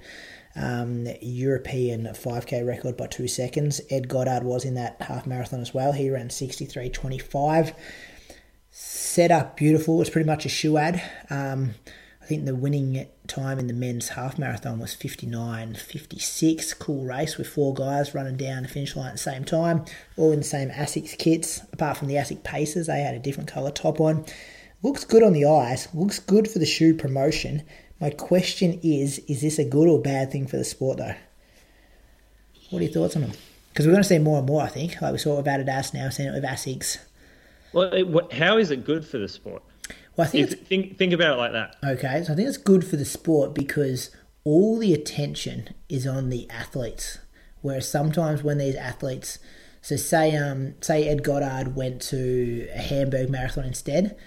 um, 0.56 1.08
European 1.22 2.06
5k 2.06 2.66
record 2.66 2.98
by 2.98 3.08
two 3.08 3.28
seconds. 3.28 3.82
Ed 3.90 4.08
Goddard 4.08 4.44
was 4.44 4.66
in 4.66 4.76
that 4.76 5.02
half 5.02 5.26
marathon 5.26 5.62
as 5.62 5.74
well. 5.74 5.92
He 5.92 6.10
ran 6.10 6.30
63.25. 6.30 7.74
Set 8.72 9.32
up 9.32 9.58
beautiful. 9.58 9.96
It 9.96 10.00
was 10.00 10.10
pretty 10.10 10.28
much 10.28 10.46
a 10.46 10.50
shoe 10.50 10.78
ad. 10.78 11.02
Um, 11.30 11.76
I 12.22 12.26
think 12.26 12.46
the 12.46 12.56
winning 12.56 13.08
time 13.28 13.58
in 13.58 13.68
the 13.68 13.74
men's 13.74 14.10
half 14.10 14.38
marathon 14.38 14.80
was 14.80 14.96
59.56. 14.96 16.78
Cool 16.78 17.06
race 17.06 17.38
with 17.38 17.48
four 17.48 17.74
guys 17.74 18.14
running 18.14 18.38
down 18.38 18.64
the 18.64 18.70
finish 18.70 18.96
line 18.96 19.08
at 19.08 19.14
the 19.14 19.18
same 19.18 19.44
time, 19.44 19.84
all 20.16 20.32
in 20.32 20.40
the 20.40 20.46
same 20.46 20.70
ASICS 20.70 21.18
kits. 21.18 21.62
Apart 21.74 21.98
from 21.98 22.08
the 22.08 22.16
ASIC 22.16 22.44
Pacers, 22.44 22.88
they 22.88 23.02
had 23.02 23.16
a 23.16 23.20
different 23.20 23.50
colour 23.50 23.72
top 23.72 24.00
on. 24.00 24.26
Looks 24.84 25.06
good 25.06 25.24
on 25.24 25.34
the 25.34 25.46
eyes. 25.46 25.88
Looks 25.94 26.20
good 26.20 26.50
for 26.50 26.60
the 26.60 26.66
shoe 26.66 26.94
promotion. 26.94 27.64
My 28.00 28.10
question 28.10 28.80
is: 28.82 29.20
Is 29.28 29.42
this 29.42 29.60
a 29.60 29.66
good 29.66 29.88
or 29.88 30.02
bad 30.02 30.32
thing 30.32 30.48
for 30.48 30.58
the 30.58 30.64
sport, 30.64 30.98
though? 31.00 31.16
What 32.70 32.80
are 32.80 32.84
your 32.84 32.94
thoughts 32.94 33.16
on 33.16 33.24
them? 33.24 33.32
Because 33.74 33.86
we're 33.86 33.94
going 33.94 34.04
to 34.04 34.10
see 34.10 34.20
more 34.20 34.40
and 34.40 34.48
more. 34.48 34.62
I 34.62 34.68
think, 34.68 35.02
like 35.02 35.12
we 35.12 35.18
saw 35.18 35.34
it 35.34 35.38
with 35.38 35.46
Adidas 35.46 35.94
now, 35.94 36.10
seeing 36.10 36.30
it 36.30 36.34
with 36.34 36.44
Asics. 36.44 37.00
Well, 37.74 37.94
it, 37.94 38.08
what, 38.08 38.34
how 38.34 38.58
is 38.58 38.72
it 38.72 38.86
good 38.86 39.06
for 39.06 39.18
the 39.18 39.28
sport? 39.28 39.64
Well, 40.16 40.28
I 40.28 40.30
think 40.30 40.52
If, 40.52 40.68
think 40.68 40.98
think 40.98 41.14
about 41.14 41.34
it 41.34 41.38
like 41.38 41.52
that. 41.54 41.76
Okay, 41.84 42.24
so 42.24 42.34
I 42.34 42.36
think 42.36 42.48
it's 42.48 42.58
good 42.58 42.86
for 42.86 42.96
the 42.96 43.06
sport 43.06 43.54
because 43.54 44.12
all 44.44 44.78
the 44.78 44.94
attention 44.94 45.70
is 45.88 46.08
on 46.08 46.30
the 46.30 46.50
athletes. 46.50 47.20
Whereas 47.62 47.90
sometimes 47.90 48.44
when 48.44 48.58
these 48.58 48.76
athletes, 48.76 49.40
so 49.82 49.96
say 49.96 50.36
um 50.36 50.76
say 50.82 51.08
Ed 51.08 51.24
Goddard 51.24 51.76
went 51.76 52.02
to 52.04 52.68
a 52.74 52.80
Hamburg 52.80 53.30
marathon 53.30 53.66
instead. 53.66 54.18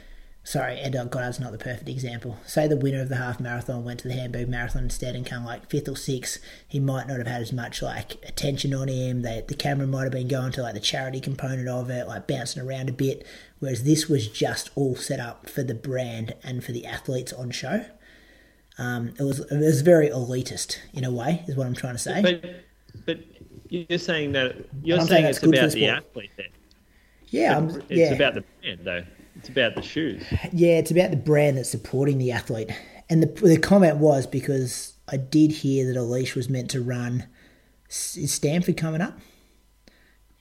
Sorry, 0.44 0.74
Ed 0.74 0.94
Goddard's 1.10 1.38
not 1.38 1.52
the 1.52 1.58
perfect 1.58 1.88
example. 1.88 2.36
Say 2.44 2.66
the 2.66 2.76
winner 2.76 3.00
of 3.00 3.08
the 3.08 3.16
half 3.16 3.38
marathon 3.38 3.84
went 3.84 4.00
to 4.00 4.08
the 4.08 4.14
Hamburg 4.14 4.48
marathon 4.48 4.84
instead 4.84 5.14
and 5.14 5.24
came 5.24 5.44
like 5.44 5.70
fifth 5.70 5.88
or 5.88 5.96
sixth. 5.96 6.40
He 6.66 6.80
might 6.80 7.06
not 7.06 7.18
have 7.18 7.28
had 7.28 7.42
as 7.42 7.52
much 7.52 7.80
like 7.80 8.14
attention 8.26 8.74
on 8.74 8.88
him. 8.88 9.22
They, 9.22 9.44
the 9.46 9.54
camera 9.54 9.86
might 9.86 10.02
have 10.02 10.12
been 10.12 10.26
going 10.26 10.50
to 10.52 10.62
like 10.62 10.74
the 10.74 10.80
charity 10.80 11.20
component 11.20 11.68
of 11.68 11.90
it, 11.90 12.08
like 12.08 12.26
bouncing 12.26 12.60
around 12.60 12.88
a 12.88 12.92
bit. 12.92 13.24
Whereas 13.60 13.84
this 13.84 14.08
was 14.08 14.26
just 14.26 14.70
all 14.74 14.96
set 14.96 15.20
up 15.20 15.48
for 15.48 15.62
the 15.62 15.74
brand 15.74 16.34
and 16.42 16.64
for 16.64 16.72
the 16.72 16.86
athletes 16.86 17.32
on 17.32 17.52
show. 17.52 17.84
Um, 18.78 19.14
it 19.20 19.22
was 19.22 19.38
it 19.40 19.58
was 19.58 19.82
very 19.82 20.08
elitist 20.08 20.78
in 20.92 21.04
a 21.04 21.12
way, 21.12 21.44
is 21.46 21.54
what 21.54 21.68
I'm 21.68 21.74
trying 21.74 21.94
to 21.94 21.98
say. 22.00 22.20
But 22.20 22.64
but 23.06 23.20
you're 23.68 23.98
saying 23.98 24.32
that 24.32 24.56
you're 24.82 24.98
saying 24.98 25.08
saying 25.08 25.24
it's 25.26 25.38
that's 25.38 25.46
good 25.46 25.54
for 25.54 25.60
about 25.60 25.72
the 25.72 25.86
athlete 25.86 26.30
then. 26.36 26.46
yeah, 27.28 27.56
I'm, 27.56 27.68
It's 27.70 27.84
yeah, 27.90 28.12
about 28.12 28.34
the 28.34 28.44
brand 28.60 28.80
though. 28.82 29.04
It's 29.36 29.48
about 29.48 29.74
the 29.74 29.82
shoes. 29.82 30.22
yeah. 30.52 30.78
It's 30.78 30.90
about 30.90 31.10
the 31.10 31.16
brand 31.16 31.56
that's 31.58 31.70
supporting 31.70 32.18
the 32.18 32.32
athlete. 32.32 32.70
And 33.10 33.22
the 33.22 33.26
the 33.26 33.58
comment 33.58 33.96
was 33.98 34.26
because 34.26 34.94
I 35.08 35.16
did 35.16 35.50
hear 35.52 35.86
that 35.86 35.98
Alicia 35.98 36.38
was 36.38 36.48
meant 36.48 36.70
to 36.70 36.80
run. 36.80 37.26
Is 37.88 38.32
Stanford 38.32 38.76
coming 38.76 39.00
up? 39.00 39.18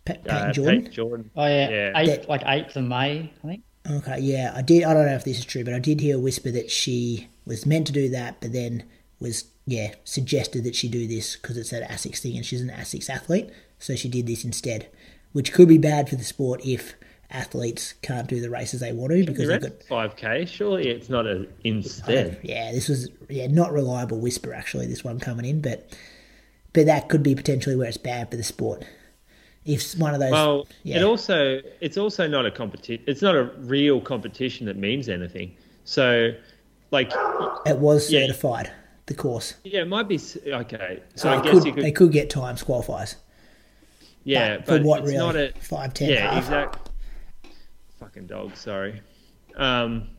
Pat, 0.06 0.24
Pat 0.26 0.42
Uh, 0.42 0.46
and 0.46 0.54
Jordan. 0.54 0.78
Payton 0.80 0.94
Jordan. 0.94 1.32
Oh 1.36 1.46
yeah, 1.46 1.70
Yeah. 1.70 1.92
eighth, 2.00 2.28
like 2.30 2.42
eighth 2.46 2.76
of 2.76 2.86
May, 2.86 3.32
I 3.44 3.48
think. 3.48 3.64
Okay, 3.90 4.20
yeah, 4.20 4.54
I 4.56 4.62
did. 4.62 4.84
I 4.84 4.94
don't 4.94 5.06
know 5.08 5.16
if 5.16 5.24
this 5.24 5.40
is 5.40 5.46
true, 5.46 5.64
but 5.64 5.74
I 5.74 5.80
did 5.80 6.00
hear 6.02 6.16
a 6.16 6.20
whisper 6.20 6.52
that 6.52 6.70
she 6.70 7.28
was 7.46 7.66
meant 7.66 7.88
to 7.88 7.94
do 7.94 8.10
that, 8.10 8.40
but 8.42 8.54
then 8.54 8.84
was 9.20 9.46
yeah 9.68 9.94
suggested 10.04 10.64
that 10.64 10.76
she 10.76 10.88
do 10.90 11.08
this 11.08 11.36
because 11.36 11.58
it's 11.58 11.72
an 11.72 11.84
ASICS 11.84 12.20
thing 12.20 12.36
and 12.36 12.46
she's 12.46 12.62
an 12.62 12.70
ASICS 12.70 13.10
athlete, 13.10 13.50
so 13.80 13.96
she 13.96 14.08
did 14.10 14.28
this 14.28 14.44
instead, 14.46 14.88
which 15.34 15.52
could 15.54 15.68
be 15.68 15.78
bad 15.78 16.10
for 16.10 16.16
the 16.16 16.24
sport 16.24 16.62
if 16.66 16.96
athletes 17.32 17.94
can't 18.02 18.28
do 18.28 18.42
the 18.42 18.50
races 18.50 18.80
they 18.82 18.92
want 18.92 19.12
to 19.12 19.26
because 19.26 19.48
they've 19.48 19.62
got. 19.62 19.84
five 19.84 20.16
k. 20.16 20.46
Surely 20.46 20.90
it's 20.90 21.10
not 21.10 21.26
a 21.26 21.48
instead. 21.64 22.38
Oh, 22.38 22.40
yeah, 22.44 22.72
this 22.72 22.88
was 22.88 23.10
yeah 23.30 23.48
not 23.48 23.72
reliable 23.72 24.20
whisper 24.20 24.54
actually. 24.54 24.88
This 24.88 25.04
one 25.04 25.20
coming 25.20 25.46
in, 25.46 25.62
but 25.62 25.90
but 26.74 26.86
that 26.86 27.10
could 27.10 27.24
be 27.24 27.36
potentially 27.36 27.76
where 27.76 27.88
it's 27.88 27.98
bad 27.98 28.30
for 28.30 28.38
the 28.38 28.44
sport. 28.44 28.86
If 29.64 29.94
one 29.98 30.14
of 30.14 30.20
those, 30.20 30.32
Well, 30.32 30.68
yeah, 30.84 30.98
it 30.98 31.04
also 31.04 31.62
it's 31.80 31.98
also 31.98 32.28
not 32.28 32.46
a 32.46 32.52
competition. 32.52 33.04
It's 33.08 33.22
not 33.22 33.36
a 33.36 33.44
real 33.60 34.02
competition 34.02 34.66
that 34.68 34.78
means 34.78 35.08
anything. 35.08 35.56
So, 35.84 36.32
like, 36.92 37.12
it 37.66 37.78
was 37.78 38.12
yeah. 38.12 38.22
certified 38.22 38.72
the 39.12 39.14
course, 39.16 39.56
yeah, 39.64 39.82
it 39.82 39.88
might 39.88 40.08
be 40.08 40.20
okay. 40.48 41.02
So 41.16 41.30
I 41.30 41.38
they 41.38 41.44
guess 41.44 41.54
could, 41.54 41.66
you 41.66 41.74
could, 41.74 41.84
they 41.84 41.92
could 41.92 42.12
get 42.12 42.30
times 42.30 42.64
qualifiers. 42.64 43.16
yeah, 44.24 44.58
but 44.58 44.66
but, 44.66 44.82
for 44.82 44.88
what 44.88 45.00
it's 45.02 45.08
really? 45.08 45.18
not 45.18 45.36
a 45.36 45.54
Five, 45.60 45.94
ten, 45.94 46.10
yeah, 46.10 46.34
half? 46.34 46.44
exact. 46.44 46.91
Fucking 48.12 48.28
dog, 48.28 48.56
sorry. 48.58 49.02
Um, 49.56 50.10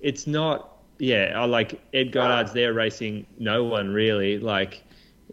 it's 0.00 0.26
not. 0.26 0.68
Yeah, 0.98 1.32
I 1.34 1.44
like 1.46 1.80
Ed 1.92 2.12
Goddard's 2.12 2.52
there 2.52 2.72
racing 2.72 3.26
no 3.38 3.64
one 3.64 3.88
really. 3.92 4.38
Like, 4.38 4.84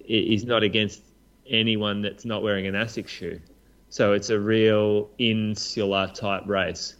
he- 0.04 0.28
he's 0.28 0.44
not 0.46 0.64
against 0.64 1.04
anyone 1.48 2.02
that's 2.02 2.26
not 2.26 2.42
wearing 2.42 2.66
an 2.66 2.74
ASIC 2.74 3.08
shoe. 3.08 3.40
So 3.90 4.14
it's 4.14 4.30
a 4.32 4.40
real 4.40 5.10
insular 5.20 6.08
type 6.08 6.44
race. 6.48 6.96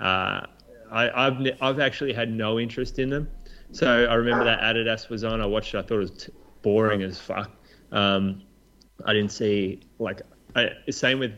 Uh, 0.00 0.46
I, 0.90 1.26
I've 1.26 1.46
I've 1.60 1.80
actually 1.80 2.12
had 2.14 2.30
no 2.30 2.58
interest 2.58 2.98
in 2.98 3.10
them. 3.10 3.28
So 3.72 4.06
I 4.06 4.14
remember 4.14 4.44
that 4.44 4.60
Adidas 4.60 5.08
was 5.10 5.24
on. 5.24 5.40
I 5.40 5.46
watched 5.46 5.74
it. 5.74 5.78
I 5.78 5.82
thought 5.82 5.96
it 5.96 5.98
was 5.98 6.10
t- 6.12 6.32
boring 6.62 7.02
as 7.02 7.18
fuck. 7.18 7.50
Um, 7.92 8.42
I 9.04 9.12
didn't 9.12 9.32
see 9.32 9.80
like 9.98 10.22
I, 10.56 10.70
same 10.90 11.18
with 11.18 11.32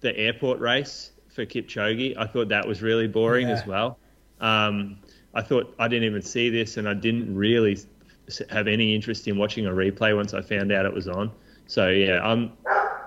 the 0.00 0.16
airport 0.18 0.60
race 0.60 1.12
for 1.38 1.46
Kipchoge. 1.46 2.16
I 2.16 2.26
thought 2.26 2.48
that 2.48 2.66
was 2.66 2.82
really 2.82 3.06
boring 3.06 3.48
Yeah. 3.48 3.54
as 3.54 3.64
well. 3.66 3.98
Um, 4.40 4.98
I 5.34 5.42
thought 5.42 5.72
I 5.78 5.86
didn't 5.86 6.04
even 6.04 6.22
see 6.22 6.50
this, 6.50 6.76
and 6.76 6.88
I 6.88 6.94
didn't 6.94 7.32
really 7.32 7.78
have 8.50 8.66
any 8.66 8.94
interest 8.94 9.28
in 9.28 9.38
watching 9.38 9.66
a 9.66 9.70
replay 9.70 10.16
once 10.16 10.34
I 10.34 10.42
found 10.42 10.72
out 10.72 10.84
it 10.84 10.92
was 10.92 11.06
on. 11.06 11.30
So 11.66 11.90
yeah, 11.90 12.20
I'm 12.24 12.52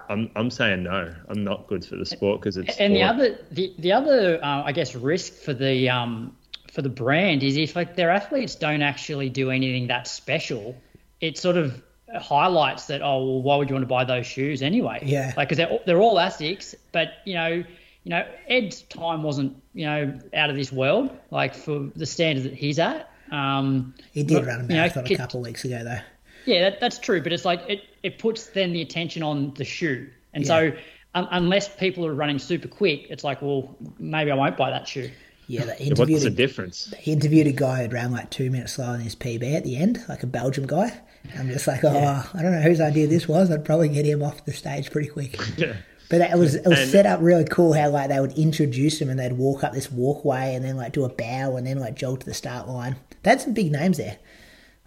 I'm 0.09 0.31
I'm 0.37 0.49
saying 0.49 0.83
no. 0.83 1.13
I'm 1.27 1.43
not 1.43 1.67
good 1.67 1.83
for 1.83 1.97
the 1.97 2.05
sport 2.05 2.39
because 2.39 2.55
it's 2.55 2.77
And 2.77 2.95
the 2.95 3.03
other, 3.03 3.37
the, 3.51 3.73
the 3.79 3.91
other, 3.91 4.39
uh, 4.41 4.63
I 4.63 4.71
guess, 4.71 4.95
risk 4.95 5.33
for 5.33 5.53
the 5.53 5.89
um, 5.89 6.35
for 6.71 6.81
the 6.81 6.89
brand 6.89 7.43
is 7.43 7.57
if 7.57 7.75
like 7.75 7.97
their 7.97 8.11
athletes 8.11 8.55
don't 8.55 8.81
actually 8.81 9.29
do 9.29 9.51
anything 9.51 9.87
that 9.87 10.07
special, 10.07 10.77
it 11.19 11.37
sort 11.37 11.57
of 11.57 11.81
highlights 12.19 12.85
that 12.87 13.01
oh 13.01 13.23
well 13.25 13.41
why 13.41 13.55
would 13.57 13.69
you 13.69 13.75
want 13.75 13.83
to 13.83 13.87
buy 13.87 14.05
those 14.05 14.25
shoes 14.25 14.61
anyway? 14.61 14.99
Yeah. 15.03 15.33
like 15.35 15.49
because 15.49 15.57
they're 15.57 15.79
they're 15.85 16.01
all 16.01 16.15
Asics, 16.15 16.75
but 16.93 17.09
you 17.25 17.33
know 17.33 17.63
you 18.03 18.09
know 18.11 18.25
Ed's 18.47 18.81
time 18.83 19.23
wasn't 19.23 19.55
you 19.73 19.85
know 19.85 20.19
out 20.33 20.49
of 20.49 20.55
this 20.55 20.71
world 20.71 21.09
like 21.29 21.53
for 21.55 21.89
the 21.95 22.05
standard 22.05 22.43
that 22.45 22.53
he's 22.53 22.79
at. 22.79 23.09
Um, 23.31 23.93
He 24.11 24.23
did 24.23 24.35
But, 24.39 24.45
run 24.45 24.59
a 24.59 24.63
you 24.63 24.67
know, 24.69 24.75
marathon 24.75 25.05
a 25.07 25.15
couple 25.15 25.39
of 25.39 25.45
weeks 25.45 25.63
ago, 25.63 25.83
though. 25.85 25.99
yeah, 26.45 26.69
that, 26.69 26.79
that's 26.81 26.99
true, 26.99 27.21
but 27.23 27.31
it's 27.31 27.45
like 27.45 27.61
it, 27.69 27.83
it 28.03 28.19
puts 28.19 28.47
then 28.47 28.73
the 28.73 28.81
attention 28.81 29.23
on 29.23 29.53
the 29.53 29.63
shoe, 29.63 30.09
and 30.33 30.43
Yeah. 30.43 30.47
so 30.47 30.71
un- 31.15 31.27
unless 31.31 31.69
people 31.75 32.05
are 32.05 32.13
running 32.13 32.39
super 32.39 32.67
quick, 32.67 33.07
it's 33.09 33.23
like, 33.23 33.41
well, 33.41 33.73
maybe 33.99 34.31
I 34.31 34.35
won't 34.35 34.57
buy 34.57 34.69
that 34.71 34.85
shoe. 34.87 35.09
Yeah, 35.47 35.61
they 35.61 35.65
Yeah, 35.65 35.69
What's 35.69 35.81
interviewed, 35.81 36.21
the 36.23 36.27
a, 36.27 36.29
difference? 36.31 36.93
he 36.99 37.13
interviewed 37.13 37.47
a 37.47 37.51
guy 37.53 37.81
who'd 37.83 37.93
ran 37.93 38.11
like 38.11 38.29
two 38.31 38.49
minutes 38.51 38.73
slower 38.73 38.93
than 38.93 39.01
his 39.01 39.15
PB 39.15 39.55
at 39.55 39.63
the 39.63 39.77
end, 39.77 40.03
like 40.09 40.23
a 40.23 40.27
Belgium 40.27 40.67
guy. 40.67 40.91
I'm 41.37 41.47
just 41.49 41.67
like, 41.67 41.83
oh, 41.85 42.29
I 42.33 42.41
don't 42.41 42.51
know 42.51 42.61
whose 42.61 42.81
idea 42.81 43.07
this 43.07 43.27
was. 43.29 43.49
I'd 43.51 43.63
probably 43.63 43.87
get 43.89 44.05
him 44.05 44.23
off 44.23 44.43
the 44.43 44.51
stage 44.53 44.91
pretty 44.91 45.07
quick. 45.07 45.39
Yeah. 45.57 45.73
But 46.11 46.19
it 46.19 46.37
was 46.37 46.55
it 46.55 46.67
was 46.67 46.77
And- 46.77 46.89
set 46.91 47.05
up 47.05 47.21
really 47.21 47.45
cool 47.45 47.71
how 47.71 47.89
like 47.89 48.09
they 48.09 48.19
would 48.19 48.37
introduce 48.37 48.99
him 49.01 49.09
and 49.09 49.17
they'd 49.17 49.31
walk 49.31 49.63
up 49.63 49.71
this 49.71 49.89
walkway 49.89 50.53
and 50.55 50.63
then 50.65 50.75
like 50.75 50.91
do 50.91 51.05
a 51.05 51.09
bow 51.09 51.55
and 51.55 51.65
then 51.65 51.79
like 51.79 51.95
jog 51.95 52.19
to 52.19 52.25
the 52.25 52.33
start 52.33 52.67
line. 52.67 52.97
They 53.23 53.29
had 53.29 53.39
some 53.39 53.53
big 53.53 53.71
names 53.71 53.97
there. 53.97 54.17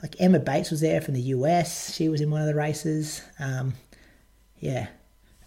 Like 0.03 0.21
Emma 0.21 0.39
Bates 0.39 0.71
was 0.71 0.83
there 0.83 1.01
from 1.01 1.15
the 1.15 1.23
US. 1.23 1.95
She 1.95 2.11
was 2.11 2.21
in 2.21 2.31
one 2.31 2.43
of 2.43 2.47
the 2.47 2.55
races. 2.55 3.23
Um, 3.41 3.73
yeah, 4.61 4.89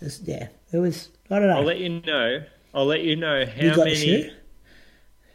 it 0.02 0.06
was, 0.06 0.20
yeah, 0.24 0.48
it 0.74 0.78
was. 0.80 1.10
I 1.30 1.38
don't 1.38 1.48
know. 1.48 1.58
I'll 1.58 1.64
let 1.64 1.78
you 1.78 1.90
know. 1.90 2.42
I'll 2.74 2.86
let 2.88 3.02
you 3.02 3.16
know 3.16 3.46
how 3.46 3.62
you 3.62 3.78
many. 3.78 4.32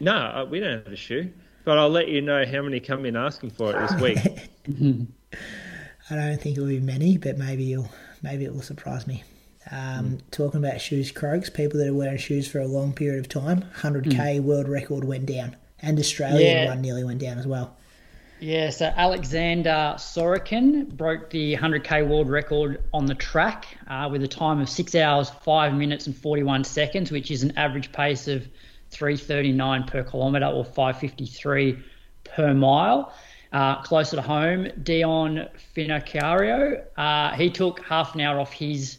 No, 0.00 0.12
uh, 0.16 0.44
we 0.50 0.58
don't 0.58 0.82
have 0.84 0.92
a 0.92 0.96
shoe, 0.96 1.32
but 1.64 1.78
I'll 1.78 1.88
let 1.88 2.08
you 2.08 2.20
know 2.20 2.44
how 2.44 2.62
many 2.62 2.80
come 2.80 3.06
in 3.06 3.14
asking 3.14 3.50
for 3.50 3.70
it 3.76 3.88
this 3.88 4.00
week. 4.00 4.18
I 6.10 6.16
don't 6.16 6.40
think 6.40 6.56
it 6.56 6.60
will 6.60 6.66
be 6.66 6.80
many, 6.80 7.16
but 7.16 7.38
maybe 7.38 7.62
you'll 7.62 7.88
maybe 8.22 8.44
it 8.44 8.52
will 8.52 8.62
surprise 8.62 9.06
me. 9.06 9.22
Um, 9.70 10.18
Talking 10.30 10.58
about 10.64 10.80
shoes, 10.80 11.10
Croaks, 11.10 11.48
people 11.50 11.78
that 11.78 11.88
are 11.88 11.94
wearing 11.94 12.18
shoes 12.18 12.48
for 12.48 12.58
a 12.60 12.66
long 12.66 12.92
period 12.92 13.20
of 13.20 13.28
time, 13.28 13.64
100k 13.76 14.40
world 14.42 14.68
record 14.68 15.04
went 15.04 15.26
down, 15.26 15.56
and 15.80 15.98
Australian 15.98 16.40
Yeah. 16.64 16.66
one 16.66 16.80
nearly 16.80 17.04
went 17.04 17.20
down 17.20 17.38
as 17.38 17.46
well. 17.46 17.76
Yeah, 18.40 18.70
so 18.70 18.86
Alexander 18.96 19.94
Sorokin 19.98 20.88
broke 20.96 21.30
the 21.30 21.54
100k 21.54 22.02
world 22.08 22.28
record 22.28 22.82
on 22.92 23.06
the 23.06 23.14
track 23.14 23.66
uh, 23.86 24.08
with 24.10 24.24
a 24.24 24.28
time 24.28 24.60
of 24.60 24.68
six 24.68 24.96
hours, 24.96 25.30
five 25.30 25.74
minutes, 25.74 26.08
and 26.08 26.16
41 26.16 26.64
seconds, 26.64 27.12
which 27.12 27.30
is 27.30 27.44
an 27.44 27.56
average 27.56 27.92
pace 27.92 28.26
of 28.26 28.48
339 28.90 29.84
per 29.84 30.02
kilometre 30.02 30.46
or 30.46 30.64
553 30.64 31.78
per 32.24 32.52
mile. 32.52 33.12
Uh, 33.52 33.80
closer 33.82 34.16
to 34.16 34.22
home, 34.22 34.66
Dion 34.82 35.46
Finocchiaro, 35.76 36.82
uh, 36.96 37.32
he 37.36 37.48
took 37.50 37.84
half 37.84 38.14
an 38.16 38.22
hour 38.22 38.40
off 38.40 38.52
his 38.52 38.98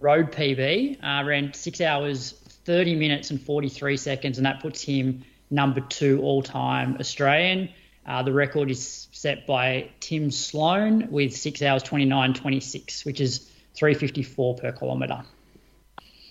road 0.00 0.32
PB, 0.32 0.98
uh, 1.02 1.24
ran 1.24 1.52
six 1.54 1.80
hours, 1.80 2.32
30 2.64 2.96
minutes, 2.96 3.30
and 3.30 3.40
43 3.40 3.96
seconds, 3.96 4.38
and 4.38 4.46
that 4.46 4.60
puts 4.60 4.82
him 4.82 5.24
number 5.50 5.80
two 5.80 6.20
all 6.22 6.42
time 6.42 6.96
Australian. 6.98 7.68
Uh, 8.06 8.22
the 8.22 8.32
record 8.32 8.70
is 8.70 9.08
set 9.12 9.46
by 9.46 9.88
Tim 10.00 10.30
Sloan 10.30 11.10
with 11.10 11.34
six 11.34 11.62
hours 11.62 11.82
29.26, 11.84 13.04
which 13.06 13.20
is 13.20 13.50
354 13.74 14.56
per 14.56 14.72
kilometre. 14.72 15.22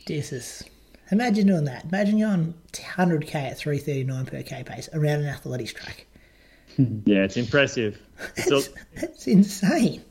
This 0.05 0.31
is. 0.31 0.63
Imagine 1.11 1.47
doing 1.47 1.65
that. 1.65 1.85
Imagine 1.85 2.17
you're 2.17 2.29
on 2.29 2.53
100k 2.71 3.35
at 3.35 3.57
339 3.57 4.25
per 4.25 4.41
k 4.43 4.63
pace 4.63 4.89
around 4.93 5.19
an 5.21 5.27
athletics 5.27 5.73
track. 5.73 6.05
Yeah, 7.05 7.23
it's 7.23 7.37
impressive. 7.37 8.01
So 8.35 8.57
It's, 8.57 8.69
it's 8.93 9.27
insane. 9.27 10.03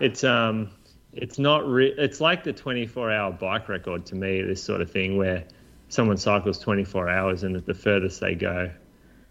it's 0.00 0.24
um, 0.24 0.70
it's 1.12 1.38
not. 1.38 1.66
Re- 1.66 1.94
it's 1.98 2.20
like 2.20 2.44
the 2.44 2.52
24-hour 2.52 3.32
bike 3.32 3.68
record 3.68 4.06
to 4.06 4.14
me. 4.14 4.42
This 4.42 4.62
sort 4.62 4.80
of 4.80 4.90
thing 4.90 5.16
where 5.16 5.44
someone 5.88 6.16
cycles 6.16 6.58
24 6.58 7.08
hours 7.08 7.42
and 7.42 7.56
the 7.56 7.74
furthest 7.74 8.20
they 8.20 8.34
go 8.34 8.70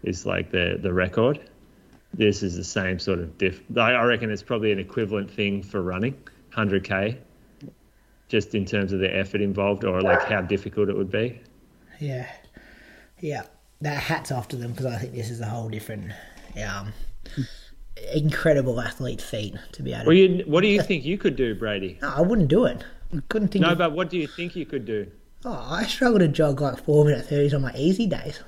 is 0.02 0.26
like 0.26 0.50
the 0.50 0.78
the 0.80 0.92
record. 0.92 1.40
This 2.14 2.42
is 2.42 2.56
the 2.56 2.64
same 2.64 2.98
sort 2.98 3.18
of 3.20 3.38
diff. 3.38 3.62
I 3.76 4.02
reckon 4.02 4.30
it's 4.30 4.42
probably 4.42 4.70
an 4.70 4.78
equivalent 4.78 5.30
thing 5.30 5.62
for 5.62 5.80
running 5.80 6.14
100k, 6.54 7.16
just 8.28 8.54
in 8.54 8.66
terms 8.66 8.92
of 8.92 9.00
the 9.00 9.14
effort 9.14 9.40
involved 9.40 9.84
or 9.84 10.00
like 10.02 10.22
how 10.24 10.42
difficult 10.42 10.88
it 10.90 10.96
would 10.96 11.10
be. 11.10 11.40
Yeah. 11.98 12.30
Yeah. 13.20 13.44
That 13.80 13.96
hats 13.96 14.30
off 14.30 14.48
to 14.48 14.56
them 14.56 14.72
because 14.72 14.86
I 14.86 14.96
think 14.98 15.14
this 15.14 15.30
is 15.30 15.40
a 15.40 15.46
whole 15.46 15.68
different, 15.68 16.12
um, 16.62 16.92
incredible 18.14 18.80
athlete 18.80 19.20
feat 19.20 19.54
to 19.72 19.82
be 19.82 19.92
able 19.92 20.02
to. 20.04 20.06
Well, 20.08 20.16
you, 20.16 20.44
what 20.46 20.62
do 20.62 20.68
you 20.68 20.82
think 20.82 21.04
you 21.04 21.18
could 21.18 21.36
do, 21.36 21.54
Brady? 21.54 21.98
No, 22.02 22.08
I 22.08 22.20
wouldn't 22.20 22.48
do 22.48 22.64
it. 22.64 22.84
I 23.14 23.20
couldn't 23.28 23.48
think 23.48 23.62
No, 23.62 23.72
of. 23.72 23.78
but 23.78 23.92
what 23.92 24.08
do 24.10 24.18
you 24.18 24.26
think 24.26 24.56
you 24.56 24.64
could 24.66 24.84
do? 24.84 25.06
Oh, 25.44 25.66
I 25.70 25.84
struggle 25.84 26.18
to 26.20 26.28
jog 26.28 26.60
like 26.60 26.82
four 26.82 27.04
minute 27.04 27.26
thirties 27.26 27.52
on 27.52 27.62
my 27.62 27.72
easy 27.74 28.06
days. 28.06 28.40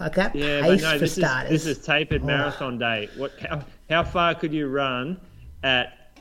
Like 0.00 0.14
that 0.14 0.34
Yeah, 0.34 0.62
pace 0.62 0.82
no, 0.82 0.92
for 0.92 0.98
this 0.98 1.16
is 1.18 1.24
starters. 1.24 1.50
this 1.50 1.66
is 1.78 1.84
tapered 1.84 2.22
Oh. 2.22 2.26
marathon 2.26 2.78
day. 2.78 3.08
What? 3.16 3.32
How, 3.38 3.64
how 3.88 4.02
far 4.02 4.34
could 4.34 4.52
you 4.52 4.68
run 4.68 5.20
at 5.62 6.18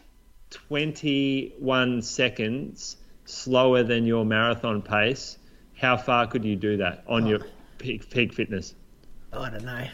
21 0.52 2.02
seconds 2.02 2.98
slower 3.26 3.84
than 3.84 4.06
your 4.06 4.26
marathon 4.26 4.82
pace? 4.82 5.38
How 5.78 5.98
far 5.98 6.28
could 6.28 6.44
you 6.46 6.56
do 6.56 6.78
that 6.78 7.04
on 7.08 7.24
oh. 7.24 7.30
your 7.30 7.40
peak 7.80 8.10
peak 8.10 8.34
fitness? 8.34 8.76
I 9.34 9.50
don't 9.50 9.64
know. 9.64 9.88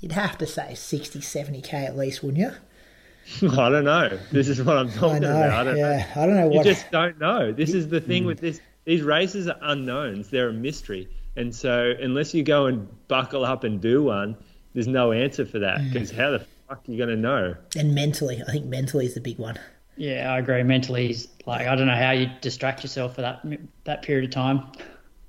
You'd 0.00 0.12
have 0.12 0.38
to 0.38 0.46
say 0.46 0.74
60, 0.74 1.20
70 1.20 1.60
k 1.60 1.84
at 1.84 1.96
least, 1.96 2.22
wouldn't 2.22 2.38
you? 2.40 3.48
I 3.58 3.68
don't 3.68 3.84
know. 3.84 4.18
This 4.32 4.48
is 4.48 4.62
what 4.62 4.76
I'm 4.78 4.88
I 4.88 4.92
talking 4.92 5.22
know. 5.22 5.30
about. 5.36 5.50
I 5.52 5.64
don't 5.64 5.76
yeah, 5.76 6.06
know. 6.16 6.22
I 6.22 6.26
don't 6.26 6.36
know 6.36 6.50
You 6.50 6.56
what. 6.58 6.66
just 6.66 6.90
don't 6.90 7.18
know. 7.18 7.52
This 7.52 7.74
is 7.74 7.88
the 7.88 8.00
thing 8.00 8.24
with 8.24 8.40
this. 8.40 8.60
These 8.86 9.02
races 9.02 9.46
are 9.46 9.58
unknowns. 9.60 10.30
They're 10.30 10.48
a 10.48 10.52
mystery, 10.52 11.08
and 11.36 11.54
so 11.54 11.92
unless 12.00 12.32
you 12.34 12.42
go 12.42 12.66
and 12.66 12.88
buckle 13.08 13.44
up 13.44 13.62
and 13.62 13.80
do 13.80 14.02
one, 14.02 14.36
there's 14.72 14.88
no 14.88 15.12
answer 15.12 15.44
for 15.44 15.58
that. 15.58 15.78
Mm. 15.80 15.92
Because 15.92 16.10
how 16.10 16.30
the 16.30 16.38
fuck 16.66 16.78
are 16.88 16.90
you 16.90 16.96
going 16.96 17.10
to 17.10 17.16
know? 17.16 17.54
and 17.76 17.94
mentally, 17.94 18.42
I 18.46 18.50
think 18.52 18.64
mentally 18.66 19.04
is 19.04 19.14
the 19.14 19.20
big 19.20 19.38
one. 19.38 19.58
Yeah, 19.96 20.32
I 20.32 20.38
agree. 20.38 20.62
Mentally, 20.62 21.10
is- 21.10 21.28
like 21.46 21.66
I 21.66 21.76
don't 21.76 21.86
know 21.86 21.94
how 21.94 22.12
you 22.12 22.30
distract 22.40 22.82
yourself 22.82 23.14
for 23.16 23.20
that 23.20 23.44
that 23.84 24.00
period 24.02 24.24
of 24.24 24.30
time. 24.30 24.66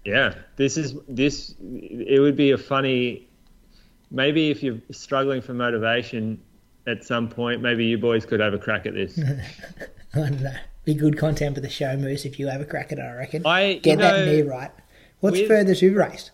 Yeah, 0.06 0.34
this 0.56 0.78
is 0.78 0.96
this. 1.10 1.54
It 1.62 2.22
would 2.22 2.38
be 2.38 2.52
a 2.52 2.58
funny. 2.58 3.28
Maybe 4.12 4.52
if 4.52 4.62
you're 4.62 4.78
struggling 4.92 5.42
for 5.42 5.54
motivation 5.54 6.42
at 6.88 7.04
some 7.04 7.30
point, 7.30 7.62
maybe 7.62 7.86
you 7.86 7.98
boys 7.98 8.26
could 8.26 8.40
have 8.40 8.54
a 8.54 8.58
crack 8.60 8.86
at 8.86 8.94
this. 8.94 9.20
I 10.14 10.18
don't 10.18 10.42
know. 10.42 10.54
Be 10.84 10.94
good 10.94 11.18
content 11.18 11.56
for 11.56 11.62
the 11.62 11.70
show, 11.70 11.96
Moose, 11.96 12.26
if 12.26 12.40
you 12.40 12.48
have 12.48 12.60
a 12.60 12.66
crack 12.66 12.92
at 12.92 12.98
it, 12.98 13.02
I 13.04 13.14
reckon. 13.16 13.44
I 13.46 13.76
Get 13.76 14.00
that 14.00 14.26
know, 14.26 14.26
knee 14.26 14.42
right. 14.42 14.72
What's 15.20 15.40
with- 15.40 15.48
furthest 15.48 15.82
you've 15.82 15.96
raced? 15.96 16.32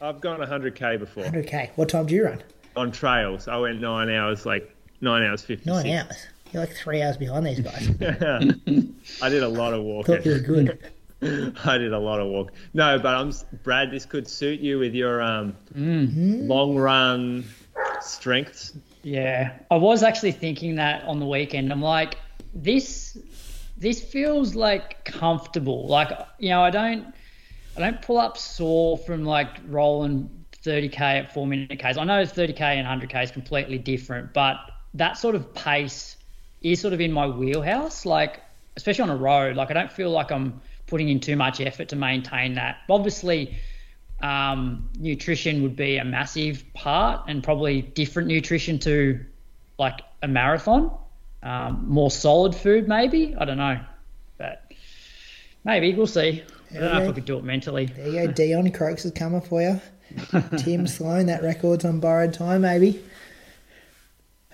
I've 0.00 0.20
gone 0.20 0.40
100k 0.40 0.98
before 0.98 1.22
100k. 1.24 1.70
What 1.76 1.88
time 1.88 2.06
do 2.06 2.14
you 2.14 2.24
run? 2.24 2.42
on 2.74 2.90
trails. 2.90 3.46
I 3.48 3.56
went 3.58 3.80
nine 3.80 4.10
hours, 4.10 4.46
like 4.46 4.74
nine 5.02 5.22
hours 5.22 5.42
fifty. 5.42 5.68
Nine 5.70 5.86
hours. 5.90 6.26
You're 6.52 6.62
like 6.62 6.72
three 6.74 7.02
hours 7.02 7.18
behind 7.18 7.46
these 7.46 7.60
guys. 7.60 7.88
I 9.22 9.28
did 9.28 9.42
a 9.42 9.48
lot 9.48 9.74
of 9.74 9.82
walking. 9.82 10.16
Thought 10.16 10.24
you 10.26 10.32
were 10.32 10.38
good. 10.38 10.78
I 11.64 11.78
did 11.78 11.92
a 11.92 11.98
lot 11.98 12.20
of 12.20 12.28
walk. 12.28 12.52
No, 12.74 12.98
but 12.98 13.14
I'm 13.14 13.32
Brad. 13.62 13.90
This 13.90 14.04
could 14.04 14.26
suit 14.28 14.60
you 14.60 14.78
with 14.78 14.94
your 14.94 15.22
um, 15.22 15.56
Mm-hmm. 15.74 16.48
long 16.48 16.76
run 16.76 17.44
strengths. 18.00 18.72
Yeah, 19.02 19.52
I 19.70 19.76
was 19.76 20.02
actually 20.02 20.32
thinking 20.32 20.76
that 20.76 21.04
on 21.04 21.18
the 21.20 21.26
weekend. 21.26 21.72
I'm 21.72 21.82
like, 21.82 22.16
this, 22.54 23.16
this 23.76 24.00
feels 24.02 24.54
like 24.54 25.04
comfortable. 25.04 25.86
Like 25.86 26.10
you 26.38 26.50
know, 26.50 26.62
I 26.62 26.70
don't, 26.70 27.06
I 27.76 27.80
don't 27.80 28.02
pull 28.02 28.18
up 28.18 28.36
sore 28.36 28.98
from 28.98 29.24
like 29.24 29.48
rolling 29.68 30.28
30k 30.64 31.00
at 31.00 31.32
four 31.34 31.46
minute 31.46 31.78
Ks. 31.78 31.96
I 31.96 32.04
know 32.04 32.22
30k 32.22 32.60
and 32.60 33.02
100k 33.02 33.24
is 33.24 33.30
completely 33.30 33.78
different, 33.78 34.32
but 34.32 34.56
that 34.94 35.16
sort 35.16 35.34
of 35.34 35.54
pace 35.54 36.16
is 36.62 36.80
sort 36.80 36.94
of 36.94 37.00
in 37.00 37.12
my 37.12 37.26
wheelhouse. 37.26 38.04
Like 38.06 38.40
especially 38.76 39.02
on 39.02 39.10
a 39.10 39.16
road, 39.16 39.56
like 39.56 39.70
I 39.70 39.74
don't 39.74 39.92
feel 39.92 40.10
like 40.10 40.30
I'm 40.32 40.60
putting 40.92 41.08
in 41.08 41.18
too 41.18 41.36
much 41.36 41.58
effort 41.58 41.88
to 41.88 41.96
maintain 41.96 42.52
that. 42.52 42.80
Obviously, 42.90 43.56
um, 44.20 44.90
nutrition 44.98 45.62
would 45.62 45.74
be 45.74 45.96
a 45.96 46.04
massive 46.04 46.62
part 46.74 47.24
and 47.28 47.42
probably 47.42 47.80
different 47.80 48.28
nutrition 48.28 48.78
to 48.80 49.18
like 49.78 50.02
a 50.22 50.28
marathon. 50.28 50.94
Um, 51.42 51.86
more 51.88 52.10
solid 52.10 52.54
food, 52.54 52.88
maybe. 52.88 53.34
I 53.38 53.46
don't 53.46 53.56
know. 53.56 53.80
But 54.36 54.70
maybe. 55.64 55.94
We'll 55.94 56.06
see. 56.06 56.42
I 56.70 56.74
don't 56.74 56.92
know 56.92 57.02
if 57.04 57.08
I 57.08 57.12
could 57.12 57.24
do 57.24 57.38
it 57.38 57.44
mentally. 57.44 57.86
There 57.86 58.08
you 58.08 58.26
go. 58.26 58.32
Dion 58.32 58.70
Croaks 58.70 59.06
is 59.06 59.12
coming 59.12 59.40
for 59.40 59.62
you. 59.62 59.80
Tim 60.58 60.86
Sloan, 60.86 61.24
that 61.24 61.42
record's 61.42 61.86
on 61.86 62.00
borrowed 62.00 62.34
time, 62.34 62.60
maybe. 62.60 63.02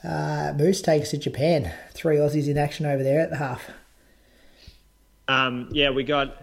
Uh, 0.05 0.53
Moose 0.57 0.83
takes 0.83 1.11
to 1.11 1.19
Japan. 1.19 1.73
Three 1.95 2.19
Aussies 2.19 2.47
in 2.47 2.57
action 2.57 2.87
over 2.87 3.03
there 3.03 3.19
at 3.19 3.31
the 3.31 3.37
half. 3.39 3.61
Um, 5.29 5.69
yeah, 5.71 5.91
we 5.91 6.05
got 6.05 6.43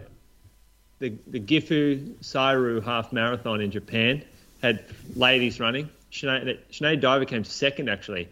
the 1.00 1.18
the 1.28 1.40
Gifu 1.40 2.16
Seiryu 2.20 2.84
half 2.84 3.12
marathon 3.12 3.62
in 3.62 3.72
Japan. 3.72 4.24
Had 4.62 4.86
ladies 5.16 5.60
running. 5.60 5.90
Sinead, 6.12 6.58
Sinead 6.72 7.02
Diver 7.02 7.26
came 7.26 7.44
second 7.44 7.90
actually, 7.90 8.28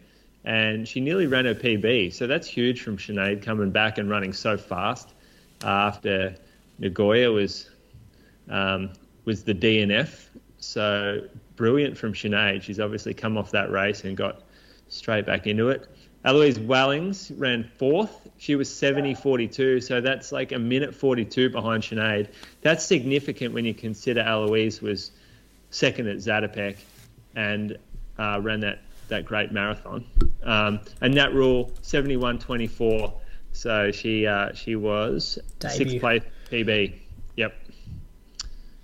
and 0.45 0.88
she 0.88 1.01
nearly 1.01 1.27
ran 1.27 1.45
her 1.45 1.55
PB. 1.55 2.13
So 2.13 2.27
that's 2.27 2.47
huge 2.47 2.81
from 2.81 2.97
Sinead 2.97 3.41
coming 3.41 3.71
back 3.71 3.97
and 3.97 4.09
running 4.09 4.31
so 4.31 4.57
fast 4.57 5.09
uh, 5.63 5.67
after 5.67 6.35
Nagoya 6.80 7.31
was 7.31 7.69
um, 8.49 8.91
was 9.25 9.43
the 9.43 9.53
DNF. 9.53 10.27
So 10.59 11.27
brilliant 11.55 11.97
from 11.97 12.13
Sinead. 12.13 12.61
She's 12.61 12.80
obviously 12.80 13.13
come 13.13 13.38
off 13.38 13.51
that 13.51 13.71
race 13.71 14.03
and 14.03 14.15
got 14.15 14.43
straight 14.88 15.25
back 15.25 15.47
into 15.47 15.69
it. 15.69 15.89
Eloise 16.26 16.60
Wellings 16.60 17.32
ran 17.32 17.64
fourth. 17.64 18.30
She 18.38 18.56
was 18.56 18.70
70.42, 18.70 19.84
so 19.84 20.02
that's 20.02 20.32
like 20.32 20.52
a 20.52 20.60
minute 20.60 20.95
42 20.95 21.50
behind 21.50 21.84
Sinead. 21.84 22.30
That's 22.62 22.86
significant 22.86 23.54
when 23.54 23.66
you 23.66 23.74
consider 23.74 24.22
Eloise 24.22 24.82
was 24.82 25.12
second 25.70 26.08
at 26.08 26.18
Zatopek 26.18 26.78
and 27.36 27.78
uh, 28.18 28.40
ran 28.41 28.62
that, 28.62 28.80
that 29.10 29.26
great 29.26 29.52
marathon. 29.52 30.06
Um, 30.44 30.80
and 31.02 31.14
that 31.16 31.34
Rule 31.34 31.72
71.24, 31.82 33.14
so 33.52 33.91
she 33.91 34.26
uh, 34.26 34.54
she 34.54 34.76
was 34.76 35.40
Debut. 35.60 35.78
sixth 35.78 36.00
place 36.00 36.24
PB. 36.52 36.94
Yep. 37.36 37.56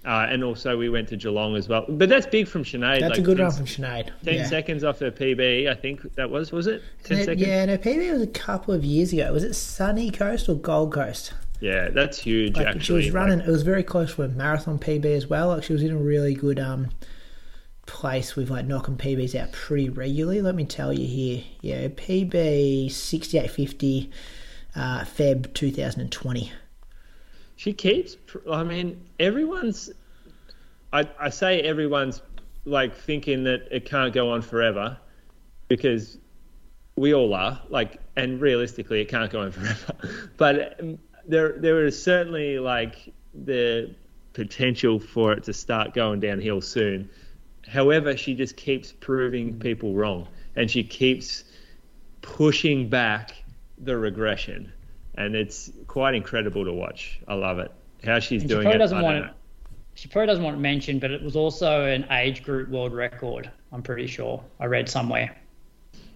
Uh, 0.06 0.26
and 0.30 0.44
also 0.46 0.78
we 0.78 0.88
went 0.88 1.10
to 1.10 1.18
Geelong 1.18 1.58
as 1.58 1.68
well, 1.68 1.86
but 1.90 2.08
that's 2.08 2.26
big 2.26 2.48
from 2.48 2.64
Sinead. 2.64 3.02
That's 3.02 3.12
like 3.12 3.20
a 3.20 3.22
good 3.22 3.38
10 3.38 3.46
run 3.46 3.56
from 3.56 3.66
Sinead. 3.66 4.10
Ten 4.24 4.36
yeah. 4.36 4.46
seconds 4.48 4.84
off 4.86 5.00
her 5.00 5.12
PB, 5.12 5.70
I 5.70 5.76
think 5.76 6.16
that 6.16 6.30
was. 6.30 6.54
Was 6.54 6.68
it 6.68 6.82
ten 7.04 7.18
No, 7.18 7.24
seconds? 7.26 7.46
Yeah, 7.46 7.66
no, 7.66 7.78
PB 7.78 8.12
was 8.14 8.22
a 8.22 8.28
couple 8.28 8.74
of 8.74 8.86
years 8.86 9.12
ago. 9.12 9.32
Was 9.34 9.44
it 9.44 9.54
Sunny 9.56 10.10
Coast 10.10 10.48
or 10.48 10.56
Gold 10.56 10.94
Coast? 10.94 11.34
Yeah, 11.60 11.90
that's 11.90 12.18
huge. 12.18 12.56
Like 12.56 12.68
actually, 12.68 12.82
she 12.84 12.94
was 12.94 13.06
Like, 13.08 13.14
running. 13.14 13.40
it 13.42 13.48
was 13.48 13.64
very 13.64 13.84
close 13.84 14.16
to 14.16 14.24
a 14.24 14.30
marathon 14.30 14.80
PB 14.80 15.04
as 15.06 15.28
well. 15.28 15.50
Like 15.50 15.64
she 15.64 15.74
was 15.74 15.84
in 15.84 15.92
a 15.92 15.98
really 15.98 16.34
good 16.34 16.60
um 16.60 16.88
place 17.86 18.36
with 18.38 18.50
like 18.50 18.66
knocking 18.66 18.96
PBs 18.96 19.36
out 19.36 19.52
pretty 19.52 19.90
regularly. 19.90 20.42
Let 20.42 20.56
me 20.56 20.64
tell 20.64 20.94
you 20.94 21.06
here. 21.08 21.44
Yeah, 21.60 21.88
PB 21.90 22.90
sixty 22.92 23.38
eight 23.38 23.52
fifty, 23.52 24.12
uh, 24.76 25.02
Feb 25.02 25.54
two 25.54 25.72
thousand 25.72 26.00
and 26.02 26.12
twenty. 26.12 26.54
She 27.60 27.74
keeps. 27.74 28.16
I 28.50 28.64
mean, 28.64 29.06
everyone's. 29.20 29.92
I 30.94 31.10
I 31.20 31.30
say 31.30 31.60
everyone's 31.60 32.22
like 32.64 32.96
thinking 32.96 33.44
that 33.44 33.68
it 33.70 33.84
can't 33.84 34.14
go 34.14 34.32
on 34.32 34.42
forever, 34.42 34.98
because 35.68 36.18
we 36.96 37.14
all 37.14 37.34
are 37.34 37.62
like, 37.68 38.00
and 38.16 38.40
realistically, 38.40 39.02
it 39.02 39.10
can't 39.10 39.30
go 39.30 39.42
on 39.42 39.52
forever. 39.58 39.94
But 40.38 40.80
um, 40.80 41.00
there 41.28 41.60
there 41.60 41.86
is 41.86 42.02
certainly 42.02 42.60
like 42.60 43.14
the 43.34 43.94
potential 44.32 44.98
for 44.98 45.34
it 45.34 45.44
to 45.44 45.52
start 45.52 45.94
going 45.94 46.22
downhill 46.22 46.62
soon. 46.62 47.10
However, 47.68 48.16
she 48.16 48.36
just 48.36 48.56
keeps 48.56 48.94
proving 48.94 49.60
people 49.60 49.96
wrong, 49.96 50.30
and 50.56 50.72
she 50.72 50.82
keeps 50.82 51.44
pushing 52.22 52.88
back 52.88 53.36
the 53.78 53.98
regression, 53.98 54.72
and 55.20 55.36
it's 55.36 55.70
quite 55.88 56.16
incredible 56.16 56.64
to 56.66 56.72
watch. 56.74 57.20
I 57.28 57.36
love 57.36 57.60
it. 57.60 57.72
How 58.06 58.20
she's 58.20 58.42
And 58.42 58.50
she 58.50 58.56
doing 58.56 58.64
probably 58.64 58.76
it. 58.78 58.80
doesn't 58.80 58.98
I 58.98 59.02
want 59.04 59.18
it. 59.18 59.32
She 59.96 60.08
probably 60.08 60.28
doesn't 60.28 60.44
want 60.44 60.56
it 60.56 60.60
mentioned, 60.62 61.02
but 61.02 61.12
it 61.12 61.22
was 61.22 61.36
also 61.36 61.84
an 61.84 62.06
age 62.10 62.42
group 62.42 62.70
world 62.70 62.94
record. 62.94 63.52
I'm 63.74 63.84
pretty 63.84 64.08
sure. 64.08 64.42
I 64.60 64.66
read 64.68 64.88
somewhere. 64.88 65.36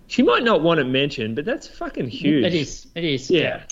She 0.08 0.24
might 0.24 0.44
not 0.44 0.62
want 0.64 0.80
it 0.80 0.86
mentioned, 0.86 1.36
but 1.36 1.44
that's 1.44 1.68
fucking 1.68 2.08
huge. 2.08 2.46
It 2.46 2.54
is. 2.56 2.88
It 2.96 3.04
is. 3.04 3.30
Yeah. 3.30 3.64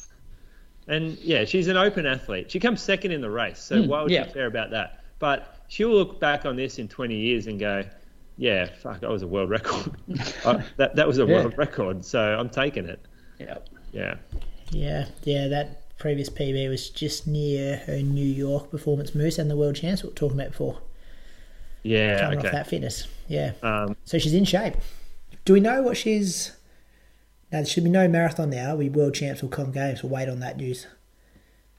And 0.88 1.18
yeah, 1.20 1.46
she's 1.46 1.68
an 1.70 1.78
open 1.78 2.06
athlete. 2.06 2.52
She 2.52 2.60
comes 2.60 2.82
second 2.82 3.12
in 3.14 3.22
the 3.22 3.30
race, 3.30 3.60
so 3.60 3.78
Mm, 3.78 3.88
why 3.88 4.02
would 4.02 4.12
yeah. 4.12 4.26
you 4.28 4.34
care 4.34 4.48
about 4.48 4.72
that? 4.72 5.02
But 5.20 5.56
she'll 5.70 5.92
look 5.94 6.20
back 6.20 6.46
on 6.46 6.58
this 6.58 6.78
in 6.80 6.90
20 6.90 7.16
years 7.16 7.48
and 7.48 7.58
go, 7.60 7.84
"Yeah, 8.38 8.66
fuck, 8.66 9.00
that 9.00 9.10
was 9.10 9.22
a 9.22 9.28
world 9.28 9.50
record. 9.50 9.92
uh, 10.46 10.62
that 10.76 10.96
that 10.98 11.08
was 11.08 11.20
a 11.20 11.26
Yeah. 11.26 11.34
world 11.44 11.58
record, 11.58 12.04
so 12.04 12.20
I'm 12.20 12.50
taking 12.50 12.86
it." 12.90 13.00
Yeah. 13.40 13.60
Yeah. 13.94 14.16
Yeah, 14.72 15.08
yeah, 15.24 15.48
that 15.50 15.98
previous 15.98 16.30
PB 16.30 16.68
was 16.70 16.90
just 16.90 17.28
near 17.28 17.78
her 17.86 17.98
New 17.98 18.26
York 18.26 18.72
performance 18.72 19.14
moose 19.14 19.38
and 19.38 19.52
the 19.52 19.56
world 19.56 19.76
champs 19.76 20.02
we 20.02 20.10
were 20.10 20.16
talking 20.16 20.40
about 20.40 20.52
before. 20.52 20.80
Yeah. 21.84 22.22
Coming 22.22 22.40
okay. 22.40 22.48
off 22.48 22.54
that 22.54 22.68
fitness. 22.68 23.08
Yeah. 23.28 23.54
Um, 23.62 23.96
So 24.06 24.18
she's 24.18 24.34
in 24.34 24.46
shape. 24.46 24.76
Do 25.46 25.54
we 25.54 25.60
know 25.60 25.82
what 25.82 25.98
she's. 25.98 26.52
Now 27.52 27.60
there 27.60 27.66
should 27.66 27.84
be 27.84 27.90
no 27.90 28.08
marathon 28.08 28.50
now. 28.50 28.76
We 28.76 28.90
world 28.90 29.14
champs 29.14 29.42
will 29.42 29.50
come 29.50 29.72
games. 29.72 30.04
We'll 30.04 30.12
wait 30.12 30.30
on 30.30 30.40
that 30.40 30.58
news. 30.58 30.88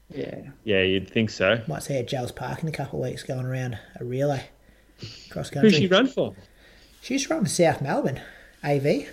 Yeah. 0.09 0.41
yeah, 0.63 0.81
you'd 0.81 1.09
think 1.09 1.31
so. 1.31 1.61
Might 1.67 1.81
see 1.83 1.93
her 1.95 2.01
at 2.01 2.07
Jells 2.07 2.31
Park 2.31 2.61
in 2.61 2.69
a 2.69 2.71
couple 2.71 2.99
of 2.99 3.09
weeks 3.09 3.23
going 3.23 3.45
around 3.45 3.79
a 3.99 4.05
relay 4.05 4.45
cross 5.29 5.49
country. 5.49 5.71
Who's 5.71 5.79
she 5.79 5.89
country. 5.89 5.97
run 5.97 6.07
for? 6.07 6.35
She's 7.01 7.25
from 7.25 7.47
South 7.47 7.81
Melbourne, 7.81 8.21
AV. 8.63 9.07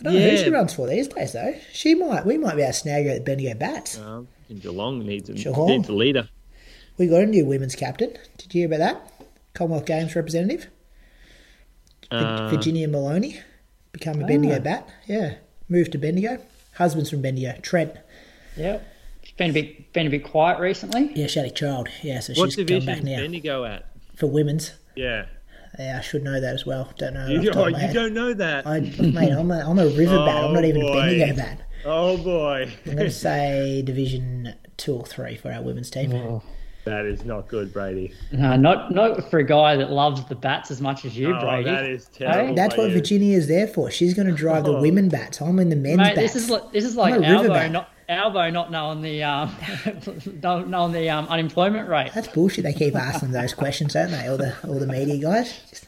I 0.00 0.02
don't 0.04 0.14
know 0.14 0.30
who 0.30 0.36
she 0.36 0.50
runs 0.50 0.74
for 0.74 0.86
these 0.88 1.08
days 1.08 1.32
though. 1.32 1.54
She 1.72 1.94
might, 1.94 2.24
we 2.24 2.38
might 2.38 2.54
be 2.56 2.62
able 2.62 2.72
to 2.72 2.78
snag 2.78 3.06
her 3.06 3.12
at 3.12 3.24
Bendigo 3.24 3.54
Bats. 3.54 3.98
Um, 3.98 4.28
Geelong 4.60 5.00
needs 5.04 5.28
a, 5.28 5.32
Geelong. 5.34 5.68
needs 5.68 5.88
a 5.88 5.92
leader. 5.92 6.28
We 6.98 7.06
got 7.08 7.22
a 7.22 7.26
new 7.26 7.44
women's 7.44 7.74
captain. 7.76 8.16
Did 8.38 8.54
you 8.54 8.60
hear 8.60 8.66
about 8.74 8.78
that? 8.78 9.12
Commonwealth 9.54 9.86
Games 9.86 10.14
representative, 10.14 10.68
Uh, 12.10 12.48
Virginia 12.50 12.88
Moloney, 12.88 13.40
become 13.92 14.22
a 14.22 14.26
Bendigo 14.26 14.56
Ah. 14.56 14.60
bat. 14.60 14.88
Yeah, 15.06 15.34
moved 15.68 15.92
to 15.92 15.98
Bendigo. 15.98 16.38
Husband's 16.74 17.10
from 17.10 17.20
Bendigo, 17.22 17.54
Trent. 17.62 17.92
Yeah. 18.56 18.78
She's 19.22 19.32
been 19.34 19.50
a 19.50 19.52
bit 19.52 19.92
been 19.92 20.06
a 20.06 20.10
bit 20.10 20.24
quiet 20.24 20.58
recently. 20.60 21.10
Yeah, 21.14 21.26
she 21.26 21.38
had 21.40 21.48
a 21.48 21.52
child. 21.52 21.88
Yeah, 22.02 22.20
so 22.20 22.32
what 22.34 22.52
she's 22.52 22.64
come 22.68 22.86
back 22.86 23.02
now 23.02 23.16
Bendigo 23.20 23.64
at? 23.64 23.86
for 24.16 24.26
women's. 24.26 24.72
Yeah. 24.96 25.26
Yeah, 25.78 25.98
I 25.98 26.00
should 26.00 26.24
know 26.24 26.40
that 26.40 26.54
as 26.54 26.66
well. 26.66 26.90
Don't 26.98 27.14
know. 27.14 27.26
You, 27.28 27.50
oh, 27.54 27.66
you 27.68 27.92
don't 27.92 28.12
know 28.14 28.34
that. 28.34 28.66
I, 28.66 28.80
mate, 28.80 29.30
I'm 29.32 29.50
a, 29.50 29.58
I'm 29.60 29.78
a 29.78 29.86
river 29.86 30.16
bat. 30.16 30.44
I'm 30.44 30.52
not 30.52 30.64
Oh, 30.64 30.66
even 30.66 30.80
boy. 30.82 30.88
a 30.98 31.02
Bendigo 31.02 31.36
bat. 31.36 31.60
Oh 31.84 32.16
boy, 32.16 32.68
I'm 32.86 32.92
going 32.96 32.96
to 33.06 33.10
say 33.10 33.82
Division 33.82 34.54
two 34.76 34.94
or 34.94 35.06
three 35.06 35.36
for 35.36 35.52
our 35.52 35.62
women's 35.62 35.90
team. 35.90 36.10
that 36.84 37.04
is 37.06 37.24
not 37.24 37.46
good, 37.48 37.72
Brady. 37.72 38.12
No, 38.32 38.56
not 38.56 38.92
not 38.92 39.30
for 39.30 39.38
a 39.38 39.44
guy 39.44 39.76
that 39.76 39.90
loves 39.92 40.24
the 40.24 40.34
bats 40.34 40.70
as 40.72 40.80
much 40.80 41.04
as 41.04 41.16
you, 41.16 41.34
Oh, 41.36 41.40
Brady. 41.40 41.70
that 41.70 41.84
is 41.84 42.06
terrible. 42.06 42.54
That's 42.54 42.76
what 42.76 42.88
you. 42.88 42.94
Virginia 42.94 43.36
is 43.36 43.46
there 43.46 43.68
for. 43.68 43.90
She's 43.90 44.14
going 44.14 44.26
to 44.28 44.34
drive 44.34 44.64
the 44.64 44.72
Oh. 44.74 44.80
women 44.80 45.08
bats. 45.08 45.40
I'm 45.40 45.58
in 45.60 45.68
the 45.68 45.76
men's 45.76 45.98
Mate, 45.98 46.16
bats. 46.16 46.32
this 46.32 46.44
is 46.44 46.50
like 46.50 46.72
this 46.72 46.84
is 46.84 46.96
like 46.96 47.14
a 47.14 47.20
river 47.20 47.48
bat. 47.48 47.70
not 47.70 47.90
Albo 48.08 48.50
not 48.50 48.70
knowing 48.70 49.02
the 49.02 49.22
um 49.22 49.54
not 50.42 50.68
knowing 50.68 50.92
the 50.92 51.10
um, 51.10 51.26
unemployment 51.28 51.88
rate. 51.88 52.10
That's 52.14 52.28
bullshit. 52.28 52.64
They 52.64 52.72
keep 52.72 52.96
asking 52.96 53.32
those 53.32 53.52
questions, 53.54 53.92
don't 53.94 54.10
they? 54.10 54.26
All 54.28 54.36
the 54.38 54.54
all 54.66 54.78
the 54.78 54.86
media 54.86 55.18
guys. 55.18 55.84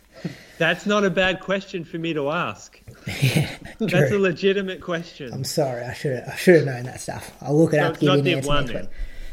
That's 0.58 0.84
not 0.84 1.04
a 1.04 1.10
bad 1.10 1.40
question 1.40 1.84
for 1.86 1.96
me 1.96 2.12
to 2.12 2.28
ask. 2.30 2.78
yeah, 3.22 3.50
That's 3.78 4.12
a 4.12 4.18
legitimate 4.18 4.82
question. 4.82 5.32
I'm 5.32 5.44
sorry. 5.44 5.82
I 5.84 5.94
should 5.94 6.22
I 6.24 6.36
should 6.36 6.56
have 6.56 6.66
known 6.66 6.82
that 6.84 7.00
stuff. 7.00 7.32
I'll 7.40 7.58
look 7.58 7.72
it 7.72 7.76
So 7.76 7.82
up. 7.84 7.90
it's 7.92 8.00
Give 8.00 8.08
not 8.08 8.16
you 8.26 8.32
an 8.32 8.36
answer 8.38 8.48
one 8.48 8.66
next 8.66 8.80
week. 8.82 8.90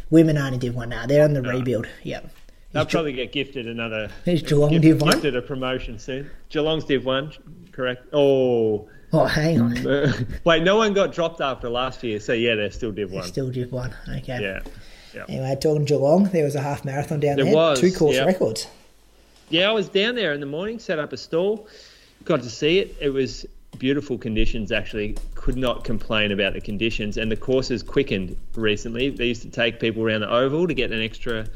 Women 0.10 0.38
aren't 0.38 0.54
in 0.54 0.60
Div 0.62 0.76
one 0.76 0.88
now. 0.90 1.06
They're 1.06 1.26
on 1.26 1.34
the 1.34 1.42
rebuild. 1.42 1.88
Yep. 2.04 2.32
They'll 2.72 2.84
Is 2.84 2.88
Ge- 2.88 2.92
probably 2.92 3.12
get 3.14 3.34
gifted 3.34 3.68
another. 3.68 4.10
Is 4.26 4.42
Geelong 4.42 4.70
gift- 4.72 4.84
Div 4.84 5.02
one? 5.02 5.12
Gifted 5.12 5.36
a 5.36 5.42
promotion 5.42 6.00
soon. 6.00 6.30
Geelong's 6.48 6.86
Div 6.86 7.04
one, 7.04 7.34
correct? 7.74 8.06
Oh, 8.14 8.88
Oh, 9.14 9.26
hang 9.26 9.62
on. 9.62 10.28
wait, 10.44 10.64
no 10.64 10.76
one 10.78 10.94
got 10.94 11.14
dropped 11.14 11.40
after 11.42 11.70
last 11.70 12.04
year, 12.04 12.20
so 12.20 12.34
yeah, 12.34 12.56
they're 12.56 12.72
still 12.72 12.92
Div 12.92 13.12
one. 13.12 13.24
Still 13.24 13.50
Div 13.50 13.72
one. 13.72 13.94
Okay. 14.18 14.42
Yeah, 15.14 15.24
Anyway, 15.30 15.58
talking 15.60 15.86
Geelong, 15.86 16.26
there 16.26 16.44
was 16.44 16.56
a 16.56 16.62
half 16.62 16.86
marathon 16.86 17.20
down 17.20 17.38
There 17.38 17.46
there. 17.46 17.56
was, 17.56 17.80
Two 17.80 17.92
course 17.92 18.16
yep. 18.18 18.28
records. 18.28 18.68
yeah. 19.50 19.68
I 19.70 19.72
was 19.74 19.90
down 19.90 20.14
there 20.16 20.34
in 20.34 20.40
the 20.42 20.46
morning, 20.46 20.78
set 20.78 21.00
up 21.00 21.12
a 21.14 21.18
stall, 21.18 21.68
got 22.26 22.44
to 22.44 22.50
see 22.50 22.80
it. 22.80 22.96
It 23.00 23.10
was 23.10 23.46
beautiful 23.80 24.18
conditions. 24.18 24.72
Actually, 24.72 25.16
could 25.36 25.56
not 25.58 25.84
complain 25.86 26.32
about 26.34 26.54
the 26.54 26.62
conditions. 26.62 27.18
And 27.18 27.32
the 27.32 27.36
courses 27.38 27.82
quickened 27.82 28.36
recently. 28.56 29.10
They 29.10 29.26
used 29.28 29.42
to 29.44 29.50
take 29.50 29.80
people 29.80 30.04
around 30.04 30.22
the 30.22 30.30
oval 30.30 30.68
to 30.68 30.74
get 30.76 30.92
an 30.92 31.02
extra, 31.02 31.48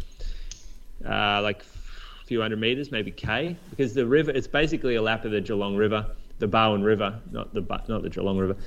uh, 1.08 1.42
like 1.42 1.62
a 1.62 2.26
few 2.26 2.42
hundred 2.42 2.60
meters, 2.60 2.92
maybe 2.92 3.12
k, 3.12 3.56
because 3.72 3.94
the 3.94 4.06
river. 4.08 4.32
It's 4.32 4.48
basically 4.48 4.96
a 4.96 5.02
lap 5.02 5.26
of 5.26 5.32
the 5.32 5.42
Geelong 5.42 5.76
River, 5.76 6.06
the 6.42 6.48
Barwon 6.48 6.84
River, 6.84 7.22
not 7.32 7.54
the 7.54 7.62
not 7.88 8.02
the 8.02 8.10
Geelong 8.10 8.38
River, 8.38 8.58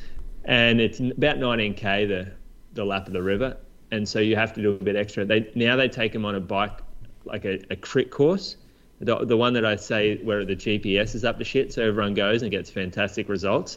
and 0.47 0.81
it's 0.81 1.01
about 1.01 1.37
19k 1.37 2.09
the 2.09 2.33
the 2.73 2.85
lap 2.85 3.07
of 3.07 3.13
the 3.13 3.23
river, 3.23 3.57
and 3.91 4.09
so 4.09 4.21
you 4.21 4.37
have 4.37 4.55
to 4.55 4.63
do 4.63 4.73
a 4.73 4.77
bit 4.77 4.97
extra. 4.97 5.25
They 5.27 5.51
now 5.55 5.77
they 5.77 5.89
take 5.89 6.13
them 6.13 6.25
on 6.25 6.37
a 6.37 6.41
bike, 6.41 6.79
like 7.25 7.45
a, 7.45 7.61
a 7.71 7.77
crit 7.77 8.11
course. 8.11 8.57
The, 9.01 9.27
the 9.27 9.37
one 9.37 9.53
that 9.55 9.67
I 9.67 9.75
say 9.75 10.19
where 10.19 10.45
the 10.45 10.55
GPS 10.55 11.17
is 11.17 11.25
up 11.25 11.39
to 11.39 11.45
shit, 11.45 11.73
so 11.73 11.83
everyone 11.83 12.15
goes 12.15 12.43
and 12.43 12.51
gets 12.51 12.71
fantastic 12.71 13.29
results. 13.29 13.77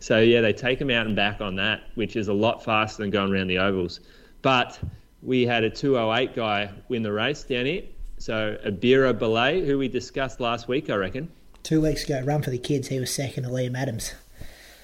So 0.00 0.20
yeah, 0.20 0.42
they 0.42 0.52
take 0.52 0.78
them 0.78 0.90
out 0.90 1.06
and 1.06 1.16
back 1.16 1.40
on 1.40 1.56
that, 1.56 1.80
which 1.94 2.14
is 2.14 2.28
a 2.28 2.32
lot 2.32 2.62
faster 2.62 3.02
than 3.02 3.10
going 3.10 3.32
around 3.32 3.48
the 3.48 3.58
ovals. 3.58 4.00
But 4.42 4.78
we 5.22 5.46
had 5.46 5.64
a 5.64 5.70
208 5.70 6.36
guy 6.36 6.70
win 6.88 7.02
the 7.02 7.12
race 7.12 7.42
down 7.42 7.66
here. 7.66 7.82
So 8.18 8.58
Abira 8.64 9.18
Belay, 9.18 9.64
who 9.64 9.78
we 9.78 9.88
discussed 9.88 10.40
last 10.40 10.68
week, 10.68 10.90
I 10.90 10.94
reckon. 10.94 11.30
Two 11.62 11.80
weeks 11.82 12.04
ago, 12.04 12.22
run 12.24 12.42
for 12.42 12.50
the 12.50 12.58
kids. 12.58 12.88
He 12.88 12.98
was 12.98 13.12
second 13.14 13.44
to 13.44 13.50
Liam 13.50 13.76
Adams. 13.76 14.14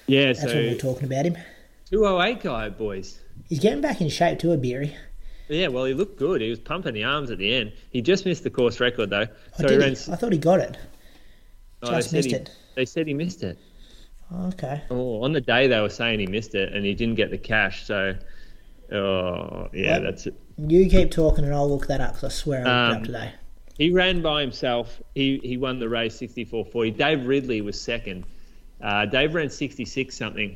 Yeah, 0.05 0.27
That's 0.27 0.45
when 0.45 0.57
we 0.57 0.69
so 0.69 0.73
were 0.87 0.93
talking 0.93 1.05
about 1.11 1.25
him. 1.25 1.37
208 1.89 2.41
guy, 2.41 2.69
boys. 2.69 3.19
He's 3.49 3.59
getting 3.59 3.81
back 3.81 3.99
in 4.01 4.09
shape 4.09 4.39
too, 4.39 4.55
Beery. 4.57 4.95
Yeah, 5.49 5.67
well, 5.67 5.85
he 5.85 5.93
looked 5.93 6.17
good. 6.19 6.41
He 6.41 6.49
was 6.49 6.59
pumping 6.59 6.93
the 6.93 7.03
arms 7.05 7.31
at 7.31 7.37
the 7.37 7.53
end. 7.53 7.71
He 7.91 8.01
just 8.01 8.25
missed 8.25 8.43
the 8.43 8.49
course 8.49 8.79
record 8.79 9.09
though. 9.09 9.25
Oh, 9.29 9.61
So 9.61 9.67
did 9.67 9.81
he 9.81 9.89
he? 9.89 10.11
I 10.11 10.15
thought 10.15 10.31
he 10.33 10.37
got 10.37 10.59
it. 10.59 10.77
oh, 11.83 11.91
just 11.91 12.13
missed 12.13 12.29
he- 12.29 12.35
it. 12.35 12.51
They 12.75 12.85
said 12.85 13.07
he 13.07 13.13
missed 13.13 13.43
it. 13.43 13.57
Oh, 14.31 14.47
okay. 14.49 14.81
Oh, 14.91 15.23
on 15.23 15.31
the 15.31 15.41
day 15.41 15.67
they 15.67 15.79
were 15.79 15.89
saying 15.89 16.19
he 16.19 16.27
missed 16.27 16.53
it 16.53 16.73
and 16.73 16.85
he 16.85 16.93
didn't 16.93 17.15
get 17.15 17.31
the 17.31 17.37
cash. 17.37 17.85
So, 17.85 18.15
oh 18.91 19.69
yeah, 19.73 19.93
What? 19.99 20.03
that's 20.03 20.27
it. 20.27 20.35
You 20.57 20.89
keep 20.89 21.11
talking 21.11 21.45
and 21.45 21.53
I'll 21.53 21.69
look 21.69 21.87
that 21.87 22.01
up 22.01 22.15
because 22.15 22.23
I 22.25 22.29
swear 22.35 22.67
I 22.67 22.89
looked 22.91 22.91
it 22.91 22.95
Um, 22.95 22.97
up 22.97 23.03
today. 23.05 23.31
He 23.77 23.91
ran 23.91 24.21
by 24.21 24.41
himself. 24.41 25.01
He 25.15 25.39
he 25.43 25.57
won 25.57 25.79
the 25.79 25.87
race 25.89 26.17
64.40. 26.19 26.97
Dave 26.97 27.25
Ridley 27.25 27.61
was 27.61 27.79
second. 27.79 28.25
Uh, 28.81 29.05
Dave 29.05 29.33
ran 29.35 29.49
66 29.49 30.15
something. 30.15 30.55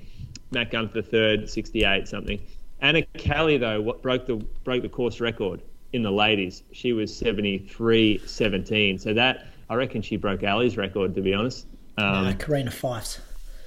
Matt 0.51 0.71
Gunther 0.71 1.01
third, 1.01 1.49
68 1.49 2.07
something. 2.07 2.39
Anna 2.81 3.03
Kelly 3.13 3.57
though 3.57 3.79
what 3.81 4.01
broke 4.01 4.25
the 4.25 4.35
broke 4.63 4.81
the 4.81 4.89
course 4.89 5.19
record 5.19 5.61
in 5.93 6.01
the 6.01 6.11
ladies. 6.11 6.63
She 6.71 6.93
was 6.93 7.11
73.17. 7.11 8.99
So 8.99 9.13
that 9.13 9.45
I 9.69 9.75
reckon 9.75 10.01
she 10.01 10.17
broke 10.17 10.43
Ali's 10.43 10.77
record 10.77 11.15
to 11.15 11.21
be 11.21 11.33
honest. 11.33 11.67
Um, 11.97 12.35
Karina 12.37 12.71
Fifes. 12.71 13.19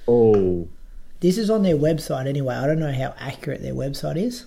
oh, 0.07 0.67
This 1.19 1.37
is 1.37 1.49
on 1.49 1.63
their 1.63 1.77
website 1.77 2.27
anyway. 2.27 2.55
I 2.55 2.67
don't 2.67 2.79
know 2.79 2.91
how 2.91 3.13
accurate 3.17 3.61
their 3.61 3.73
website 3.73 4.17
is. 4.17 4.45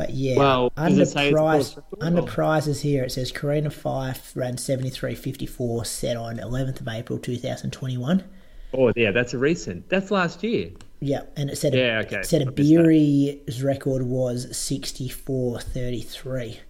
But 0.00 0.14
yeah, 0.14 0.38
Well, 0.38 0.72
under 0.78 1.02
it 1.02 1.12
prize 1.12 1.74
course 1.74 1.78
under 2.00 2.22
prizes 2.22 2.80
here 2.80 3.04
it 3.04 3.12
says 3.12 3.30
Karina 3.30 3.68
Fife 3.68 4.32
ran 4.34 4.56
seventy 4.56 4.88
three 4.88 5.14
fifty 5.14 5.44
four 5.44 5.84
set 5.84 6.16
on 6.16 6.38
eleventh 6.38 6.80
of 6.80 6.88
April 6.88 7.18
two 7.18 7.36
thousand 7.36 7.72
twenty 7.72 7.98
one. 7.98 8.24
oh 8.72 8.90
yeah, 8.96 9.10
that's 9.10 9.34
a 9.34 9.38
recent. 9.38 9.86
That's 9.90 10.10
last 10.10 10.42
year. 10.42 10.70
Yeah, 11.00 11.24
and 11.36 11.50
it 11.50 11.56
said 11.56 11.74
Yeah, 11.74 12.00
okay. 12.06 12.20
it 12.20 12.24
said 12.24 12.40
I 12.40 12.44
missed 12.46 12.56
that. 12.56 12.62
Abiri's 12.64 13.62
record 13.62 14.02
was 14.04 14.56
sixty 14.56 15.10
four 15.10 15.60
thirty 15.60 16.00
three. 16.00 16.60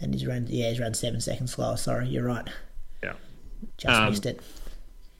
And 0.00 0.12
he's 0.12 0.26
run 0.26 0.48
yeah, 0.50 0.68
he's 0.68 0.80
run 0.80 0.92
seven 0.92 1.22
seconds 1.22 1.52
slower, 1.54 1.78
sorry, 1.78 2.08
you're 2.08 2.26
right. 2.26 2.46
Yeah. 3.02 3.14
Just 3.78 3.98
Um, 3.98 4.10
missed 4.10 4.26
it. 4.26 4.40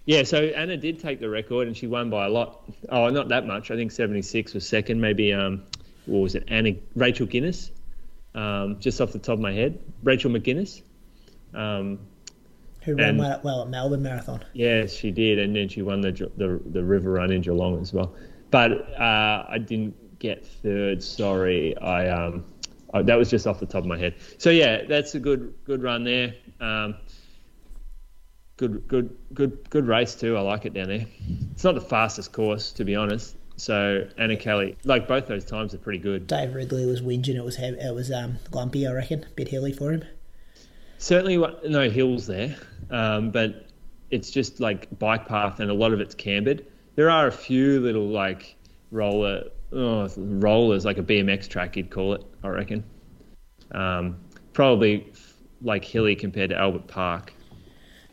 Yeah, 0.04 0.24
so 0.24 0.42
Anna 0.42 0.76
did 0.76 1.00
take 1.00 1.20
the 1.20 1.30
record 1.30 1.68
and 1.68 1.74
she 1.74 1.86
won 1.86 2.10
by 2.10 2.26
a 2.26 2.28
lot. 2.28 2.70
Oh, 2.90 3.08
not 3.08 3.28
that 3.28 3.46
much. 3.46 3.70
I 3.70 3.76
think 3.76 3.92
76 3.92 4.52
was 4.52 4.68
second. 4.68 5.00
Maybe, 5.00 5.32
um, 5.32 5.62
what 6.10 6.20
was 6.20 6.34
it? 6.34 6.44
Anna, 6.48 6.72
Rachel 6.96 7.26
Guinness, 7.26 7.70
um, 8.34 8.78
just 8.80 9.00
off 9.00 9.12
the 9.12 9.18
top 9.18 9.34
of 9.34 9.40
my 9.40 9.52
head. 9.52 9.78
Rachel 10.02 10.30
McGuinness. 10.30 10.82
Um, 11.54 12.00
Who 12.82 12.96
ran 12.96 13.10
and- 13.10 13.18
well, 13.18 13.40
well 13.42 13.62
at 13.62 13.68
Melbourne 13.68 14.02
Marathon. 14.02 14.44
Yes, 14.52 14.92
she 14.92 15.10
did. 15.10 15.38
And 15.38 15.54
then 15.54 15.68
she 15.68 15.82
won 15.82 16.00
the, 16.00 16.12
the, 16.36 16.60
the 16.66 16.82
river 16.82 17.12
run 17.12 17.30
in 17.32 17.42
Geelong 17.42 17.80
as 17.80 17.92
well. 17.92 18.14
But 18.50 18.72
uh, 19.00 19.46
I 19.48 19.58
didn't 19.58 20.18
get 20.18 20.44
third. 20.44 21.02
Sorry. 21.02 21.76
I, 21.78 22.08
um, 22.08 22.44
I, 22.92 23.02
that 23.02 23.16
was 23.16 23.30
just 23.30 23.46
off 23.46 23.60
the 23.60 23.66
top 23.66 23.82
of 23.82 23.86
my 23.86 23.98
head. 23.98 24.14
So, 24.38 24.50
yeah, 24.50 24.84
that's 24.84 25.14
a 25.14 25.20
good 25.20 25.54
good 25.64 25.82
run 25.82 26.02
there. 26.02 26.34
Um, 26.60 26.96
good, 28.56 28.86
good, 28.88 29.16
good, 29.32 29.70
good 29.70 29.86
race 29.86 30.14
too. 30.14 30.36
I 30.36 30.40
like 30.40 30.66
it 30.66 30.74
down 30.74 30.88
there. 30.88 31.06
It's 31.52 31.64
not 31.64 31.74
the 31.74 31.80
fastest 31.80 32.32
course, 32.32 32.72
to 32.72 32.84
be 32.84 32.96
honest. 32.96 33.36
So 33.60 34.08
Anna 34.16 34.36
Kelly, 34.36 34.76
like 34.84 35.06
both 35.06 35.26
those 35.26 35.44
times 35.44 35.74
are 35.74 35.78
pretty 35.78 35.98
good. 35.98 36.26
Dave 36.26 36.54
Wrigley 36.54 36.86
was 36.86 37.02
whinging. 37.02 37.34
It 37.34 37.44
was 37.44 37.58
it 37.58 37.94
was 37.94 38.10
um, 38.10 38.38
lumpy, 38.52 38.86
I 38.86 38.92
reckon, 38.92 39.24
a 39.24 39.28
bit 39.36 39.48
hilly 39.48 39.72
for 39.72 39.92
him. 39.92 40.02
Certainly, 40.96 41.36
no 41.68 41.90
hills 41.90 42.26
there, 42.26 42.56
um, 42.90 43.30
but 43.30 43.66
it's 44.10 44.30
just 44.30 44.60
like 44.60 44.98
bike 44.98 45.26
path 45.26 45.60
and 45.60 45.70
a 45.70 45.74
lot 45.74 45.92
of 45.92 46.00
it's 46.00 46.14
cambered. 46.14 46.64
There 46.96 47.10
are 47.10 47.26
a 47.26 47.32
few 47.32 47.80
little 47.80 48.08
like 48.08 48.56
roller 48.90 49.44
oh, 49.72 50.08
rollers, 50.16 50.86
like 50.86 50.96
a 50.96 51.02
BMX 51.02 51.46
track, 51.46 51.76
you'd 51.76 51.90
call 51.90 52.14
it, 52.14 52.24
I 52.42 52.48
reckon. 52.48 52.82
Um, 53.72 54.16
probably 54.54 55.12
like 55.60 55.84
hilly 55.84 56.16
compared 56.16 56.48
to 56.48 56.56
Albert 56.56 56.88
Park. 56.88 57.34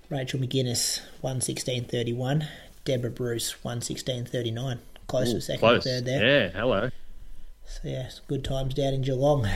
Rachel 0.10 0.42
McGuinness, 0.42 1.02
116.31. 1.24 2.48
Deborah 2.84 3.12
Bruce, 3.12 3.56
116.39. 3.64 4.80
Close 5.08 5.32
to 5.32 5.42
second 5.42 5.60
Close. 5.60 5.84
third 5.84 6.06
there. 6.06 6.26
Yeah, 6.26 6.50
hello. 6.50 6.90
So, 7.66 7.82
yeah, 7.84 8.10
some 8.10 8.24
good 8.28 8.44
times 8.44 8.74
down 8.74 8.94
in 8.94 9.02
Geelong. 9.02 9.48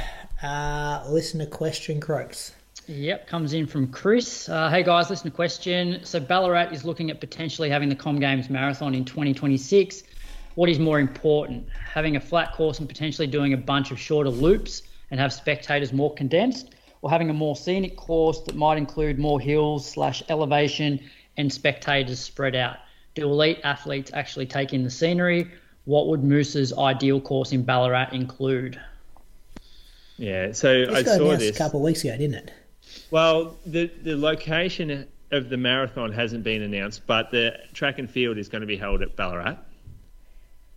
Uh, 0.41 1.03
listener 1.09 1.45
question, 1.45 1.99
Croaks. 1.99 2.53
Yep, 2.87 3.27
comes 3.27 3.53
in 3.53 3.67
from 3.67 3.87
Chris. 3.87 4.49
Uh, 4.49 4.69
hey 4.69 4.83
guys, 4.83 5.09
listen 5.09 5.29
to 5.29 5.35
question. 5.35 5.99
So 6.03 6.19
Ballarat 6.19 6.71
is 6.71 6.83
looking 6.83 7.11
at 7.11 7.19
potentially 7.19 7.69
having 7.69 7.89
the 7.89 7.95
Com 7.95 8.19
Games 8.19 8.49
Marathon 8.49 8.95
in 8.95 9.05
2026. 9.05 10.03
What 10.55 10.69
is 10.69 10.79
more 10.79 10.99
important, 10.99 11.67
having 11.69 12.15
a 12.15 12.19
flat 12.19 12.53
course 12.53 12.79
and 12.79 12.87
potentially 12.89 13.27
doing 13.27 13.53
a 13.53 13.57
bunch 13.57 13.91
of 13.91 13.99
shorter 13.99 14.29
loops 14.29 14.83
and 15.11 15.19
have 15.19 15.31
spectators 15.31 15.93
more 15.93 16.13
condensed, 16.13 16.75
or 17.01 17.09
having 17.09 17.29
a 17.29 17.33
more 17.33 17.55
scenic 17.55 17.95
course 17.97 18.41
that 18.41 18.55
might 18.55 18.77
include 18.77 19.19
more 19.19 19.39
hills 19.39 19.89
slash 19.89 20.23
elevation 20.29 20.99
and 21.37 21.51
spectators 21.51 22.19
spread 22.19 22.55
out? 22.55 22.77
Do 23.15 23.23
elite 23.23 23.59
athletes 23.63 24.11
actually 24.13 24.45
take 24.45 24.73
in 24.73 24.83
the 24.83 24.89
scenery? 24.89 25.51
What 25.85 26.07
would 26.07 26.23
Moose's 26.23 26.71
ideal 26.77 27.19
course 27.19 27.51
in 27.51 27.63
Ballarat 27.63 28.09
include? 28.13 28.79
Yeah, 30.17 30.51
so 30.51 30.85
This 30.85 30.95
I 30.95 31.03
got 31.03 31.17
saw 31.17 31.35
this. 31.35 31.55
a 31.55 31.57
couple 31.57 31.79
of 31.79 31.83
weeks 31.83 32.03
ago, 32.03 32.15
didn't 32.17 32.35
it? 32.35 32.51
Well, 33.09 33.57
the 33.65 33.91
the 34.03 34.15
location 34.15 35.07
of 35.31 35.49
the 35.49 35.57
marathon 35.57 36.11
hasn't 36.11 36.43
been 36.43 36.61
announced, 36.61 37.01
but 37.07 37.31
the 37.31 37.57
track 37.73 37.99
and 37.99 38.09
field 38.09 38.37
is 38.37 38.49
going 38.49 38.61
to 38.61 38.67
be 38.67 38.77
held 38.77 39.01
at 39.01 39.15
Ballarat. 39.15 39.57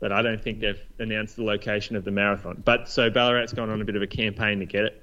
But 0.01 0.13
I 0.13 0.23
don't 0.23 0.41
think 0.41 0.61
they've 0.61 0.81
announced 0.99 1.37
the 1.37 1.45
location 1.45 1.97
of 1.97 2.05
the 2.05 2.11
marathon. 2.11 2.63
But 2.65 2.89
so 2.89 3.11
Ballarat's 3.11 3.53
gone 3.53 3.71
on 3.71 3.81
a 3.81 3.85
bit 3.85 3.97
of 3.97 4.03
a 4.03 4.07
campaign 4.07 4.59
to 4.61 4.67
get 4.67 4.85
it, 4.85 5.03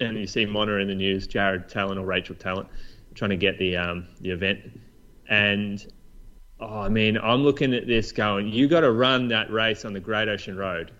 and 0.00 0.16
you 0.18 0.26
see 0.26 0.46
Mona 0.46 0.74
in 0.76 0.88
the 0.88 0.94
news, 0.94 1.26
Jared 1.26 1.68
Tallent 1.68 1.98
or 1.98 2.04
Rachel 2.04 2.34
Tallent, 2.34 2.68
trying 3.14 3.30
to 3.30 3.36
get 3.36 3.58
the 3.58 3.76
um, 3.76 4.06
the 4.20 4.30
event. 4.30 4.60
And 5.28 5.84
oh, 6.60 6.80
I 6.80 6.88
mean, 6.88 7.18
I'm 7.18 7.42
looking 7.42 7.74
at 7.74 7.86
this 7.86 8.12
going, 8.12 8.48
you 8.48 8.68
got 8.68 8.80
to 8.80 8.92
run 8.92 9.28
that 9.28 9.50
race 9.50 9.84
on 9.84 9.92
the 9.92 10.00
Great 10.00 10.28
Ocean 10.28 10.56
Road. 10.56 10.90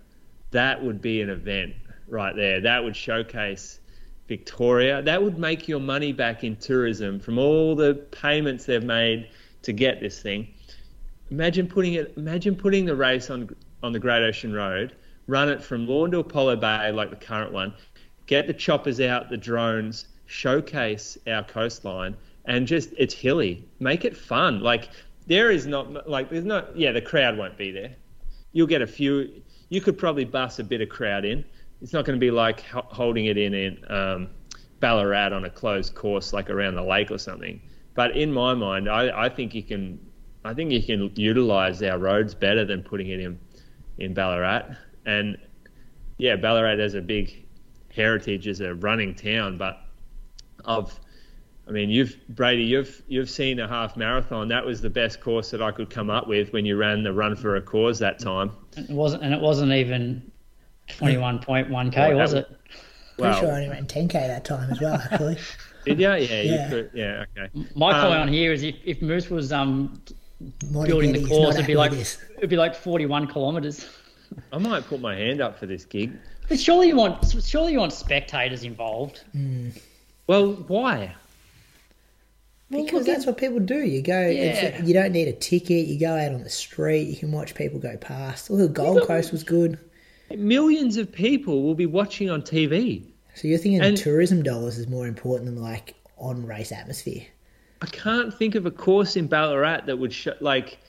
That 0.51 0.83
would 0.83 1.01
be 1.01 1.21
an 1.21 1.29
event 1.29 1.73
right 2.07 2.35
there. 2.35 2.61
That 2.61 2.83
would 2.83 2.95
showcase 2.95 3.79
Victoria. 4.27 5.01
That 5.01 5.21
would 5.21 5.37
make 5.37 5.67
your 5.67 5.79
money 5.79 6.13
back 6.13 6.43
in 6.43 6.55
tourism 6.57 7.19
from 7.19 7.37
all 7.37 7.75
the 7.75 7.95
payments 8.11 8.65
they've 8.65 8.83
made 8.83 9.29
to 9.63 9.73
get 9.73 9.99
this 9.99 10.21
thing. 10.21 10.47
Imagine 11.31 11.67
putting 11.67 11.95
it. 11.95 12.13
Imagine 12.15 12.55
putting 12.55 12.85
the 12.85 12.95
race 12.95 13.29
on 13.29 13.53
on 13.83 13.91
the 13.91 13.99
Great 13.99 14.23
Ocean 14.23 14.53
Road. 14.53 14.95
Run 15.27 15.49
it 15.49 15.61
from 15.61 15.85
Lorne 15.85 16.11
to 16.11 16.19
Apollo 16.19 16.57
Bay 16.57 16.91
like 16.91 17.09
the 17.09 17.17
current 17.17 17.51
one. 17.51 17.73
Get 18.27 18.47
the 18.47 18.53
choppers 18.53 19.01
out, 19.01 19.29
the 19.29 19.37
drones, 19.37 20.07
showcase 20.25 21.17
our 21.27 21.43
coastline, 21.43 22.15
and 22.45 22.65
just 22.65 22.93
it's 22.97 23.13
hilly. 23.13 23.67
Make 23.79 24.05
it 24.05 24.15
fun. 24.15 24.61
Like 24.61 24.89
there 25.27 25.51
is 25.51 25.67
not 25.67 26.09
like 26.09 26.29
there's 26.29 26.45
not. 26.45 26.75
Yeah, 26.75 26.91
the 26.91 27.01
crowd 27.01 27.37
won't 27.37 27.57
be 27.57 27.71
there. 27.71 27.95
You'll 28.53 28.67
get 28.67 28.81
a 28.81 28.87
few. 28.87 29.41
You 29.69 29.81
could 29.81 29.97
probably 29.97 30.25
bus 30.25 30.59
a 30.59 30.63
bit 30.63 30.81
of 30.81 30.89
crowd 30.89 31.25
in. 31.25 31.43
It's 31.81 31.93
not 31.93 32.05
going 32.05 32.17
to 32.17 32.19
be 32.19 32.31
like 32.31 32.61
holding 32.69 33.25
it 33.25 33.37
in 33.37 33.53
in 33.53 33.91
um, 33.91 34.29
Ballarat 34.79 35.33
on 35.33 35.45
a 35.45 35.49
closed 35.49 35.95
course 35.95 36.33
like 36.33 36.49
around 36.49 36.75
the 36.75 36.83
lake 36.83 37.11
or 37.11 37.17
something. 37.17 37.61
But 37.93 38.15
in 38.15 38.31
my 38.31 38.53
mind, 38.53 38.89
I, 38.89 39.25
I 39.25 39.29
think 39.29 39.53
you 39.55 39.63
can, 39.63 39.99
I 40.45 40.53
think 40.53 40.71
you 40.71 40.83
can 40.83 41.11
utilise 41.15 41.81
our 41.81 41.97
roads 41.97 42.35
better 42.35 42.63
than 42.63 42.83
putting 42.83 43.09
it 43.09 43.19
in 43.19 43.39
in 43.97 44.13
Ballarat. 44.13 44.75
And 45.05 45.37
yeah, 46.17 46.35
Ballarat 46.35 46.77
has 46.77 46.93
a 46.93 47.01
big 47.01 47.45
heritage 47.93 48.47
as 48.47 48.61
a 48.61 48.75
running 48.75 49.15
town, 49.15 49.57
but 49.57 49.81
I've, 50.65 50.99
I 51.67 51.71
mean, 51.71 51.89
you've 51.89 52.17
Brady, 52.29 52.63
you've 52.63 53.01
you've 53.07 53.29
seen 53.29 53.59
a 53.59 53.67
half 53.67 53.97
marathon. 53.97 54.47
That 54.47 54.65
was 54.65 54.79
the 54.81 54.89
best 54.89 55.19
course 55.19 55.51
that 55.51 55.61
I 55.61 55.71
could 55.71 55.89
come 55.89 56.09
up 56.09 56.27
with 56.27 56.53
when 56.53 56.65
you 56.65 56.77
ran 56.77 57.03
the 57.03 57.11
run 57.11 57.35
for 57.35 57.57
a 57.57 57.61
cause 57.61 57.99
that 57.99 58.19
time. 58.19 58.51
It 58.77 58.89
wasn't, 58.89 59.23
and 59.23 59.33
it 59.33 59.41
wasn't 59.41 59.71
even 59.73 60.31
21.1k, 60.87 62.15
was 62.15 62.31
that 62.31 62.37
it? 62.39 62.47
Pretty 63.17 63.31
Well, 63.31 63.39
sure 63.39 63.51
I 63.51 63.55
only 63.63 63.69
ran 63.69 63.85
10k 63.85 64.11
that 64.13 64.45
time 64.45 64.71
as 64.71 64.79
well, 64.79 64.93
actually. 65.11 65.37
did 65.85 65.99
you? 65.99 66.07
Yeah, 66.07 66.15
Yeah. 66.17 66.63
you 66.63 66.69
could. 66.69 66.91
Yeah, 66.93 67.25
okay. 67.37 67.49
My 67.75 67.91
Um, 67.93 68.01
comment 68.01 68.21
on 68.21 68.27
here 68.27 68.53
is 68.53 68.63
if, 68.63 68.75
if 68.85 69.01
Moose 69.01 69.29
was 69.29 69.51
um 69.51 70.01
Monty 70.69 70.89
building 70.91 71.11
the 71.13 71.25
course, 71.27 71.55
it'd 71.55 71.65
be 71.67 71.75
like 71.75 71.91
this. 71.91 72.19
it'd 72.37 72.49
be 72.49 72.57
like 72.57 72.75
41 72.75 73.27
kilometers. 73.27 73.85
I 74.53 74.57
might 74.57 74.85
put 74.85 75.01
my 75.01 75.15
hand 75.15 75.41
up 75.41 75.57
for 75.57 75.65
this 75.65 75.83
gig. 75.83 76.13
But 76.47 76.59
surely 76.59 76.87
you 76.89 76.95
want 76.95 77.25
surely 77.43 77.71
you 77.73 77.79
want 77.79 77.91
spectators 77.91 78.63
involved. 78.63 79.21
Well, 80.27 80.53
why? 80.67 81.15
Because 82.69 83.05
that's 83.05 83.25
what 83.25 83.37
people 83.37 83.59
do. 83.59 83.79
You 83.79 84.01
go, 84.01 84.27
Yeah. 84.27 84.83
you 84.83 84.93
don't 84.93 85.11
need 85.13 85.27
a 85.27 85.33
ticket. 85.33 85.87
You 85.87 85.99
go 85.99 86.13
out 86.17 86.33
on 86.33 86.43
the 86.43 86.49
street. 86.49 87.03
You 87.03 87.15
can 87.15 87.31
watch 87.31 87.55
people 87.55 87.79
go 87.79 87.95
past. 87.97 88.49
Well, 88.49 88.59
the 88.59 88.67
Gold 88.67 89.03
Coast 89.03 89.31
was 89.31 89.43
good. 89.43 89.79
Millions 90.35 90.97
of 90.97 91.09
people 91.11 91.63
will 91.63 91.75
be 91.75 91.85
watching 91.85 92.29
on 92.29 92.41
TV. 92.41 93.03
So 93.35 93.47
you're 93.47 93.57
thinking 93.57 93.81
And- 93.81 93.95
tourism 93.95 94.43
dollars 94.43 94.77
is 94.77 94.87
more 94.87 95.07
important 95.07 95.45
than 95.53 95.61
like 95.61 95.95
on 96.17 96.45
race 96.45 96.71
atmosphere. 96.71 97.23
I 97.81 97.85
can't 97.85 98.33
think 98.33 98.55
of 98.55 98.65
a 98.65 98.71
course 98.71 99.15
in 99.15 99.27
Ballarat 99.27 99.81
that 99.85 99.97
would 99.99 100.11
show, 100.11 100.33
like 100.41 100.79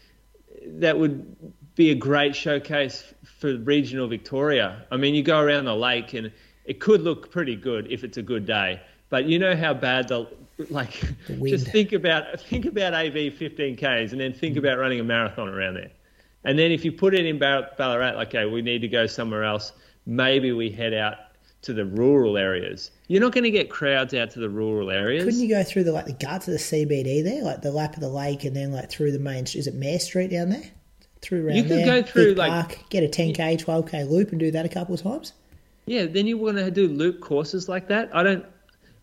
that 0.67 0.99
would 0.99 1.37
be 1.77 1.91
a 1.91 1.95
great 1.95 2.35
showcase 2.35 3.05
for 3.39 3.57
regional 3.59 4.09
Victoria. 4.09 4.85
I 4.91 4.97
mean, 4.97 5.15
you 5.15 5.23
go 5.23 5.39
around 5.39 5.67
the 5.67 5.77
lake 5.77 6.15
and 6.15 6.33
it 6.65 6.81
could 6.81 7.03
look 7.03 7.31
pretty 7.31 7.55
good 7.55 7.87
if 7.93 8.03
it's 8.03 8.17
a 8.17 8.23
good 8.23 8.47
day, 8.47 8.81
but 9.11 9.27
you 9.27 9.39
know 9.39 9.55
how 9.55 9.75
bad 9.75 10.09
the 10.09 10.27
like. 10.71 11.03
just 11.47 11.69
think 11.69 11.93
about 11.93 12.41
think 12.41 12.67
about 12.67 12.95
AV 12.95 13.15
15ks 13.15 14.13
and 14.13 14.21
then 14.21 14.33
think 14.33 14.55
mm. 14.55 14.59
about 14.59 14.79
running 14.79 15.01
a 15.01 15.05
marathon 15.05 15.49
around 15.49 15.75
there, 15.75 15.91
and 16.45 16.59
then 16.59 16.73
if 16.73 16.85
you 16.85 16.93
put 16.93 17.15
it 17.15 17.27
in 17.27 17.39
Bar- 17.39 17.71
Ballarat, 17.77 18.17
like 18.17 18.29
okay, 18.29 18.47
we 18.47 18.63
need 18.63 18.81
to 18.81 18.89
go 18.89 19.07
somewhere 19.07 19.45
else. 19.45 19.73
Maybe 20.07 20.53
we 20.53 20.71
head 20.71 20.95
out 20.95 21.17
to 21.63 21.73
the 21.73 21.85
rural 21.85 22.37
areas. 22.37 22.91
You're 23.09 23.21
not 23.21 23.33
going 23.33 23.45
to 23.45 23.51
get 23.51 23.69
crowds 23.69 24.15
out 24.15 24.31
to 24.33 24.41
the 24.41 24.49
rural 24.49 24.91
areas. 24.91 25.25
Couldn't 25.25 25.41
you 25.41 25.49
go 25.49 25.65
through 25.65 25.85
the 25.85 25.93
like 25.93 26.07
the 26.07 26.13
guts 26.13 26.47
of 26.49 26.53
the 26.53 26.59
CBD 26.59 27.23
there, 27.25 27.43
like 27.43 27.63
the 27.63 27.73
lap 27.73 27.95
of 27.95 28.01
the 28.01 28.09
lake, 28.09 28.45
and 28.45 28.55
then 28.55 28.73
like 28.73 28.91
through 28.91 29.13
the 29.13 29.19
main? 29.19 29.45
Is 29.45 29.67
it 29.67 29.75
Mair 29.75 29.99
Street 29.99 30.31
down 30.31 30.51
there? 30.51 30.65
Through 31.21 31.47
around 31.47 31.57
You 31.57 31.63
could 31.63 31.71
there, 31.73 31.87
go 31.87 32.03
through, 32.03 32.35
like- 32.35 32.51
park, 32.51 32.79
get 32.91 33.03
a 33.03 33.09
10k, 33.09 33.65
12k 33.65 34.09
loop, 34.09 34.31
and 34.31 34.39
do 34.39 34.53
that 34.53 34.65
a 34.65 34.69
couple 34.69 34.95
of 34.95 35.03
times. 35.03 35.33
Yeah, 35.87 36.05
then 36.05 36.27
you 36.27 36.37
want 36.37 36.59
to 36.59 36.71
do 36.71 36.87
loop 36.87 37.21
courses 37.21 37.69
like 37.69 37.89
that. 37.89 38.15
I 38.15 38.23
don't. 38.23 38.45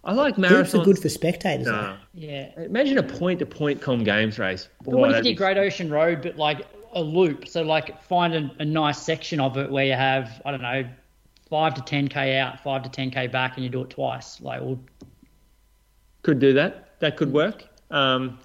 I 0.06 0.14
like 0.14 0.38
Loops 0.38 0.54
marathons. 0.54 0.82
are 0.82 0.86
good 0.86 1.00
for 1.00 1.10
spectators. 1.10 1.66
though. 1.66 1.72
Nah. 1.72 1.98
Yeah. 2.14 2.52
Imagine 2.58 3.00
a 3.00 3.04
point-to-point 3.04 3.82
Com 3.82 4.04
Games 4.04 4.38
race. 4.38 4.70
But 4.84 4.92
Boy, 4.92 4.98
what 4.98 5.10
if 5.10 5.10
you 5.10 5.14
that'd 5.14 5.24
did 5.24 5.30
be- 5.32 5.36
Great 5.36 5.58
Ocean 5.58 5.90
Road, 5.90 6.22
but 6.22 6.38
like 6.38 6.68
a 6.94 7.02
loop? 7.02 7.48
So 7.48 7.64
like 7.64 8.02
find 8.04 8.34
a, 8.36 8.52
a 8.60 8.66
nice 8.66 9.02
section 9.02 9.40
of 9.40 9.58
it 9.58 9.72
where 9.72 9.86
you 9.86 9.94
have 9.94 10.42
I 10.46 10.52
don't 10.52 10.62
know 10.62 10.86
five 11.50 11.74
to 11.76 11.82
10k 11.82 12.38
out, 12.40 12.62
five 12.62 12.84
to 12.84 12.90
10k 12.90 13.32
back, 13.32 13.56
and 13.56 13.64
you 13.64 13.70
do 13.70 13.82
it 13.82 13.90
twice. 13.90 14.40
Like 14.42 14.62
well, 14.62 14.80
could 16.22 16.40
do 16.40 16.54
that. 16.54 17.00
That 17.00 17.18
could 17.18 17.34
work. 17.34 17.66
Um, 17.92 18.40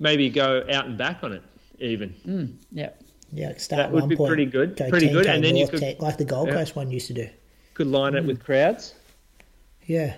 maybe 0.00 0.28
go 0.28 0.64
out 0.72 0.86
and 0.86 0.98
back 0.98 1.22
on 1.22 1.32
it 1.32 1.42
even. 1.78 2.10
Hmm, 2.10 2.46
yeah. 2.72 2.90
Yeah, 3.32 3.48
like 3.48 3.60
start 3.60 3.78
That 3.78 3.92
would 3.92 4.08
be 4.08 4.16
point, 4.16 4.28
pretty 4.28 4.46
good. 4.46 4.76
Go 4.76 4.88
Pretty 4.88 5.08
10K 5.08 5.12
good, 5.12 5.26
and 5.26 5.44
then 5.44 5.56
you 5.56 5.66
could- 5.66 5.80
10 5.80 5.96
like 5.98 6.16
the 6.16 6.24
Gold 6.24 6.48
Yeah. 6.48 6.54
Coast 6.54 6.76
one 6.76 6.90
used 6.90 7.08
to 7.08 7.14
do. 7.14 7.28
Could 7.74 7.88
line 7.88 8.14
it 8.14 8.22
hmm. 8.22 8.28
with 8.28 8.42
crowds. 8.42 8.94
Yeah, 9.86 10.14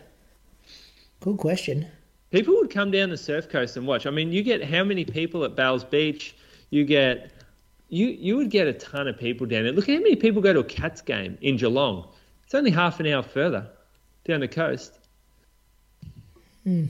good 1.21 1.37
question. 1.39 1.87
People 2.31 2.55
would 2.57 2.71
come 2.71 2.91
down 2.91 3.09
the 3.11 3.17
surf 3.17 3.49
coast 3.49 3.77
and 3.77 3.87
watch. 3.87 4.07
I 4.07 4.11
mean, 4.11 4.33
you 4.33 4.43
get 4.43 4.63
how 4.63 4.85
many 4.85 5.05
people 5.05 5.45
at 5.45 5.57
Bells 5.57 5.85
Beach? 5.85 6.35
You 6.71 6.85
get 6.85 7.31
you 7.89 8.09
you 8.09 8.37
would 8.37 8.51
get 8.51 8.67
a 8.67 8.73
ton 8.75 9.09
of 9.09 9.19
people 9.19 9.47
down 9.47 9.65
there. 9.65 9.73
Look 9.73 9.87
how 9.87 9.95
many 9.95 10.15
people 10.17 10.43
go 10.43 10.53
to 10.53 10.61
a 10.61 10.65
Cats 10.65 11.01
game 11.01 11.39
in 11.41 11.57
Geelong. 11.57 12.07
It's 12.45 12.55
only 12.55 12.71
half 12.71 13.01
an 13.01 13.07
hour 13.07 13.23
further 13.23 13.67
down 14.25 14.41
the 14.41 14.49
coast. 14.49 14.99
Hmm. 16.65 16.87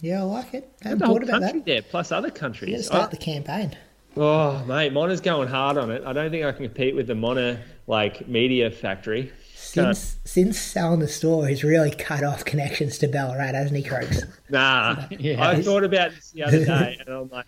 Yeah, 0.00 0.20
I 0.20 0.24
like 0.24 0.52
it. 0.54 0.70
I 0.84 0.94
the 0.94 1.06
whole 1.06 1.16
about 1.22 1.40
country 1.40 1.60
that. 1.60 1.66
there, 1.66 1.82
plus 1.82 2.10
other 2.12 2.28
got 2.28 2.54
to 2.78 2.82
start 2.82 3.08
I- 3.08 3.10
the 3.10 3.16
campaign. 3.16 3.76
oh, 4.16 4.62
mate, 4.66 4.92
Mona's 4.92 5.20
going 5.20 5.48
hard 5.48 5.78
on 5.78 5.90
it. 5.90 6.02
I 6.04 6.12
don't 6.12 6.30
think 6.30 6.44
I 6.44 6.52
can 6.52 6.64
compete 6.66 6.94
with 6.96 7.06
the 7.06 7.14
Mona 7.14 7.60
like 7.86 8.26
media 8.28 8.70
factory. 8.70 9.32
Since 9.72 10.18
since 10.24 10.58
selling 10.58 11.00
the 11.00 11.08
store, 11.08 11.46
he's 11.46 11.64
really 11.64 11.90
cut 11.90 12.22
off 12.24 12.44
connections 12.44 12.98
to 12.98 13.08
Ballarat, 13.08 13.52
hasn't 13.54 13.76
he, 13.76 13.82
Croaks? 13.82 14.22
Nah, 14.50 15.06
Yeah. 15.10 15.48
I 15.48 15.62
thought 15.62 15.84
about 15.84 16.10
this 16.10 16.30
the 16.30 16.44
other 16.44 16.64
day, 16.64 16.98
and 17.06 17.08
I'm 17.08 17.28
like, 17.30 17.46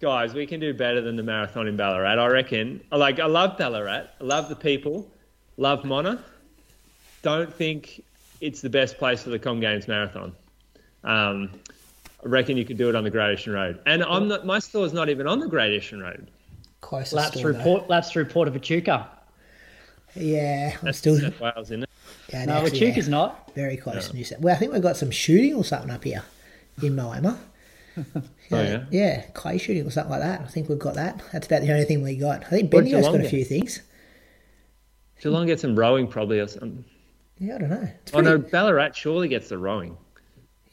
guys, 0.00 0.34
we 0.34 0.46
can 0.46 0.60
do 0.60 0.74
better 0.74 1.00
than 1.00 1.16
the 1.16 1.22
marathon 1.22 1.66
in 1.66 1.76
Ballarat. 1.76 2.22
I 2.22 2.26
reckon. 2.26 2.82
I 2.92 2.96
Like, 2.96 3.20
I 3.20 3.26
love 3.26 3.56
Ballarat. 3.56 4.06
I 4.20 4.24
love 4.24 4.48
the 4.48 4.56
people. 4.56 5.10
Love 5.56 5.84
Mona. 5.84 6.22
Don't 7.22 7.52
think 7.52 8.02
it's 8.40 8.60
the 8.60 8.70
best 8.70 8.98
place 8.98 9.22
for 9.22 9.30
the 9.30 9.38
Com 9.38 9.60
Games 9.60 9.86
marathon. 9.88 10.34
Um, 11.04 11.50
I 12.24 12.28
reckon 12.28 12.56
you 12.56 12.64
could 12.64 12.76
do 12.76 12.88
it 12.88 12.94
on 12.94 13.04
the 13.04 13.10
Great 13.10 13.30
Ocean 13.32 13.52
Road. 13.52 13.80
And 13.86 14.02
I'm 14.04 14.28
not. 14.28 14.44
My 14.44 14.58
store's 14.58 14.92
not 14.92 15.08
even 15.08 15.26
on 15.26 15.40
the 15.40 15.48
Great 15.48 15.74
Ocean 15.76 16.00
Road. 16.00 16.30
Closest 16.80 17.12
Laps 17.14 17.28
store, 17.38 17.42
through 17.42 17.52
though. 17.54 17.62
Port, 17.62 17.88
laps 17.88 18.10
through 18.10 18.26
Port 18.26 18.48
of 18.48 18.56
Echuca. 18.56 19.08
Yeah, 20.14 20.72
I'm 20.74 20.84
That's 20.86 20.98
still. 20.98 21.14
New 21.14 21.20
South 21.22 21.40
Wales, 21.40 21.66
isn't 21.68 21.84
it? 21.84 21.90
Yeah, 22.32 22.44
No, 22.46 22.54
actually, 22.54 22.80
Echuca's 22.80 23.06
yeah, 23.08 23.10
not. 23.10 23.54
very 23.54 23.76
close 23.76 24.08
to 24.08 24.14
New 24.14 24.24
South. 24.24 24.40
Well, 24.40 24.54
I 24.54 24.58
think 24.58 24.72
we've 24.72 24.82
got 24.82 24.96
some 24.96 25.10
shooting 25.10 25.54
or 25.54 25.64
something 25.64 25.90
up 25.90 26.04
here 26.04 26.22
in 26.82 26.94
Moama. 26.96 27.38
Oh, 28.54 28.60
yeah? 28.60 28.84
yeah, 28.90 29.22
clay 29.32 29.56
shooting 29.56 29.86
or 29.86 29.90
something 29.90 30.10
like 30.10 30.20
that. 30.20 30.42
I 30.42 30.44
think 30.44 30.68
we've 30.68 30.78
got 30.78 30.94
that. 30.94 31.22
That's 31.32 31.46
about 31.46 31.62
the 31.62 31.72
only 31.72 31.84
thing 31.86 32.02
we 32.02 32.16
got. 32.16 32.44
I 32.44 32.48
think 32.48 32.72
What's 32.72 32.84
Bendigo's 32.90 33.06
got 33.08 33.20
a 33.24 33.28
few 33.28 33.44
things. 33.46 33.80
Geelong 35.22 35.46
gets 35.46 35.62
some 35.62 35.74
rowing 35.78 36.06
probably 36.06 36.38
or 36.38 36.46
something. 36.48 36.84
Yeah, 37.38 37.54
I 37.54 37.58
don't 37.58 37.70
know. 37.70 37.88
It's 38.02 38.12
Oh 38.14 38.20
no, 38.20 38.36
Ballarat 38.38 38.92
surely 38.94 39.28
gets 39.28 39.48
the 39.48 39.56
rowing. 39.56 39.96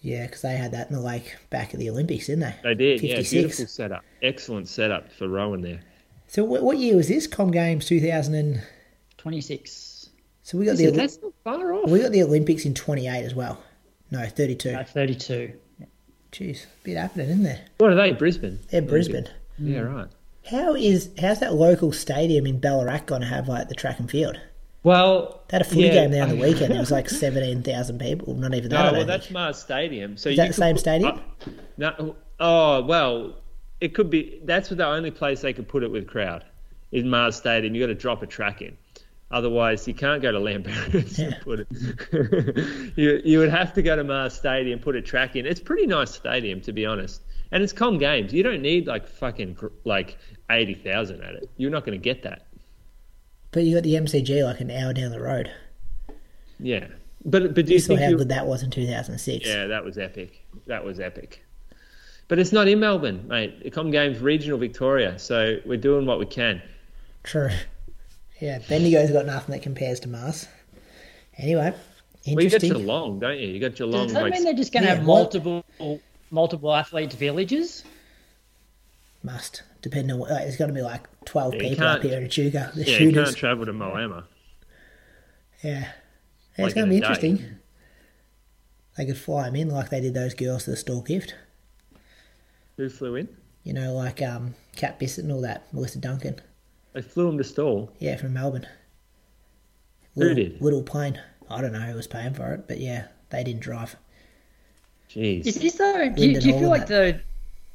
Yeah, 0.02 0.26
because 0.26 0.42
they 0.42 0.56
had 0.58 0.72
that 0.74 0.90
in 0.90 0.96
the 0.96 1.02
lake 1.02 1.36
back 1.50 1.74
at 1.74 1.80
the 1.80 1.90
Olympics, 1.90 2.28
didn't 2.28 2.42
they? 2.42 2.56
They 2.64 2.76
did. 2.76 3.02
Yeah, 3.02 3.16
56. 3.18 3.32
beautiful 3.32 3.66
setup. 3.68 4.04
Excellent 4.22 4.68
setup 4.68 5.12
for 5.12 5.28
rowing 5.30 5.62
there. 5.62 5.80
So 6.28 6.44
what, 6.44 6.64
what 6.64 6.78
year 6.78 6.96
was 6.96 7.08
this? 7.08 7.28
Com 7.28 7.52
Games 7.52 7.86
2000 7.86 8.34
and 8.36 8.62
26. 9.20 10.10
so 10.44 10.58
we 10.58 10.66
got 10.66 10.72
Is 10.74 10.80
the 10.80 10.86
it- 10.86 10.96
That's 10.96 11.20
not 11.22 11.34
far 11.44 11.74
off. 11.74 11.90
we 11.90 12.00
got 12.02 12.12
the 12.12 12.24
Olympics 12.24 12.66
in 12.66 12.74
28 12.74 13.24
as 13.24 13.36
well. 13.36 13.62
No, 14.12 14.26
32. 14.26 14.72
No, 14.72 14.84
32. 14.84 15.54
Jeez, 16.32 16.66
bit 16.84 16.98
happening, 16.98 17.30
isn't 17.30 17.44
there? 17.44 17.60
What 17.78 17.92
are 17.92 17.96
they? 17.96 18.12
Brisbane. 18.12 18.60
Yeah, 18.72 18.82
Brisbane. 18.82 19.28
Yeah, 19.58 19.80
right. 19.82 20.08
How 20.50 20.74
is 20.76 21.10
how's 21.20 21.40
that 21.42 21.54
local 21.54 21.92
stadium 21.92 22.46
in 22.48 22.60
Ballarat 22.60 23.06
going 23.06 23.22
to 23.22 23.28
have 23.28 23.48
like 23.48 23.68
the 23.68 23.76
track 23.76 24.00
and 24.00 24.10
field? 24.10 24.40
Well, 24.84 25.42
They 25.50 25.56
had 25.58 25.62
a 25.64 25.70
footy 25.70 25.82
yeah, 25.82 25.94
game 25.94 26.12
there 26.12 26.24
on 26.24 26.30
the 26.30 26.36
weekend. 26.42 26.72
There 26.72 26.80
was 26.80 26.92
like 26.92 27.10
17,000 27.10 28.00
people. 28.00 28.34
Not 28.36 28.54
even 28.54 28.70
that. 28.70 28.80
I 28.80 28.84
No, 28.86 28.92
well, 28.92 29.00
think. 29.02 29.08
that's 29.08 29.30
Mars 29.32 29.58
Stadium. 29.58 30.16
So 30.18 30.30
Is 30.30 30.38
you 30.38 30.44
that 30.44 30.48
the 30.50 30.54
same 30.54 30.76
put- 30.76 30.80
stadium? 30.82 31.20
uh, 31.20 31.50
no, 31.78 32.16
oh 32.40 32.84
well, 32.86 33.36
it 33.82 33.94
could 33.94 34.10
be. 34.10 34.40
That's 34.46 34.70
the 34.70 34.86
only 34.86 35.12
place 35.12 35.42
they 35.42 35.52
could 35.54 35.68
put 35.68 35.84
it 35.84 35.92
with 35.92 36.08
crowd 36.08 36.46
is 36.92 37.04
Mars 37.04 37.36
Stadium. 37.36 37.76
You 37.76 37.82
got 37.84 37.88
to 37.88 37.96
drop 37.96 38.24
a 38.24 38.28
track 38.28 38.62
in. 38.62 38.78
Otherwise, 39.32 39.88
you 39.88 39.94
can't 39.94 40.22
go 40.22 40.32
to 40.32 40.40
Lamberts 40.40 41.20
Yeah. 41.20 41.26
and 41.28 41.36
put 41.42 41.60
it. 41.60 41.68
you 42.98 43.22
you 43.24 43.40
would 43.40 43.50
have 43.50 43.74
to 43.74 43.82
go 43.82 43.96
to 43.96 44.04
Mars 44.04 44.34
Stadium, 44.34 44.80
put 44.80 44.96
a 44.96 45.02
track 45.02 45.36
in. 45.36 45.46
It's 45.46 45.60
a 45.60 45.64
pretty 45.64 45.86
nice 45.86 46.12
stadium, 46.12 46.62
to 46.62 46.74
be 46.74 46.86
honest. 46.86 47.22
And 47.52 47.62
it's 47.64 47.74
com 47.74 47.98
games. 47.98 48.34
You 48.34 48.42
don't 48.44 48.62
need 48.62 48.88
like 48.88 49.08
fucking 49.08 49.58
like 49.86 50.18
eighty 50.50 50.74
thousand 50.74 51.22
at 51.22 51.36
it. 51.36 51.50
You're 51.58 51.72
not 51.72 51.86
going 51.86 51.98
to 52.00 52.04
get 52.04 52.24
that. 52.24 52.48
But 53.52 53.64
you 53.64 53.76
got 53.76 53.84
the 53.84 53.94
MCG 53.96 54.44
like 54.44 54.62
an 54.62 54.72
hour 54.72 54.94
down 54.94 55.12
the 55.12 55.22
road. 55.22 55.52
Yeah, 56.60 56.88
but 57.26 57.54
but 57.56 57.66
do 57.66 57.72
You 57.72 57.76
you 57.76 57.80
saw 57.80 57.96
think 57.96 58.02
how 58.02 58.18
good 58.18 58.30
that 58.30 58.46
was 58.48 58.64
in 58.64 58.70
2006. 58.72 59.48
Yeah, 59.48 59.68
that 59.68 59.84
was 59.84 59.98
epic. 59.98 60.46
That 60.68 60.84
was 60.84 61.00
epic. 61.00 61.44
But 62.28 62.38
it's 62.38 62.52
not 62.52 62.68
in 62.68 62.80
Melbourne, 62.80 63.28
mate. 63.28 63.72
Com 63.74 63.90
Games 63.90 64.20
regional 64.20 64.60
Victoria, 64.60 65.18
so 65.18 65.58
we're 65.66 65.78
doing 65.78 66.06
what 66.06 66.20
we 66.20 66.26
can. 66.28 66.62
True. 67.24 67.50
Yeah, 68.42 68.60
Bendigo's 68.70 69.12
got 69.12 69.26
nothing 69.26 69.54
that 69.54 69.62
compares 69.62 70.00
to 70.02 70.08
Mars. 70.10 70.48
Anyway, 71.38 71.72
Well, 71.72 71.76
you 72.26 72.36
got 72.36 72.44
interesting. 72.44 72.74
Geelong, 72.74 73.20
don't 73.20 73.38
you? 73.40 73.48
You 73.48 73.60
got 73.60 73.76
Geelong. 73.76 74.06
Does 74.08 74.14
that 74.14 74.24
like, 74.24 74.34
mean 74.34 74.44
they're 74.44 74.54
just 74.54 74.72
going 74.74 74.84
to 74.84 74.90
Yeah, 74.90 74.96
have 74.96 75.06
what- 75.06 75.16
multiple 75.34 75.64
multiple 76.32 76.74
athletes 76.74 77.16
villages? 77.16 77.84
Must 79.24 79.64
depending 79.82 80.12
on 80.14 80.20
what. 80.20 80.30
Like, 80.32 80.44
there's 80.44 80.56
got 80.58 80.68
to 80.68 80.74
be 80.74 80.82
like 80.82 81.08
12 81.26 81.56
Yeah, 81.56 81.60
people 81.62 81.86
up 81.88 82.02
here 82.02 82.18
in 82.18 82.26
Echuca. 82.26 82.72
The 82.76 82.84
yeah, 82.84 82.92
you 82.92 82.98
shooters. 82.98 83.26
can't 83.26 83.38
travel 83.38 83.66
to 83.66 83.74
Moama. 83.74 84.24
Yeah. 85.64 85.72
Yeah, 86.58 86.64
Like 86.64 86.68
it's 86.68 86.74
going 86.74 86.88
to 86.88 86.90
be 86.92 86.98
a 86.98 87.02
day. 87.02 87.06
interesting. 87.08 87.46
They 88.98 89.06
could 89.06 89.18
fly 89.18 89.44
them 89.46 89.56
in 89.58 89.70
like 89.70 89.90
they 89.90 90.00
did 90.02 90.14
those 90.14 90.34
girls 90.34 90.64
to 90.66 90.72
the 90.72 90.78
Stawell 90.78 91.02
gift. 91.02 91.36
Who 92.78 92.90
flew 92.90 93.16
in? 93.16 93.28
You 93.64 93.74
know, 93.74 93.94
like 93.94 94.22
um, 94.22 94.56
Cat 94.78 95.00
Bisset 95.00 95.20
and 95.20 95.32
all 95.34 95.42
that. 95.42 95.72
Melissa 95.74 96.00
Duncan. 96.00 96.40
They 97.00 97.04
flew 97.04 97.30
him 97.30 97.38
to 97.38 97.46
Stawell. 97.46 97.94
Yeah, 98.00 98.18
from 98.18 98.34
Melbourne. 98.34 98.68
Who 100.16 100.20
Little, 100.20 100.36
did? 100.36 100.62
Little 100.62 100.84
plane. 100.84 101.18
I 101.50 101.62
don't 101.62 101.72
know 101.72 101.80
who 101.80 101.96
was 101.96 102.08
paying 102.08 102.34
for 102.34 102.52
it, 102.52 102.68
but 102.68 102.78
yeah, 102.78 103.08
they 103.30 103.42
didn't 103.42 103.62
drive. 103.62 103.96
Jeez. 105.10 105.48
Is 105.48 105.56
this 105.56 105.76
though? 105.76 106.10
Do 106.10 106.28
you, 106.28 106.42
do 106.42 106.50
you 106.50 106.60
feel 106.60 106.68
like 106.68 106.82
and 106.82 106.90
the 106.90 107.22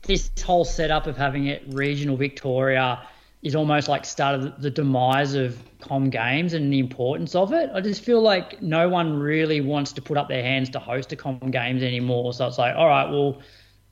this 0.02 0.30
whole 0.44 0.66
setup 0.66 1.06
of 1.06 1.16
having 1.16 1.46
it 1.46 1.62
regional 1.68 2.18
Victoria 2.18 3.08
is 3.42 3.56
almost 3.56 3.88
like 3.88 4.04
started 4.04 4.60
the 4.60 4.68
demise 4.68 5.32
of 5.32 5.58
com 5.80 6.10
games 6.10 6.52
and 6.52 6.70
the 6.70 6.78
importance 6.78 7.34
of 7.34 7.54
it? 7.54 7.70
I 7.72 7.80
just 7.80 8.04
feel 8.04 8.20
like 8.20 8.60
no 8.60 8.90
one 8.90 9.18
really 9.18 9.62
wants 9.62 9.94
to 9.94 10.02
put 10.02 10.18
up 10.18 10.28
their 10.28 10.42
hands 10.42 10.68
to 10.68 10.78
host 10.78 11.12
a 11.12 11.16
com 11.16 11.38
games 11.38 11.82
anymore. 11.82 12.34
So 12.34 12.46
it's 12.46 12.58
like, 12.58 12.76
all 12.76 12.88
right, 12.88 13.10
well, 13.10 13.40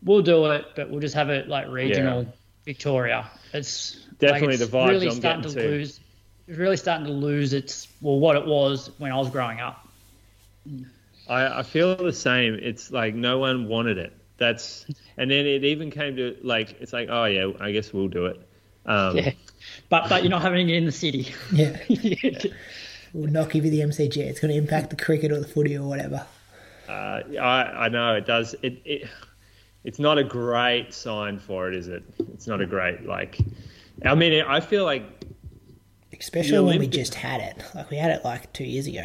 we'll 0.03 0.21
do 0.21 0.45
it, 0.51 0.67
but 0.77 0.91
we'll 0.91 1.01
just 1.01 1.15
have 1.15 1.31
it 1.31 1.49
like 1.49 1.69
regional 1.69 2.27
Victoria. 2.67 3.31
It's 3.55 3.99
Definitely 4.19 4.47
like, 4.49 4.61
it's 4.61 4.71
the 4.71 4.77
vibes 4.77 4.89
really 4.89 5.09
I'm 5.09 5.15
starting 5.15 5.43
to 5.43 5.49
getting 5.49 5.63
to. 5.63 5.77
lose. 5.77 6.01
It's 6.49 6.59
really 6.59 6.77
starting 6.77 7.07
to 7.07 7.13
lose 7.13 7.53
its 7.53 7.89
well 8.01 8.19
what 8.19 8.37
it 8.37 8.47
was 8.47 8.91
when 8.99 9.13
I 9.13 9.17
was 9.17 9.31
growing 9.31 9.61
up. 9.61 9.89
I, 11.29 11.61
I 11.61 11.63
feel 11.63 11.97
the 11.97 12.13
same. 12.13 12.55
It's 12.55 12.91
like 12.91 13.15
no 13.15 13.39
one 13.39 13.69
wanted 13.69 13.99
it. 13.99 14.13
That's 14.39 14.87
and 15.17 15.31
then 15.31 15.47
it 15.47 15.65
even 15.65 15.91
came 15.91 16.17
to 16.17 16.37
like 16.43 16.81
it's 16.81 16.93
like 16.93 17.09
oh 17.11 17.25
yeah, 17.25 17.51
I 17.61 17.73
guess 17.73 17.93
we'll 17.93 18.09
do 18.09 18.27
it. 18.27 18.41
Um, 18.87 19.17
Yeah, 19.17 19.33
but 19.89 20.09
but 20.09 20.23
you're 20.23 20.31
not 20.31 20.43
having 20.43 20.69
it 20.69 20.77
in 20.77 20.85
the 20.85 20.93
city. 20.93 21.33
Yeah. 21.53 21.79
We'll 23.15 23.31
not 23.31 23.51
give 23.51 23.65
you 23.65 23.71
the 23.71 23.81
MCG. 23.81 24.17
It's 24.17 24.41
going 24.41 24.53
to 24.53 24.57
impact 24.57 24.91
the 24.91 24.97
cricket 24.97 25.33
or 25.33 25.41
the 25.41 25.47
footy 25.47 25.77
or 25.77 25.87
whatever. 25.87 26.27
Uh, 26.89 27.21
I, 27.39 27.85
I 27.85 27.89
know 27.89 28.15
it 28.15 28.27
does. 28.27 28.55
It, 28.63 28.81
it 28.85 29.09
it's 29.85 29.99
not 29.99 30.17
a 30.19 30.25
great 30.25 30.95
sign 30.95 31.39
for 31.39 31.69
it, 31.69 31.75
is 31.75 31.89
it? 31.89 32.03
It's 32.33 32.47
not 32.47 32.61
a 32.61 32.67
great 32.67 33.05
like. 33.05 33.39
I 34.05 34.15
mean, 34.15 34.43
I 34.43 34.61
feel 34.61 34.85
like 34.85 35.05
Especially 36.19 36.61
when 36.61 36.79
we 36.79 36.87
just 36.87 37.15
had 37.15 37.41
it. 37.41 37.65
Like 37.75 37.91
we 37.91 37.97
had 37.97 38.11
it 38.13 38.25
like 38.25 38.53
two 38.53 38.65
years 38.65 38.87
ago. 38.87 39.05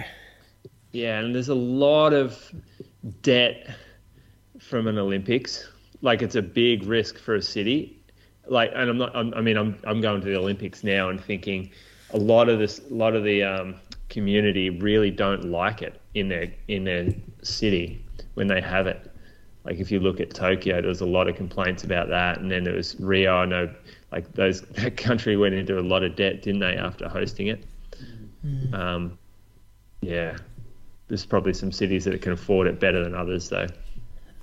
yeah, 0.91 1.19
and 1.19 1.34
there's 1.34 1.49
a 1.49 1.55
lot 1.55 2.14
of 2.14 2.53
debt 3.22 3.76
from 4.59 4.88
an 4.88 4.97
Olympics. 4.99 5.68
Like 6.01 6.22
it's 6.22 6.35
a 6.35 6.41
big 6.41 6.84
risk 6.84 7.18
for 7.18 7.35
a 7.35 7.41
city. 7.41 8.03
Like, 8.45 8.72
and 8.76 8.89
I'm 8.89 8.97
not. 8.97 9.15
I'm, 9.15 9.34
I 9.34 9.41
mean, 9.41 9.57
I'm 9.57 9.80
I'm 9.85 9.99
going 9.99 10.22
to 10.22 10.27
the 10.27 10.38
Olympics 10.38 10.84
now 10.84 11.09
and 11.09 11.19
thinking 11.19 11.72
a 12.11 12.18
lot 12.18 12.49
of 12.49 12.59
this, 12.59 12.81
a 12.89 12.93
lot 12.93 13.15
of 13.15 13.23
the 13.23 13.43
um, 13.43 13.76
community 14.09 14.69
really 14.69 15.11
don't 15.11 15.45
like 15.45 15.81
it 15.81 15.99
in 16.14 16.30
their 16.30 16.53
in 16.68 16.84
their 16.84 17.09
city 17.41 18.05
when 18.35 18.47
they 18.47 18.61
have 18.61 18.85
it. 18.88 19.11
Like 19.65 19.80
if 19.80 19.91
you 19.91 19.99
look 19.99 20.19
at 20.19 20.34
Tokyo, 20.34 20.80
there 20.81 20.88
was 20.88 21.01
a 21.01 21.05
lot 21.05 21.27
of 21.27 21.35
complaints 21.35 21.84
about 21.84 22.09
that, 22.09 22.39
and 22.39 22.49
then 22.49 22.64
there 22.64 22.76
was 22.76 22.95
Rio. 22.99 23.38
I 23.38 23.45
know, 23.45 23.73
like 24.11 24.31
those 24.34 24.61
that 24.75 24.97
country 24.97 25.38
went 25.38 25.55
into 25.55 25.79
a 25.79 25.81
lot 25.81 26.03
of 26.03 26.15
debt, 26.15 26.41
didn't 26.41 26.59
they, 26.61 26.75
after 26.77 27.07
hosting 27.09 27.47
it? 27.47 27.63
Um, 28.73 29.17
yeah, 30.01 30.38
there's 31.09 31.25
probably 31.25 31.53
some 31.53 31.71
cities 31.71 32.05
that 32.05 32.21
can 32.21 32.31
afford 32.31 32.67
it 32.67 32.79
better 32.79 33.03
than 33.03 33.13
others, 33.13 33.49
though. 33.49 33.67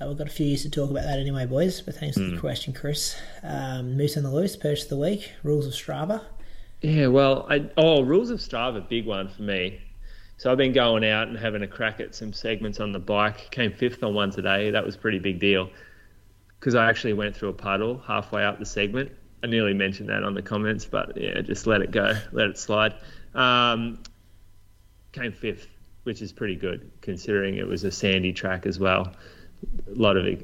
Uh, 0.01 0.09
we've 0.09 0.19
got 0.19 0.27
a 0.27 0.31
few 0.31 0.47
years 0.47 0.63
to 0.63 0.71
talk 0.71 0.91
about 0.91 1.05
that 1.05 1.19
anyway, 1.19 1.47
boys. 1.47 1.81
But 1.81 1.95
thanks 1.95 2.17
Hmm. 2.17 2.29
for 2.31 2.35
the 2.35 2.41
question, 2.41 2.73
Chris. 2.75 3.17
Um, 3.43 3.97
Moose 3.97 4.17
on 4.17 4.25
the 4.25 4.31
loose, 4.31 4.57
purchase 4.57 4.85
of 4.85 4.91
the 4.91 4.97
week, 4.99 5.31
rules 5.43 5.67
of 5.67 5.73
Strava. 5.73 6.23
Yeah, 6.83 7.07
well, 7.07 7.47
I, 7.49 7.65
oh, 7.79 8.03
rules 8.03 8.29
of 8.31 8.41
Strava, 8.41 8.87
big 8.87 9.07
one 9.07 9.29
for 9.29 9.43
me. 9.43 9.81
So 10.37 10.51
I've 10.51 10.59
been 10.59 10.73
going 10.73 11.05
out 11.05 11.29
and 11.29 11.39
having 11.39 11.63
a 11.63 11.67
crack 11.69 12.01
at 12.01 12.15
some 12.15 12.33
segments 12.33 12.81
on 12.81 12.93
the 12.93 12.99
bike. 12.99 13.51
Came 13.53 13.73
fifth 13.73 14.03
on 14.03 14.13
one 14.15 14.31
today. 14.31 14.71
That 14.71 14.85
was 14.85 14.97
a 14.97 14.99
pretty 14.99 15.21
big 15.21 15.39
deal 15.39 15.71
because 16.59 16.75
I 16.75 16.91
actually 16.91 17.13
went 17.15 17.35
through 17.37 17.51
a 17.51 17.55
puddle 17.55 18.03
halfway 18.07 18.45
up 18.45 18.59
the 18.59 18.67
segment. 18.67 19.13
I 19.45 19.47
nearly 19.47 19.75
mentioned 19.75 20.09
that 20.09 20.25
on 20.25 20.33
the 20.33 20.41
comments, 20.41 20.87
but 20.87 21.19
yeah, 21.21 21.39
just 21.43 21.67
let 21.67 21.83
it 21.83 21.91
go, 21.91 22.19
let 22.33 22.47
it 22.47 22.57
slide. 22.57 22.95
Um, 23.35 24.03
came 25.13 25.33
fifth, 25.33 25.69
which 26.05 26.23
is 26.23 26.33
pretty 26.33 26.57
good 26.57 26.91
considering 27.03 27.57
it 27.57 27.67
was 27.67 27.85
a 27.85 27.91
sandy 27.91 28.33
track 28.33 28.65
as 28.65 28.79
well. 28.79 29.13
A 29.87 29.99
lot 29.99 30.17
of 30.17 30.43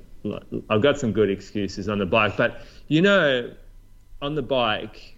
I've 0.69 0.83
got 0.83 0.99
some 0.99 1.13
good 1.13 1.31
excuses 1.31 1.89
on 1.89 1.99
the 1.99 2.05
bike, 2.05 2.37
but 2.37 2.61
you 2.89 3.01
know, 3.01 3.51
on 4.21 4.35
the 4.35 4.43
bike, 4.43 5.17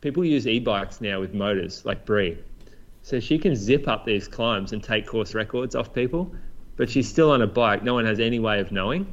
people 0.00 0.24
use 0.24 0.46
e-bikes 0.46 1.02
now 1.02 1.20
with 1.20 1.34
motors 1.34 1.84
like 1.84 2.06
Brie. 2.06 2.38
So 3.02 3.20
she 3.20 3.36
can 3.36 3.54
zip 3.54 3.86
up 3.86 4.06
these 4.06 4.28
climbs 4.28 4.72
and 4.72 4.82
take 4.82 5.06
course 5.06 5.34
records 5.34 5.74
off 5.74 5.92
people, 5.92 6.34
but 6.76 6.88
she's 6.88 7.06
still 7.06 7.32
on 7.32 7.42
a 7.42 7.46
bike. 7.46 7.82
No 7.82 7.92
one 7.92 8.06
has 8.06 8.18
any 8.18 8.38
way 8.38 8.60
of 8.60 8.72
knowing. 8.72 9.12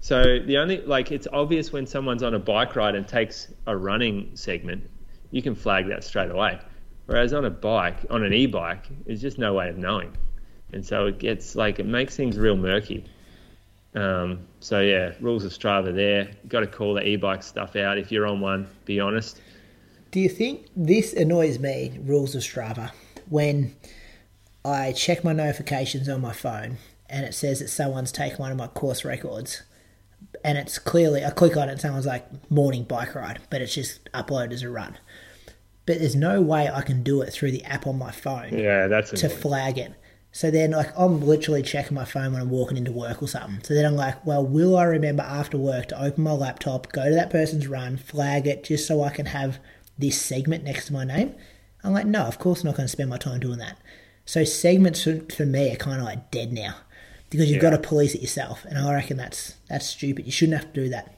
So 0.00 0.38
the 0.38 0.58
only 0.58 0.80
like 0.82 1.10
it's 1.10 1.26
obvious 1.32 1.72
when 1.72 1.86
someone's 1.86 2.22
on 2.22 2.34
a 2.34 2.38
bike 2.38 2.76
ride 2.76 2.94
and 2.94 3.06
takes 3.06 3.48
a 3.66 3.76
running 3.76 4.30
segment, 4.34 4.88
you 5.30 5.42
can 5.42 5.54
flag 5.54 5.88
that 5.88 6.04
straight 6.04 6.30
away. 6.30 6.58
Whereas 7.06 7.32
on 7.32 7.44
a 7.44 7.50
bike, 7.50 7.96
on 8.10 8.22
an 8.22 8.32
e-bike, 8.32 8.86
there's 9.06 9.20
just 9.20 9.38
no 9.38 9.54
way 9.54 9.68
of 9.70 9.78
knowing, 9.78 10.16
and 10.72 10.84
so 10.84 11.06
it 11.06 11.18
gets 11.18 11.56
like 11.56 11.78
it 11.78 11.86
makes 11.86 12.16
things 12.16 12.38
real 12.38 12.56
murky. 12.56 13.04
Um, 13.94 14.40
so 14.60 14.80
yeah, 14.80 15.12
rules 15.20 15.44
of 15.44 15.52
Strava 15.52 15.94
there. 15.94 16.30
Got 16.46 16.60
to 16.60 16.66
call 16.66 16.94
the 16.94 17.06
e-bike 17.06 17.42
stuff 17.42 17.76
out 17.76 17.98
if 17.98 18.12
you're 18.12 18.26
on 18.26 18.40
one. 18.40 18.68
Be 18.84 19.00
honest. 19.00 19.40
Do 20.10 20.20
you 20.20 20.28
think 20.28 20.66
this 20.76 21.12
annoys 21.12 21.58
me, 21.58 21.98
rules 22.02 22.34
of 22.34 22.42
Strava, 22.42 22.92
when 23.28 23.74
I 24.64 24.92
check 24.92 25.24
my 25.24 25.32
notifications 25.32 26.08
on 26.08 26.20
my 26.20 26.32
phone 26.32 26.78
and 27.10 27.24
it 27.24 27.34
says 27.34 27.60
that 27.60 27.68
someone's 27.68 28.12
taken 28.12 28.38
one 28.38 28.52
of 28.52 28.58
my 28.58 28.68
course 28.68 29.04
records 29.04 29.62
and 30.48 30.56
it's 30.56 30.78
clearly 30.78 31.22
I 31.26 31.30
click 31.30 31.58
on 31.58 31.68
it, 31.68 31.78
someone's 31.78 32.06
like 32.06 32.50
morning 32.50 32.84
bike 32.84 33.14
ride, 33.14 33.40
but 33.50 33.60
it's 33.60 33.74
just 33.74 34.10
uploaded 34.12 34.52
as 34.54 34.62
a 34.62 34.70
run. 34.70 34.96
But 35.84 35.98
there's 35.98 36.16
no 36.16 36.40
way 36.40 36.70
I 36.70 36.80
can 36.80 37.02
do 37.02 37.20
it 37.20 37.30
through 37.34 37.50
the 37.50 37.62
app 37.64 37.86
on 37.86 37.98
my 37.98 38.10
phone 38.10 38.58
Yeah, 38.58 38.86
that's 38.86 39.10
to 39.10 39.26
annoying. 39.26 39.40
flag 39.40 39.78
it. 39.78 39.92
So 40.32 40.50
then, 40.50 40.70
like, 40.70 40.90
I'm 40.96 41.20
literally 41.20 41.62
checking 41.62 41.94
my 41.94 42.06
phone 42.06 42.32
when 42.32 42.40
I'm 42.40 42.48
walking 42.50 42.78
into 42.78 42.92
work 42.92 43.22
or 43.22 43.28
something. 43.28 43.62
So 43.62 43.74
then 43.74 43.84
I'm 43.84 43.96
like, 43.96 44.24
well, 44.24 44.42
will 44.46 44.76
I 44.78 44.84
remember 44.84 45.22
after 45.22 45.58
work 45.58 45.88
to 45.88 46.02
open 46.02 46.24
my 46.24 46.32
laptop, 46.32 46.92
go 46.92 47.04
to 47.08 47.14
that 47.14 47.28
person's 47.30 47.66
run, 47.68 47.98
flag 47.98 48.46
it, 48.46 48.64
just 48.64 48.86
so 48.86 49.02
I 49.02 49.10
can 49.10 49.26
have 49.26 49.58
this 49.98 50.18
segment 50.20 50.64
next 50.64 50.86
to 50.86 50.92
my 50.94 51.04
name? 51.04 51.34
I'm 51.84 51.92
like, 51.92 52.06
no, 52.06 52.22
of 52.22 52.38
course 52.38 52.60
I'm 52.62 52.68
not 52.68 52.76
going 52.76 52.86
to 52.86 52.92
spend 52.92 53.10
my 53.10 53.18
time 53.18 53.40
doing 53.40 53.58
that. 53.58 53.78
So 54.24 54.44
segments 54.44 55.04
for, 55.04 55.20
for 55.34 55.44
me 55.46 55.72
are 55.72 55.76
kind 55.76 55.98
of 56.00 56.04
like 56.06 56.30
dead 56.30 56.52
now 56.52 56.76
because 57.30 57.48
you've 57.50 57.62
Yeah. 57.62 57.70
got 57.70 57.82
to 57.82 57.88
police 57.88 58.14
it 58.14 58.20
yourself, 58.20 58.64
and 58.68 58.78
I 58.78 58.92
reckon 58.94 59.16
that's 59.16 59.54
that's 59.68 59.86
stupid. 59.86 60.26
You 60.26 60.32
shouldn't 60.32 60.58
have 60.62 60.72
to 60.72 60.82
do 60.84 60.88
that. 60.90 61.14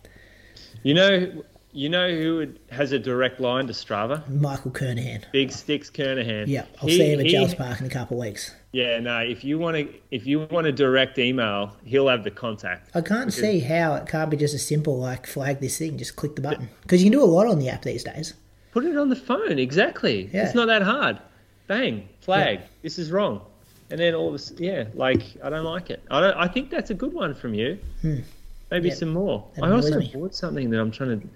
You 0.83 0.95
know, 0.95 1.43
you 1.73 1.89
know 1.89 2.09
who 2.11 2.49
has 2.71 2.91
a 2.93 2.99
direct 2.99 3.39
line 3.41 3.67
to 3.69 3.73
Strava? 3.73 4.29
Michael 4.29 4.71
Kernahan. 4.71 5.23
Big 5.33 5.53
Sticks 5.53 5.91
Kernahan. 5.91 6.47
Yeah, 6.49 6.65
I'll 6.83 6.89
He- 6.89 6.97
see 6.97 7.13
him 7.13 7.21
at 7.21 7.27
he- 7.27 7.33
Jells 7.33 7.55
Park 7.55 7.81
in 7.81 7.87
a 7.87 7.91
couple 7.91 8.17
of 8.21 8.27
weeks. 8.27 8.55
Yeah, 8.73 8.99
no. 9.01 9.19
If 9.19 9.45
you 9.45 9.59
want 9.59 9.77
to, 9.77 9.89
if 10.11 10.27
you 10.27 10.47
want 10.51 10.67
a 10.67 10.73
direct 10.73 11.19
email, 11.19 11.77
he'll 11.85 12.09
have 12.09 12.25
the 12.25 12.31
contact. 12.31 12.91
I 12.95 13.01
can't 13.01 13.33
see 13.33 13.61
how 13.61 13.95
it 13.95 14.07
can't 14.07 14.31
be 14.31 14.37
just 14.37 14.55
a 14.55 14.59
simple 14.59 14.99
like 14.99 15.27
flag 15.27 15.61
this 15.61 15.77
thing, 15.79 15.99
just 15.99 16.17
click 16.17 16.35
the 16.37 16.43
button 16.43 16.69
because 16.83 17.03
you 17.03 17.11
can 17.11 17.19
do 17.19 17.25
a 17.25 17.27
lot 17.27 17.47
on 17.47 17.59
the 17.59 17.69
app 17.69 17.83
these 17.83 18.05
days. 18.05 18.35
Put 18.73 18.85
it 18.85 18.97
on 18.97 19.09
the 19.09 19.17
phone. 19.17 19.59
Exactly. 19.59 20.31
Yeah. 20.33 20.45
It's 20.47 20.55
not 20.55 20.67
that 20.69 20.83
hard. 20.83 21.19
Bang. 21.67 22.09
Flag. 22.21 22.61
This 22.83 22.99
is 22.99 23.11
wrong. 23.11 23.41
And 23.91 23.99
then 23.99 24.15
all 24.15 24.29
of 24.29 24.35
a 24.35 24.37
s 24.37 24.53
yeah, 24.59 24.85
like 24.95 25.23
I 25.43 25.51
don't 25.51 25.65
like 25.65 25.91
it. 25.91 26.01
I 26.11 26.21
don't. 26.21 26.37
I 26.37 26.47
think 26.47 26.71
that's 26.71 26.91
a 26.91 26.95
good 26.95 27.13
one 27.13 27.35
from 27.35 27.55
you. 27.55 27.79
Maybe 28.03 28.23
Hmm. 28.71 28.87
Yeah, 28.87 28.95
some 28.95 29.09
more. 29.11 29.47
that 29.57 29.65
I 29.65 29.71
also 29.73 29.99
me. 29.99 30.11
bought 30.15 30.35
something 30.35 30.71
that 30.71 30.79
I'm 30.81 30.93
trying 30.93 31.21
to, 31.21 31.27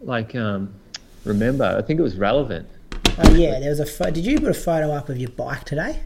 like, 0.00 0.34
um, 0.34 0.72
remember. 1.24 1.64
I 1.64 1.82
think 1.82 2.00
it 2.00 2.02
was 2.02 2.16
relevant. 2.16 2.66
Oh 3.18 3.34
yeah, 3.34 3.60
there 3.60 3.68
was 3.70 3.80
a. 3.80 3.86
Pho- 3.86 4.10
Did 4.10 4.24
you 4.24 4.40
put 4.40 4.48
a 4.50 4.54
photo 4.54 4.90
up 4.92 5.08
of 5.10 5.18
your 5.18 5.30
bike 5.30 5.64
today? 5.64 6.00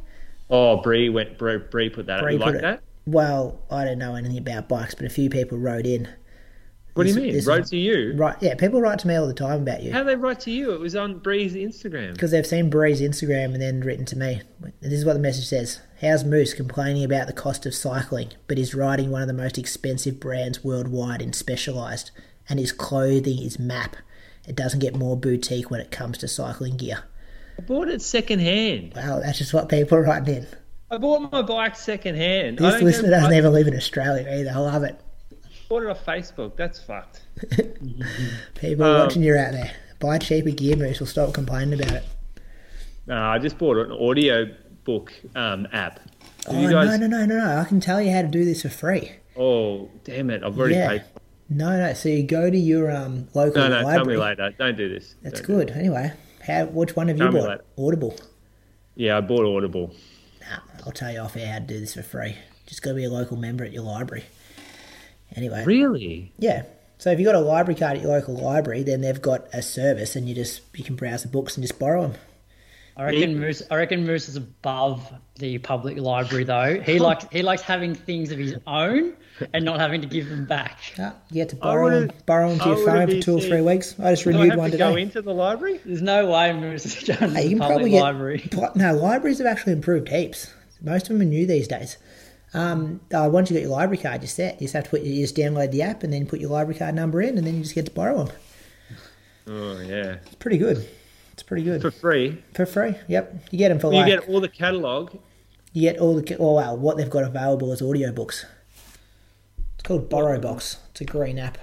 Oh, 0.50 0.82
Bree 0.82 1.08
went. 1.08 1.38
Bree, 1.38 1.58
Bree 1.58 1.88
put 1.88 2.06
that. 2.06 2.18
up. 2.18 2.24
Bree 2.24 2.32
You 2.34 2.38
put 2.38 2.46
like 2.46 2.54
it- 2.56 2.62
that? 2.62 2.80
Well, 3.06 3.58
I 3.70 3.84
don't 3.84 3.98
know 3.98 4.14
anything 4.14 4.38
about 4.38 4.68
bikes, 4.68 4.94
but 4.94 5.06
a 5.06 5.10
few 5.10 5.28
people 5.30 5.58
wrote 5.58 5.86
in. 5.86 6.08
What 6.94 7.04
do 7.04 7.10
you 7.10 7.16
mean? 7.20 7.32
this- 7.32 7.46
Wrote 7.46 7.66
to 7.66 7.76
you? 7.76 8.12
Right? 8.16 8.36
Yeah, 8.40 8.54
people 8.54 8.80
write 8.80 8.98
to 9.00 9.08
me 9.08 9.14
all 9.14 9.26
the 9.26 9.32
time 9.32 9.62
about 9.62 9.82
you 9.82 9.92
How 9.92 10.02
they 10.02 10.14
write 10.14 10.40
to 10.40 10.50
you? 10.50 10.72
It 10.72 10.80
was 10.80 10.94
on 10.94 11.18
Bree's 11.18 11.54
Instagram. 11.54 12.12
because 12.12 12.30
they've 12.30 12.46
seen 12.46 12.68
Bree's 12.68 13.00
Instagram 13.00 13.54
and 13.54 13.62
then 13.62 13.80
written 13.80 14.04
to 14.06 14.18
me. 14.18 14.42
This 14.80 14.92
is 14.92 15.04
what 15.04 15.14
the 15.14 15.18
message 15.18 15.46
says: 15.46 15.80
How's 16.00 16.24
Moose 16.24 16.52
complaining 16.52 17.04
about 17.04 17.26
the 17.28 17.32
cost 17.32 17.64
of 17.64 17.74
cycling, 17.74 18.28
but 18.46 18.58
is 18.58 18.74
riding 18.74 19.10
one 19.10 19.22
of 19.22 19.28
the 19.28 19.34
most 19.34 19.56
expensive 19.56 20.20
brands 20.20 20.62
worldwide 20.62 21.22
in 21.22 21.32
Specialized, 21.32 22.10
and 22.48 22.58
his 22.58 22.72
clothing 22.72 23.40
is 23.42 23.56
MAAP. 23.58 23.94
It 24.46 24.56
doesn't 24.56 24.80
get 24.80 24.94
more 24.94 25.16
boutique 25.16 25.70
when 25.70 25.80
it 25.80 25.90
comes 25.90 26.18
to 26.18 26.28
cycling 26.28 26.76
gear. 26.76 27.04
I 27.58 27.62
bought 27.62 27.88
it 27.88 28.02
second 28.02 28.40
hand. 28.40 28.92
Well, 28.96 29.20
that's 29.22 29.38
just 29.38 29.54
what 29.54 29.68
people 29.68 29.96
are 29.98 30.02
writing 30.02 30.34
in. 30.36 30.46
I 30.90 30.98
bought 30.98 31.32
my 31.32 31.40
bike 31.42 31.76
second 31.76 32.16
hand. 32.16 32.58
This 32.58 32.82
listener 32.82 33.10
doesn't 33.10 33.32
I 33.32 33.38
even 33.38 33.52
live 33.52 33.66
in 33.66 33.76
Australia 33.76 34.28
either. 34.30 34.50
I 34.50 34.58
love 34.58 34.82
it. 34.82 35.00
Bought 35.72 35.82
it 35.84 35.88
off 35.88 36.04
Facebook. 36.04 36.54
That's 36.54 36.78
fucked. 36.80 37.22
People 38.60 38.84
Um, 38.84 38.98
watching 39.00 39.22
you 39.22 39.34
out 39.36 39.52
there. 39.52 39.72
Buy 40.00 40.18
cheaper 40.18 40.50
gear, 40.50 40.76
Moose. 40.76 41.00
Will 41.00 41.06
stop 41.06 41.32
complaining 41.32 41.80
about 41.80 41.94
it. 41.94 42.04
No, 43.06 43.16
I 43.16 43.38
just 43.38 43.56
bought 43.56 43.78
an 43.78 43.90
audio 43.90 44.54
book 44.84 45.14
um, 45.34 45.66
app. 45.72 45.98
Have 46.46 46.54
Oh, 46.54 46.60
you 46.60 46.70
guys? 46.70 47.00
no, 47.00 47.06
no, 47.06 47.18
no, 47.18 47.24
no, 47.24 47.38
no. 47.38 47.56
I 47.56 47.64
can 47.64 47.80
tell 47.80 48.02
you 48.02 48.10
how 48.12 48.20
to 48.20 48.28
do 48.28 48.44
this 48.44 48.60
for 48.62 48.68
free. 48.68 49.12
Oh, 49.34 49.88
damn 50.04 50.28
it! 50.28 50.42
I've 50.44 50.58
already 50.58 50.74
Yeah. 50.74 50.88
paid. 50.88 51.04
No, 51.48 51.78
no. 51.78 51.94
So 51.94 52.10
you 52.10 52.22
go 52.22 52.50
to 52.50 52.58
your 52.58 52.90
um, 52.94 53.28
local 53.32 53.62
library. 53.62 53.68
No, 53.70 53.80
no. 53.80 53.86
library. 53.86 53.96
Tell 53.96 54.04
me 54.04 54.16
later. 54.16 54.54
Don't 54.58 54.76
do 54.76 54.88
this. 54.90 55.14
That's 55.22 55.40
Don't 55.40 55.46
good. 55.46 55.70
Anyway, 55.70 56.12
how? 56.46 56.66
Which 56.66 56.96
one 56.96 57.08
have 57.08 57.16
you 57.16 57.22
Tell 57.24 57.32
me 57.32 57.40
bought? 57.40 57.48
later. 57.48 57.64
Audible. 57.78 58.16
Yeah, 58.94 59.16
I 59.16 59.20
bought 59.22 59.46
Audible. 59.46 59.94
Nah, 60.42 60.58
I'll 60.84 60.92
tell 60.92 61.10
you 61.10 61.20
off 61.20 61.34
air 61.36 61.50
how 61.50 61.58
to 61.60 61.64
do 61.64 61.80
this 61.80 61.94
for 61.94 62.02
free. 62.02 62.36
Just 62.66 62.82
go 62.82 62.94
be 62.94 63.04
a 63.04 63.10
local 63.10 63.38
member 63.38 63.64
at 63.64 63.72
your 63.72 63.84
library. 63.84 64.24
Anyway, 65.36 65.64
Really? 65.64 66.32
yeah. 66.38 66.62
So 66.98 67.10
if 67.10 67.18
you've 67.18 67.26
got 67.26 67.34
a 67.34 67.40
library 67.40 67.78
card 67.78 67.96
at 67.96 68.02
your 68.02 68.12
local 68.12 68.36
library, 68.36 68.84
then 68.84 69.00
they've 69.00 69.20
got 69.20 69.48
a 69.52 69.60
service, 69.60 70.14
and 70.14 70.28
you 70.28 70.34
just 70.36 70.60
you 70.74 70.84
can 70.84 70.94
browse 70.94 71.22
the 71.22 71.28
books 71.28 71.56
and 71.56 71.64
just 71.64 71.78
borrow 71.78 72.02
them. 72.02 72.14
I 72.96 73.04
reckon 73.04 73.40
Moose. 73.40 73.62
I 73.70 73.76
reckon 73.76 74.06
Moose 74.06 74.28
is 74.28 74.36
above 74.36 75.10
the 75.36 75.58
public 75.58 75.96
library 75.98 76.44
though. 76.44 76.78
He 76.80 76.98
likes 76.98 77.26
he 77.32 77.42
likes 77.42 77.62
having 77.62 77.94
things 77.94 78.30
of 78.30 78.38
his 78.38 78.54
own 78.66 79.14
and 79.54 79.64
not 79.64 79.80
having 79.80 80.02
to 80.02 80.06
give 80.06 80.28
them 80.28 80.44
back. 80.44 80.78
Ah, 80.98 81.14
you 81.30 81.36
get 81.36 81.48
to 81.48 81.56
borrow 81.56 81.88
them, 81.90 82.10
borrow 82.26 82.50
them 82.50 82.58
to 82.60 82.68
your 82.68 82.86
phone 82.86 83.08
for 83.08 83.20
two 83.20 83.38
or 83.38 83.40
three 83.40 83.62
weeks. 83.62 83.98
I 83.98 84.12
just 84.12 84.24
Do 84.24 84.30
I 84.30 84.32
renewed 84.34 84.50
have 84.50 84.58
one 84.58 84.70
to 84.72 84.76
go 84.76 84.94
into 84.94 85.22
the 85.22 85.32
library? 85.32 85.80
There's 85.84 86.02
no 86.02 86.26
way 86.30 86.52
Moose 86.52 86.84
is 86.84 87.02
going 87.02 87.18
to 87.18 87.28
Hey, 87.30 87.44
you 87.44 87.48
the 87.48 87.54
can 87.54 87.58
public 87.60 87.76
probably 87.76 87.90
get 87.90 88.02
library. 88.02 88.48
no 88.76 88.92
libraries 88.94 89.38
have 89.38 89.46
actually 89.46 89.72
improved 89.72 90.08
heaps. 90.08 90.52
Most 90.82 91.04
of 91.04 91.16
them 91.18 91.22
are 91.22 91.30
new 91.30 91.46
these 91.46 91.66
days. 91.68 91.96
Um, 92.54 93.00
uh, 93.14 93.28
once 93.32 93.50
you 93.50 93.56
got 93.56 93.62
your 93.62 93.70
library 93.70 93.96
card, 94.02 94.20
you're 94.22 94.28
set. 94.28 94.60
You 94.60 94.66
just 94.66 94.74
have 94.74 94.84
to 94.84 94.90
put 94.90 95.02
you 95.02 95.20
just 95.22 95.36
download 95.36 95.70
the 95.72 95.82
app 95.82 96.02
and 96.02 96.12
then 96.12 96.26
put 96.26 96.38
your 96.40 96.50
library 96.50 96.78
card 96.78 96.94
number 96.94 97.20
in, 97.22 97.38
and 97.38 97.46
then 97.46 97.54
you 97.56 97.62
just 97.62 97.74
get 97.74 97.86
to 97.86 97.90
borrow 97.92 98.24
them. 98.24 98.36
Oh 99.46 99.80
yeah, 99.80 100.16
It's 100.26 100.34
pretty 100.36 100.58
good. 100.58 100.86
It's 101.32 101.42
pretty 101.42 101.62
good 101.64 101.80
for 101.82 101.90
free. 101.90 102.42
for 102.54 102.66
free. 102.66 102.94
Yep, 103.08 103.44
you 103.50 103.58
get 103.58 103.70
them 103.70 103.78
for 103.78 103.90
You 103.92 103.98
like 104.00 104.06
get 104.06 104.28
all 104.28 104.40
the 104.40 104.48
catalog. 104.48 105.14
you 105.72 105.82
get 105.90 105.98
all 105.98 106.14
the 106.20 106.36
oh 106.38 106.52
wow 106.54 106.74
what 106.74 106.96
they've 106.98 107.08
got 107.10 107.24
available 107.24 107.72
as 107.72 107.80
audiobooks. 107.80 108.44
It's 109.74 109.82
called 109.82 110.08
BorrowBox. 110.10 110.76
It's 110.90 111.00
a 111.00 111.04
green 111.04 111.38
app. 111.38 111.58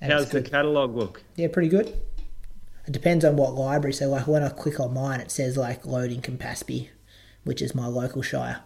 And 0.00 0.12
How's 0.12 0.30
the 0.30 0.42
catalog 0.42 0.96
look? 0.96 1.22
Yeah, 1.36 1.48
pretty 1.52 1.68
good. 1.68 1.88
It 2.86 2.92
depends 2.92 3.24
on 3.24 3.36
what 3.36 3.54
library. 3.54 3.92
So 3.92 4.08
like 4.08 4.26
when 4.26 4.42
I 4.42 4.48
click 4.48 4.80
on 4.80 4.92
mine, 4.94 5.20
it 5.20 5.30
says 5.30 5.56
like 5.56 5.86
loading 5.86 6.20
Campaspe, 6.22 6.88
which 7.44 7.62
is 7.62 7.74
my 7.74 7.86
local 7.86 8.22
shire. 8.22 8.60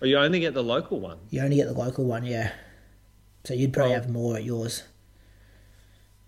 Or 0.00 0.06
you 0.06 0.16
only 0.16 0.40
get 0.40 0.54
the 0.54 0.62
local 0.62 1.00
one? 1.00 1.18
You 1.30 1.42
only 1.42 1.56
get 1.56 1.66
the 1.66 1.72
local 1.74 2.04
one, 2.04 2.24
yeah. 2.24 2.52
So 3.44 3.54
you'd 3.54 3.72
probably 3.72 3.92
Well- 3.92 4.00
have 4.02 4.10
more 4.10 4.36
at 4.36 4.44
yours. 4.44 4.82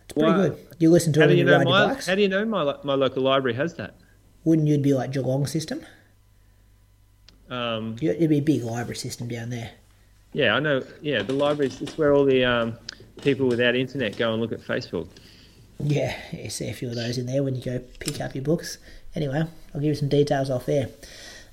It's 0.04 0.12
pretty 0.14 0.28
Why- 0.32 0.48
good. 0.48 0.58
You 0.78 0.90
listen 0.90 1.12
to 1.14 1.20
How 1.20 1.26
it 1.26 1.28
do 1.28 1.34
you 1.34 1.38
you 1.40 1.44
know 1.44 1.58
ride 1.58 1.66
my? 1.66 1.94
How 1.94 2.14
do 2.14 2.22
you 2.22 2.28
know 2.28 2.44
my 2.44 2.74
my 2.82 2.94
local 2.94 3.22
library 3.22 3.54
has 3.56 3.74
that? 3.74 3.94
Wouldn't 4.44 4.66
you 4.68 4.78
be 4.78 4.92
like 4.94 5.12
Geelong 5.12 5.46
system? 5.46 5.84
Um, 7.48 7.96
it'd 8.00 8.28
be 8.30 8.38
a 8.38 8.42
big 8.42 8.62
library 8.62 8.96
system 8.96 9.28
down 9.28 9.50
there. 9.50 9.72
yeah, 10.32 10.54
I 10.54 10.60
know. 10.60 10.82
Yeah, 11.02 11.22
the 11.22 11.32
libraries. 11.32 11.80
It's 11.82 11.98
where 11.98 12.12
all 12.14 12.24
the 12.24 12.44
um, 12.44 12.78
people 13.22 13.48
without 13.48 13.74
internet 13.74 14.16
go 14.16 14.32
and 14.32 14.40
look 14.40 14.52
at 14.52 14.60
Facebook. 14.60 15.08
Yeah, 15.82 16.14
you 16.32 16.50
see 16.50 16.68
a 16.68 16.72
few 16.72 16.88
of 16.88 16.94
those 16.94 17.18
in 17.18 17.26
there 17.26 17.42
when 17.42 17.54
you 17.56 17.62
go 17.62 17.80
pick 17.98 18.20
up 18.20 18.34
your 18.34 18.44
books. 18.44 18.78
Anyway, 19.14 19.38
I'll 19.74 19.80
give 19.80 19.84
you 19.88 19.94
some 19.94 20.08
details 20.08 20.48
off 20.50 20.66
there. 20.66 20.88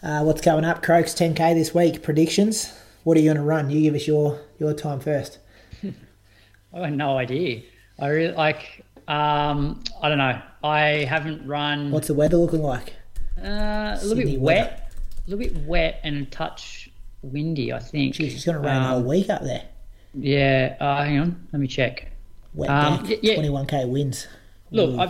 Uh, 0.03 0.24
what's 0.24 0.41
coming 0.41 0.65
up? 0.65 0.84
Croaks 0.84 1.14
10k 1.14 1.56
this 1.56 1.74
week. 1.74 2.03
Predictions. 2.03 2.74
What 3.03 3.18
are 3.18 3.19
you 3.19 3.26
going 3.28 3.38
to 3.38 3.44
run? 3.44 3.69
You 3.69 3.82
give 3.82 3.95
us 3.95 4.06
your 4.07 4.40
your 4.60 4.74
time 4.74 4.99
first. 4.99 5.40
I 6.74 6.80
have 6.80 6.94
no 6.94 7.18
idea. 7.18 7.61
I 7.99 8.07
really 8.07 8.34
like. 8.34 8.86
Um, 9.07 9.84
I 10.02 10.10
don't 10.10 10.18
know. 10.18 10.40
I 10.64 11.06
haven't 11.10 11.48
run. 11.48 11.91
What's 11.91 12.07
the 12.07 12.14
weather 12.14 12.38
looking 12.38 12.61
like? 12.61 12.94
Uh, 13.38 13.44
a 13.44 13.94
little 14.02 14.10
Sydney 14.10 14.32
bit 14.34 14.41
wet, 14.41 14.91
a 15.26 15.32
little 15.32 15.45
bit 15.45 15.65
wet 15.65 16.02
and 16.03 16.28
a 16.28 16.30
touch 16.30 16.90
windy. 17.22 17.74
I 17.74 17.80
think. 17.80 18.15
Geez, 18.15 18.36
it's 18.36 18.45
going 18.45 18.61
to 18.61 18.68
rain 18.68 18.82
Um, 18.82 19.06
week 19.06 19.30
up 19.30 19.41
there. 19.44 19.64
Yeah. 20.14 20.76
Uh, 20.80 21.03
hang 21.03 21.19
on. 21.19 21.48
Let 21.52 21.60
me 21.60 21.68
check. 21.68 22.11
Wet 22.53 22.69
um, 22.69 23.06
deck, 23.06 23.19
yeah. 23.22 23.36
21k 23.36 23.88
winds. 23.88 24.28
Look, 24.72 24.90
Ooh. 24.91 25.10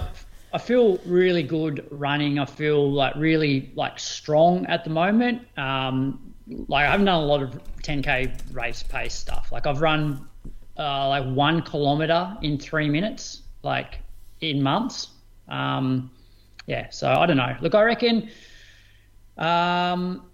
I, 0.58 0.60
feel 0.60 0.98
really 1.06 1.44
good 1.44 1.86
running. 1.92 2.40
I 2.40 2.46
feel 2.46 2.92
like 2.92 3.14
really 3.16 3.72
like 3.76 4.00
strong 4.00 4.66
at 4.66 4.84
the 4.84 4.90
moment. 4.90 5.48
Um, 5.56 6.34
like 6.68 6.88
I 6.88 6.92
haven't 6.92 7.06
done 7.06 7.22
a 7.22 7.26
lot 7.26 7.44
of 7.44 7.62
10k 7.84 8.56
race 8.56 8.82
pace 8.82 9.14
stuff. 9.14 9.52
Like 9.52 9.68
I've 9.68 9.82
run 9.82 10.28
uh, 10.80 11.10
like 11.10 11.26
one 11.26 11.62
kilometer 11.62 12.36
in 12.42 12.58
three 12.58 12.90
minutes, 12.90 13.44
like 13.62 14.00
in 14.42 14.64
months. 14.64 15.10
Um, 15.48 16.10
yeah, 16.66 16.90
so 16.90 17.08
I 17.08 17.28
don't 17.28 17.38
know. 17.38 17.56
Look, 17.62 17.76
I 17.76 17.84
reckon 17.84 18.28
um, 19.38 20.26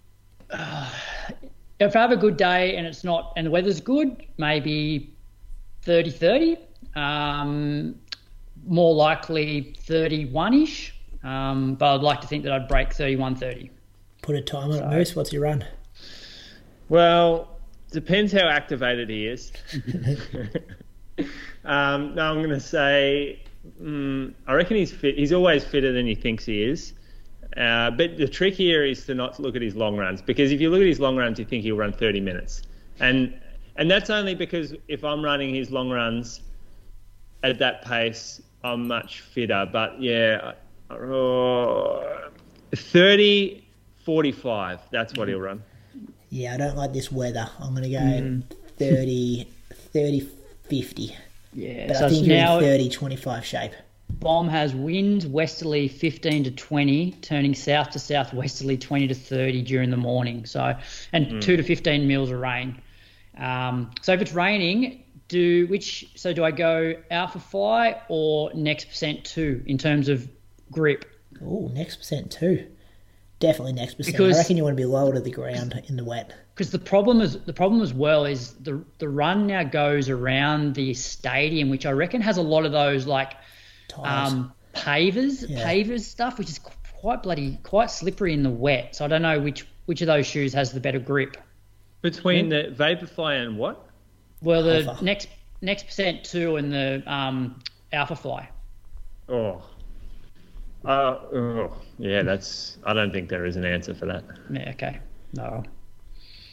uh, 0.49 0.89
if 1.81 1.97
I 1.97 1.99
have 1.99 2.11
a 2.13 2.17
good 2.17 2.37
day 2.37 2.77
and 2.77 2.87
it's 2.87 3.03
not 3.03 3.33
and 3.35 3.47
the 3.47 3.51
weather's 3.51 3.81
good, 3.81 4.25
maybe 4.37 5.13
30 5.81 6.11
30. 6.11 6.57
Um, 6.95 7.95
more 8.65 8.93
likely 8.93 9.75
31 9.79 10.53
ish. 10.53 10.95
Um, 11.23 11.75
but 11.75 11.95
I'd 11.95 12.01
like 12.01 12.21
to 12.21 12.27
think 12.27 12.43
that 12.43 12.51
I'd 12.51 12.67
break 12.67 12.93
31 12.93 13.35
30. 13.35 13.69
Put 14.21 14.35
a 14.35 14.41
time 14.41 14.71
on 14.71 14.79
it, 14.79 14.89
Moose. 14.89 15.15
What's 15.15 15.31
your 15.31 15.43
run? 15.43 15.65
Well, 16.89 17.59
depends 17.91 18.33
how 18.33 18.47
activated 18.47 19.09
he 19.09 19.27
is. 19.27 19.51
um, 21.65 22.15
no, 22.15 22.29
I'm 22.29 22.37
going 22.37 22.49
to 22.49 22.59
say, 22.59 23.41
mm, 23.81 24.33
I 24.47 24.53
reckon 24.53 24.77
he's 24.77 24.91
fit. 24.91 25.17
He's 25.17 25.31
always 25.31 25.63
fitter 25.63 25.91
than 25.91 26.05
he 26.05 26.15
thinks 26.15 26.45
he 26.45 26.63
is. 26.63 26.93
Uh, 27.57 27.91
but 27.91 28.17
the 28.17 28.27
trick 28.27 28.55
here 28.55 28.83
is 28.83 29.05
to 29.05 29.13
not 29.13 29.39
look 29.39 29.55
at 29.55 29.61
his 29.61 29.75
long 29.75 29.95
runs 29.95 30.21
because 30.21 30.51
if 30.51 30.59
you 30.59 30.69
look 30.69 30.81
at 30.81 30.87
his 30.87 30.99
long 30.99 31.15
runs, 31.15 31.37
you 31.37 31.45
think 31.45 31.63
he'll 31.63 31.77
run 31.77 31.93
30 31.93 32.19
minutes. 32.19 32.63
And 32.99 33.33
and 33.75 33.89
that's 33.89 34.09
only 34.09 34.35
because 34.35 34.75
if 34.87 35.03
I'm 35.03 35.23
running 35.23 35.53
his 35.53 35.71
long 35.71 35.89
runs 35.89 36.41
at 37.43 37.57
that 37.59 37.83
pace, 37.83 38.41
I'm 38.63 38.87
much 38.87 39.21
fitter. 39.21 39.67
But 39.71 40.01
yeah, 40.01 40.53
uh, 40.89 42.29
30, 42.75 43.65
45. 44.05 44.79
That's 44.91 45.13
what 45.15 45.27
he'll 45.27 45.39
run. 45.39 45.63
Yeah, 46.29 46.53
I 46.53 46.57
don't 46.57 46.75
like 46.75 46.93
this 46.93 47.11
weather. 47.11 47.49
I'm 47.59 47.75
going 47.75 47.83
to 47.83 47.89
go 47.89 48.55
30, 48.77 49.47
30, 49.93 50.29
50. 50.69 51.15
Yeah, 51.53 51.87
But 51.87 51.97
so 51.97 52.05
I 52.05 52.09
think 52.09 52.25
you're 52.25 52.35
now 52.35 52.57
in 52.57 52.63
30, 52.63 52.89
25 52.89 53.45
shape. 53.45 53.71
BOM 54.19 54.47
has 54.47 54.73
winds 54.73 55.27
westerly 55.27 55.87
15 55.87 56.45
to 56.45 56.51
20, 56.51 57.11
turning 57.21 57.53
south 57.53 57.91
to 57.91 57.99
southwesterly 57.99 58.77
20 58.77 59.07
to 59.07 59.13
30 59.13 59.61
during 59.63 59.89
the 59.89 59.97
morning. 59.97 60.45
So, 60.45 60.75
and 61.11 61.41
2 61.41 61.57
to 61.57 61.63
15 61.63 62.07
mils 62.07 62.31
of 62.31 62.39
rain. 62.39 62.81
Um, 63.37 63.91
so 64.01 64.13
if 64.13 64.21
it's 64.21 64.33
raining, 64.33 65.02
do 65.33 65.67
which? 65.67 66.05
So 66.15 66.31
do 66.33 66.43
I 66.43 66.51
go 66.51 66.93
Alpha 67.11 67.39
Fly 67.39 67.99
or 68.07 68.51
Next 68.53 68.85
Percent 68.85 69.25
Two 69.25 69.63
in 69.65 69.77
terms 69.77 70.07
of 70.07 70.29
grip? 70.71 71.05
Oh, 71.43 71.69
next 71.73 71.97
percent 71.97 72.31
Two, 72.31 72.67
Definitely 73.39 73.73
next 73.73 73.95
percent. 73.95 74.15
Because- 74.15 74.35
I 74.37 74.39
reckon 74.41 74.57
you 74.57 74.63
want 74.63 74.77
to 74.77 74.81
be 74.81 74.85
lower 74.85 75.13
to 75.13 75.19
the 75.19 75.31
ground 75.31 75.81
in 75.87 75.95
the 75.97 76.03
wet. 76.03 76.33
Because 76.53 76.71
the 76.71 76.79
problem 76.79 77.19
is 77.19 77.39
the 77.39 77.53
problem 77.53 77.81
as 77.81 77.93
well 77.93 78.25
is 78.25 78.53
the 78.53 78.83
the 78.99 79.09
run 79.09 79.47
now 79.47 79.63
goes 79.63 80.07
around 80.09 80.75
the 80.75 80.93
stadium, 80.93 81.69
which 81.69 81.85
I 81.85 81.91
reckon 81.91 82.21
has 82.21 82.37
a 82.37 82.43
lot 82.43 82.65
of 82.65 82.71
those 82.71 83.07
like 83.07 83.33
um, 83.97 84.53
pavers, 84.73 85.45
Yeah. 85.49 85.67
pavers 85.67 86.01
stuff, 86.01 86.37
which 86.37 86.49
is 86.49 86.59
quite 86.59 87.23
bloody 87.23 87.57
quite 87.63 87.89
slippery 87.89 88.33
in 88.33 88.43
the 88.43 88.51
wet. 88.51 88.95
So 88.95 89.03
I 89.05 89.07
don't 89.07 89.23
know 89.23 89.39
which 89.39 89.65
which 89.87 90.01
of 90.01 90.07
those 90.07 90.27
shoes 90.27 90.53
has 90.53 90.71
the 90.71 90.79
better 90.79 90.99
grip. 90.99 91.35
Between 92.01 92.49
the 92.49 92.73
Vaporfly 92.77 93.43
and 93.43 93.57
what? 93.57 93.87
Well, 94.43 94.61
the 94.63 94.85
Alpha. 94.85 95.03
next 95.03 95.27
next 95.61 95.85
percent 95.85 96.23
two 96.23 96.57
and 96.57 96.71
the 96.71 97.01
um, 97.07 97.59
Alpha 97.91 98.15
Fly. 98.15 98.49
Oh. 99.29 99.63
Uh, 100.85 101.15
oh. 101.33 101.71
Yeah, 101.97 102.23
that's. 102.23 102.77
I 102.83 102.93
don't 102.93 103.11
think 103.11 103.29
there 103.29 103.45
is 103.45 103.55
an 103.55 103.65
answer 103.65 103.93
for 103.95 104.05
that. 104.07 104.23
Yeah, 104.51 104.69
okay, 104.71 104.99
no. 105.33 105.63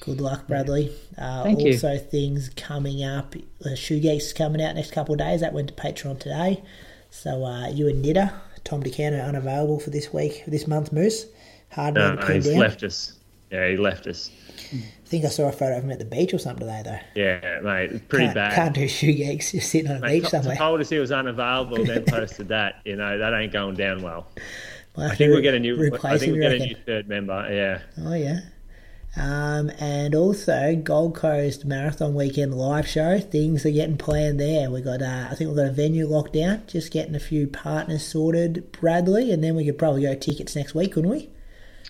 Good 0.01 0.21
luck, 0.21 0.47
Bradley. 0.47 0.93
Uh, 1.19 1.43
Thank 1.43 1.61
you. 1.61 1.73
also, 1.73 1.99
things 1.99 2.49
coming 2.57 3.05
up. 3.05 3.35
Uh, 3.65 3.75
Shoe 3.75 4.01
Geeks 4.01 4.33
coming 4.33 4.62
out 4.62 4.75
next 4.77 4.93
couple 4.93 5.12
of 5.15 5.19
days. 5.19 5.41
That 5.41 5.53
went 5.53 5.69
to 5.69 5.75
Patreon 5.75 6.21
today. 6.21 6.62
So 7.11 7.45
uh, 7.45 7.69
you 7.69 7.89
and 7.89 8.03
Nitter, 8.05 8.33
Tom 8.65 8.83
DeCanto, 8.83 9.27
unavailable 9.27 9.81
for 9.81 9.91
this 9.91 10.12
week, 10.12 10.45
this 10.47 10.67
month, 10.69 10.93
Moose. 10.93 11.27
Hard 11.73 11.95
No, 11.95 12.15
to 12.15 12.21
no, 12.21 12.27
pin 12.27 12.37
he's 12.37 12.47
down. 12.47 12.59
left 12.59 12.83
us. 12.85 13.19
Yeah, 13.51 13.69
he 13.69 13.77
left 13.77 14.07
us. 14.07 14.31
I 15.11 15.15
think 15.19 15.24
I 15.24 15.28
saw 15.28 15.49
a 15.49 15.53
photo 15.53 15.77
of 15.77 15.82
him 15.82 15.91
at 15.91 15.99
the 15.99 16.05
beach 16.05 16.32
or 16.32 16.39
something 16.39 16.65
today, 16.65 16.82
though. 16.85 17.20
Yeah, 17.20 17.61
mate, 17.62 17.91
it's 17.91 18.05
pretty 18.07 18.27
can't, 18.27 18.35
bad. 18.37 18.53
Can't 18.55 18.74
do 18.77 18.87
Shoe 18.87 19.12
Geeks 19.12 19.51
just 19.51 19.69
sitting 19.69 19.91
on 19.91 19.97
a 19.97 20.01
Mate, 20.01 20.20
beach 20.20 20.31
to- 20.31 20.31
somewhere. 20.31 20.55
told 20.55 20.81
us 20.81 20.89
he 20.89 21.01
was 21.01 21.11
unavailable, 21.11 21.85
then 21.85 22.05
posted 22.09 22.47
that. 22.47 22.77
You 22.85 22.95
know 22.95 23.19
that 23.19 23.35
ain't 23.35 23.53
going 23.53 23.74
down 23.74 24.03
well. 24.03 24.28
We'll 24.97 25.11
I 25.11 25.16
think 25.16 25.32
we'll 25.32 25.43
get 25.43 25.55
a 25.55 25.59
new. 25.59 25.74
I 26.05 26.16
think 26.16 26.32
we'll 26.32 26.37
you 26.37 26.41
get 26.41 26.53
a 26.53 26.59
new 26.59 26.65
reckon? 26.66 26.82
third 26.87 27.09
member. 27.09 27.49
Yeah. 27.53 27.81
Oh 28.07 28.15
yeah. 28.15 28.39
Um, 29.16 29.73
and 29.81 30.15
also 30.15 30.77
Gold 30.77 31.16
Coast 31.16 31.65
Marathon 31.65 32.15
Weekend 32.15 32.55
live 32.55 32.87
show. 32.87 33.19
Things 33.19 33.66
are 33.66 33.73
getting 33.73 33.97
planned 33.97 34.39
there. 34.39 34.70
We 34.70 34.81
got, 34.81 35.03
uh, 35.03 35.27
I 35.28 35.35
think 35.35 35.49
we've 35.49 35.57
got 35.57 35.66
a 35.66 35.73
venue 35.73 36.07
locked 36.07 36.35
down. 36.35 36.62
Just 36.69 36.93
getting 36.93 37.16
a 37.16 37.20
few 37.20 37.49
partners 37.49 38.07
sorted, 38.07 38.70
Bradley, 38.70 39.32
and 39.32 39.43
then 39.43 39.57
we 39.57 39.65
could 39.65 39.77
probably 39.77 40.03
go 40.03 40.15
tickets 40.15 40.55
next 40.55 40.77
week, 40.77 40.93
couldn't 40.93 41.11
we? 41.11 41.31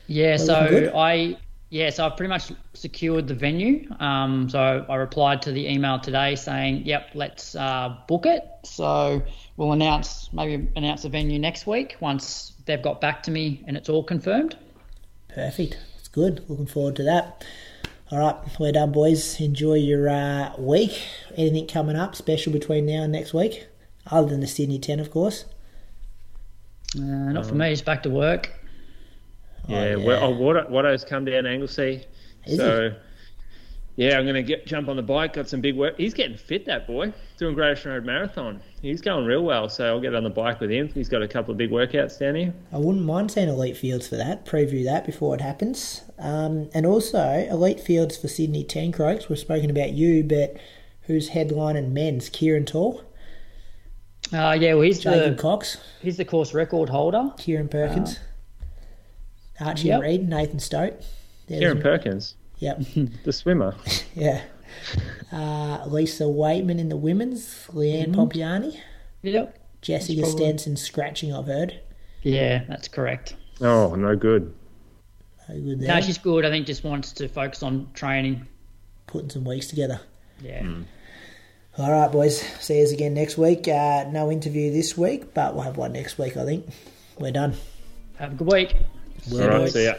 Yeah, 0.06 0.32
looking 0.32 0.46
so 0.46 0.68
good. 0.70 0.92
I 0.94 1.36
yeah, 1.70 1.90
so 1.90 2.04
I've 2.04 2.16
pretty 2.16 2.28
much 2.30 2.52
secured 2.74 3.28
the 3.28 3.34
venue. 3.34 3.88
Um, 4.00 4.48
so 4.48 4.84
I 4.88 4.96
replied 4.96 5.42
to 5.42 5.52
the 5.52 5.68
email 5.68 6.00
today 6.00 6.34
saying, 6.34 6.84
"Yep, 6.84 7.10
let's 7.14 7.54
uh, 7.54 7.96
book 8.08 8.26
it." 8.26 8.44
So 8.64 9.22
we'll 9.56 9.72
announce 9.72 10.32
maybe 10.32 10.68
announce 10.74 11.02
the 11.02 11.08
venue 11.08 11.38
next 11.38 11.68
week 11.68 11.96
once 12.00 12.52
they've 12.66 12.82
got 12.82 13.00
back 13.00 13.22
to 13.24 13.30
me 13.30 13.62
and 13.66 13.76
it's 13.76 13.88
all 13.88 14.02
confirmed. 14.02 14.56
Perfect. 15.28 15.78
It's 15.98 16.08
good. 16.08 16.44
Looking 16.48 16.66
forward 16.66 16.96
to 16.96 17.04
that. 17.04 17.44
All 18.10 18.18
right, 18.18 18.34
we're 18.58 18.72
done, 18.72 18.90
boys. 18.90 19.40
Enjoy 19.40 19.74
your 19.74 20.08
uh, 20.08 20.52
week. 20.58 21.00
Anything 21.36 21.68
coming 21.68 21.94
up 21.94 22.16
special 22.16 22.52
between 22.52 22.84
now 22.84 23.04
and 23.04 23.12
next 23.12 23.32
week, 23.32 23.68
other 24.10 24.28
than 24.28 24.40
the 24.40 24.48
Sydney 24.48 24.80
10, 24.80 24.98
of 24.98 25.12
course. 25.12 25.44
Uh, 26.96 27.02
not 27.30 27.46
for 27.46 27.54
me. 27.54 27.70
It's 27.70 27.82
back 27.82 28.02
to 28.02 28.10
work. 28.10 28.50
Yeah, 29.68 29.96
yeah. 29.96 29.96
Well, 29.96 30.24
oh, 30.24 30.34
Watto, 30.34 30.68
Watto's 30.70 31.04
come 31.04 31.24
down 31.24 31.46
Anglesea, 31.46 32.04
Is 32.46 32.56
so 32.58 32.94
yeah, 33.96 34.18
I'm 34.18 34.24
gonna 34.24 34.42
get 34.42 34.66
jump 34.66 34.88
on 34.88 34.96
the 34.96 35.02
bike. 35.02 35.34
Got 35.34 35.48
some 35.48 35.60
big 35.60 35.76
work. 35.76 35.96
He's 35.98 36.14
getting 36.14 36.36
fit, 36.36 36.64
that 36.66 36.86
boy. 36.86 37.12
Doing 37.36 37.54
Great 37.54 37.72
Ocean 37.72 37.90
Road 37.92 38.04
Marathon. 38.06 38.60
He's 38.80 39.00
going 39.00 39.26
real 39.26 39.42
well, 39.42 39.68
so 39.68 39.84
I'll 39.86 40.00
get 40.00 40.14
on 40.14 40.24
the 40.24 40.30
bike 40.30 40.58
with 40.58 40.70
him. 40.70 40.88
He's 40.88 41.08
got 41.08 41.22
a 41.22 41.28
couple 41.28 41.52
of 41.52 41.58
big 41.58 41.70
workouts 41.70 42.18
down 42.18 42.34
here. 42.34 42.54
I 42.72 42.78
wouldn't 42.78 43.04
mind 43.04 43.30
seeing 43.30 43.48
Elite 43.48 43.76
Fields 43.76 44.08
for 44.08 44.16
that. 44.16 44.46
Preview 44.46 44.84
that 44.84 45.04
before 45.04 45.34
it 45.34 45.42
happens. 45.42 46.02
Um, 46.18 46.70
and 46.72 46.86
also, 46.86 47.46
Elite 47.50 47.80
Fields 47.80 48.16
for 48.16 48.28
Sydney 48.28 48.64
10 48.64 48.92
Croaks. 48.92 49.28
We've 49.28 49.38
spoken 49.38 49.68
about 49.68 49.92
you, 49.92 50.24
but 50.24 50.56
who's 51.02 51.30
headlining 51.30 51.92
men's? 51.92 52.30
Kieran 52.30 52.64
Tall, 52.64 53.02
Uh, 54.32 54.56
yeah, 54.58 54.74
well, 54.74 54.82
he's 54.82 55.00
Jacob 55.00 55.36
the 55.36 55.42
Cox, 55.42 55.76
he's 56.00 56.16
the 56.16 56.24
course 56.24 56.54
record 56.54 56.88
holder. 56.88 57.34
Kieran 57.36 57.68
Perkins, 57.68 58.18
Archie 59.60 59.88
Yep. 59.88 60.00
Reed, 60.02 60.28
Nathan 60.28 60.58
Stote. 60.58 60.94
There's- 61.46 61.60
Kieran 61.60 61.80
Perkins, 61.82 62.34
Yep, 62.58 62.82
the 63.24 63.32
swimmer. 63.32 63.74
yeah. 64.14 64.42
Uh, 65.32 65.84
Lisa 65.86 66.24
Weightman 66.24 66.78
in 66.78 66.88
the 66.88 66.96
women's, 66.96 67.66
Leanne 67.72 68.14
Pompeani, 68.14 68.78
Yep. 69.22 69.58
Jessica 69.82 70.20
probably- 70.22 70.36
Stenson 70.44 70.76
scratching, 70.76 71.34
I've 71.34 71.46
heard. 71.46 71.80
Yeah, 72.22 72.64
that's 72.68 72.88
correct. 72.88 73.34
Oh, 73.60 73.94
no 73.94 74.14
good. 74.16 74.52
Very 75.48 75.60
good 75.62 75.80
there. 75.80 75.88
No, 75.94 76.00
she's 76.00 76.18
good. 76.18 76.44
I 76.44 76.50
think 76.50 76.66
just 76.66 76.84
wants 76.84 77.12
to 77.12 77.28
focus 77.28 77.62
on 77.62 77.88
training. 77.94 78.46
Putting 79.06 79.30
some 79.30 79.44
weeks 79.44 79.66
together. 79.66 80.00
Yeah. 80.40 80.64
All 81.78 81.90
right, 81.90 82.12
boys. 82.12 82.40
See 82.60 82.80
us 82.82 82.92
again 82.92 83.14
next 83.14 83.36
week. 83.38 83.66
Uh, 83.66 84.04
no 84.10 84.30
interview 84.30 84.70
this 84.70 84.96
week, 84.96 85.34
but 85.34 85.54
we'll 85.54 85.64
have 85.64 85.76
one 85.76 85.92
next 85.92 86.16
week, 86.18 86.36
I 86.36 86.44
think. 86.44 86.66
We're 87.18 87.32
done. 87.32 87.54
Have 88.18 88.32
a 88.32 88.34
good 88.36 88.46
week. 88.52 88.76
Well, 89.30 89.42
All 89.42 89.48
right, 89.48 89.58
boys. 89.58 89.72
see 89.72 89.84
ya. 89.84 89.94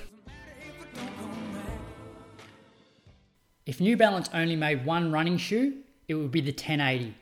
If 3.65 3.79
New 3.79 3.95
Balance 3.95 4.29
only 4.33 4.55
made 4.55 4.85
one 4.85 5.11
running 5.11 5.37
shoe, 5.37 5.77
it 6.07 6.15
would 6.15 6.31
be 6.31 6.41
the 6.41 6.51
1080. 6.51 7.13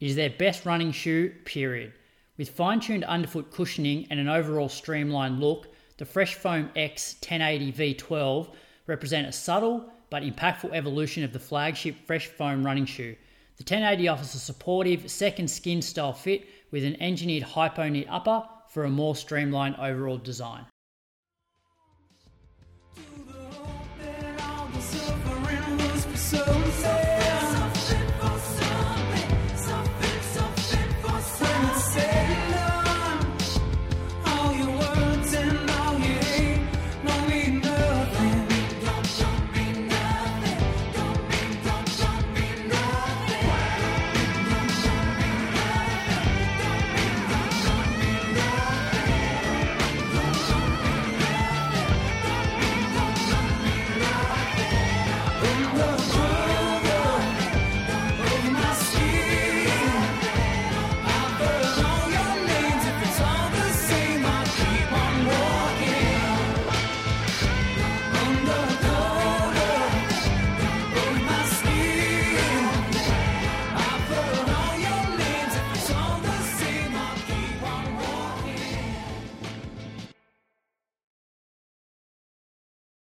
It 0.00 0.06
is 0.06 0.14
their 0.14 0.30
best 0.30 0.66
running 0.66 0.92
shoe, 0.92 1.32
period. 1.44 1.92
With 2.36 2.50
fine 2.50 2.80
tuned 2.80 3.04
underfoot 3.04 3.50
cushioning 3.50 4.06
and 4.10 4.20
an 4.20 4.28
overall 4.28 4.68
streamlined 4.68 5.40
look, 5.40 5.68
the 5.96 6.04
Fresh 6.04 6.34
Foam 6.34 6.70
X 6.76 7.14
1080 7.20 7.72
V12 7.94 8.54
represent 8.86 9.26
a 9.26 9.32
subtle 9.32 9.90
but 10.10 10.22
impactful 10.22 10.72
evolution 10.72 11.24
of 11.24 11.32
the 11.32 11.38
flagship 11.38 11.96
Fresh 12.06 12.26
Foam 12.26 12.64
running 12.64 12.84
shoe. 12.84 13.16
The 13.56 13.62
1080 13.62 14.08
offers 14.08 14.34
a 14.34 14.38
supportive 14.38 15.10
second 15.10 15.48
skin 15.50 15.80
style 15.80 16.12
fit 16.12 16.46
with 16.70 16.84
an 16.84 17.00
engineered 17.00 17.42
Hypoknit 17.44 18.06
upper 18.10 18.44
for 18.68 18.84
a 18.84 18.90
more 18.90 19.16
streamlined 19.16 19.76
overall 19.76 20.18
design. 20.18 20.66